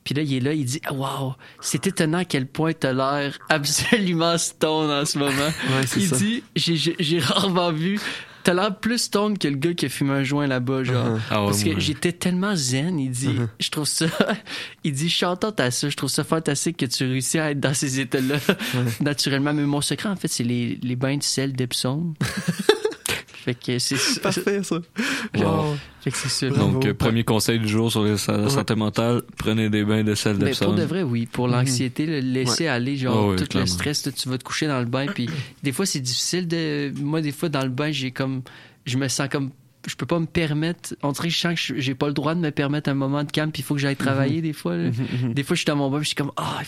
Puis 0.03 0.15
là, 0.15 0.23
il 0.23 0.33
est 0.33 0.41
là, 0.41 0.55
il 0.55 0.65
dit 0.65 0.81
Waouh, 0.91 1.35
c'est 1.61 1.87
étonnant 1.87 2.19
à 2.19 2.25
quel 2.25 2.47
point 2.47 2.73
t'as 2.73 2.95
l'air 2.95 3.39
absolument 3.51 4.39
stone 4.39 4.91
en 4.91 5.05
ce 5.05 5.19
moment. 5.19 5.35
Ouais, 5.37 5.85
il 5.97 6.07
ça. 6.09 6.17
dit 6.17 6.43
j'ai 6.57 7.19
rarement 7.19 7.71
vu. 7.71 8.01
T'as 8.43 8.55
l'air 8.55 8.77
plus 8.79 8.99
stone 8.99 9.37
que 9.37 9.49
le 9.49 9.57
gars 9.57 9.75
qui 9.75 9.87
a 9.87 9.89
fumé 9.89 10.13
un 10.13 10.23
joint 10.23 10.47
là-bas, 10.47 10.85
genre. 10.85 11.17
Uh-huh. 11.17 11.21
Ah 11.31 11.41
ouais, 11.43 11.47
Parce 11.51 11.63
que 11.65 11.79
j'étais 11.79 12.13
tellement 12.13 12.57
zen, 12.57 12.99
il 12.99 13.11
dit, 13.11 13.29
Uh-huh. 13.29 13.49
je 13.59 13.71
trouve 13.71 13.85
ça, 13.87 14.07
il 14.85 14.93
dit, 14.93 15.11
chantante 15.11 15.61
à 15.61 15.71
ça, 15.71 15.89
je 15.89 15.97
trouve 15.97 16.09
ça 16.11 16.25
fantastique 16.25 16.77
que 16.79 16.87
tu 16.87 17.05
réussis 17.05 17.39
à 17.39 17.51
être 17.51 17.61
dans 17.61 17.75
ces 17.75 18.01
états-là, 18.01 18.37
naturellement. 19.01 19.53
Mais 19.53 19.63
mon 19.65 19.81
secret, 19.81 20.09
en 20.09 20.17
fait, 20.17 20.29
c'est 20.29 20.45
les, 20.45 20.79
les 20.83 20.97
bains 20.97 21.17
de 21.19 21.23
sel 21.23 21.53
d'Epsom. 21.53 22.15
fait 23.55 23.55
que 23.55 23.79
c'est. 23.79 24.21
Parfait, 24.23 24.63
ça. 24.63 24.77
Wow. 25.37 25.77
Fait 26.01 26.11
que 26.11 26.17
c'est. 26.17 26.51
Donc, 26.51 26.85
euh, 26.87 26.95
premier 26.95 27.25
conseil 27.25 27.59
du 27.59 27.69
jour 27.69 27.91
sur 27.91 28.03
la 28.05 28.17
santé 28.17 28.75
mentale, 28.75 29.23
prenez 29.37 29.69
des 29.71 29.85
bains 29.85 30.03
de 30.05 30.15
sel 30.15 30.37
Mais 30.39 30.47
d'Epsom. 30.47 30.67
pour 30.67 30.75
de 30.75 30.83
vrai, 30.83 31.03
oui. 31.03 31.27
Pour 31.27 31.49
l'anxiété, 31.49 32.07
le 32.07 32.21
laisser 32.21 32.67
aller, 32.67 32.97
genre, 32.97 33.27
Oh 33.27 33.31
oui, 33.33 33.37
tout 33.45 33.59
le 33.59 33.67
stress, 33.67 34.09
tu 34.17 34.29
vas 34.29 34.39
te 34.39 34.45
coucher 34.45 34.67
dans 34.67 34.79
le 34.81 34.87
bain. 34.87 35.07
Puis 35.07 35.29
des 35.63 35.73
fois, 35.73 35.87
c'est 35.87 36.01
difficile 36.01 36.49
de. 36.49 36.93
Moi, 37.01 37.21
des 37.21 37.33
fois, 37.33 37.49
dans 37.49 37.63
le 37.63 37.71
bain, 37.71 37.91
j'ai 37.93 38.11
comme. 38.11 38.43
Je 38.87 38.97
me 38.97 39.09
sens 39.09 39.29
comme. 39.31 39.51
Je 39.87 39.95
peux 39.95 40.05
pas 40.07 40.19
me 40.19 40.27
permettre. 40.27 40.95
On 41.03 41.11
dirait 41.13 41.29
que 41.29 41.35
je 41.35 41.41
sens 41.41 41.55
que 41.55 41.61
je- 41.61 41.81
j'ai 41.81 41.95
pas 41.95 42.07
le 42.07 42.13
droit 42.13 42.35
de 42.35 42.41
me 42.41 42.51
permettre 42.51 42.91
un 42.91 42.95
moment 42.95 43.25
de 43.25 43.31
calme, 43.31 43.51
puis 43.51 43.63
il 43.63 43.65
faut 43.65 43.75
que 43.75 43.81
j'aille 43.81 43.97
travailler, 43.97 44.43
des 44.43 44.53
fois. 44.53 44.77
là. 44.77 44.91
Des 45.33 45.43
fois, 45.43 45.55
je 45.55 45.61
suis 45.61 45.65
dans 45.67 45.77
mon 45.77 45.89
bain, 45.91 46.01
je 46.03 46.07
suis 46.09 46.15
comme, 46.15 46.33
ah, 46.37 46.61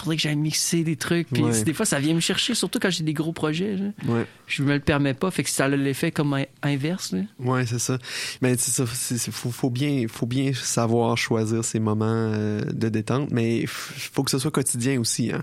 faudrait 0.00 0.16
que 0.16 0.22
j'aille 0.22 0.36
mixer 0.36 0.84
des 0.84 0.96
trucs. 0.96 1.28
Puis 1.28 1.42
Ouais. 1.42 1.62
des 1.64 1.72
fois, 1.74 1.84
ça 1.86 1.98
vient 1.98 2.14
me 2.14 2.20
chercher, 2.20 2.54
surtout 2.54 2.78
quand 2.80 2.90
j'ai 2.90 3.04
des 3.04 3.12
gros 3.12 3.32
projets. 3.32 3.76
là. 3.76 3.86
Ouais. 4.06 4.26
Je 4.46 4.62
me 4.62 4.72
le 4.74 4.80
permets 4.80 5.14
pas, 5.14 5.30
fait 5.30 5.42
que 5.44 5.50
ça 5.50 5.64
a 5.66 5.68
l'effet 5.68 6.10
comme 6.12 6.36
inverse. 6.62 7.12
là. 7.12 7.20
Ouais, 7.38 7.66
c'est 7.66 7.78
ça. 7.78 7.98
Mais 8.42 8.56
c'est 8.56 9.30
faut, 9.30 9.50
faut 9.50 9.70
bien, 9.70 10.06
faut 10.08 10.26
bien 10.26 10.52
savoir 10.54 11.16
choisir 11.18 11.64
ses 11.64 11.80
moments 11.80 12.06
euh, 12.08 12.60
de 12.72 12.88
détente, 12.88 13.30
mais 13.30 13.58
il 13.60 13.66
faut 13.68 14.22
que 14.22 14.30
ce 14.30 14.38
soit 14.38 14.50
quotidien 14.50 15.00
aussi, 15.00 15.30
hein. 15.32 15.42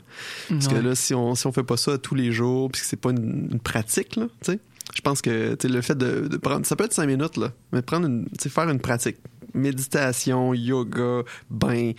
Parce 0.50 0.68
que 0.68 0.76
là, 0.76 0.96
si 0.96 1.14
on, 1.14 1.36
si 1.36 1.46
on 1.48 1.52
fait 1.52 1.64
pas 1.64 1.78
ça 1.78 1.98
tous 1.98 2.16
les 2.16 2.32
jours, 2.32 2.72
puis 2.72 2.82
que 2.82 2.88
c'est 2.88 2.96
pas 3.00 3.12
une, 3.12 3.50
une 3.52 3.60
pratique, 3.60 4.16
là, 4.16 4.28
tu 4.44 4.54
sais, 4.54 4.60
je 4.96 5.02
pense 5.02 5.22
que, 5.22 5.58
le 5.64 5.82
fait 5.82 5.98
de, 5.98 6.28
de 6.28 6.38
prendre, 6.38 6.66
ça 6.66 6.76
peut 6.76 6.86
être 6.86 6.94
cinq 6.94 7.08
minutes, 7.08 7.38
là, 7.38 7.52
mais 7.74 7.82
prendre 7.82 8.08
une, 8.08 8.28
faire 8.40 8.70
une 8.70 8.80
pratique. 8.80 9.18
Méditation, 9.54 10.54
yoga, 10.54 11.24
bain, 11.50 11.92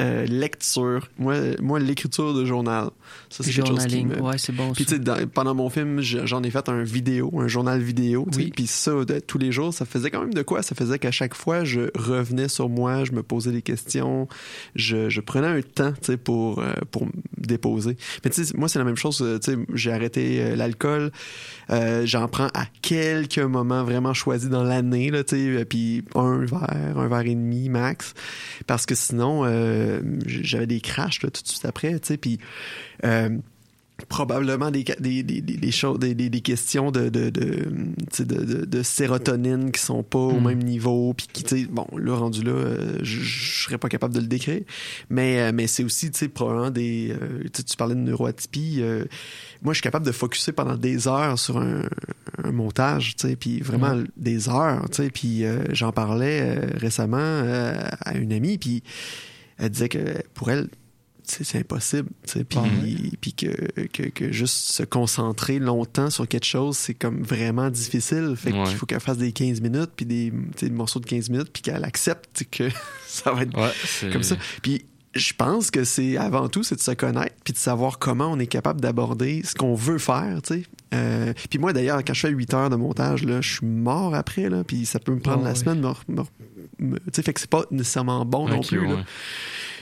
euh, 0.00 0.26
lecture. 0.26 1.08
Moi, 1.18 1.36
moi 1.60 1.78
l'écriture 1.78 2.34
de 2.34 2.44
journal, 2.44 2.90
ça, 3.30 3.44
c'est 3.44 3.52
quelque 3.52 3.66
chose 3.68 3.84
qui 3.86 3.90
Journaling, 3.90 4.08
me... 4.08 4.22
ouais, 4.22 4.38
c'est 4.38 4.52
bon. 4.52 4.72
Puis 4.72 4.86
tu 4.86 4.96
sais, 4.96 5.26
pendant 5.32 5.54
mon 5.54 5.70
film, 5.70 6.00
je- 6.00 6.26
j'en 6.26 6.42
ai 6.42 6.50
fait 6.50 6.68
un 6.68 6.82
vidéo, 6.82 7.32
un 7.38 7.46
journal 7.48 7.80
vidéo. 7.80 8.26
Oui. 8.36 8.50
Puis 8.54 8.66
ça, 8.66 8.92
de, 9.04 9.20
tous 9.20 9.38
les 9.38 9.52
jours, 9.52 9.72
ça 9.72 9.84
faisait 9.84 10.10
quand 10.10 10.20
même 10.20 10.34
de 10.34 10.42
quoi? 10.42 10.62
Ça 10.62 10.74
faisait 10.74 10.98
qu'à 10.98 11.10
chaque 11.10 11.34
fois, 11.34 11.64
je 11.64 11.82
revenais 11.94 12.48
sur 12.48 12.68
moi, 12.68 13.04
je 13.04 13.12
me 13.12 13.22
posais 13.22 13.52
des 13.52 13.62
questions, 13.62 14.28
je, 14.74 15.08
je 15.08 15.20
prenais 15.20 15.46
un 15.46 15.60
temps, 15.62 15.92
tu 15.92 15.98
sais, 16.02 16.16
pour, 16.16 16.58
euh, 16.60 16.72
pour 16.90 17.06
me 17.06 17.12
déposer. 17.38 17.96
Mais 18.24 18.30
tu 18.30 18.44
sais, 18.44 18.52
moi, 18.56 18.68
c'est 18.68 18.78
la 18.78 18.84
même 18.84 18.96
chose. 18.96 19.20
euh, 19.22 19.38
Tu 19.38 19.52
sais, 19.52 19.58
j'ai 19.74 19.92
arrêté 19.92 20.40
euh, 20.42 20.56
l'alcool. 20.56 21.12
Euh, 21.70 22.04
J'en 22.06 22.28
prends 22.28 22.48
à 22.54 22.66
quelques 22.82 23.38
moments 23.38 23.84
vraiment 23.84 24.14
choisis 24.14 24.48
dans 24.48 24.62
l'année, 24.64 25.10
là, 25.10 25.24
tu 25.24 25.36
sais, 25.56 25.64
puis 25.64 26.04
un 26.14 26.38
verre, 26.44 26.96
un 26.96 27.08
verre 27.08 27.20
et 27.26 27.34
demi 27.34 27.68
max. 27.68 28.14
Parce 28.66 28.86
que 28.86 28.94
sinon, 28.94 29.42
euh, 29.44 29.83
j'avais 30.26 30.66
des 30.66 30.80
crashs 30.80 31.22
là, 31.22 31.30
tout 31.30 31.42
de 31.42 31.48
suite 31.48 31.64
après, 31.64 31.92
tu 32.00 32.08
sais, 32.08 32.16
puis... 32.16 32.38
euh, 33.04 33.30
probablement 34.08 34.72
des, 34.72 34.82
des, 34.98 35.22
des, 35.22 35.40
des, 35.40 35.56
des 35.56 35.70
choses, 35.70 36.00
des, 36.00 36.14
des, 36.16 36.28
des 36.28 36.40
questions 36.40 36.90
de, 36.90 37.08
de, 37.08 37.30
de, 37.30 38.82
sérotonine 38.82 39.70
qui 39.70 39.80
sont 39.80 40.02
pas 40.02 40.18
au 40.18 40.40
Mm. 40.40 40.44
même 40.48 40.58
niveau, 40.64 41.14
puis 41.14 41.28
qui, 41.32 41.44
tu 41.44 41.56
sais, 41.60 41.66
bon, 41.70 41.86
là, 41.96 42.16
rendu 42.16 42.42
là, 42.42 42.50
euh, 42.50 42.98
je 43.02 43.64
serais 43.64 43.78
pas 43.78 43.88
capable 43.88 44.12
de 44.12 44.18
le 44.18 44.26
décrire, 44.26 44.62
mais, 45.10 45.38
euh, 45.40 45.52
mais 45.54 45.68
c'est 45.68 45.84
aussi, 45.84 46.10
tu 46.10 46.18
sais, 46.18 46.28
probablement 46.28 46.70
des, 46.72 47.12
euh, 47.22 47.44
tu 47.52 47.76
parlais 47.76 47.94
de 47.94 48.00
neuroatypie, 48.00 48.78
euh, 48.80 49.04
moi, 49.62 49.72
je 49.72 49.76
suis 49.78 49.82
capable 49.84 50.04
de 50.06 50.12
focuser 50.12 50.50
pendant 50.50 50.76
des 50.76 51.06
heures 51.06 51.38
sur 51.38 51.58
un, 51.58 51.82
un 52.42 52.50
montage, 52.52 53.14
tu 53.14 53.28
sais, 53.28 53.36
puis 53.36 53.60
vraiment 53.60 53.94
Ouais. 53.94 54.04
des 54.16 54.48
heures, 54.48 54.88
tu 54.90 55.04
sais, 55.04 55.10
puis 55.10 55.44
euh, 55.44 55.64
j'en 55.72 55.92
parlais 55.92 56.40
euh, 56.42 56.66
récemment 56.78 57.16
euh, 57.20 57.74
à 58.04 58.14
une 58.16 58.32
amie, 58.32 58.58
puis 58.58 58.82
elle 59.58 59.70
disait 59.70 59.88
que 59.88 60.22
pour 60.34 60.50
elle, 60.50 60.68
c'est 61.26 61.58
impossible, 61.58 62.10
puis, 62.50 63.12
puis 63.18 63.32
que, 63.32 63.86
que, 63.86 64.02
que 64.10 64.30
juste 64.30 64.56
se 64.56 64.82
concentrer 64.82 65.58
longtemps 65.58 66.10
sur 66.10 66.28
quelque 66.28 66.44
chose, 66.44 66.76
c'est 66.76 66.92
comme 66.92 67.22
vraiment 67.22 67.70
difficile. 67.70 68.34
Fait 68.36 68.52
Ouais. 68.52 68.64
qu'il 68.64 68.76
faut 68.76 68.84
qu'elle 68.84 69.00
fasse 69.00 69.16
des 69.16 69.32
15 69.32 69.62
minutes, 69.62 69.90
puis 69.96 70.04
des, 70.04 70.30
morceaux 70.70 71.00
de 71.00 71.06
15 71.06 71.30
minutes, 71.30 71.48
puis 71.50 71.62
qu'elle 71.62 71.82
accepte 71.84 72.44
que 72.50 72.68
ça 73.06 73.32
va 73.32 73.42
être 73.42 73.56
Ouais, 73.58 74.10
comme 74.12 74.22
ça. 74.22 74.36
Puis 74.62 74.84
je 75.14 75.32
pense 75.32 75.70
que 75.70 75.84
c'est 75.84 76.16
avant 76.18 76.48
tout, 76.50 76.62
c'est 76.62 76.74
de 76.74 76.80
se 76.80 76.90
connaître, 76.90 77.36
puis 77.42 77.54
de 77.54 77.58
savoir 77.58 77.98
comment 77.98 78.26
on 78.30 78.38
est 78.38 78.46
capable 78.48 78.80
d'aborder 78.82 79.42
ce 79.44 79.54
qu'on 79.54 79.74
veut 79.74 79.98
faire. 79.98 80.40
Euh, 80.92 81.32
puis 81.48 81.58
moi, 81.58 81.72
d'ailleurs, 81.72 82.04
quand 82.04 82.12
je 82.14 82.20
fais 82.20 82.30
8 82.30 82.52
heures 82.52 82.68
de 82.70 82.76
montage, 82.76 83.24
là, 83.24 83.40
je 83.40 83.54
suis 83.54 83.66
mort 83.66 84.14
après, 84.14 84.50
là, 84.50 84.62
puis 84.64 84.84
ça 84.84 84.98
peut 84.98 85.14
me 85.14 85.20
prendre 85.20 85.40
Oh, 85.42 85.46
la 85.46 85.54
semaine, 85.54 85.80
me- 85.80 86.14
me- 86.16 86.22
fait 87.12 87.32
que 87.32 87.40
c'est 87.40 87.50
pas 87.50 87.64
nécessairement 87.70 88.24
bon 88.24 88.48
non 88.48 88.60
plus, 88.60 88.86
là. 88.86 88.94
ouais. 88.94 89.04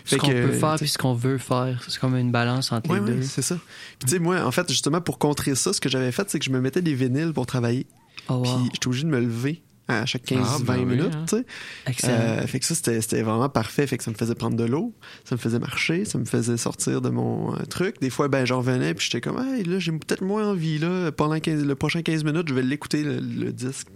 Ce 0.05 0.17
Fait 0.17 0.19
qu'on 0.19 0.29
peut 0.31 0.51
faire 0.53 0.75
puis 0.77 0.89
ce 0.89 0.99
qu'on 0.99 1.15
veut 1.15 1.39
faire. 1.39 1.81
C'est 1.87 2.01
comme 2.01 2.17
une 2.17 2.33
balance 2.33 2.73
entre 2.73 2.91
Ouais, 2.91 2.99
les 2.99 3.05
ouais, 3.05 3.13
deux. 3.19 3.23
c'est 3.23 3.41
ça. 3.43 3.55
Puis 4.01 4.07
tu 4.07 4.09
sais, 4.09 4.19
moi, 4.19 4.45
en 4.45 4.51
fait, 4.51 4.69
justement, 4.69 5.01
pour 5.01 5.19
contrer 5.21 5.55
ça, 5.55 5.73
ce 5.73 5.81
que 5.81 5.89
j'avais 5.89 6.11
fait, 6.11 6.29
c'est 6.29 6.41
que 6.41 6.45
je 6.45 6.51
me 6.51 6.61
mettais 6.61 6.83
des 6.83 6.95
vinyles 6.95 7.33
pour 7.33 7.47
travailler. 7.47 7.87
Oh, 8.29 8.35
wow. 8.35 8.43
Puis 8.43 8.53
j'étais 8.73 8.87
obligé 8.89 9.05
de 9.05 9.11
me 9.11 9.21
lever 9.21 9.63
à 9.89 10.07
chaque 10.07 10.25
15-20 10.25 10.39
Ah, 10.45 10.57
ben 10.65 10.79
oui, 10.79 10.85
minutes, 10.85 11.15
hein. 11.15 11.25
sais. 11.29 11.45
Excellent. 11.87 12.13
Euh, 12.17 12.47
fait 12.47 12.61
que 12.61 12.65
ça, 12.65 12.75
c'était 12.75 13.23
vraiment 13.23 13.49
parfait. 13.49 13.87
Fait 13.87 13.99
que 13.99 14.05
ça 14.05 14.11
me 14.11 14.17
faisait 14.17 14.35
prendre 14.35 14.57
de 14.57 14.65
l'eau, 14.65 14.95
ça 15.25 15.35
me 15.35 15.41
faisait 15.41 15.59
marcher, 15.59 16.05
ça 16.05 16.19
me 16.19 16.25
faisait 16.25 16.57
sortir 16.57 17.01
de 17.01 17.11
mon 17.11 17.55
euh, 17.55 17.65
truc. 17.69 18.01
Des 18.01 18.11
fois, 18.11 18.29
ben, 18.29 18.45
j'en 18.45 18.59
revenais, 18.59 18.95
puis 18.95 19.07
j'étais 19.11 19.21
comme, 19.21 19.39
hey, 19.39 19.65
là, 19.65 19.79
j'ai 19.79 19.93
peut-être 19.93 20.23
moins 20.23 20.49
envie, 20.49 20.79
là. 20.79 21.11
Pendant 21.13 21.39
15 21.39 21.65
le 21.65 21.75
prochain 21.75 22.03
15 22.03 22.25
minutes, 22.25 22.49
je 22.49 22.55
vais 22.55 22.63
l'écouter, 22.63 23.03
le, 23.03 23.19
le 23.19 23.53
disque. 23.53 23.89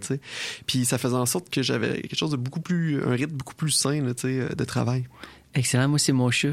Puis 0.65 0.85
ça 0.85 0.97
faisait 0.97 1.15
en 1.15 1.25
sorte 1.25 1.49
que 1.49 1.61
j'avais 1.63 2.01
quelque 2.01 2.17
chose 2.17 2.31
de 2.31 2.37
beaucoup 2.37 2.61
plus, 2.61 3.01
un 3.03 3.11
rythme 3.11 3.35
beaucoup 3.35 3.55
plus 3.55 3.71
sain, 3.71 4.01
là, 4.01 4.13
euh, 4.25 4.49
de 4.49 4.63
travail. 4.65 5.05
Excellent. 5.55 5.87
Moi, 5.87 5.99
c'est 5.99 6.11
mon 6.11 6.29
chat. 6.31 6.49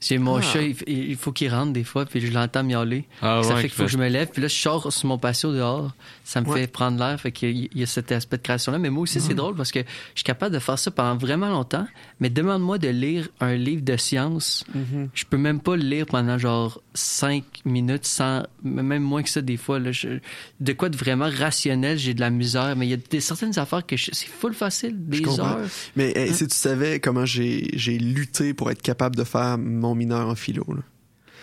C'est 0.00 0.18
mon 0.18 0.36
Ah. 0.36 0.42
chat, 0.42 0.62
il, 0.62 0.76
il 0.86 1.16
faut 1.16 1.32
qu'il 1.32 1.50
rentre 1.52 1.72
des 1.72 1.82
fois, 1.82 2.06
puis 2.06 2.20
je 2.20 2.32
l'entends 2.32 2.62
miauler. 2.62 3.04
Ah 3.20 3.40
ça 3.42 3.54
ouais, 3.54 3.62
fait 3.62 3.68
qu'il 3.68 3.76
faut 3.76 3.82
que 3.84 3.90
je 3.90 3.98
me 3.98 4.08
lève, 4.08 4.28
puis 4.32 4.40
là, 4.40 4.46
je 4.46 4.54
sors 4.54 4.92
sur 4.92 5.08
mon 5.08 5.18
patio 5.18 5.52
dehors. 5.52 5.92
Ça 6.22 6.40
me 6.40 6.46
Ouais. 6.46 6.60
fait 6.60 6.66
prendre 6.68 6.98
l'air, 6.98 7.20
fait 7.20 7.32
qu'il 7.32 7.50
y 7.58 7.64
a- 7.64 7.68
il 7.72 7.80
y 7.80 7.82
a 7.82 7.86
cet 7.86 8.12
aspect 8.12 8.36
de 8.36 8.42
création-là. 8.42 8.78
Mais 8.78 8.90
moi 8.90 9.02
aussi, 9.02 9.20
c'est 9.20 9.34
drôle 9.34 9.56
parce 9.56 9.72
que 9.72 9.80
je 9.80 9.84
suis 10.20 10.24
capable 10.24 10.54
de 10.54 10.60
faire 10.60 10.78
ça 10.78 10.90
pendant 10.92 11.16
vraiment 11.16 11.48
longtemps. 11.48 11.86
Mais 12.20 12.30
demande-moi 12.30 12.78
de 12.78 12.88
lire 12.88 13.28
un 13.40 13.54
livre 13.54 13.82
de 13.82 13.96
science. 13.96 14.64
Mhm. 14.74 15.08
Je 15.14 15.24
peux 15.24 15.36
même 15.36 15.58
pas 15.60 15.74
le 15.74 15.82
lire 15.82 16.06
pendant 16.06 16.38
genre 16.38 16.80
cinq 16.94 17.44
minutes, 17.64 18.06
sans, 18.06 18.44
même 18.62 19.02
moins 19.02 19.22
que 19.22 19.30
ça 19.30 19.40
des 19.42 19.56
fois. 19.56 19.78
Là, 19.80 19.90
Je- 19.90 20.20
de 20.60 20.72
quoi 20.74 20.90
de 20.90 20.96
vraiment 20.96 21.28
rationnel, 21.28 21.98
j'ai 21.98 22.14
de 22.14 22.20
la 22.20 22.30
misère. 22.30 22.76
Mais 22.76 22.86
il 22.86 22.90
y 22.90 22.94
a 22.94 22.98
des, 22.98 23.20
certaines 23.20 23.58
affaires 23.58 23.84
que 23.84 23.96
je- 23.96 24.10
c'est 24.12 24.28
full 24.28 24.54
facile, 24.54 24.94
des 24.96 25.26
heures. 25.40 25.58
Mais 25.96 26.12
hey, 26.14 26.30
Hein? 26.30 26.34
si 26.34 26.46
tu 26.46 26.54
savais 26.56 27.00
comment 27.00 27.24
j'ai 27.26 27.70
j'ai 27.74 27.98
lutté 27.98 28.54
pour 28.54 28.70
être 28.70 28.82
capable 28.82 29.16
de 29.16 29.24
faire 29.24 29.58
mon 29.58 29.87
mineur 29.94 30.28
en 30.28 30.34
philo, 30.34 30.64
là. 30.68 30.82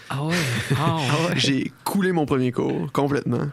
Ah 0.08 0.24
ouais? 0.24 0.36
Ah 0.78 0.98
ouais. 0.98 1.34
J'ai 1.36 1.72
coulé 1.84 2.12
mon 2.12 2.28
premier 2.28 2.52
cours 2.52 2.92
complètement. 2.92 3.48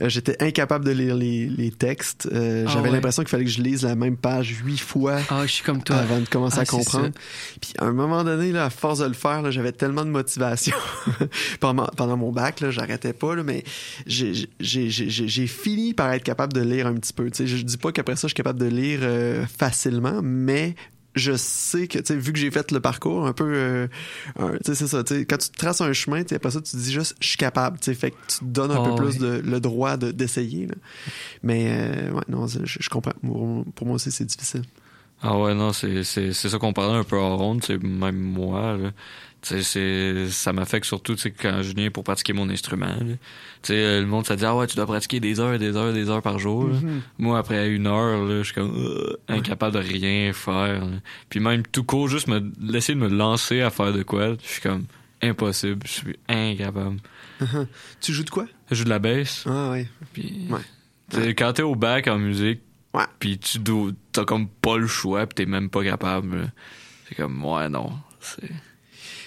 Euh, 0.00 0.08
J'étais 0.08 0.40
incapable 0.40 0.84
de 0.84 0.92
lire 0.92 1.16
les, 1.16 1.48
les 1.48 1.72
textes. 1.72 2.28
Euh, 2.32 2.62
Ah 2.64 2.70
J'avais 2.72 2.90
ouais. 2.90 2.94
l'impression 2.94 3.24
qu'il 3.24 3.28
fallait 3.30 3.44
que 3.44 3.50
je 3.50 3.60
lise 3.60 3.82
la 3.82 3.96
même 3.96 4.16
page 4.16 4.54
huit 4.64 4.78
fois 4.78 5.16
Ah, 5.30 5.42
je 5.46 5.50
suis 5.50 5.64
comme 5.64 5.82
toi. 5.82 5.96
avant 5.96 6.20
de 6.20 6.28
commencer 6.28 6.58
Ah, 6.60 6.62
à 6.62 6.64
comprendre. 6.64 7.10
Puis 7.60 7.72
à 7.78 7.86
un 7.86 7.92
moment 7.92 8.22
donné, 8.22 8.52
là, 8.52 8.66
à 8.66 8.70
force 8.70 9.00
de 9.00 9.06
le 9.06 9.14
faire, 9.14 9.50
j'avais 9.50 9.72
tellement 9.72 10.04
de 10.04 10.10
motivation 10.10 10.76
pendant, 11.60 11.86
pendant 11.96 12.16
mon 12.16 12.30
bac, 12.30 12.62
j'arrêtais 12.70 13.12
pas, 13.12 13.34
là, 13.34 13.42
mais 13.42 13.64
j'ai- 14.06 14.46
fini 15.48 15.92
par 15.92 16.12
être 16.12 16.22
capable 16.22 16.52
de 16.52 16.60
lire 16.60 16.86
un 16.86 16.94
petit 16.94 17.12
peu. 17.12 17.28
Tu 17.32 17.38
sais, 17.38 17.46
je 17.48 17.60
dis 17.64 17.78
pas 17.78 17.90
qu'après 17.90 18.14
ça, 18.14 18.22
je 18.22 18.28
suis 18.28 18.34
capable 18.34 18.60
de 18.60 18.66
lire 18.66 19.00
euh, 19.02 19.44
facilement, 19.46 20.20
mais 20.22 20.76
je 21.16 21.36
sais 21.36 21.88
que, 21.88 21.98
tu 21.98 22.04
sais, 22.06 22.16
vu 22.16 22.32
que 22.32 22.38
j'ai 22.38 22.50
fait 22.50 22.70
le 22.70 22.80
parcours 22.80 23.26
un 23.26 23.32
peu, 23.32 23.44
euh, 23.52 23.88
tu 24.38 24.44
sais, 24.66 24.74
c'est 24.74 24.86
ça, 24.86 25.02
tu 25.02 25.14
sais, 25.14 25.24
quand 25.26 25.38
tu 25.38 25.48
traces 25.50 25.80
un 25.80 25.92
chemin, 25.92 26.22
tu 26.22 26.28
sais, 26.30 26.34
après 26.36 26.50
ça, 26.52 26.60
tu 26.60 26.70
te 26.70 26.76
dis 26.76 26.92
juste, 26.92 27.16
je 27.20 27.26
suis 27.28 27.36
capable, 27.38 27.78
tu 27.78 27.86
sais, 27.86 27.94
fait 27.94 28.12
que 28.12 28.16
tu 28.28 28.38
te 28.40 28.44
donnes 28.44 28.70
un 28.70 28.76
Ah 28.76 28.80
peu 28.80 28.90
ouais. 28.90 28.96
plus 28.96 29.18
de, 29.18 29.42
le 29.44 29.60
droit 29.60 29.96
de- 29.96 30.12
d'essayer, 30.12 30.66
là. 30.66 30.74
Mais, 31.42 31.66
euh, 31.70 32.12
ouais, 32.12 32.22
non, 32.28 32.46
je, 32.46 32.58
je 32.64 32.88
comprends. 32.88 33.12
Pour 33.74 33.86
moi 33.86 33.96
aussi, 33.96 34.10
c'est 34.12 34.24
difficile. 34.24 34.62
Ah 35.22 35.38
ouais, 35.38 35.54
non, 35.54 35.72
c'est, 35.72 36.04
c'est, 36.04 36.34
c'est 36.34 36.50
ça 36.50 36.58
qu'on 36.58 36.74
parlait 36.74 36.98
un 36.98 37.04
peu 37.04 37.18
en 37.18 37.36
ronde, 37.38 37.64
c'est 37.64 37.82
même 37.82 38.18
moi, 38.18 38.76
là. 38.76 38.90
Ça 39.42 40.52
m'affecte 40.52 40.86
surtout, 40.86 41.14
tu 41.14 41.20
sais, 41.22 41.30
quand 41.30 41.62
je 41.62 41.72
viens 41.74 41.90
pour 41.90 42.02
pratiquer 42.04 42.32
mon 42.32 42.48
instrument, 42.50 42.86
là. 42.86 43.14
Tu 43.62 43.72
sais, 43.72 44.00
le 44.00 44.06
monde, 44.06 44.26
ça 44.26 44.34
dit, 44.36 44.44
ah 44.44 44.56
ouais, 44.56 44.66
tu 44.66 44.76
dois 44.76 44.86
pratiquer 44.86 45.20
des 45.20 45.38
heures, 45.40 45.58
des 45.58 45.76
heures, 45.76 45.92
des 45.92 46.10
heures 46.10 46.22
par 46.22 46.38
jour. 46.38 46.64
Mhm. 46.64 47.00
Moi, 47.18 47.38
après 47.38 47.68
une 47.70 47.86
heure, 47.86 48.26
je 48.28 48.42
suis 48.42 48.54
comme, 48.54 48.74
euh, 48.76 49.16
incapable 49.28 49.74
de 49.74 49.80
rien 49.80 50.32
faire, 50.32 50.84
là. 50.84 50.96
Puis 51.28 51.38
même 51.40 51.62
tout 51.64 51.84
court, 51.84 52.08
juste 52.08 52.26
me, 52.28 52.50
laisser 52.60 52.94
de 52.94 52.98
me 53.00 53.08
lancer 53.08 53.60
à 53.60 53.70
faire 53.70 53.92
de 53.92 54.02
quoi, 54.02 54.34
je 54.42 54.48
suis 54.48 54.60
comme, 54.62 54.84
impossible, 55.22 55.86
je 55.86 55.92
suis 55.92 56.16
incapable. 56.28 56.96
tu 58.00 58.12
joues 58.12 58.24
de 58.24 58.30
quoi? 58.30 58.46
Je 58.70 58.76
joue 58.76 58.84
de 58.84 58.90
la 58.90 58.98
basse. 58.98 59.44
Ah 59.46 59.70
ouais. 59.70 59.86
Puis, 60.12 60.48
Ouais. 60.50 61.34
quand 61.34 61.52
t'es 61.52 61.62
au 61.62 61.76
bac 61.76 62.08
en 62.08 62.18
musique, 62.18 62.60
Ouais. 62.94 63.04
puis 63.18 63.38
tu 63.38 63.58
dois, 63.58 63.90
t'as 64.12 64.24
comme 64.24 64.48
pas 64.48 64.76
le 64.78 64.86
choix, 64.86 65.26
puis 65.26 65.34
t'es 65.34 65.46
même 65.46 65.70
pas 65.70 65.84
capable. 65.84 66.50
C'est 67.08 67.14
comme, 67.14 67.44
ouais, 67.44 67.68
non, 67.68 67.92
c'est, 68.20 68.50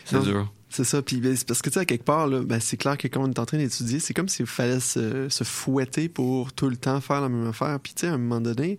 c'est 0.10 0.24
dur. 0.24 0.52
C'est 0.72 0.84
ça. 0.84 1.02
Puis 1.02 1.18
ben, 1.18 1.36
parce 1.48 1.62
que 1.62 1.70
tu 1.70 1.74
sais, 1.76 1.80
à 1.80 1.86
quelque 1.86 2.04
part, 2.06 2.28
là, 2.28 2.42
ben, 2.44 2.60
c'est 2.60 2.78
clair 2.78 2.98
que 2.98 3.08
quand 3.08 3.22
on 3.24 3.30
est 3.32 3.40
en 3.40 3.46
train 3.46 3.58
d'étudier, 3.58 4.00
c'est 4.00 4.14
comme 4.14 4.30
s'il 4.30 4.46
fallait 4.46 4.80
se, 4.80 5.28
se 5.30 5.44
fouetter 5.44 6.10
pour 6.10 6.54
tout 6.54 6.70
le 6.70 6.78
temps 6.78 7.02
faire 7.02 7.22
la 7.22 7.30
même 7.30 7.48
affaire. 7.48 7.80
Puis 7.82 7.94
tu 7.96 8.02
sais, 8.02 8.08
à 8.08 8.14
un 8.14 8.18
moment 8.20 8.40
donné, 8.40 8.78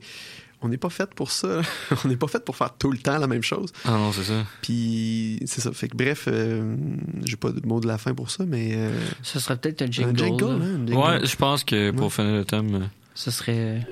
on 0.62 0.68
n'est 0.68 0.76
pas 0.76 0.90
fait 0.90 1.12
pour 1.14 1.30
ça. 1.32 1.62
on 2.04 2.08
n'est 2.08 2.16
pas 2.16 2.28
fait 2.28 2.44
pour 2.44 2.54
faire 2.54 2.72
tout 2.78 2.92
le 2.92 2.98
temps 2.98 3.18
la 3.18 3.26
même 3.26 3.42
chose. 3.42 3.72
Ah 3.84 3.92
non, 3.92 4.12
c'est 4.12 4.22
ça. 4.24 4.44
Puis 4.62 5.40
c'est 5.46 5.60
ça. 5.62 5.72
Fait 5.72 5.88
que 5.88 5.96
bref, 5.96 6.26
euh, 6.28 6.76
j'ai 7.24 7.36
pas 7.36 7.50
de 7.50 7.66
mot 7.66 7.80
de 7.80 7.88
la 7.88 7.98
fin 7.98 8.14
pour 8.14 8.30
ça, 8.30 8.44
mais. 8.46 8.72
euh, 8.76 8.96
Ça 9.24 9.40
serait 9.40 9.56
peut-être 9.56 9.82
un 9.82 9.90
jingle. 9.90 10.10
un 10.10 10.14
jingle, 10.26 10.44
là. 10.44 10.50
hein, 10.52 10.60
un 10.82 10.86
jingle. 10.86 10.94
Ouais, 10.96 11.26
je 11.26 11.36
pense 11.36 11.64
que 11.64 11.90
pour 11.90 12.12
finir 12.12 12.32
le 12.34 12.44
thème, 12.44 12.74
euh, 12.74 12.80
Ce 13.14 13.30
serait. 13.32 13.84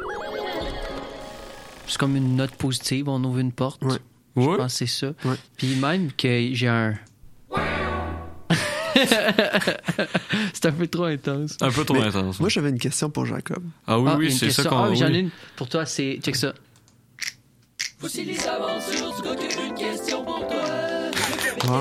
C'est 1.87 1.99
comme 1.99 2.17
une 2.17 2.37
note 2.37 2.53
positive, 2.53 3.09
on 3.09 3.23
ouvre 3.25 3.39
une 3.39 3.53
porte. 3.53 3.83
Ouais. 3.83 3.97
Je 4.37 4.43
Ouais. 4.43 4.57
pense 4.57 4.73
que 4.79 4.79
c'est 4.79 4.87
ça. 4.87 5.09
Ouais. 5.25 5.37
Puis 5.57 5.75
même 5.77 6.13
que 6.13 6.51
j'ai 6.53 6.69
un. 6.69 6.95
c'est 10.53 10.67
un 10.67 10.73
peu 10.73 10.87
trop 10.87 11.05
intense. 11.05 11.57
un 11.61 11.71
peu 11.71 11.85
trop 11.85 11.95
Mais 11.95 12.07
intense. 12.07 12.41
Moi, 12.41 12.49
j'avais 12.49 12.71
une 12.71 12.79
question 12.79 13.11
pour 13.11 13.27
Jacob. 13.27 13.63
ah 13.87 13.99
oui, 13.99 14.11
Ah, 14.13 14.17
oui, 14.19 14.33
c'est 14.33 14.51
ça 14.51 14.65
qu'on 14.65 14.77
Ah, 14.85 14.89
oui, 14.91 14.97
j'en 14.97 15.13
ai 15.13 15.19
une 15.19 15.31
pour 15.57 15.69
toi, 15.69 15.85
c'est. 15.87 16.19
Check 16.23 16.37
ça. 16.37 16.53
Voici 18.01 18.25
les 18.25 18.39
aventures 18.47 19.15
du 19.17 19.23
gars 19.23 19.35
qui 19.37 19.59
a 19.59 19.65
une 19.67 19.75
question 19.75 20.25
pour 20.25 20.47
toi. 20.47 20.65
Ah. 21.69 21.81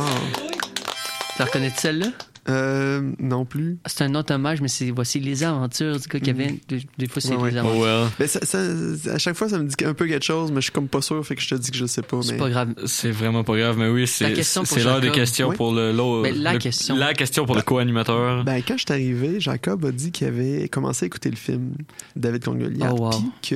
Tu 1.34 1.40
la 1.40 1.46
reconnais 1.46 1.72
celle-là? 1.76 2.08
Euh, 2.50 3.02
non 3.20 3.46
plus. 3.46 3.78
C'est 3.86 4.04
un 4.06 4.16
autre 4.16 4.34
hommage, 4.34 4.62
mais 4.62 4.68
c'est 4.70 4.90
voici 4.92 5.20
les 5.20 5.44
aventures 5.44 6.00
du 6.00 6.08
gars 6.08 6.20
qui 6.20 6.30
avait. 6.30 6.60
Des, 6.68 6.82
des 6.98 7.08
fois, 7.08 7.22
c'est 7.22 7.36
Ouais, 7.36 7.44
ouais. 7.44 7.52
les 7.52 7.58
Oh 7.58 7.68
aventures. 7.68 7.82
well. 7.84 8.08
Ben, 8.20 8.28
ça, 8.28 8.40
ça- 8.46 9.14
à 9.14 9.18
chaque 9.18 9.36
fois, 9.36 9.50
ça 9.50 9.60
me 9.60 9.68
dit 9.68 9.76
un 9.86 9.94
peu 9.94 10.08
quelque 10.08 10.24
chose, 10.24 10.52
mais 10.52 10.58
je 10.62 10.66
suis 10.66 10.72
comme 10.72 10.88
pas 10.88 11.02
sûr, 11.02 11.26
fait 11.26 11.36
que 11.36 11.42
je 11.42 11.50
te 11.50 11.56
dis 11.56 11.72
que 11.72 11.78
je 11.78 11.86
sais 11.86 12.02
pas. 12.02 12.22
C'est 12.22 12.34
mais... 12.34 12.38
pas 12.38 12.50
grave. 12.50 12.74
C'est 12.86 13.12
vraiment 13.12 13.44
pas 13.44 13.58
grave, 13.58 13.78
mais 13.78 13.90
oui, 13.90 14.08
c'est, 14.08 14.32
question 14.34 14.64
pour 14.64 14.78
c'est 14.78 14.84
l'heure 14.84 15.02
des 15.02 15.08
Jacob. 15.08 15.20
questions 15.20 15.50
Oui. 15.50 15.56
pour 15.58 15.74
le, 15.74 15.92
Ben, 16.24 16.36
la 16.42 16.54
le- 16.54 16.60
question. 16.60 16.96
La 16.96 17.14
question 17.14 17.46
pour 17.46 17.56
le 17.56 17.62
co-animateur. 17.62 18.44
Ben, 18.44 18.62
quand 18.66 18.76
je 18.78 18.84
suis 18.86 18.92
arrivé, 18.94 19.40
Jacob 19.40 19.84
a 19.86 19.92
dit 19.92 20.12
qu'il 20.12 20.28
avait 20.28 20.70
commencé 20.70 21.06
à 21.06 21.08
écouter 21.08 21.30
le 21.30 21.36
film 21.36 21.74
David 22.16 22.44
Congoliat, 22.46 22.94
Oh, 22.94 23.02
wow. 23.02 23.10
puis 23.42 23.56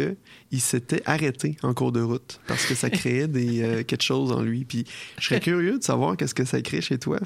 qu'il 0.52 0.62
s'était 0.62 1.02
arrêté 1.06 1.56
en 1.64 1.74
cours 1.74 1.92
de 1.94 2.02
route 2.02 2.40
parce 2.46 2.66
que 2.66 2.76
ça 2.76 2.90
créait 2.90 3.28
des, 3.28 3.62
euh, 3.64 3.84
quelque 3.84 4.04
chose 4.04 4.32
en 4.32 4.42
lui. 4.42 4.66
Puis 4.66 4.86
je 5.18 5.26
serais 5.26 5.40
curieux 5.40 5.80
de 5.80 5.84
savoir 5.84 6.18
qu'est-ce 6.18 6.36
que 6.36 6.46
ça 6.46 6.62
crée 6.62 6.82
chez 6.82 7.00
toi. 7.00 7.20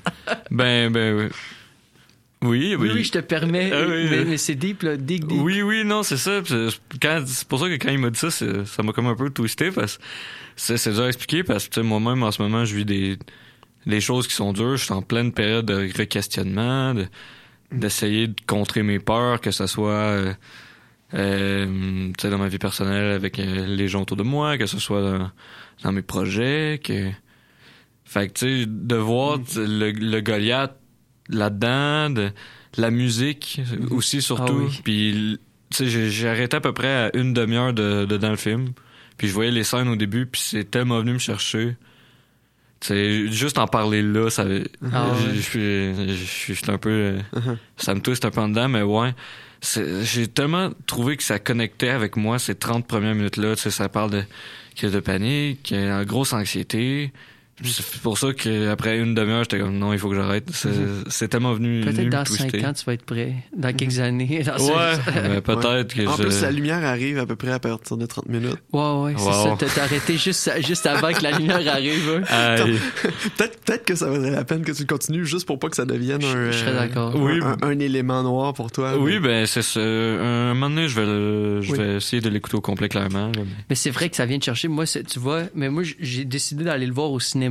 Ben, 0.51 0.91
ben, 0.91 1.15
oui. 1.17 1.25
Oui, 2.41 2.75
oui. 2.75 2.75
Oui, 2.77 2.91
oui, 2.93 3.03
je 3.03 3.11
te 3.11 3.17
permets. 3.19 3.71
Ah 3.73 3.85
oui, 3.87 4.07
mais, 4.09 4.19
oui. 4.19 4.25
mais 4.27 4.37
c'est 4.37 4.53
deep, 4.55 4.83
là. 4.83 4.97
Dig, 4.97 5.25
deep. 5.25 5.39
Oui, 5.41 5.63
oui, 5.63 5.83
non, 5.83 6.03
c'est 6.03 6.17
ça. 6.17 6.41
C'est 6.45 7.47
pour 7.47 7.59
ça 7.59 7.67
que 7.67 7.75
quand 7.75 7.89
il 7.89 7.97
m'a 7.97 8.11
dit 8.11 8.19
ça, 8.19 8.29
ça 8.29 8.83
m'a 8.83 8.91
comme 8.93 9.07
un 9.07 9.15
peu 9.15 9.31
twisté 9.31 9.71
parce 9.71 9.97
que 9.97 10.03
c'est 10.55 10.77
c'est 10.77 10.91
dur 10.93 11.03
à 11.03 11.07
expliquer 11.07 11.43
parce 11.43 11.67
que 11.67 11.79
moi-même, 11.79 12.21
en 12.21 12.31
ce 12.31 12.41
moment, 12.43 12.63
je 12.63 12.75
vis 12.75 12.85
des, 12.85 13.17
des 13.87 14.01
choses 14.01 14.27
qui 14.27 14.35
sont 14.35 14.53
dures. 14.53 14.77
Je 14.77 14.83
suis 14.83 14.93
en 14.93 15.01
pleine 15.01 15.31
période 15.31 15.65
de 15.65 15.73
re-questionnement, 15.97 16.93
de- 16.93 17.07
d'essayer 17.71 18.27
de 18.27 18.35
contrer 18.45 18.83
mes 18.83 18.99
peurs, 18.99 19.41
que 19.41 19.49
ce 19.49 19.65
soit 19.65 19.89
euh, 19.91 20.33
euh, 21.15 22.11
dans 22.23 22.37
ma 22.37 22.47
vie 22.47 22.57
personnelle 22.59 23.11
avec 23.13 23.39
euh, 23.39 23.65
les 23.67 23.87
gens 23.87 24.01
autour 24.01 24.17
de 24.17 24.23
moi, 24.23 24.57
que 24.57 24.65
ce 24.65 24.79
soit 24.79 25.01
dans, 25.01 25.31
dans 25.83 25.91
mes 25.91 26.01
projets, 26.01 26.79
que... 26.83 27.09
Fait 28.07 28.27
que, 28.27 28.33
tu 28.33 28.45
sais, 28.61 28.65
de 28.67 28.95
voir 28.95 29.39
sais, 29.45 29.65
le, 29.65 29.91
le 29.91 30.21
Goliath 30.21 30.75
là-dedans, 31.27 32.11
de 32.11 32.31
la 32.77 32.91
musique 32.91 33.61
aussi 33.89 34.21
surtout. 34.21 34.53
Ah 34.61 34.65
oui. 34.69 34.81
Puis, 34.83 35.39
tu 35.71 35.89
sais, 35.89 36.09
j'ai- 36.11 36.27
arrêté 36.29 36.57
à 36.57 36.61
peu 36.61 36.71
près 36.71 36.87
à 37.07 37.17
une 37.17 37.33
demi-heure 37.33 37.73
de, 37.73 38.05
de 38.05 38.17
dans 38.17 38.29
le 38.29 38.35
film. 38.35 38.73
Puis 39.17 39.27
je 39.27 39.33
voyais 39.33 39.49
les 39.51 39.63
scènes 39.63 39.87
au 39.87 39.95
début, 39.95 40.27
puis 40.27 40.41
c'est 40.43 40.69
tellement 40.69 40.99
venu 40.99 41.13
me 41.13 41.17
chercher. 41.17 41.77
Sais, 42.81 43.31
juste 43.31 43.57
en 43.57 43.65
parler 43.65 44.03
là, 44.03 44.29
ça... 44.29 44.43
Ah 44.93 45.13
je- 45.19 45.27
ouais. 45.29 45.33
je 45.35 46.23
suis- 46.25 46.53
je 46.53 46.71
un 46.71 46.77
peu... 46.77 46.89
euh, 46.89 47.19
Ça 47.77 47.95
me 47.95 48.01
twiste 48.01 48.25
un 48.25 48.29
peu 48.29 48.41
en 48.41 48.49
dedans, 48.49 48.69
mais 48.69 48.83
ouais. 48.83 49.15
J'ai 50.01 50.27
tellement 50.27 50.71
trouvé 50.85 51.17
que 51.17 51.23
ça 51.23 51.39
connectait 51.39 51.89
avec 51.89 52.15
moi 52.15 52.39
ces 52.39 52.55
30 52.55 52.85
premières 52.87 53.15
minutes-là. 53.15 53.55
Tu 53.55 53.63
sais, 53.63 53.71
ça 53.71 53.89
parle 53.89 54.11
de 54.11 54.23
crise 54.75 54.91
de 54.91 54.99
panique, 54.99 55.73
grosse 56.05 56.33
anxiété. 56.33 57.11
C'est 57.63 58.01
pour 58.01 58.17
ça 58.17 58.33
qu'après 58.33 58.99
une 58.99 59.15
demi-heure, 59.15 59.43
j'étais 59.43 59.59
comme 59.59 59.77
non, 59.77 59.93
il 59.93 59.99
faut 59.99 60.09
que 60.09 60.15
j'arrête. 60.15 60.49
C'est 60.51 60.69
c'est 61.07 61.29
tellement 61.29 61.53
venu. 61.53 61.81
Peut-être 61.85 62.09
dans 62.09 62.23
twister. 62.25 62.59
5 62.59 62.67
ans, 62.69 62.73
tu 62.73 62.83
vas 62.83 62.93
être 62.93 63.05
prêt. 63.05 63.33
Dans 63.55 63.73
quelques 63.73 63.99
années. 63.99 64.43
Dans 64.45 64.57
Ouais, 64.57 64.95
cinq- 65.05 65.41
peut-être 65.41 65.93
que 65.93 66.05
En 66.05 66.17
je... 66.17 66.23
plus, 66.23 66.41
la 66.41 66.51
lumière 66.51 66.83
arrive 66.83 67.17
à 67.17 67.25
peu 67.25 67.37
près 67.37 67.51
à 67.53 67.59
partir 67.59 67.95
de 67.95 68.05
30 68.05 68.27
minutes. 68.27 68.57
Ouais, 68.73 68.81
ouais, 69.03 69.13
c'est 69.17 69.23
Wow. 69.25 69.57
ça. 69.57 69.67
T'as 69.73 69.83
arrêté 69.83 70.17
juste, 70.17 70.51
juste 70.67 70.85
avant 70.85 71.13
que 71.13 71.23
la 71.23 71.31
lumière 71.31 71.65
arrive. 71.73 72.21
hein. 72.29 72.55
Peut-être 73.37 73.61
peut 73.63 73.79
que 73.85 73.95
ça 73.95 74.07
vaudrait 74.09 74.31
la 74.31 74.43
peine 74.43 74.63
que 74.63 74.73
tu 74.73 74.85
continues 74.85 75.25
juste 75.25 75.45
pour 75.47 75.57
pas 75.57 75.69
que 75.69 75.77
ça 75.77 75.85
devienne 75.85 76.23
un, 76.25 76.51
je 76.51 76.57
serais 76.57 76.71
euh, 76.71 76.89
un- 76.97 77.15
Oui. 77.15 77.39
un, 77.41 77.55
un 77.65 77.79
élément 77.79 78.21
noir 78.23 78.53
pour 78.53 78.69
toi. 78.71 78.97
Oui, 78.97 79.13
mais- 79.13 79.19
ben 79.29 79.45
c'est 79.45 79.61
ça. 79.61 79.79
Un 79.79 80.53
moment 80.53 80.69
donné, 80.69 80.89
je 80.89 80.95
vais, 80.99 81.05
le- 81.05 81.61
je 81.61 81.71
Oui. 81.71 81.77
vais 81.77 81.95
essayer 81.95 82.21
de 82.21 82.27
l'écouter 82.29 82.55
au 82.57 82.61
complet 82.61 82.89
clairement. 82.89 83.27
là, 83.27 83.31
mais- 83.37 83.45
Mais 83.69 83.75
c'est 83.75 83.91
vrai 83.91 84.09
que 84.09 84.17
ça 84.17 84.25
vient 84.25 84.39
te 84.39 84.43
chercher. 84.45 84.67
Moi, 84.67 84.85
c'est- 84.85 85.03
tu 85.03 85.19
vois, 85.19 85.43
mais 85.55 85.69
moi, 85.69 85.83
j'ai 86.01 86.25
décidé 86.25 86.65
d'aller 86.65 86.85
le 86.85 86.93
voir 86.93 87.11
au 87.11 87.19
cinéma. 87.21 87.44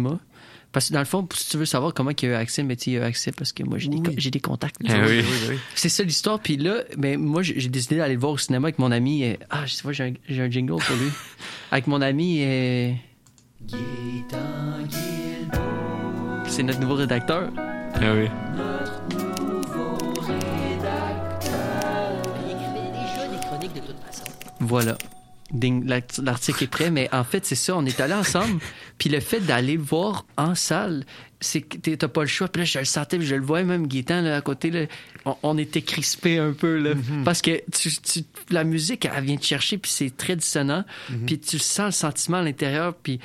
Parce 0.72 0.88
que 0.88 0.92
dans 0.94 0.98
le 0.98 1.04
fond, 1.04 1.26
si 1.32 1.50
tu 1.50 1.56
veux 1.56 1.66
savoir 1.66 1.94
comment 1.94 2.10
il 2.10 2.22
y 2.24 2.26
a 2.26 2.30
eu 2.30 2.34
accès, 2.34 2.64
mais 2.64 2.74
il 2.74 2.92
y 2.94 2.96
a 2.96 3.00
eu 3.00 3.02
accès 3.04 3.30
parce 3.30 3.52
que 3.52 3.62
moi, 3.62 3.78
j'ai 3.78 3.88
des, 3.88 3.98
Oui. 3.98 4.02
co- 4.02 4.12
j'ai 4.16 4.30
des 4.32 4.40
contacts. 4.40 4.76
Eh 4.84 4.92
oui. 4.92 5.22
oui. 5.50 5.56
C'est 5.76 5.88
ça 5.88 6.02
l'histoire. 6.02 6.40
Puis 6.40 6.56
là, 6.56 6.78
mais 6.98 7.16
moi, 7.16 7.42
j'ai 7.42 7.68
décidé 7.68 7.96
d'aller 7.98 8.14
le 8.14 8.20
voir 8.20 8.32
au 8.32 8.38
cinéma 8.38 8.66
avec 8.66 8.80
mon 8.80 8.90
ami. 8.90 9.22
euh, 9.24 9.34
ah, 9.50 9.66
je 9.66 9.74
sais 9.74 9.82
pas, 9.84 9.92
j'ai 9.92 10.02
un, 10.04 10.12
j'ai 10.28 10.42
un 10.42 10.50
jingle 10.50 10.82
pour 10.82 10.96
lui. 10.96 11.10
avec 11.70 11.86
mon 11.86 12.02
ami. 12.02 12.38
euh, 12.42 12.92
c'est 16.48 16.62
notre 16.64 16.80
nouveau 16.80 16.94
rédacteur. 16.94 17.50
Ah 17.56 18.12
oui. 18.14 18.28
Voilà. 24.60 24.96
Ding, 25.54 25.86
L'article 26.22 26.64
est 26.64 26.68
prêt, 26.68 26.90
mais 26.90 27.08
en 27.12 27.24
fait, 27.24 27.46
c'est 27.46 27.54
ça. 27.54 27.76
On 27.76 27.86
est 27.86 28.00
allés 28.00 28.12
ensemble. 28.14 28.60
Puis 28.98 29.08
le 29.08 29.20
fait 29.20 29.40
d'aller 29.40 29.76
le 29.76 29.82
voir 29.82 30.26
en 30.36 30.54
salle, 30.54 31.04
c'est 31.40 31.60
que 31.62 31.94
t'as 31.94 32.08
pas 32.08 32.22
le 32.22 32.26
choix. 32.26 32.48
Puis 32.48 32.60
là, 32.62 32.64
je 32.66 32.78
le 32.78 32.84
sentais, 32.84 33.18
puis 33.18 33.26
je 33.26 33.34
le 33.34 33.42
voyais 33.44 33.64
même 33.64 33.86
Gaétan 33.86 34.22
là, 34.22 34.36
à 34.36 34.40
côté. 34.40 34.70
Là, 34.70 34.86
on, 35.24 35.36
on 35.42 35.58
était 35.58 35.82
crispés 35.82 36.38
un 36.38 36.52
peu. 36.52 36.78
Là, 36.78 36.94
Parce 37.24 37.40
que 37.42 37.62
tu, 37.72 37.90
tu- 38.00 38.24
la 38.50 38.64
musique, 38.64 39.04
elle 39.14 39.24
vient 39.24 39.36
te 39.36 39.44
chercher, 39.44 39.78
puis 39.78 39.90
c'est 39.90 40.16
très 40.16 40.36
dissonant. 40.36 40.84
Puis 41.26 41.38
tu 41.38 41.58
sens 41.58 41.86
le 41.86 41.92
sentiment 41.92 42.38
à 42.38 42.42
l'intérieur. 42.42 42.94
Puis 42.94 43.20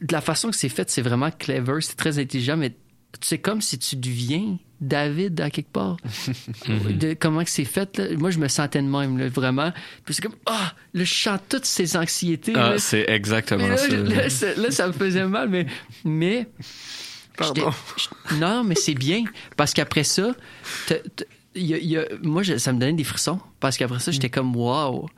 de 0.00 0.12
la 0.12 0.20
façon 0.20 0.50
que 0.50 0.56
c'est 0.56 0.68
fait, 0.68 0.88
c'est 0.90 1.02
vraiment 1.02 1.30
clever, 1.30 1.80
c'est 1.80 1.96
très 1.96 2.18
intelligent, 2.18 2.56
mais 2.56 2.74
c'est 3.20 3.38
comme 3.38 3.60
si 3.62 3.78
tu 3.78 3.96
deviens 3.96 4.58
David 4.80 5.40
à 5.40 5.50
quelque 5.50 5.72
part. 5.72 5.96
de 6.90 7.14
comment 7.14 7.42
que 7.44 7.50
c'est 7.50 7.64
fait, 7.64 7.98
là. 7.98 8.06
moi 8.16 8.30
je 8.30 8.38
me 8.38 8.48
sentais 8.48 8.80
de 8.82 8.86
même, 8.88 9.18
là, 9.18 9.28
vraiment. 9.28 9.72
Puis 10.04 10.14
c'est 10.14 10.22
comme, 10.22 10.36
ah, 10.46 10.72
là, 10.94 11.04
je 11.04 11.12
chante 11.12 11.42
toutes 11.48 11.64
ces 11.64 11.96
anxiétés. 11.96 12.52
Ah, 12.54 12.70
là. 12.70 12.78
c'est 12.78 13.04
exactement 13.08 13.66
là, 13.66 13.76
ça. 13.76 13.88
je- 13.88 13.96
Là, 13.96 14.30
ça- 14.30 14.54
là, 14.54 14.70
ça 14.70 14.86
me 14.86 14.92
faisait 14.92 15.26
mal, 15.26 15.48
mais. 15.48 15.66
mais 16.04 16.48
Pardon. 17.36 17.70
Non, 18.40 18.64
mais 18.64 18.74
c'est 18.74 18.94
bien. 18.94 19.24
Parce 19.56 19.72
qu'après 19.72 20.02
ça, 20.04 20.32
y 21.54 21.74
a- 21.74 21.78
il 21.78 21.86
y 21.86 21.96
a- 21.96 22.06
moi, 22.22 22.42
je- 22.42 22.56
ça 22.58 22.72
me 22.72 22.80
donnait 22.80 22.92
des 22.94 23.04
frissons. 23.04 23.38
Parce 23.60 23.76
qu'après 23.76 24.00
ça, 24.00 24.10
j'étais 24.10 24.28
comme, 24.30 24.54
waouh, 24.56 25.08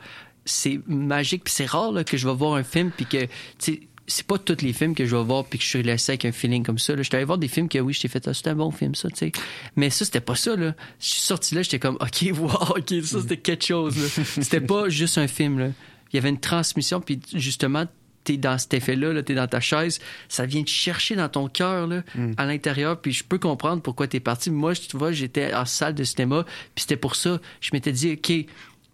c'est 0.44 0.80
magique. 0.86 1.44
Puis 1.44 1.54
c'est 1.54 1.66
rare 1.66 1.92
là, 1.92 2.04
que 2.04 2.16
je 2.16 2.28
vais 2.28 2.34
voir 2.34 2.54
un 2.54 2.62
film, 2.62 2.90
puis 2.94 3.06
que, 3.06 3.26
tu 3.58 3.80
c'est 4.10 4.26
pas 4.26 4.38
tous 4.38 4.62
les 4.62 4.72
films 4.72 4.94
que 4.94 5.06
je 5.06 5.14
vais 5.14 5.22
voir, 5.22 5.44
puis 5.44 5.58
que 5.58 5.64
je 5.64 5.70
suis 5.70 5.82
laissé 5.82 6.12
avec 6.12 6.24
un 6.24 6.32
feeling 6.32 6.64
comme 6.64 6.78
ça. 6.78 6.94
Là. 6.94 7.02
Je 7.02 7.08
suis 7.08 7.16
allé 7.16 7.24
voir 7.24 7.38
des 7.38 7.48
films 7.48 7.68
que, 7.68 7.78
oui, 7.78 7.92
je 7.92 8.00
t'ai 8.00 8.08
fait, 8.08 8.26
ah, 8.26 8.34
c'était 8.34 8.50
un 8.50 8.56
bon 8.56 8.70
film, 8.70 8.94
ça, 8.94 9.08
tu 9.08 9.16
sais. 9.16 9.32
Mais 9.76 9.88
ça, 9.88 10.04
c'était 10.04 10.20
pas 10.20 10.34
ça, 10.34 10.56
là. 10.56 10.74
Je 10.98 11.06
suis 11.06 11.20
sorti 11.20 11.54
là, 11.54 11.62
j'étais 11.62 11.78
comme, 11.78 11.96
OK, 11.96 12.26
wow, 12.38 12.76
OK, 12.76 13.04
ça, 13.04 13.20
c'était 13.20 13.36
quelque 13.36 13.64
chose. 13.64 13.94
C'était 14.24 14.60
pas 14.60 14.88
juste 14.88 15.16
un 15.18 15.28
film, 15.28 15.58
là. 15.58 15.68
Il 16.12 16.16
y 16.16 16.18
avait 16.18 16.28
une 16.28 16.40
transmission, 16.40 17.00
puis 17.00 17.20
justement, 17.34 17.86
t'es 18.24 18.36
dans 18.36 18.58
cet 18.58 18.74
effet-là, 18.74 19.12
là, 19.12 19.22
t'es 19.22 19.34
dans 19.34 19.46
ta 19.46 19.60
chaise, 19.60 20.00
ça 20.28 20.44
vient 20.44 20.62
te 20.64 20.70
chercher 20.70 21.14
dans 21.14 21.28
ton 21.28 21.48
cœur, 21.48 21.86
là, 21.86 22.02
à 22.36 22.46
l'intérieur, 22.46 23.00
puis 23.00 23.12
je 23.12 23.24
peux 23.24 23.38
comprendre 23.38 23.80
pourquoi 23.80 24.08
t'es 24.08 24.20
parti. 24.20 24.50
Moi, 24.50 24.74
tu 24.74 24.96
vois, 24.96 25.12
j'étais 25.12 25.54
en 25.54 25.64
salle 25.64 25.94
de 25.94 26.04
cinéma, 26.04 26.44
puis 26.74 26.82
c'était 26.82 26.96
pour 26.96 27.14
ça, 27.14 27.40
je 27.60 27.70
m'étais 27.72 27.92
dit, 27.92 28.12
OK, 28.12 28.46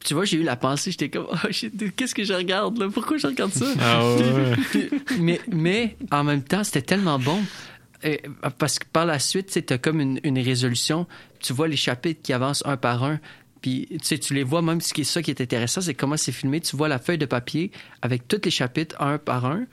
tu 0.06 0.14
vois, 0.14 0.24
j'ai 0.24 0.36
eu 0.36 0.44
la 0.44 0.54
pensée, 0.54 0.92
j'étais 0.92 1.08
comme, 1.08 1.26
oh, 1.30 1.48
qu'est-ce 1.96 2.14
que 2.14 2.22
je 2.22 2.32
regarde, 2.32 2.78
là? 2.78 2.88
Pourquoi 2.88 3.18
je 3.18 3.26
regarde 3.26 3.52
ça? 3.52 3.66
Ah 3.80 4.14
ouais. 4.14 4.90
mais, 5.18 5.40
mais 5.52 5.96
en 6.12 6.22
même 6.22 6.44
temps, 6.44 6.62
c'était 6.62 6.82
tellement 6.82 7.18
bon. 7.18 7.40
Parce 8.58 8.78
que 8.78 8.86
par 8.92 9.04
la 9.04 9.18
suite, 9.18 9.50
tu 9.66 9.72
as 9.72 9.78
comme 9.78 10.00
une, 10.00 10.20
une 10.22 10.38
résolution. 10.38 11.08
Tu 11.40 11.52
vois 11.52 11.66
les 11.66 11.76
chapitres 11.76 12.22
qui 12.22 12.32
avancent 12.32 12.62
un 12.66 12.76
par 12.76 13.02
un. 13.02 13.18
Puis 13.62 13.88
tu 13.90 13.98
sais, 14.02 14.18
tu 14.18 14.32
les 14.32 14.44
vois, 14.44 14.62
même 14.62 14.80
ce 14.80 14.94
qui 14.94 15.00
est 15.00 15.04
ça 15.04 15.22
qui 15.22 15.32
est 15.32 15.40
intéressant, 15.40 15.80
c'est 15.80 15.94
comment 15.94 16.16
c'est 16.16 16.30
filmé. 16.30 16.60
Tu 16.60 16.76
vois 16.76 16.86
la 16.86 17.00
feuille 17.00 17.18
de 17.18 17.26
papier 17.26 17.72
avec 18.00 18.28
tous 18.28 18.40
les 18.44 18.50
chapitres 18.52 18.94
un 19.00 19.18
par 19.18 19.44
un. 19.44 19.66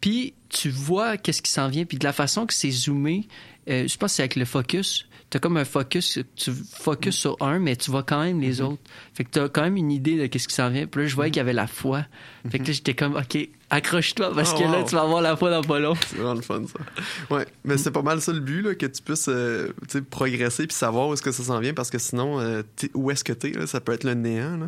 Puis 0.00 0.34
tu 0.48 0.68
vois 0.68 1.16
qu'est-ce 1.16 1.42
qui 1.42 1.52
s'en 1.52 1.68
vient. 1.68 1.84
Puis 1.84 1.96
de 1.96 2.04
la 2.04 2.12
façon 2.12 2.44
que 2.44 2.54
c'est 2.54 2.72
zoomé, 2.72 3.28
euh, 3.68 3.86
je 3.86 3.96
pense 3.96 4.10
que 4.10 4.16
c'est 4.16 4.22
avec 4.22 4.34
le 4.34 4.46
focus. 4.46 5.06
Tu 5.30 5.36
as 5.36 5.40
comme 5.40 5.56
un 5.56 5.64
focus, 5.64 6.18
tu 6.34 6.50
focuses 6.52 7.14
sur 7.14 7.36
un, 7.40 7.60
mais 7.60 7.76
tu 7.76 7.90
vois 7.92 8.02
quand 8.02 8.20
même 8.22 8.40
les 8.40 8.60
autres. 8.60 8.82
Fait 9.14 9.22
que 9.24 9.30
tu 9.30 9.38
as 9.38 9.48
quand 9.48 9.62
même 9.62 9.76
une 9.76 9.92
idée 9.92 10.16
de 10.18 10.26
qu'est-ce 10.26 10.48
qui 10.48 10.54
s'en 10.56 10.70
vient. 10.70 10.86
Puis 10.86 11.02
là, 11.02 11.06
je 11.06 11.14
voyais 11.14 11.30
qu'il 11.30 11.38
y 11.38 11.40
avait 11.40 11.52
la 11.52 11.68
foi. 11.68 12.04
Fait 12.50 12.58
que 12.58 12.64
là, 12.66 12.72
j'étais 12.72 12.94
comme, 12.94 13.14
OK, 13.16 13.38
accroche-toi 13.70 14.32
parce 14.34 14.52
Oh, 14.54 14.58
que 14.58 14.64
là, 14.64 14.80
wow. 14.80 14.84
tu 14.88 14.94
vas 14.96 15.02
avoir 15.02 15.22
la 15.22 15.36
foi 15.36 15.50
dans 15.50 15.62
pas 15.62 15.78
long. 15.78 15.94
C'est 16.08 16.16
vraiment 16.16 16.34
le 16.34 16.40
fun, 16.42 16.62
ça. 16.66 17.34
Ouais, 17.34 17.46
mais 17.64 17.76
c'est 17.78 17.92
pas 17.92 18.02
mal 18.02 18.20
ça 18.20 18.32
le 18.32 18.40
but, 18.40 18.62
là, 18.62 18.74
que 18.74 18.86
tu 18.86 19.00
puisses 19.02 19.28
euh, 19.28 19.68
tu 19.88 19.98
sais, 19.98 20.02
progresser 20.02 20.66
puis 20.66 20.74
savoir 20.76 21.08
où 21.08 21.12
est-ce 21.14 21.22
que 21.22 21.30
ça 21.32 21.44
s'en 21.44 21.60
vient, 21.60 21.74
parce 21.74 21.90
que 21.90 21.98
sinon, 21.98 22.40
euh, 22.40 22.62
où 22.94 23.10
est-ce 23.12 23.22
que 23.22 23.32
t'es, 23.32 23.52
là, 23.52 23.68
ça 23.68 23.80
peut 23.80 23.92
être 23.92 24.04
le 24.04 24.14
néant, 24.14 24.56
là. 24.56 24.66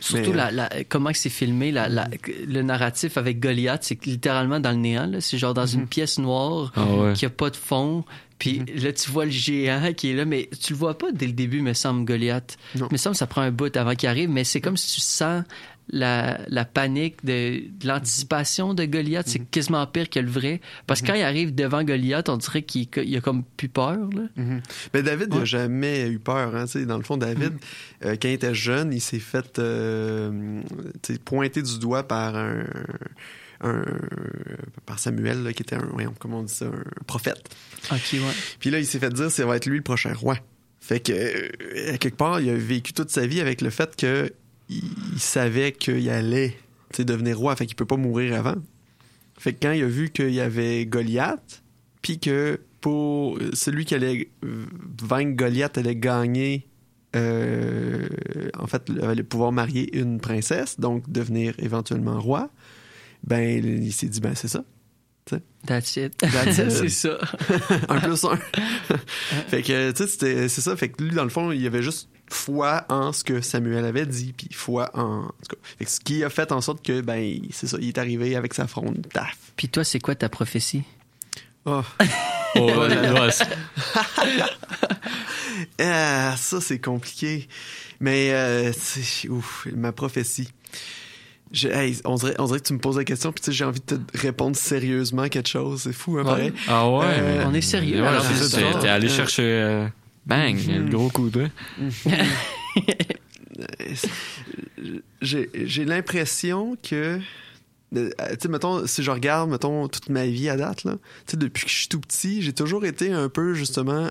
Surtout 0.00 0.30
Mais, 0.30 0.36
la, 0.36 0.50
la- 0.50 0.70
comment 0.88 1.10
c'est 1.14 1.28
filmé, 1.28 1.70
la, 1.70 1.88
la- 1.88 2.08
le 2.48 2.62
narratif 2.62 3.16
avec 3.18 3.38
Goliath, 3.38 3.84
c'est 3.84 4.04
littéralement 4.04 4.58
dans 4.58 4.70
le 4.72 4.76
néant. 4.78 5.06
là. 5.06 5.20
C'est 5.20 5.38
genre 5.38 5.54
dans 5.54 5.66
une 5.66 5.86
pièce 5.86 6.18
noire 6.18 6.72
Ah 6.74 6.84
ouais. 6.86 7.12
qui 7.12 7.24
a 7.24 7.30
pas 7.30 7.50
de 7.50 7.56
fond. 7.56 8.04
Puis 8.42 8.60
là, 8.74 8.92
tu 8.92 9.08
vois 9.08 9.24
le 9.24 9.30
géant 9.30 9.92
qui 9.96 10.10
est 10.10 10.14
là, 10.14 10.24
mais 10.24 10.50
tu 10.60 10.72
le 10.72 10.78
vois 10.80 10.98
pas 10.98 11.12
dès 11.12 11.26
le 11.26 11.32
début, 11.32 11.62
me 11.62 11.74
semble, 11.74 12.04
Goliath. 12.04 12.56
Me 12.90 12.96
semble 12.96 13.14
que 13.14 13.18
ça 13.18 13.28
prend 13.28 13.42
un 13.42 13.52
bout 13.52 13.76
avant 13.76 13.94
qu'il 13.94 14.08
arrive, 14.08 14.28
mais 14.30 14.42
c'est 14.42 14.60
comme 14.60 14.76
si 14.76 14.96
tu 14.96 15.00
sens 15.00 15.44
la, 15.90 16.40
la 16.48 16.64
panique 16.64 17.24
de, 17.24 17.62
de 17.70 17.86
l'anticipation 17.86 18.74
de 18.74 18.84
Goliath. 18.84 19.28
C'est 19.28 19.38
quasiment 19.38 19.86
pire 19.86 20.10
que 20.10 20.18
le 20.18 20.28
vrai. 20.28 20.60
Parce 20.88 21.02
que 21.02 21.06
quand 21.06 21.14
il 21.14 21.22
arrive 21.22 21.54
devant 21.54 21.84
Goliath, 21.84 22.28
on 22.28 22.36
dirait 22.36 22.62
qu'il 22.62 22.88
il 22.96 23.16
a 23.16 23.20
comme 23.20 23.44
plus 23.44 23.68
peur. 23.68 24.08
Là. 24.12 24.22
Mhm. 24.34 24.60
Mais 24.92 25.04
David, 25.04 25.28
il 25.32 25.42
a 25.42 25.44
jamais 25.44 26.08
eu 26.08 26.18
peur. 26.18 26.56
Hein, 26.56 26.64
dans 26.84 26.98
le 26.98 27.04
fond, 27.04 27.16
David, 27.16 27.52
euh, 28.04 28.16
quand 28.20 28.26
il 28.26 28.32
était 28.34 28.56
jeune, 28.56 28.92
il 28.92 29.00
s'est 29.00 29.20
fait 29.20 29.60
euh, 29.60 30.62
pointer 31.24 31.62
du 31.62 31.78
doigt 31.78 32.08
par 32.08 32.34
un, 32.34 32.64
un- 33.62 33.84
par 34.86 34.98
Samuel, 34.98 35.42
là, 35.42 35.52
qui 35.52 35.62
était 35.62 35.76
un, 35.76 35.88
comment 36.18 36.40
on 36.40 36.42
dit 36.42 36.52
ça, 36.54 36.66
un 36.66 37.04
prophète. 37.06 37.48
Ok, 37.90 38.00
ouais. 38.14 38.20
Puis 38.58 38.70
là, 38.70 38.78
il 38.78 38.86
s'est 38.86 38.98
fait 38.98 39.12
dire 39.12 39.30
ça 39.30 39.46
va 39.46 39.56
être 39.56 39.66
lui 39.66 39.76
le 39.78 39.82
prochain 39.82 40.12
roi. 40.14 40.36
Fait 40.80 41.00
que, 41.00 41.12
euh, 41.12 41.94
à 41.94 41.98
quelque 41.98 42.16
part, 42.16 42.40
il 42.40 42.50
a 42.50 42.56
vécu 42.56 42.92
toute 42.92 43.10
sa 43.10 43.26
vie 43.26 43.40
avec 43.40 43.60
le 43.60 43.70
fait 43.70 43.94
que 43.96 44.32
il, 44.68 44.82
il 45.12 45.20
savait 45.20 45.72
qu'il 45.72 46.08
allait 46.10 46.56
devenir 46.98 47.38
roi, 47.38 47.54
fait 47.56 47.66
qu'il 47.66 47.76
peut 47.76 47.86
pas 47.86 47.96
mourir 47.96 48.34
avant. 48.34 48.56
Fait 49.38 49.52
que 49.54 49.58
quand 49.66 49.72
il 49.72 49.82
a 49.82 49.86
vu 49.88 50.10
qu'il 50.10 50.30
y 50.30 50.40
avait 50.40 50.84
Goliath, 50.86 51.62
puis 52.02 52.18
que 52.18 52.60
pour 52.80 53.38
celui 53.54 53.84
qui 53.84 53.94
allait 53.94 54.28
vaincre 55.02 55.36
Goliath 55.36 55.78
allait 55.78 55.96
gagner, 55.96 56.66
euh, 57.14 58.08
en 58.58 58.66
fait, 58.66 58.90
allait 59.02 59.22
pouvoir 59.22 59.52
marier 59.52 59.96
une 59.96 60.20
princesse, 60.20 60.80
donc 60.80 61.10
devenir 61.10 61.54
éventuellement 61.58 62.20
roi, 62.20 62.50
ben, 63.24 63.64
il 63.64 63.92
s'est 63.92 64.06
dit, 64.08 64.20
ben, 64.20 64.34
c'est 64.34 64.48
ça. 64.48 64.64
tu 65.26 65.36
sais. 65.36 65.42
That's 65.66 65.96
it. 65.96 66.16
That's 66.18 66.58
it. 66.58 66.70
c'est 66.70 66.88
ça. 66.88 67.18
un 67.88 68.00
plus 68.00 68.24
un. 68.24 68.36
fait 69.48 69.62
que, 69.62 69.90
tu 69.92 69.96
sais, 69.96 70.06
c'était- 70.08 70.48
c'est 70.48 70.60
ça. 70.60 70.76
Fait 70.76 70.88
que 70.88 71.02
lui, 71.02 71.10
dans 71.14 71.24
le 71.24 71.30
fond, 71.30 71.52
il 71.52 71.64
avait 71.66 71.82
juste 71.82 72.08
foi 72.30 72.84
en 72.88 73.12
ce 73.12 73.22
que 73.24 73.40
Samuel 73.42 73.84
avait 73.84 74.06
dit, 74.06 74.32
puis 74.32 74.48
foi 74.52 74.90
en. 74.94 75.24
en 75.24 75.26
tout 75.28 75.56
cas, 75.56 75.56
fait 75.78 75.84
que 75.84 75.90
ce 75.90 76.00
qui 76.00 76.24
a 76.24 76.30
fait 76.30 76.50
en 76.52 76.60
sorte 76.60 76.84
que, 76.84 77.00
ben, 77.00 77.38
c'est 77.52 77.66
ça, 77.66 77.76
il 77.80 77.88
est 77.88 77.98
arrivé 77.98 78.34
avec 78.36 78.54
sa 78.54 78.66
fronde, 78.66 79.06
taf. 79.12 79.36
Puis 79.56 79.68
toi, 79.68 79.84
c'est 79.84 80.00
quoi 80.00 80.14
ta 80.14 80.28
prophétie? 80.28 80.82
Oh. 81.64 81.82
Oh, 82.56 82.66
ouais, 82.66 83.28
Ah, 85.80 86.34
ça, 86.36 86.60
c'est 86.60 86.78
compliqué. 86.80 87.48
Mais, 88.00 88.32
euh, 88.32 88.72
c'est- 88.72 89.28
ouf, 89.28 89.66
ma 89.74 89.92
prophétie. 89.92 90.48
Je- 91.52 91.68
hey, 91.68 91.98
on, 92.04 92.14
dirait, 92.16 92.34
on 92.38 92.46
dirait 92.46 92.60
que 92.60 92.66
tu 92.66 92.72
me 92.72 92.78
poses 92.78 92.96
la 92.96 93.04
question, 93.04 93.30
puis 93.32 93.40
tu 93.42 93.46
sais, 93.50 93.52
j'ai 93.52 93.64
envie 93.64 93.80
de 93.86 93.96
te 93.96 94.18
répondre 94.18 94.56
sérieusement 94.56 95.22
à 95.22 95.28
quelque 95.28 95.48
chose. 95.48 95.82
C'est 95.82 95.92
fou, 95.92 96.18
hein, 96.18 96.24
pareil. 96.24 96.52
Ah 96.66 96.88
ouais. 96.88 97.04
Euh, 97.08 97.44
On 97.46 97.52
est 97.54 97.60
sérieux, 97.60 97.96
Et 97.96 98.00
voilà, 98.00 98.20
alors, 98.20 98.24
c'est 98.24 98.34
c'est 98.44 98.60
ça. 98.62 98.72
ça. 98.72 98.78
T'es- 98.80 98.88
allé 98.88 99.08
chercher. 99.08 99.42
euh, 99.42 99.86
bang, 100.26 100.56
le 100.66 100.88
gros 100.88 101.08
coup 101.10 101.28
de. 101.30 101.48
j'ai 105.20 105.50
j'ai 105.54 105.84
l'impression 105.84 106.76
que 106.82 107.18
euh, 107.94 108.10
tu 108.30 108.36
sais 108.40 108.48
mettons 108.48 108.86
si 108.86 109.02
je 109.02 109.10
regarde 109.10 109.50
mettons 109.50 109.86
toute 109.88 110.08
ma 110.08 110.26
vie 110.26 110.48
à 110.48 110.56
date 110.56 110.84
là 110.84 110.92
tu 111.26 111.32
sais 111.32 111.36
depuis 111.36 111.64
que 111.64 111.70
je 111.70 111.76
suis 111.76 111.88
tout 111.88 112.00
petit 112.00 112.40
j'ai 112.42 112.52
toujours 112.52 112.84
été 112.86 113.12
un 113.12 113.28
peu 113.28 113.54
justement 113.54 114.08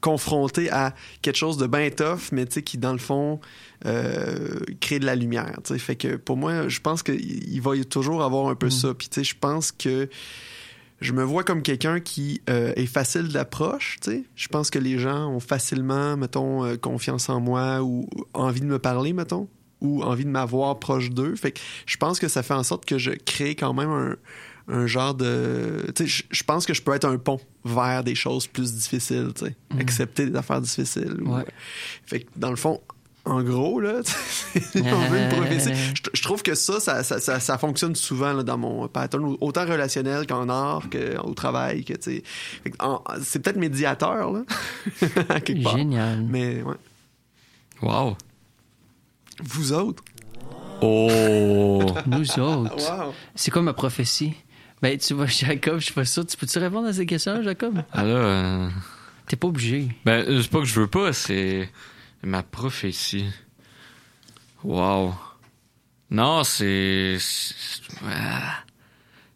confronté 0.00 0.70
à 0.70 0.94
quelque 1.22 1.36
chose 1.36 1.56
de 1.56 1.66
bien 1.66 1.90
tough 1.90 2.30
mais 2.32 2.46
tu 2.46 2.54
sais 2.54 2.62
qui 2.62 2.78
dans 2.78 2.92
le 2.92 2.98
fond 2.98 3.40
euh, 3.86 4.58
crée 4.80 4.98
de 4.98 5.06
la 5.06 5.14
lumière 5.14 5.58
fait 5.78 5.96
que 5.96 6.16
pour 6.16 6.36
moi 6.36 6.68
je 6.68 6.80
pense 6.80 7.02
qu'il 7.02 7.20
il 7.52 7.60
va 7.60 7.72
toujours 7.84 8.22
avoir 8.24 8.48
un 8.48 8.54
peu 8.54 8.70
ça 8.70 8.92
puis 8.94 9.08
je 9.22 9.34
pense 9.38 9.70
que 9.72 10.08
je 11.00 11.12
me 11.12 11.22
vois 11.22 11.44
comme 11.44 11.62
quelqu'un 11.62 12.00
qui 12.00 12.42
euh, 12.50 12.72
est 12.74 12.86
facile 12.86 13.28
d'approche. 13.28 13.98
Je 14.34 14.48
pense 14.48 14.68
que 14.68 14.80
les 14.80 14.98
gens 14.98 15.28
ont 15.28 15.38
facilement, 15.38 16.16
mettons, 16.16 16.64
euh, 16.64 16.76
confiance 16.76 17.28
en 17.28 17.38
moi 17.38 17.82
ou 17.84 18.08
envie 18.34 18.62
de 18.62 18.66
me 18.66 18.80
parler, 18.80 19.12
mettons, 19.12 19.46
ou 19.80 20.02
envie 20.02 20.24
de 20.24 20.30
m'avoir 20.30 20.76
proche 20.80 21.10
d'eux. 21.10 21.36
Fait 21.36 21.52
que 21.52 21.60
je 21.86 21.96
pense 21.98 22.18
que 22.18 22.26
ça 22.26 22.42
fait 22.42 22.54
en 22.54 22.64
sorte 22.64 22.84
que 22.84 22.98
je 22.98 23.12
crée 23.12 23.54
quand 23.54 23.74
même 23.74 23.90
un, 23.90 24.16
un 24.66 24.88
genre 24.88 25.14
de... 25.14 25.86
Tu 25.94 26.08
sais, 26.08 26.24
je- 26.32 26.42
pense 26.42 26.66
que 26.66 26.74
je 26.74 26.82
peux 26.82 26.92
être 26.92 27.04
un 27.04 27.16
pont 27.16 27.38
vers 27.64 28.02
des 28.02 28.16
choses 28.16 28.48
plus 28.48 28.74
difficiles, 28.74 29.30
tu 29.36 29.44
sais. 29.44 29.56
Mhm. 29.72 29.78
Accepter 29.80 30.26
des 30.26 30.36
affaires 30.36 30.60
difficiles. 30.60 31.16
ou- 31.22 31.32
Ouais. 31.36 31.44
Fait 32.06 32.20
que 32.22 32.28
dans 32.34 32.50
le 32.50 32.56
fond, 32.56 32.80
en 33.28 33.42
gros, 33.42 33.80
là, 33.80 34.00
on 34.74 35.08
veut 35.08 35.18
une 35.18 35.28
prophétie, 35.36 35.72
je, 35.94 36.02
je 36.12 36.22
trouve 36.22 36.42
que 36.42 36.54
ça, 36.54 36.80
ça, 36.80 37.02
ça, 37.02 37.20
ça- 37.20 37.40
ça 37.40 37.58
fonctionne 37.58 37.94
souvent 37.94 38.32
là, 38.32 38.42
dans 38.42 38.58
mon 38.58 38.88
pattern, 38.88 39.36
autant 39.40 39.66
relationnel 39.66 40.26
qu'en 40.26 40.48
art, 40.48 40.84
qu'au 40.90 41.34
travail, 41.34 41.84
que, 41.84 41.94
C'est 42.00 43.38
peut-être 43.42 43.56
médiateur, 43.58 44.32
là, 44.32 44.42
à 45.28 45.40
quelque 45.40 45.62
part. 45.62 45.76
Génial. 45.76 46.22
Mais, 46.28 46.62
ouais. 46.62 46.74
Wow. 47.82 48.16
Vous 49.44 49.72
autres? 49.72 50.02
Oh. 50.80 51.84
Nous 52.06 52.38
autres. 52.40 52.76
Wow. 52.76 53.12
C'est 53.34 53.50
quoi 53.50 53.62
ma 53.62 53.72
prophétie? 53.72 54.34
Ben, 54.80 54.96
tu 54.96 55.14
vois, 55.14 55.26
Jacob, 55.26 55.78
je 55.80 55.86
suis 55.86 55.94
pas 55.94 56.04
sûr. 56.04 56.24
Tu 56.26 56.36
peux-tu 56.36 56.58
répondre 56.58 56.86
à 56.88 56.92
ces 56.92 57.04
questions, 57.06 57.42
Jacob? 57.42 57.82
Ah 57.92 58.04
là. 58.04 58.10
euh, 58.10 58.68
T'es 59.26 59.36
pas 59.36 59.48
obligé. 59.48 59.88
Ben, 60.04 60.24
c'est 60.40 60.50
pas 60.50 60.60
que 60.60 60.64
je 60.64 60.78
veux 60.80 60.86
pas, 60.86 61.12
c'est 61.12 61.68
ma 62.22 62.42
prophétie. 62.42 63.30
Wow. 64.64 65.14
Non, 66.10 66.44
c'est. 66.44 67.18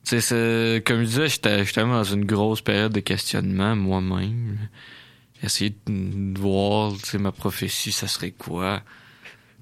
Tu 0.05 0.21
sais, 0.21 0.83
comme 0.85 1.01
je 1.01 1.07
disais, 1.07 1.29
j'étais 1.29 1.63
vraiment 1.63 1.95
dans 1.95 2.05
une 2.05 2.25
grosse 2.25 2.61
période 2.61 2.93
de 2.93 3.01
questionnement 3.01 3.77
moi-même. 3.77 4.69
Essayer 5.43 5.75
de 5.87 6.39
voir, 6.39 6.93
tu 6.95 7.11
sais, 7.11 7.19
ma 7.19 7.33
prophétie, 7.33 7.93
ça 7.93 8.09
serait 8.09 8.31
quoi? 8.33 8.83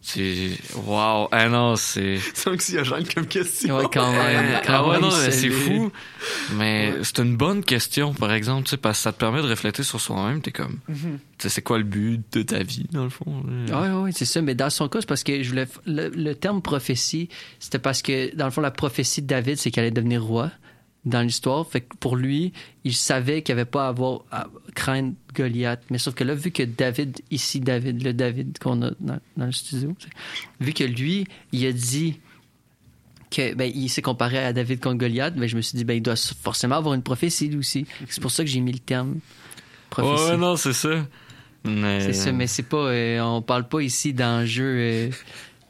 C'est. 0.03 0.51
Waouh! 0.87 1.29
Ah 1.31 1.49
non, 1.49 1.77
c'est. 1.77 2.19
C'est 2.35 2.49
anxiogène 2.49 3.05
comme 3.15 3.27
question. 3.27 3.77
Ouais, 3.79 3.85
quand 3.93 4.11
même. 4.13 4.61
Quand 4.67 4.73
ah 4.75 4.85
ouais, 4.87 4.93
même, 4.93 5.03
non, 5.03 5.11
c'est- 5.11 5.51
fou. 5.51 5.93
Mais 6.55 6.95
c'est 7.03 7.19
une 7.19 7.37
bonne 7.37 7.63
question, 7.63 8.15
par 8.15 8.33
exemple, 8.33 8.65
tu 8.65 8.71
sais, 8.71 8.77
parce 8.77 8.99
que 8.99 9.03
ça 9.05 9.13
te 9.13 9.19
permet 9.19 9.43
de 9.43 9.47
réfléchir 9.47 9.85
sur 9.85 10.01
soi-même. 10.01 10.41
T'es 10.41 10.53
comme, 10.53 10.79
Mhm. 10.89 11.19
tu 11.39 11.43
sais, 11.43 11.49
c'est 11.51 11.63
quoi 11.63 11.79
le 11.79 11.85
but 11.85 12.23
de 12.33 12.43
ta 12.43 12.63
vie, 12.63 12.87
dans 12.93 13.05
le 13.05 13.11
fond? 13.11 13.25
Oui, 13.47 13.89
oui, 13.95 14.13
c'est 14.15 14.25
ça. 14.25 14.41
Mais 14.43 14.55
dans 14.55 14.71
son 14.71 14.89
cas, 14.89 15.01
c'est 15.01 15.07
parce 15.09 15.23
que 15.25 15.43
je 15.43 15.49
voulais. 15.51 15.67
Le, 15.87 16.09
le 16.09 16.35
terme 16.35 16.63
prophétie, 16.63 17.29
c'était 17.59 17.79
parce 17.79 18.01
que, 18.03 18.35
dans 18.37 18.47
le 18.47 18.51
fond, 18.51 18.61
la 18.63 18.71
prophétie 18.71 19.23
de 19.23 19.27
David, 19.27 19.59
c'est 19.59 19.71
qu'il 19.71 19.81
allait 19.81 19.91
devenir 19.91 20.23
roi 20.25 20.51
dans 21.05 21.23
l'histoire. 21.23 21.67
Fait 21.67 21.81
que 21.81 21.97
pour 21.99 22.17
lui, 22.17 22.53
il 22.85 22.95
savait 22.95 23.43
qu'il 23.43 23.55
n'y 23.55 23.61
avait 23.61 23.71
pas 23.71 23.87
à 23.87 23.89
avoir 23.89 24.23
à 24.31 24.49
craindre 24.75 25.15
Goliath. 25.35 25.83
Mais 25.91 25.99
sauf 25.99 26.15
que 26.15 26.25
là, 26.25 26.35
vu 26.35 26.51
que 26.51 26.63
David, 26.63 27.21
ici, 27.31 27.61
David, 27.61 28.03
le 28.03 28.13
David 28.13 28.59
qu'on 28.59 28.83
a 28.83 28.91
dans, 29.01 29.19
dans 29.37 29.47
le 29.47 29.53
studio, 29.53 29.95
vu 30.61 30.73
que 30.73 30.85
lui, 30.85 31.27
il 31.53 31.67
a 31.67 31.73
dit 31.73 32.21
que 33.31 33.55
ben, 33.55 33.71
il 33.75 33.89
s'est 33.89 34.03
comparé 34.03 34.39
à 34.39 34.53
David 34.53 34.81
contre 34.81 34.99
Goliath, 34.99 35.35
ben, 35.37 35.49
je 35.49 35.57
me 35.57 35.63
suis 35.63 35.77
dit 35.77 35.85
ben 35.85 35.95
il 35.95 36.03
doit 36.03 36.17
forcément 36.17 36.77
avoir 36.77 36.95
une 36.95 37.03
prophétie 37.03 37.49
lui 37.49 37.59
aussi. 37.59 37.87
C'est 38.09 38.21
pour 38.21 38.31
ça 38.31 38.43
que 38.45 38.51
j'ai 38.51 38.61
mis 38.61 38.73
le 38.73 38.79
terme 38.79 39.21
prophétie. 39.89 40.31
Ouais, 40.31 40.37
non, 40.37 40.57
c'est 40.57 40.73
ça. 40.73 41.07
Mais... 41.65 42.01
C'est 42.01 42.13
ça, 42.15 42.33
mais 42.33 42.47
c'est 42.47 42.63
pas. 42.63 42.87
euh, 42.89 43.21
on 43.21 43.43
parle 43.43 43.69
pas 43.69 43.81
ici 43.81 44.15
d'enjeux. 44.15 44.77
Euh, 44.79 45.11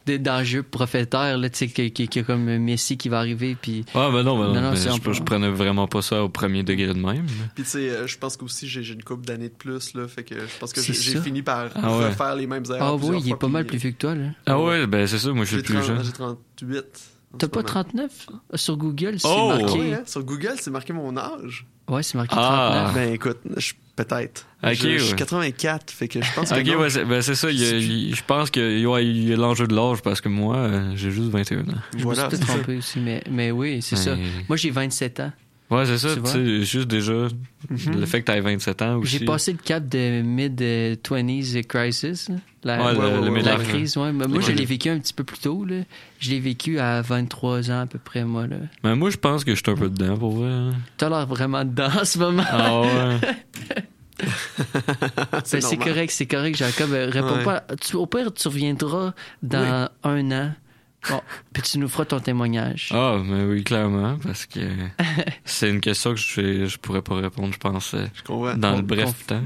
d'enjeux 0.07 0.63
prophétaires, 0.63 1.39
là, 1.39 1.49
tu 1.51 1.69
sais, 1.69 1.93
y 1.99 2.19
a 2.19 2.23
comme 2.23 2.49
un 2.49 2.59
Messie 2.59 2.97
qui 2.97 3.09
va 3.09 3.19
arriver, 3.19 3.57
puis... 3.61 3.85
Ah, 3.95 4.11
ben 4.13 4.23
non, 4.23 4.39
ben 4.39 4.53
non, 4.61 4.71
mais 4.71 4.77
c'est 4.77 4.91
je, 4.91 5.09
un- 5.09 5.13
je 5.13 5.23
prenais 5.23 5.51
vraiment 5.51 5.87
pas 5.87 6.03
ça 6.03 6.23
au 6.25 6.29
premier 6.29 6.63
degré 6.63 6.89
de 6.89 6.93
même. 6.95 7.27
Puis 7.55 7.65
tu 7.65 7.71
sais, 7.71 7.91
euh, 7.91 8.07
je 8.07 8.19
pense 8.19 8.37
qu'aussi 8.37 8.67
j'ai 8.69 8.83
j'ai 8.83 8.95
une 8.95 9.05
couple 9.05 9.27
d'années 9.27 9.49
de 9.49 9.55
plus, 9.55 9.95
là, 9.95 10.09
fait 10.09 10.25
que 10.25 10.35
je 10.35 10.59
pense 10.59 10.73
que 10.73 10.81
j'ai 10.83 11.21
fini 11.21 11.43
par 11.43 11.69
Ah 11.75 11.97
ouais. 11.99 12.07
refaire 12.07 12.35
les 12.37 12.47
mêmes 12.47 12.65
erreurs 12.69 12.83
Ah 12.83 12.95
oui, 12.97 13.21
il 13.25 13.31
est 13.33 13.37
pas 13.37 13.49
mal 13.49 13.65
plus 13.67 13.79
vieux 13.79 13.91
que 13.93 13.97
toi, 13.99 14.15
là. 14.15 14.27
Ah 14.47 14.61
ouais, 14.61 14.87
ben 14.87 15.07
c'est 15.07 15.19
ça, 15.19 15.33
moi 15.33 15.45
je 15.45 15.49
suis 15.51 15.57
le 15.59 15.63
plus 15.63 15.75
30 15.75 15.85
jeune. 15.87 16.05
J'ai 16.05 16.13
38. 16.13 16.85
T'as 17.39 17.49
pas 17.49 17.61
moment. 17.61 17.69
39? 17.69 18.27
Sur 18.55 18.77
Google, 18.77 19.21
c'est 19.21 19.29
Oh! 19.29 19.49
Marqué... 19.49 19.79
ouais, 19.79 19.95
hein? 19.95 20.03
Sur 20.07 20.25
Google, 20.25 20.55
c'est 20.59 20.71
marqué 20.71 20.93
mon 20.93 21.17
âge. 21.17 21.67
Ouais, 21.89 22.03
c'est 22.03 22.17
marqué 22.17 22.35
Ah. 22.37 22.91
39. 22.93 22.95
Ben 22.95 23.15
écoute, 23.15 23.39
je- 23.57 23.73
peut-être. 23.97 24.47
Ok, 24.65 24.71
je, 24.75 24.89
je 24.89 24.99
suis 24.99 25.11
ouais. 25.13 25.17
84, 25.19 25.91
fait 25.93 26.09
que 26.09 26.23
je 26.23 26.33
pense 26.35 26.51
que 26.51 26.61
Ok, 26.61 26.67
non. 26.67 26.79
ouais, 26.81 26.91
c'est 26.91 27.05
ben, 27.05 27.23
c'est 27.23 27.35
ça. 27.35 27.51
il 27.51 27.59
y 27.61 27.65
a- 27.67 27.77
il- 27.79 28.15
je 28.15 28.25
pense 28.25 28.51
que 28.51 28.85
ouais, 28.87 29.07
il 29.07 29.29
y 29.29 29.33
a 29.33 29.37
l'enjeu 29.37 29.67
de 29.67 29.75
l'âge 29.75 30.03
parce 30.03 30.21
que 30.21 30.29
moi, 30.29 30.57
euh, 30.57 30.93
j'ai 30.97 31.11
juste 31.11 31.29
21 31.31 31.61
ans. 31.61 31.65
Je 31.97 32.03
Voilà, 32.03 32.25
me 32.25 32.31
suis 32.31 32.39
peut-être 32.39 32.55
trompé 32.57 32.77
aussi, 32.79 32.99
mais, 33.01 33.23
mais 33.31 33.51
oui, 33.51 33.81
c'est 33.83 33.97
Mais- 33.97 34.03
ça. 34.03 34.17
Moi, 34.49 34.57
j'ai 34.57 34.71
27 34.71 35.21
ans. 35.21 35.33
Ouais, 35.71 35.87
c'est 35.87 35.99
ça. 35.99 36.09
Tu 36.17 36.27
sais, 36.27 36.63
juste 36.65 36.89
déjà, 36.89 37.13
le 37.71 38.07
fait 38.07 38.23
que 38.23 38.33
tu 38.33 38.41
27 38.41 38.83
ans 38.83 38.97
aussi. 38.97 39.19
J'ai 39.19 39.25
passé 39.25 39.53
le 39.53 39.59
cap 39.59 39.89
de 39.89 40.21
mid-20s 40.23 41.63
crisis, 41.65 42.29
la, 42.65 42.83
Ouais, 42.85 42.93
le- 42.93 42.99
Ouais, 42.99 43.05
ouais, 43.05 43.25
le 43.27 43.31
ouais, 43.31 43.43
la 43.43 43.57
crise. 43.57 43.97
Ouais. 43.97 44.13
Mais 44.13 44.27
Moi, 44.27 44.41
je 44.41 44.51
l'ai 44.51 44.65
vécu 44.65 44.89
un 44.91 44.99
petit 44.99 45.13
peu 45.15 45.23
plus 45.23 45.39
tôt. 45.39 45.65
Là. 45.65 45.77
Je 46.19 46.31
l'ai 46.31 46.41
vécu 46.41 46.79
à 46.81 47.03
23 47.03 47.71
ans 47.71 47.81
à 47.83 47.87
peu 47.87 47.99
près, 48.01 48.25
moi. 48.25 48.47
Là. 48.49 48.57
Mais 48.83 48.97
moi, 48.97 49.11
je 49.11 49.17
pense 49.17 49.45
que 49.45 49.53
je 49.55 49.63
suis 49.63 49.71
un 49.71 49.77
peu 49.77 49.89
dedans 49.89 50.17
pour 50.19 50.33
vrai. 50.33 50.51
hein. 50.51 50.71
T'as 50.97 51.09
l'air 51.09 51.27
vraiment 51.27 51.65
dedans 51.65 51.89
en 52.01 52.05
ce 52.05 52.19
moment. 52.19 52.45
Ah 52.51 52.81
ouais. 52.81 53.21
C'est 55.45 55.77
correct, 55.79 56.11
c'est 56.11 56.27
correct, 56.27 56.57
Jacob. 56.57 56.91
Réponds 56.91 57.37
Ouais. 57.39 57.45
pas. 57.45 57.65
Tu- 57.81 57.97
au 57.97 58.07
pire, 58.07 58.33
tu 58.35 58.49
reviendras 58.49 59.15
dans 59.43 59.89
un 60.05 60.31
an. 60.33 60.53
Bon, 61.09 61.21
puis 61.55 61.63
tu 61.63 61.79
nous 61.79 61.89
feras 61.89 62.05
ton 62.05 62.21
témoignage. 62.21 62.91
Ah, 62.93 63.21
mais 63.25 63.45
oui, 63.45 63.65
clairement, 63.65 64.19
parce 64.23 64.45
que 64.47 64.61
c'est 65.45 65.71
une 65.71 65.81
question 65.81 66.11
que 66.15 66.21
je, 66.21 66.67
je 66.67 66.77
pourrais 66.79 67.01
pas 67.03 67.15
répondre, 67.17 67.53
je 67.55 67.59
pense, 67.59 67.95
euh, 67.95 68.07
Je 68.15 68.23
dans 68.57 68.77
le 68.77 68.83
bref 68.83 69.09
conf- 69.09 69.27
temps. 69.27 69.43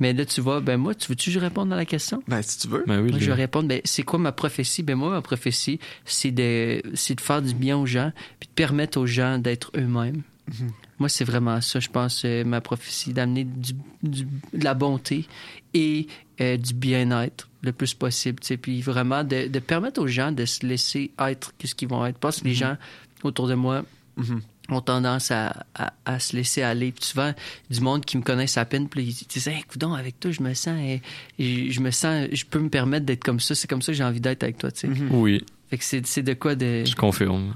Mais 0.00 0.12
là, 0.12 0.24
tu 0.24 0.40
vois, 0.40 0.60
ben 0.60 0.76
moi, 0.76 0.94
tu 0.94 1.08
veux-tu 1.08 1.30
que 1.30 1.34
je 1.34 1.40
réponde 1.40 1.72
à 1.72 1.76
la 1.76 1.84
question? 1.84 2.22
Ben 2.28 2.40
si 2.42 2.58
tu 2.58 2.68
veux. 2.68 2.84
Ben 2.86 3.00
oui, 3.00 3.10
Moi, 3.10 3.18
je 3.18 3.26
vais 3.26 3.32
répondre, 3.34 3.68
ben, 3.68 3.80
c'est 3.84 4.04
quoi 4.04 4.18
ma 4.18 4.30
prophétie? 4.32 4.82
Ben, 4.84 4.94
moi, 4.96 5.10
ma 5.10 5.22
prophétie, 5.22 5.80
c'est 6.04 6.30
de, 6.30 6.80
c'est 6.94 7.16
de 7.16 7.20
faire 7.20 7.42
du 7.42 7.54
bien 7.54 7.76
aux 7.76 7.86
gens, 7.86 8.12
puis 8.38 8.48
de 8.48 8.54
permettre 8.54 8.98
aux 9.00 9.06
gens 9.06 9.38
d'être 9.38 9.72
eux-mêmes. 9.76 10.22
Mhm. 10.48 10.70
Moi, 11.00 11.08
c'est 11.08 11.24
vraiment 11.24 11.60
ça, 11.60 11.80
je 11.80 11.88
pense, 11.88 12.22
euh, 12.24 12.44
ma 12.44 12.60
prophétie, 12.60 13.12
d'amener 13.12 13.42
du, 13.44 13.72
du- 14.04 14.28
de 14.52 14.62
la 14.64 14.74
bonté 14.74 15.26
et 15.74 16.06
euh, 16.40 16.56
du 16.56 16.74
bien-être 16.74 17.48
le 17.64 17.72
plus 17.72 17.94
possible, 17.94 18.38
puis 18.60 18.80
vraiment 18.82 19.24
de, 19.24 19.48
de 19.48 19.58
permettre 19.58 20.00
aux 20.00 20.06
gens 20.06 20.30
de 20.32 20.44
se 20.44 20.66
laisser 20.66 21.10
être 21.18 21.52
ce 21.64 21.74
qu'ils 21.74 21.88
vont 21.88 22.04
être. 22.06 22.18
Pense 22.18 22.40
que 22.40 22.44
les 22.44 22.54
gens 22.54 22.76
autour 23.22 23.48
de 23.48 23.54
moi 23.54 23.82
Mhm. 24.16 24.42
ont 24.70 24.80
tendance 24.80 25.30
à, 25.30 25.64
à- 25.74 25.92
à 26.04 26.18
se 26.20 26.36
laisser 26.36 26.62
aller. 26.62 26.92
Puis 26.92 27.04
souvent, 27.06 27.32
du 27.70 27.80
monde 27.80 28.04
qui 28.04 28.16
me 28.16 28.22
connaissent 28.22 28.56
à 28.58 28.64
peine, 28.64 28.88
puis 28.88 29.02
ils 29.02 29.26
disent 29.26 29.48
hey, 29.48 29.62
coudonc, 29.64 29.92
avec 29.94 30.20
toi, 30.20 30.30
je 30.30 30.42
me 30.42 30.54
sens, 30.54 30.78
eh, 30.80 31.00
je, 31.38 31.70
je 31.72 31.80
me 31.80 31.90
sens, 31.90 32.28
je 32.32 32.44
peux 32.44 32.60
me 32.60 32.68
permettre 32.68 33.04
d'être 33.06 33.24
comme 33.24 33.40
ça. 33.40 33.54
C'est 33.54 33.66
comme 33.68 33.82
ça 33.82 33.92
que 33.92 33.98
j'ai 33.98 34.04
envie 34.04 34.20
d'être 34.20 34.42
avec 34.44 34.58
toi, 34.58 34.70
sais. 34.72 34.88
Oui, 35.10 35.44
Fait 35.70 35.78
que 35.78 35.84
c'est 35.84 36.06
c'est 36.06 36.22
de 36.22 36.34
quoi 36.34 36.54
de 36.54 36.84
je 36.84 36.94
confirme. 36.94 37.54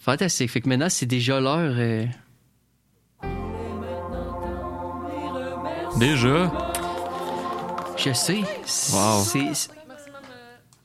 fantastique. 0.00 0.50
Fait 0.50 0.60
que 0.60 0.68
maintenant, 0.68 0.88
c'est 0.90 1.06
déjà 1.06 1.40
l'heure. 1.40 1.74
euh, 1.78 2.04
Déjà? 5.98 6.69
Je 8.04 8.12
sais. 8.12 8.38
Wow. 8.92 9.22
C'est- 9.24 9.54
c'est- 9.54 9.70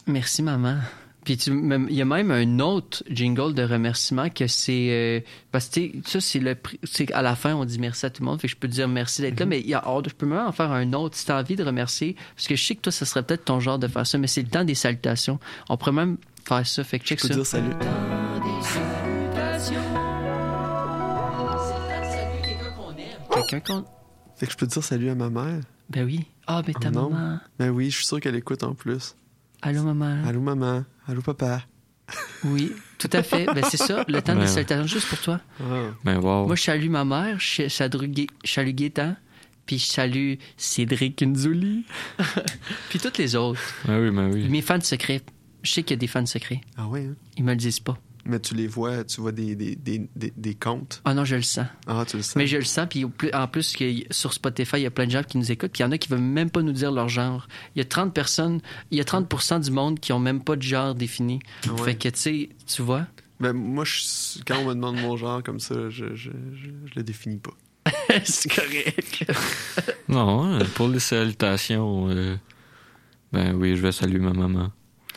Merci, 0.07 0.43
maman. 0.43 0.77
Puis 1.23 1.37
tu- 1.37 1.49
même- 1.51 1.87
il 1.89 1.95
y 1.95 2.01
a 2.03 2.05
même 2.05 2.29
un 2.29 2.59
autre 2.59 3.03
jingle 3.09 3.55
de 3.55 3.63
remerciement 3.63 4.29
que 4.29 4.45
c'est 4.45 4.89
euh, 4.91 5.19
parce 5.51 5.67
que 5.69 5.79
tu 5.79 5.91
sais, 6.05 6.11
ça 6.11 6.21
c'est 6.21 6.39
le 6.39 6.55
c'est 6.83 7.11
à 7.13 7.23
la 7.23 7.35
fin 7.35 7.55
on 7.55 7.65
dit 7.65 7.79
merci 7.79 8.05
à 8.05 8.11
tout 8.11 8.21
le 8.21 8.27
monde 8.29 8.39
fait 8.39 8.47
que 8.47 8.53
je 8.53 8.57
peux 8.57 8.67
te 8.67 8.73
dire 8.73 8.87
merci 8.87 9.23
d'être 9.23 9.39
là 9.39 9.47
mais 9.47 9.59
il 9.59 9.67
y 9.67 9.73
a 9.73 9.83
oh, 9.87 10.03
je 10.05 10.13
peux 10.13 10.27
même 10.27 10.45
en 10.45 10.51
faire 10.51 10.71
un 10.71 10.93
autre 10.93 11.17
si 11.17 11.25
tu 11.25 11.31
as 11.31 11.37
envie 11.39 11.55
de 11.55 11.63
remercier 11.63 12.15
parce 12.35 12.47
que 12.47 12.55
je 12.55 12.63
sais 12.63 12.75
que 12.75 12.81
toi 12.81 12.91
ça 12.91 13.05
serait 13.07 13.23
peut-être 13.23 13.45
ton 13.45 13.59
genre 13.59 13.79
de 13.79 13.87
faire 13.87 14.05
ça 14.05 14.19
mais 14.19 14.27
c'est 14.27 14.43
le 14.43 14.49
temps 14.49 14.63
des 14.63 14.75
salutations 14.75 15.39
on 15.67 15.77
pourrait 15.77 15.93
même 15.93 16.17
faire 16.47 16.67
ça 16.67 16.83
fait 16.83 16.99
que 16.99 17.05
check 17.05 17.17
Je 17.19 17.23
peux 17.27 17.33
ça 17.33 17.33
dire 17.33 17.45
salut. 17.47 17.71
quelqu'un 23.49 23.59
qu'on 23.59 23.85
Fait 24.35 24.45
que 24.45 24.51
je 24.51 24.57
peux 24.57 24.67
dire 24.67 24.83
salut 24.83 25.09
à 25.09 25.15
ma 25.15 25.29
mère. 25.29 25.61
Ben 25.90 26.06
oui 26.06 26.26
ah 26.48 26.62
ben 26.62 26.74
ta 26.74 26.90
Oh 26.90 26.91
non. 26.91 27.10
maman 27.10 27.40
Ben 27.60 27.70
oui, 27.70 27.90
je 27.90 27.98
suis 27.98 28.06
sûr 28.06 28.20
qu'elle 28.20 28.36
écoute 28.36 28.64
en 28.64 28.74
plus. 28.74 29.16
allô 29.62 29.84
maman 29.84 30.24
Allô 30.26 30.41
maman. 30.41 30.84
Allô 31.07 31.22
papa. 31.22 31.62
oui 32.44 32.72
tout 32.99 33.10
à 33.14 33.24
fait 33.24 33.45
ben 33.48 33.64
c'est 33.70 33.78
ça 33.78 34.03
le 34.07 34.22
temps 34.22 34.34
Ben 34.34 34.41
des 34.41 34.41
ouais. 34.41 34.48
salutations 34.48 34.88
juste 34.88 35.07
pour 35.10 35.20
toi 35.20 35.40
Ah. 35.60 35.91
Ben 36.03 36.18
wow. 36.20 36.45
Moi, 36.45 36.56
je 36.56 36.62
salue 36.64 36.90
ma 36.90 37.03
mère, 37.06 37.40
je 37.40 37.68
salue, 37.68 38.06
Gai- 38.12 38.28
je 38.44 38.52
salue 38.52 38.72
Gaétan, 38.72 39.16
puis 39.66 39.80
je 39.80 39.86
salue 39.86 40.34
Cédric 40.57 41.22
Nzuli, 41.22 41.86
puis 42.90 42.99
toutes 42.99 43.18
les 43.18 43.36
autres. 43.36 43.60
Ben 43.86 43.99
oui, 44.02 44.12
ben 44.16 44.32
oui. 44.32 44.48
Mes 44.49 44.62
fans 44.62 44.80
secrets, 44.82 45.22
je 45.64 45.72
sais 45.72 45.84
qu'il 45.84 45.95
y 45.95 45.98
a 45.98 45.99
des 45.99 46.07
fans 46.07 46.26
secrets. 46.26 46.62
Ah 46.78 46.88
ouais, 46.88 47.06
hein? 47.06 47.16
Ils 47.38 47.44
me 47.44 47.52
le 47.52 47.57
disent 47.57 47.80
pas. 47.80 47.98
Mais 48.27 48.39
tu 48.39 48.56
les 48.56 48.65
vois, 48.68 49.03
tu 49.03 49.22
vois 49.22 49.31
des, 49.31 49.56
des, 49.56 49.76
des, 49.76 50.10
des, 50.15 50.34
des 50.35 50.56
comptes. 50.56 50.99
Ah 51.06 51.14
non, 51.14 51.26
je 51.26 51.35
le 51.35 51.43
sens. 51.43 51.68
Ah, 51.85 52.03
tu 52.07 52.18
le 52.18 52.23
sais. 52.23 52.39
Mais 52.39 52.47
je 52.47 52.57
le 52.57 52.64
sens, 52.64 52.88
puis 52.89 53.06
en 53.34 53.47
plus, 53.47 53.76
que 53.76 53.85
sur 54.10 54.34
Spotify, 54.34 54.77
il 54.77 54.81
y 54.81 54.85
a 54.88 54.91
plein 54.91 55.06
de 55.06 55.11
gens 55.11 55.22
qui 55.23 55.38
nous 55.38 55.52
écoutent, 55.52 55.72
puis 55.72 55.81
il 55.81 55.85
y 55.85 55.88
en 55.88 55.91
a 55.91 55.97
qui 55.99 56.10
veulent 56.10 56.19
même 56.22 56.49
pas 56.49 56.64
nous 56.64 56.72
dire 56.72 56.91
leur 56.91 57.07
genre. 57.07 57.47
Il 57.76 57.80
y 57.80 57.81
a 57.81 57.85
30 57.85 58.14
personnes, 58.15 58.61
il 58.89 58.97
y 58.97 59.02
a 59.02 59.03
30 59.03 59.60
du 59.64 59.69
monde 59.72 59.99
qui 59.99 60.11
ont 60.11 60.19
même 60.19 60.43
pas 60.43 60.56
de 60.56 60.64
genre 60.64 60.95
défini. 60.95 61.39
Ouais. 61.69 61.84
Fait 61.84 61.95
que, 61.95 62.10
tu 62.10 62.19
sais, 62.19 62.49
tu 62.65 62.81
vois, 62.81 63.06
Ben, 63.39 63.53
moi, 63.53 63.84
je- 63.85 64.39
quand 64.47 64.57
on 64.60 64.65
me 64.65 64.73
demande 64.73 64.95
mon 64.99 65.18
genre 65.18 65.43
comme 65.43 65.60
ça, 65.60 65.76
je, 65.91 66.15
je, 66.15 66.31
je, 66.31 66.69
je 66.85 66.91
le 66.95 67.03
définis 67.03 67.38
pas. 67.38 67.53
c'est 68.23 68.49
correct. 68.52 69.31
Non, 70.07 70.56
euh, 70.56 70.64
pour 70.73 70.88
les 70.88 70.99
salutations, 70.99 72.10
euh, 72.10 72.35
ben 73.31 73.53
oui, 73.56 73.76
je 73.76 73.81
vais 73.84 73.91
saluer 73.91 74.18
ma 74.19 74.34
maman. 74.34 74.72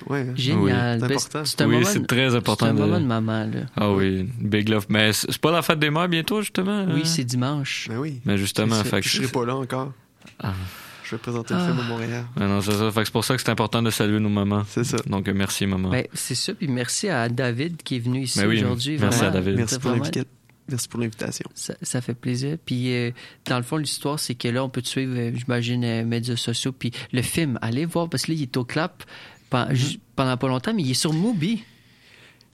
Ouais, 0.06 0.20
hein? 0.20 0.32
Génial. 0.36 1.00
C'est 1.00 1.06
Ben, 1.08 1.14
important. 1.16 1.44
c'est 1.44 1.60
un 1.62 1.66
oui, 1.66 1.74
moment 1.76 1.86
c'est 1.86 2.06
très 2.06 2.34
important. 2.34 2.66
C'est 2.66 2.70
un 2.72 2.74
de... 2.74 2.80
moment 2.80 3.00
de 3.00 3.06
maman, 3.06 3.44
là. 3.44 3.60
Ah 3.76 3.90
oui, 3.92 4.28
big 4.40 4.68
love. 4.68 4.86
Mais 4.88 5.12
c'est 5.12 5.38
pas 5.38 5.50
la 5.50 5.62
fête 5.62 5.78
des 5.78 5.90
mères 5.90 6.08
bientôt, 6.08 6.40
justement? 6.40 6.84
Oui, 6.86 7.00
hein? 7.00 7.04
c'est 7.04 7.24
dimanche. 7.24 7.86
Ben 7.90 7.98
oui. 7.98 8.20
Mais 8.24 8.38
justement, 8.38 8.82
fait 8.84 9.00
que 9.00 9.08
je 9.08 9.16
serai 9.18 9.28
pas 9.28 9.44
là 9.44 9.56
encore. 9.56 9.92
Ah. 10.40 10.52
Je 11.04 11.14
vais 11.16 11.18
présenter 11.22 11.54
le 11.54 11.60
Ah. 11.60 11.66
film 11.66 11.78
à 11.80 11.82
Montréal. 11.84 12.24
Ah 12.38 12.46
non, 12.46 12.60
c'est 12.60 12.72
ça. 12.72 12.90
Fait 12.92 13.00
que 13.00 13.06
c'est 13.06 13.12
pour 13.12 13.24
ça 13.24 13.34
que 13.34 13.40
c'est 13.42 13.50
important 13.50 13.82
de 13.82 13.90
saluer 13.90 14.20
nos 14.20 14.28
mamans. 14.28 14.64
C'est 14.68 14.84
ça. 14.84 14.98
Donc, 15.06 15.26
merci, 15.28 15.66
maman. 15.66 15.88
Ben, 15.90 16.06
c'est 16.12 16.34
ça, 16.34 16.52
puis 16.54 16.68
merci 16.68 17.08
à 17.08 17.28
David 17.30 17.78
qui 17.82 17.96
est 17.96 18.00
venu 18.00 18.22
ici 18.22 18.38
Ben 18.38 18.46
oui, 18.46 18.58
aujourd'hui. 18.58 18.98
merci 19.00 19.18
vraiment. 19.20 19.30
à 19.30 19.40
David. 19.40 19.56
Merci 19.56 19.78
pour 19.78 19.90
Vraiment, 19.90 20.04
l'invita- 20.04 20.24
Merci 20.70 20.86
pour 20.88 21.00
l'invitation. 21.00 21.46
Ça, 21.54 21.72
ça 21.80 22.02
fait 22.02 22.12
plaisir. 22.12 22.58
Puis, 22.62 22.92
euh, 22.94 23.10
dans 23.46 23.56
le 23.56 23.62
fond, 23.62 23.78
l'histoire, 23.78 24.18
c'est 24.18 24.34
que 24.34 24.48
là, 24.48 24.62
on 24.62 24.68
peut 24.68 24.82
te 24.82 24.88
suivre, 24.88 25.14
euh, 25.16 25.30
j'imagine, 25.34 25.82
euh, 25.82 26.04
médias 26.04 26.36
sociaux. 26.36 26.72
Puis, 26.72 26.92
le 27.10 27.22
film, 27.22 27.58
allez 27.62 27.86
voir, 27.86 28.10
parce 28.10 28.24
que 28.26 28.32
là, 28.32 28.36
il 28.36 28.42
est 28.42 28.54
au 28.58 28.64
clap 28.66 29.02
pendant 29.50 30.36
pas 30.36 30.48
longtemps, 30.48 30.74
mais 30.74 30.82
il 30.82 30.90
est 30.90 30.94
sur 30.94 31.12
Mubi. 31.12 31.62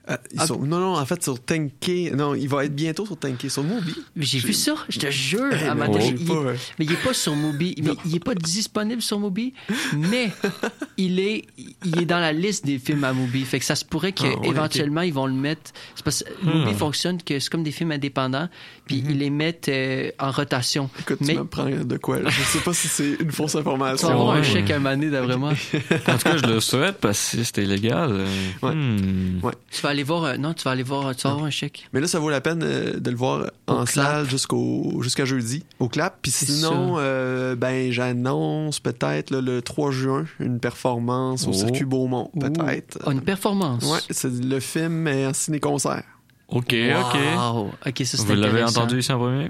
Euh, 0.09 0.17
ils 0.33 0.41
sont- 0.41 0.59
Non, 0.59 0.79
non, 0.79 0.95
en 0.97 1.05
fait, 1.05 1.23
sur 1.23 1.39
Tenke. 1.43 2.11
Non, 2.15 2.35
il 2.35 2.47
va 2.47 2.65
être 2.65 2.75
bientôt 2.75 3.05
sur 3.05 3.17
Tenke. 3.17 3.49
Sur 3.49 3.63
Mubi. 3.63 3.95
Mais 4.15 4.25
J'ai 4.25 4.39
vu 4.39 4.53
ça, 4.53 4.75
je 4.89 4.99
te 4.99 5.09
jure. 5.09 5.49
Eh, 5.51 5.65
à 5.65 5.73
mais 5.75 5.87
matin, 5.87 5.99
il- 6.01 6.25
pas, 6.25 6.33
euh, 6.33 6.55
mais 6.77 6.85
il 6.85 6.91
est 6.91 7.03
pas 7.03 7.13
sur 7.13 7.35
Mubi. 7.35 7.75
Mais 7.83 7.91
il 8.05 8.15
est 8.15 8.23
pas 8.23 8.35
disponible 8.35 9.01
sur 9.01 9.19
Mubi, 9.19 9.53
mais 9.97 10.31
il 10.97 11.19
est, 11.19 11.45
il 11.85 11.99
est 12.01 12.05
dans 12.05 12.19
la 12.19 12.33
liste 12.33 12.65
des 12.65 12.77
films 12.79 13.03
à 13.03 13.13
Mubi. 13.13 13.43
Fait 13.45 13.59
que 13.59 13.65
ça 13.65 13.75
se 13.75 13.83
pourrait 13.85 14.13
Ah, 14.19 14.23
ouais, 14.23 14.35
qu'éventuellement, 14.43 15.01
ils 15.01 15.13
vont 15.13 15.25
le 15.27 15.33
mettre. 15.33 15.71
C'est 15.95 16.03
parce 16.03 16.23
que 16.23 16.29
Hmm. 16.45 16.59
Mubi 16.65 16.73
fonctionne 16.77 17.21
que 17.21 17.39
c'est 17.39 17.49
comme 17.49 17.63
des 17.63 17.71
films 17.71 17.91
indépendants, 17.91 18.47
puis 18.85 19.03
ils 19.07 19.17
les 19.17 19.29
mettent 19.29 19.69
euh, 19.69 20.11
en 20.19 20.31
rotation. 20.31 20.83
Mhm. 20.83 20.99
Écoute, 21.01 21.17
mais 21.21 21.27
tu 21.33 21.39
m'apprends 21.39 21.69
de 21.69 21.97
quoi, 21.97 22.19
là? 22.19 22.29
Je 22.29 22.41
sais 22.43 22.59
pas 22.59 22.73
si 22.73 22.87
c'est 22.87 23.15
une 23.19 23.31
fausse 23.31 23.53
tu 23.53 23.57
information. 23.57 24.07
vas 24.09 24.13
avoir 24.13 24.31
un 24.35 24.39
Ouais. 24.39 24.43
chèque 24.43 24.69
à 24.71 24.79
maner, 24.79 25.09
d'après 25.09 25.37
moi. 25.37 25.51
En 25.51 26.17
tout 26.17 26.23
cas, 26.23 26.37
je 26.37 26.45
le 26.45 26.59
souhaite 26.59 26.97
parce 26.99 27.17
que 27.31 27.37
si 27.37 27.45
c'était 27.45 27.63
illégal. 27.63 28.09
euh, 28.11 28.27
hmm. 28.73 29.39
Ouais. 29.43 29.53
Tu 29.71 29.81
vas 29.81 29.94
aller 29.95 30.03
voir. 30.03 30.23
euh, 30.23 30.37
non, 30.37 30.53
tu 30.53 30.63
vas 30.63 30.71
aller 30.71 30.83
voir. 30.83 31.15
Tu 31.15 31.23
vas 31.23 31.31
avoir 31.31 31.45
un 31.45 31.49
chèque. 31.49 31.87
Mais 31.93 31.99
là, 31.99 32.07
ça 32.07 32.19
vaut 32.19 32.29
la 32.29 32.41
peine 32.41 32.61
euh, 32.63 32.99
de 32.99 33.09
le 33.09 33.15
voir 33.17 33.49
en 33.67 33.81
Au 33.81 33.85
salle 33.85 34.29
jusqu'au 34.29 35.01
jusqu'à 35.01 35.25
jeudi, 35.25 35.63
au 35.79 35.89
clap. 35.89 36.17
Puis 36.21 36.31
sinon, 36.31 36.95
euh, 36.99 37.55
ben 37.55 37.91
j'annonce 37.91 38.79
peut-être 38.79 39.31
le 39.31 39.61
3 39.61 39.91
juin 39.91 40.25
une 40.39 40.59
performance 40.59 41.47
au 41.47 41.49
Oh. 41.49 41.53
Circuit 41.53 41.85
Beaumont, 41.85 42.29
peut-être. 42.39 42.99
Oh, 43.05 43.11
une 43.11 43.21
performance. 43.21 43.83
Ouais, 43.83 43.99
c'est 44.09 44.31
le 44.31 44.59
film 44.59 45.07
en 45.07 45.33
ciné-concert. 45.33 46.03
OK, 46.47 46.75
OK. 46.75 47.17
Wow. 47.37 47.71
OK, 47.85 47.97
ça, 48.05 48.17
c'est 48.17 48.23
Vous 48.23 48.33
l'avez 48.35 48.63
entendu 48.63 48.99
ici 48.99 49.11
en 49.11 49.17
premier? 49.17 49.49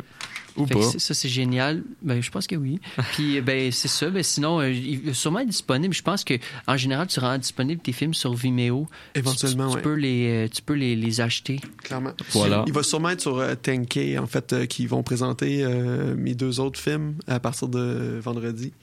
Ou 0.57 0.65
pas? 0.65 0.81
ça, 0.81 1.13
c'est 1.13 1.29
génial. 1.29 1.83
Ben, 2.01 2.21
je 2.21 2.31
pense 2.31 2.47
que 2.47 2.55
oui. 2.55 2.79
Puis, 3.13 3.41
ben, 3.41 3.71
c'est 3.71 3.87
ça. 3.87 4.09
Ben, 4.09 4.23
sinon, 4.23 4.59
euh, 4.59 4.71
il 4.71 4.99
va 5.01 5.13
sûrement 5.13 5.39
être 5.39 5.49
disponible. 5.49 5.93
Je 5.93 6.01
pense 6.01 6.23
que 6.23 6.35
en 6.67 6.77
général, 6.77 7.07
tu 7.07 7.19
rends 7.19 7.37
disponible 7.37 7.81
tes 7.81 7.91
films 7.91 8.13
sur 8.13 8.33
Vimeo. 8.33 8.87
Éventuellement, 9.15 9.65
tu, 9.65 9.71
tu 9.71 9.75
ouais. 9.77 9.81
peux 9.81 9.93
les, 9.93 10.45
euh, 10.45 10.47
tu 10.47 10.61
peux 10.61 10.73
les, 10.73 10.95
les 10.95 11.21
acheter. 11.21 11.59
Clairement. 11.83 12.13
Voilà. 12.31 12.63
Il 12.67 12.73
va 12.73 12.83
sûrement 12.83 13.09
être 13.09 13.21
sur 13.21 13.37
euh, 13.37 13.55
10K, 13.55 14.19
en 14.19 14.27
fait, 14.27 14.53
euh, 14.53 14.65
qui 14.65 14.87
vont 14.87 15.03
présenter 15.03 15.63
euh, 15.63 16.15
mes 16.15 16.35
deux 16.35 16.59
autres 16.59 16.79
films 16.79 17.15
à 17.27 17.39
partir 17.39 17.67
de 17.67 18.19
vendredi. 18.21 18.73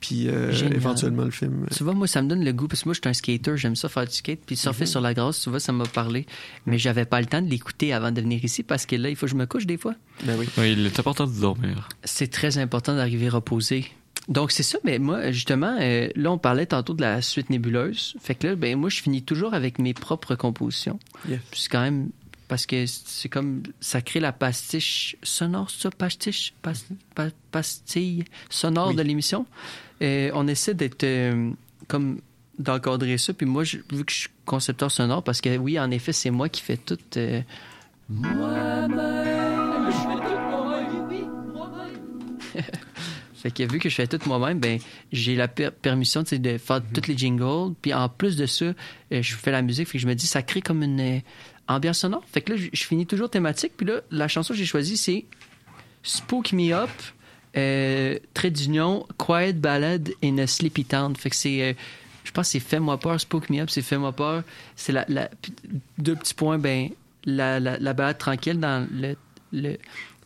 Puis 0.00 0.28
euh, 0.28 0.52
éventuellement 0.74 1.24
le 1.24 1.30
film. 1.30 1.66
Tu 1.74 1.84
vois, 1.84 1.94
moi, 1.94 2.06
ça 2.06 2.22
me 2.22 2.28
donne 2.28 2.44
le 2.44 2.52
goût 2.52 2.68
parce 2.68 2.82
que 2.82 2.88
moi, 2.88 2.94
je 2.94 3.00
suis 3.00 3.08
un 3.08 3.12
skater. 3.12 3.56
J'aime 3.56 3.76
ça 3.76 3.88
faire 3.88 4.04
du 4.06 4.12
skate. 4.12 4.40
Puis 4.46 4.56
surfer 4.56 4.82
Mhm. 4.84 4.86
sur 4.86 5.00
la 5.00 5.14
grâce, 5.14 5.40
tu 5.40 5.50
vois, 5.50 5.60
ça 5.60 5.72
m'a 5.72 5.84
parlé. 5.86 6.26
Mais 6.66 6.78
j'avais 6.78 7.04
pas 7.04 7.20
le 7.20 7.26
temps 7.26 7.42
de 7.42 7.48
l'écouter 7.48 7.92
avant 7.92 8.10
de 8.10 8.20
venir 8.20 8.44
ici 8.44 8.62
parce 8.62 8.86
que 8.86 8.96
là, 8.96 9.08
il 9.10 9.16
faut 9.16 9.26
que 9.26 9.32
je 9.32 9.36
me 9.36 9.46
couche 9.46 9.66
des 9.66 9.76
fois. 9.78 9.94
Ben 10.24 10.36
oui. 10.38 10.48
Oui, 10.58 10.72
il 10.72 10.86
est 10.86 10.98
important 10.98 11.26
de 11.26 11.40
dormir. 11.40 11.88
C'est 12.04 12.30
très 12.30 12.58
important 12.58 12.94
d'arriver 12.96 13.28
reposé. 13.28 13.86
Donc, 14.28 14.52
c'est 14.52 14.62
ça, 14.62 14.78
mais 14.84 14.98
moi, 15.00 15.32
justement, 15.32 15.76
euh, 15.80 16.08
là, 16.14 16.30
on 16.30 16.38
parlait 16.38 16.66
tantôt 16.66 16.94
de 16.94 17.00
la 17.00 17.20
suite 17.22 17.50
nébuleuse. 17.50 18.14
Fait 18.20 18.36
que 18.36 18.46
là, 18.48 18.54
ben, 18.54 18.76
moi, 18.78 18.88
je 18.88 19.02
finis 19.02 19.22
toujours 19.22 19.52
avec 19.52 19.78
mes 19.80 19.94
propres 19.94 20.36
compositions. 20.36 21.00
Yes. 21.28 21.40
Puis 21.50 21.60
c'est 21.62 21.68
quand 21.68 21.80
même. 21.82 22.10
Parce 22.52 22.66
que 22.66 22.84
c'est 22.84 23.30
comme. 23.30 23.62
Ça 23.80 24.02
crée 24.02 24.20
la 24.20 24.30
pastiche 24.30 25.16
sonore, 25.22 25.70
c'est 25.70 25.80
ça? 25.84 25.90
Pastiche? 25.90 26.52
Pas- 26.60 26.72
pa- 27.14 27.30
pastille 27.50 28.24
sonore 28.50 28.88
Oui. 28.88 28.94
de 28.94 29.00
l'émission. 29.00 29.46
Euh, 30.02 30.30
on 30.34 30.46
essaie 30.46 30.74
d'être. 30.74 31.02
euh, 31.04 31.50
comme. 31.88 32.20
d'encadrer 32.58 33.16
ça. 33.16 33.32
Puis 33.32 33.46
moi, 33.46 33.64
je- 33.64 33.78
vu 33.90 34.04
que 34.04 34.12
je 34.12 34.18
suis 34.18 34.28
concepteur 34.44 34.90
sonore, 34.90 35.24
parce 35.24 35.40
que 35.40 35.56
oui, 35.56 35.80
en 35.80 35.90
effet, 35.90 36.12
c'est 36.12 36.30
moi 36.30 36.50
qui 36.50 36.60
fais 36.60 36.76
tout. 36.76 36.98
euh, 37.16 37.40
Moi-même, 38.10 39.90
je 39.90 39.96
fais 39.96 40.28
tout 40.28 40.40
moi-même. 40.50 41.08
Oui, 41.08 41.24
moi-même. 41.54 42.64
Fait 43.34 43.50
que 43.50 43.62
vu 43.72 43.78
que 43.80 43.88
je 43.88 43.94
fais 43.94 44.06
tout 44.06 44.20
moi-même, 44.26 44.60
ben 44.60 44.78
j'ai 45.10 45.34
la 45.34 45.48
per- 45.48 45.70
permission 45.72 46.22
de 46.22 46.58
faire 46.58 46.80
toutes 46.92 47.08
les 47.08 47.16
jingles. 47.16 47.74
Puis 47.80 47.92
en 47.94 48.08
plus 48.10 48.36
de 48.36 48.46
ça, 48.46 48.66
euh, 48.66 48.74
je 49.22 49.34
fais 49.34 49.50
la 49.50 49.62
musique. 49.62 49.88
Fait 49.88 49.98
que 49.98 50.02
je 50.02 50.06
me 50.06 50.14
dis, 50.14 50.26
ça 50.26 50.42
crée 50.42 50.60
comme 50.60 50.82
une 50.82 51.22
ambiance 51.72 51.98
sonore. 51.98 52.22
Fait 52.32 52.40
que 52.42 52.52
là, 52.52 52.58
je, 52.72 52.82
finis 52.84 53.06
toujours 53.06 53.30
thématique. 53.30 53.72
Puis 53.76 53.86
là, 53.86 54.00
la 54.10 54.28
chanson 54.28 54.52
que 54.54 54.58
j'ai 54.58 54.66
choisie, 54.66 54.96
c'est 54.96 55.24
Spook 56.02 56.52
Me 56.52 56.72
Up, 56.72 56.90
euh, 57.56 58.18
trait 58.34 58.50
d'union, 58.50 59.06
Quiet 59.18 59.54
Ballad 59.54 60.10
in 60.22 60.38
a 60.38 60.46
Sleepy 60.46 60.84
Town. 60.84 61.14
Fait 61.16 61.30
que 61.30 61.36
c'est. 61.36 61.62
euh, 61.62 61.72
je 62.24 62.30
pense 62.30 62.46
que 62.48 62.52
c'est 62.52 62.60
Fais-moi 62.60 62.98
peur, 62.98 63.20
Spook 63.20 63.50
Me 63.50 63.60
Up, 63.60 63.70
c'est 63.70 63.82
Fais-moi 63.82 64.12
peur. 64.12 64.42
C'est 64.76 64.92
la, 64.92 65.04
la- 65.08 65.28
Deux 65.98 66.14
petits 66.16 66.34
points, 66.34 66.58
ben, 66.58 66.90
la, 67.24 67.58
la, 67.60 67.78
la 67.78 67.92
balade 67.92 68.18
tranquille 68.18 68.58
dans 68.60 68.88
le, 68.92 69.16
le 69.52 69.76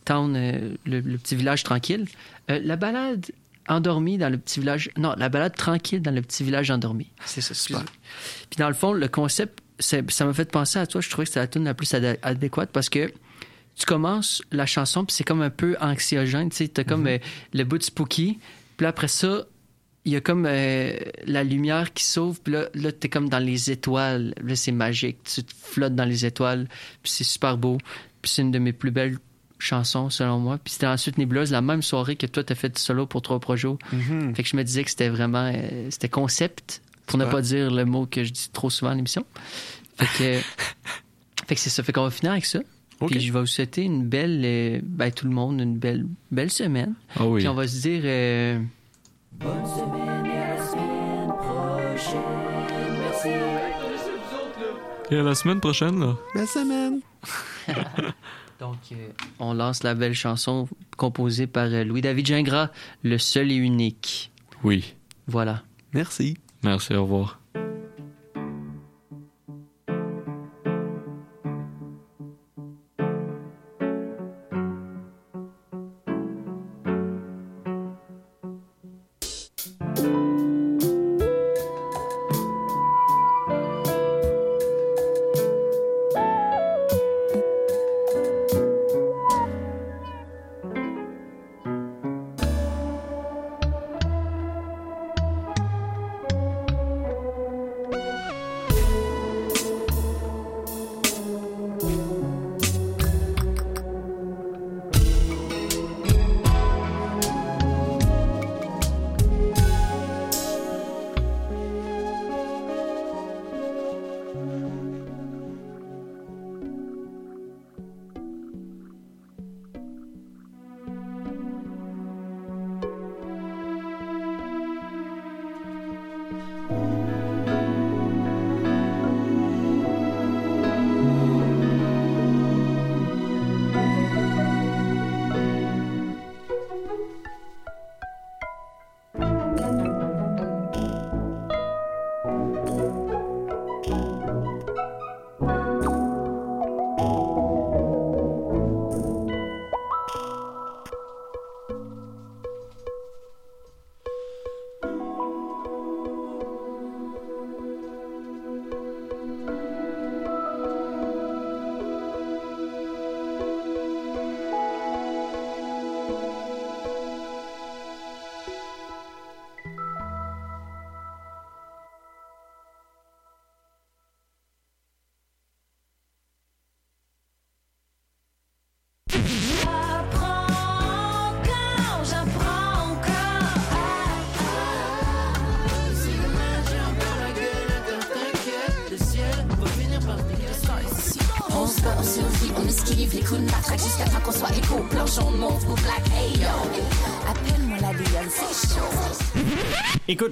town, 0.05 0.35
euh, 0.35 0.75
le, 0.85 0.99
le 0.99 1.17
petit 1.17 1.35
village 1.35 1.63
tranquille. 1.63 2.05
La 2.47 2.75
balade 2.77 3.25
endormie 3.67 4.17
dans 4.17 4.29
le 4.29 4.37
petit 4.37 4.61
village. 4.61 4.89
Non, 4.95 5.13
la 5.17 5.27
balade 5.27 5.55
tranquille 5.55 6.01
dans 6.01 6.11
le 6.11 6.21
petit 6.21 6.43
village 6.45 6.71
endormi. 6.71 7.07
C'est 7.25 7.41
ça, 7.41 7.53
super. 7.53 7.83
Puis 8.49 8.57
dans 8.57 8.69
le 8.69 8.73
fond, 8.73 8.93
le 8.93 9.07
concept, 9.09 9.59
ça 9.79 10.25
m'a 10.25 10.33
fait 10.33 10.51
penser 10.51 10.79
à 10.79 10.87
toi. 10.87 11.01
Je 11.01 11.09
trouvais 11.09 11.25
que 11.25 11.29
c'était 11.29 11.39
la 11.41 11.47
tune 11.47 11.63
la 11.63 11.73
plus 11.73 11.93
adé- 11.93 12.17
adéquate 12.21 12.71
parce 12.71 12.89
que 12.89 13.11
tu 13.75 13.85
commences 13.85 14.41
la 14.51 14.65
chanson, 14.65 15.05
puis 15.05 15.15
c'est 15.15 15.23
comme 15.23 15.41
un 15.41 15.49
peu 15.51 15.75
anxiogène. 15.79 16.49
Tu 16.49 16.57
sais, 16.57 16.67
t'as 16.67 16.83
comme 16.83 17.05
euh, 17.07 17.19
le 17.53 17.63
bout 17.63 17.77
de 17.77 17.83
spooky. 17.83 18.39
Puis 18.75 18.87
après 18.87 19.07
ça, 19.07 19.45
il 20.05 20.13
y 20.13 20.15
a 20.15 20.21
comme 20.21 20.45
euh, 20.47 20.97
la 21.25 21.43
lumière 21.43 21.93
qui 21.93 22.03
s'ouvre, 22.05 22.39
puis 22.43 22.53
là, 22.53 22.69
là 22.73 22.91
t'es 22.91 23.09
comme 23.09 23.29
dans 23.29 23.39
les 23.39 23.69
étoiles. 23.69 24.33
Là, 24.43 24.55
c'est 24.55 24.71
magique. 24.71 25.17
Tu 25.23 25.43
te 25.43 25.53
flottes 25.53 25.95
dans 25.95 26.05
les 26.05 26.25
étoiles, 26.25 26.67
puis 27.03 27.11
c'est 27.11 27.23
super 27.23 27.57
beau. 27.57 27.77
Puis 28.21 28.31
c'est 28.31 28.41
une 28.41 28.51
de 28.51 28.59
mes 28.59 28.73
plus 28.73 28.89
belles 28.91 29.17
chansons, 29.59 30.09
selon 30.09 30.39
moi. 30.39 30.59
Puis 30.63 30.73
c'était 30.73 30.87
ensuite 30.87 31.17
Nébuleuse, 31.17 31.51
la 31.51 31.61
même 31.61 31.81
soirée 31.81 32.15
que 32.15 32.25
toi, 32.25 32.43
t'as 32.43 32.55
fait 32.55 32.69
du 32.69 32.81
solo 32.81 33.05
pour 33.05 33.21
Trois 33.21 33.39
Projos. 33.39 33.77
Mhm. 33.91 34.35
Fait 34.35 34.43
que 34.43 34.49
je 34.49 34.55
me 34.55 34.63
disais 34.63 34.83
que 34.83 34.89
c'était 34.89 35.09
vraiment... 35.09 35.51
euh, 35.53 35.87
c'était 35.91 36.09
concept, 36.09 36.81
pour 37.07 37.17
ne 37.17 37.25
pas 37.25 37.41
dire 37.41 37.71
le 37.71 37.85
mot 37.85 38.05
que 38.05 38.23
je 38.23 38.31
dis 38.31 38.49
trop 38.53 38.69
souvent 38.69 38.91
à 38.91 38.95
l'émission. 38.95 39.25
Fait 39.97 40.05
que... 40.05 40.39
fait 41.47 41.55
que 41.55 41.59
c'est 41.61 41.69
ça. 41.71 41.81
Fait 41.81 41.91
qu'on 41.93 42.03
va 42.03 42.11
finir 42.11 42.33
avec 42.33 42.45
ça. 42.45 42.59
Ok. 42.99 43.11
Puis 43.11 43.19
je 43.21 43.33
vais 43.33 43.39
vous 43.39 43.45
souhaiter 43.47 43.83
une 43.83 44.03
belle... 44.05 44.41
euh, 44.45 44.79
ben, 44.83 45.11
tout 45.11 45.25
le 45.25 45.33
monde, 45.33 45.59
une 45.59 45.77
belle, 45.77 46.05
belle 46.31 46.51
semaine. 46.51 46.93
Oui. 47.19 47.39
Puis 47.41 47.47
on 47.47 47.53
va 47.55 47.67
se 47.67 47.81
dire... 47.81 48.01
euh, 48.05 48.59
Bonne 49.33 49.65
semaine 49.65 50.25
et 50.25 50.37
à 50.37 50.55
la 50.55 50.65
semaine 50.67 51.27
prochaine. 51.37 52.99
Merci. 52.99 53.27
Et 55.09 55.17
à 55.17 55.23
la 55.23 55.35
semaine 55.35 55.59
prochaine, 55.61 55.99
là. 55.99 56.17
Belle 56.35 56.47
semaine. 56.47 56.99
Donc, 58.59 58.77
euh, 58.91 58.95
on 59.39 59.53
lance 59.53 59.83
la 59.83 59.93
belle 59.93 60.15
chanson 60.15 60.67
composée 60.97 61.45
par 61.45 61.65
euh, 61.67 61.83
Louis-David 61.83 62.25
Gingras, 62.25 62.71
Le 63.03 63.17
seul 63.19 63.51
et 63.51 63.55
unique. 63.55 64.31
Oui. 64.63 64.95
Voilà. 65.27 65.61
Merci. 65.93 66.37
Merci, 66.63 66.95
au 66.95 67.03
revoir. 67.03 67.39
cochon 67.39 67.46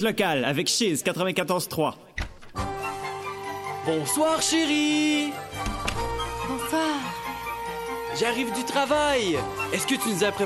locale 0.06 0.46
avec 0.46 0.68
Chiz 0.68 1.04
94.3. 1.04 1.94
Bonsoir, 3.86 4.42
chérie. 4.42 5.32
Bonsoir. 6.48 6.96
J'arrive 8.20 8.54
du 8.54 8.64
travail. 8.64 9.38
Est-ce 9.74 9.88
que 9.88 9.96
tu 9.96 10.10
nous 10.10 10.24
as 10.24 10.32
préparé 10.32 10.46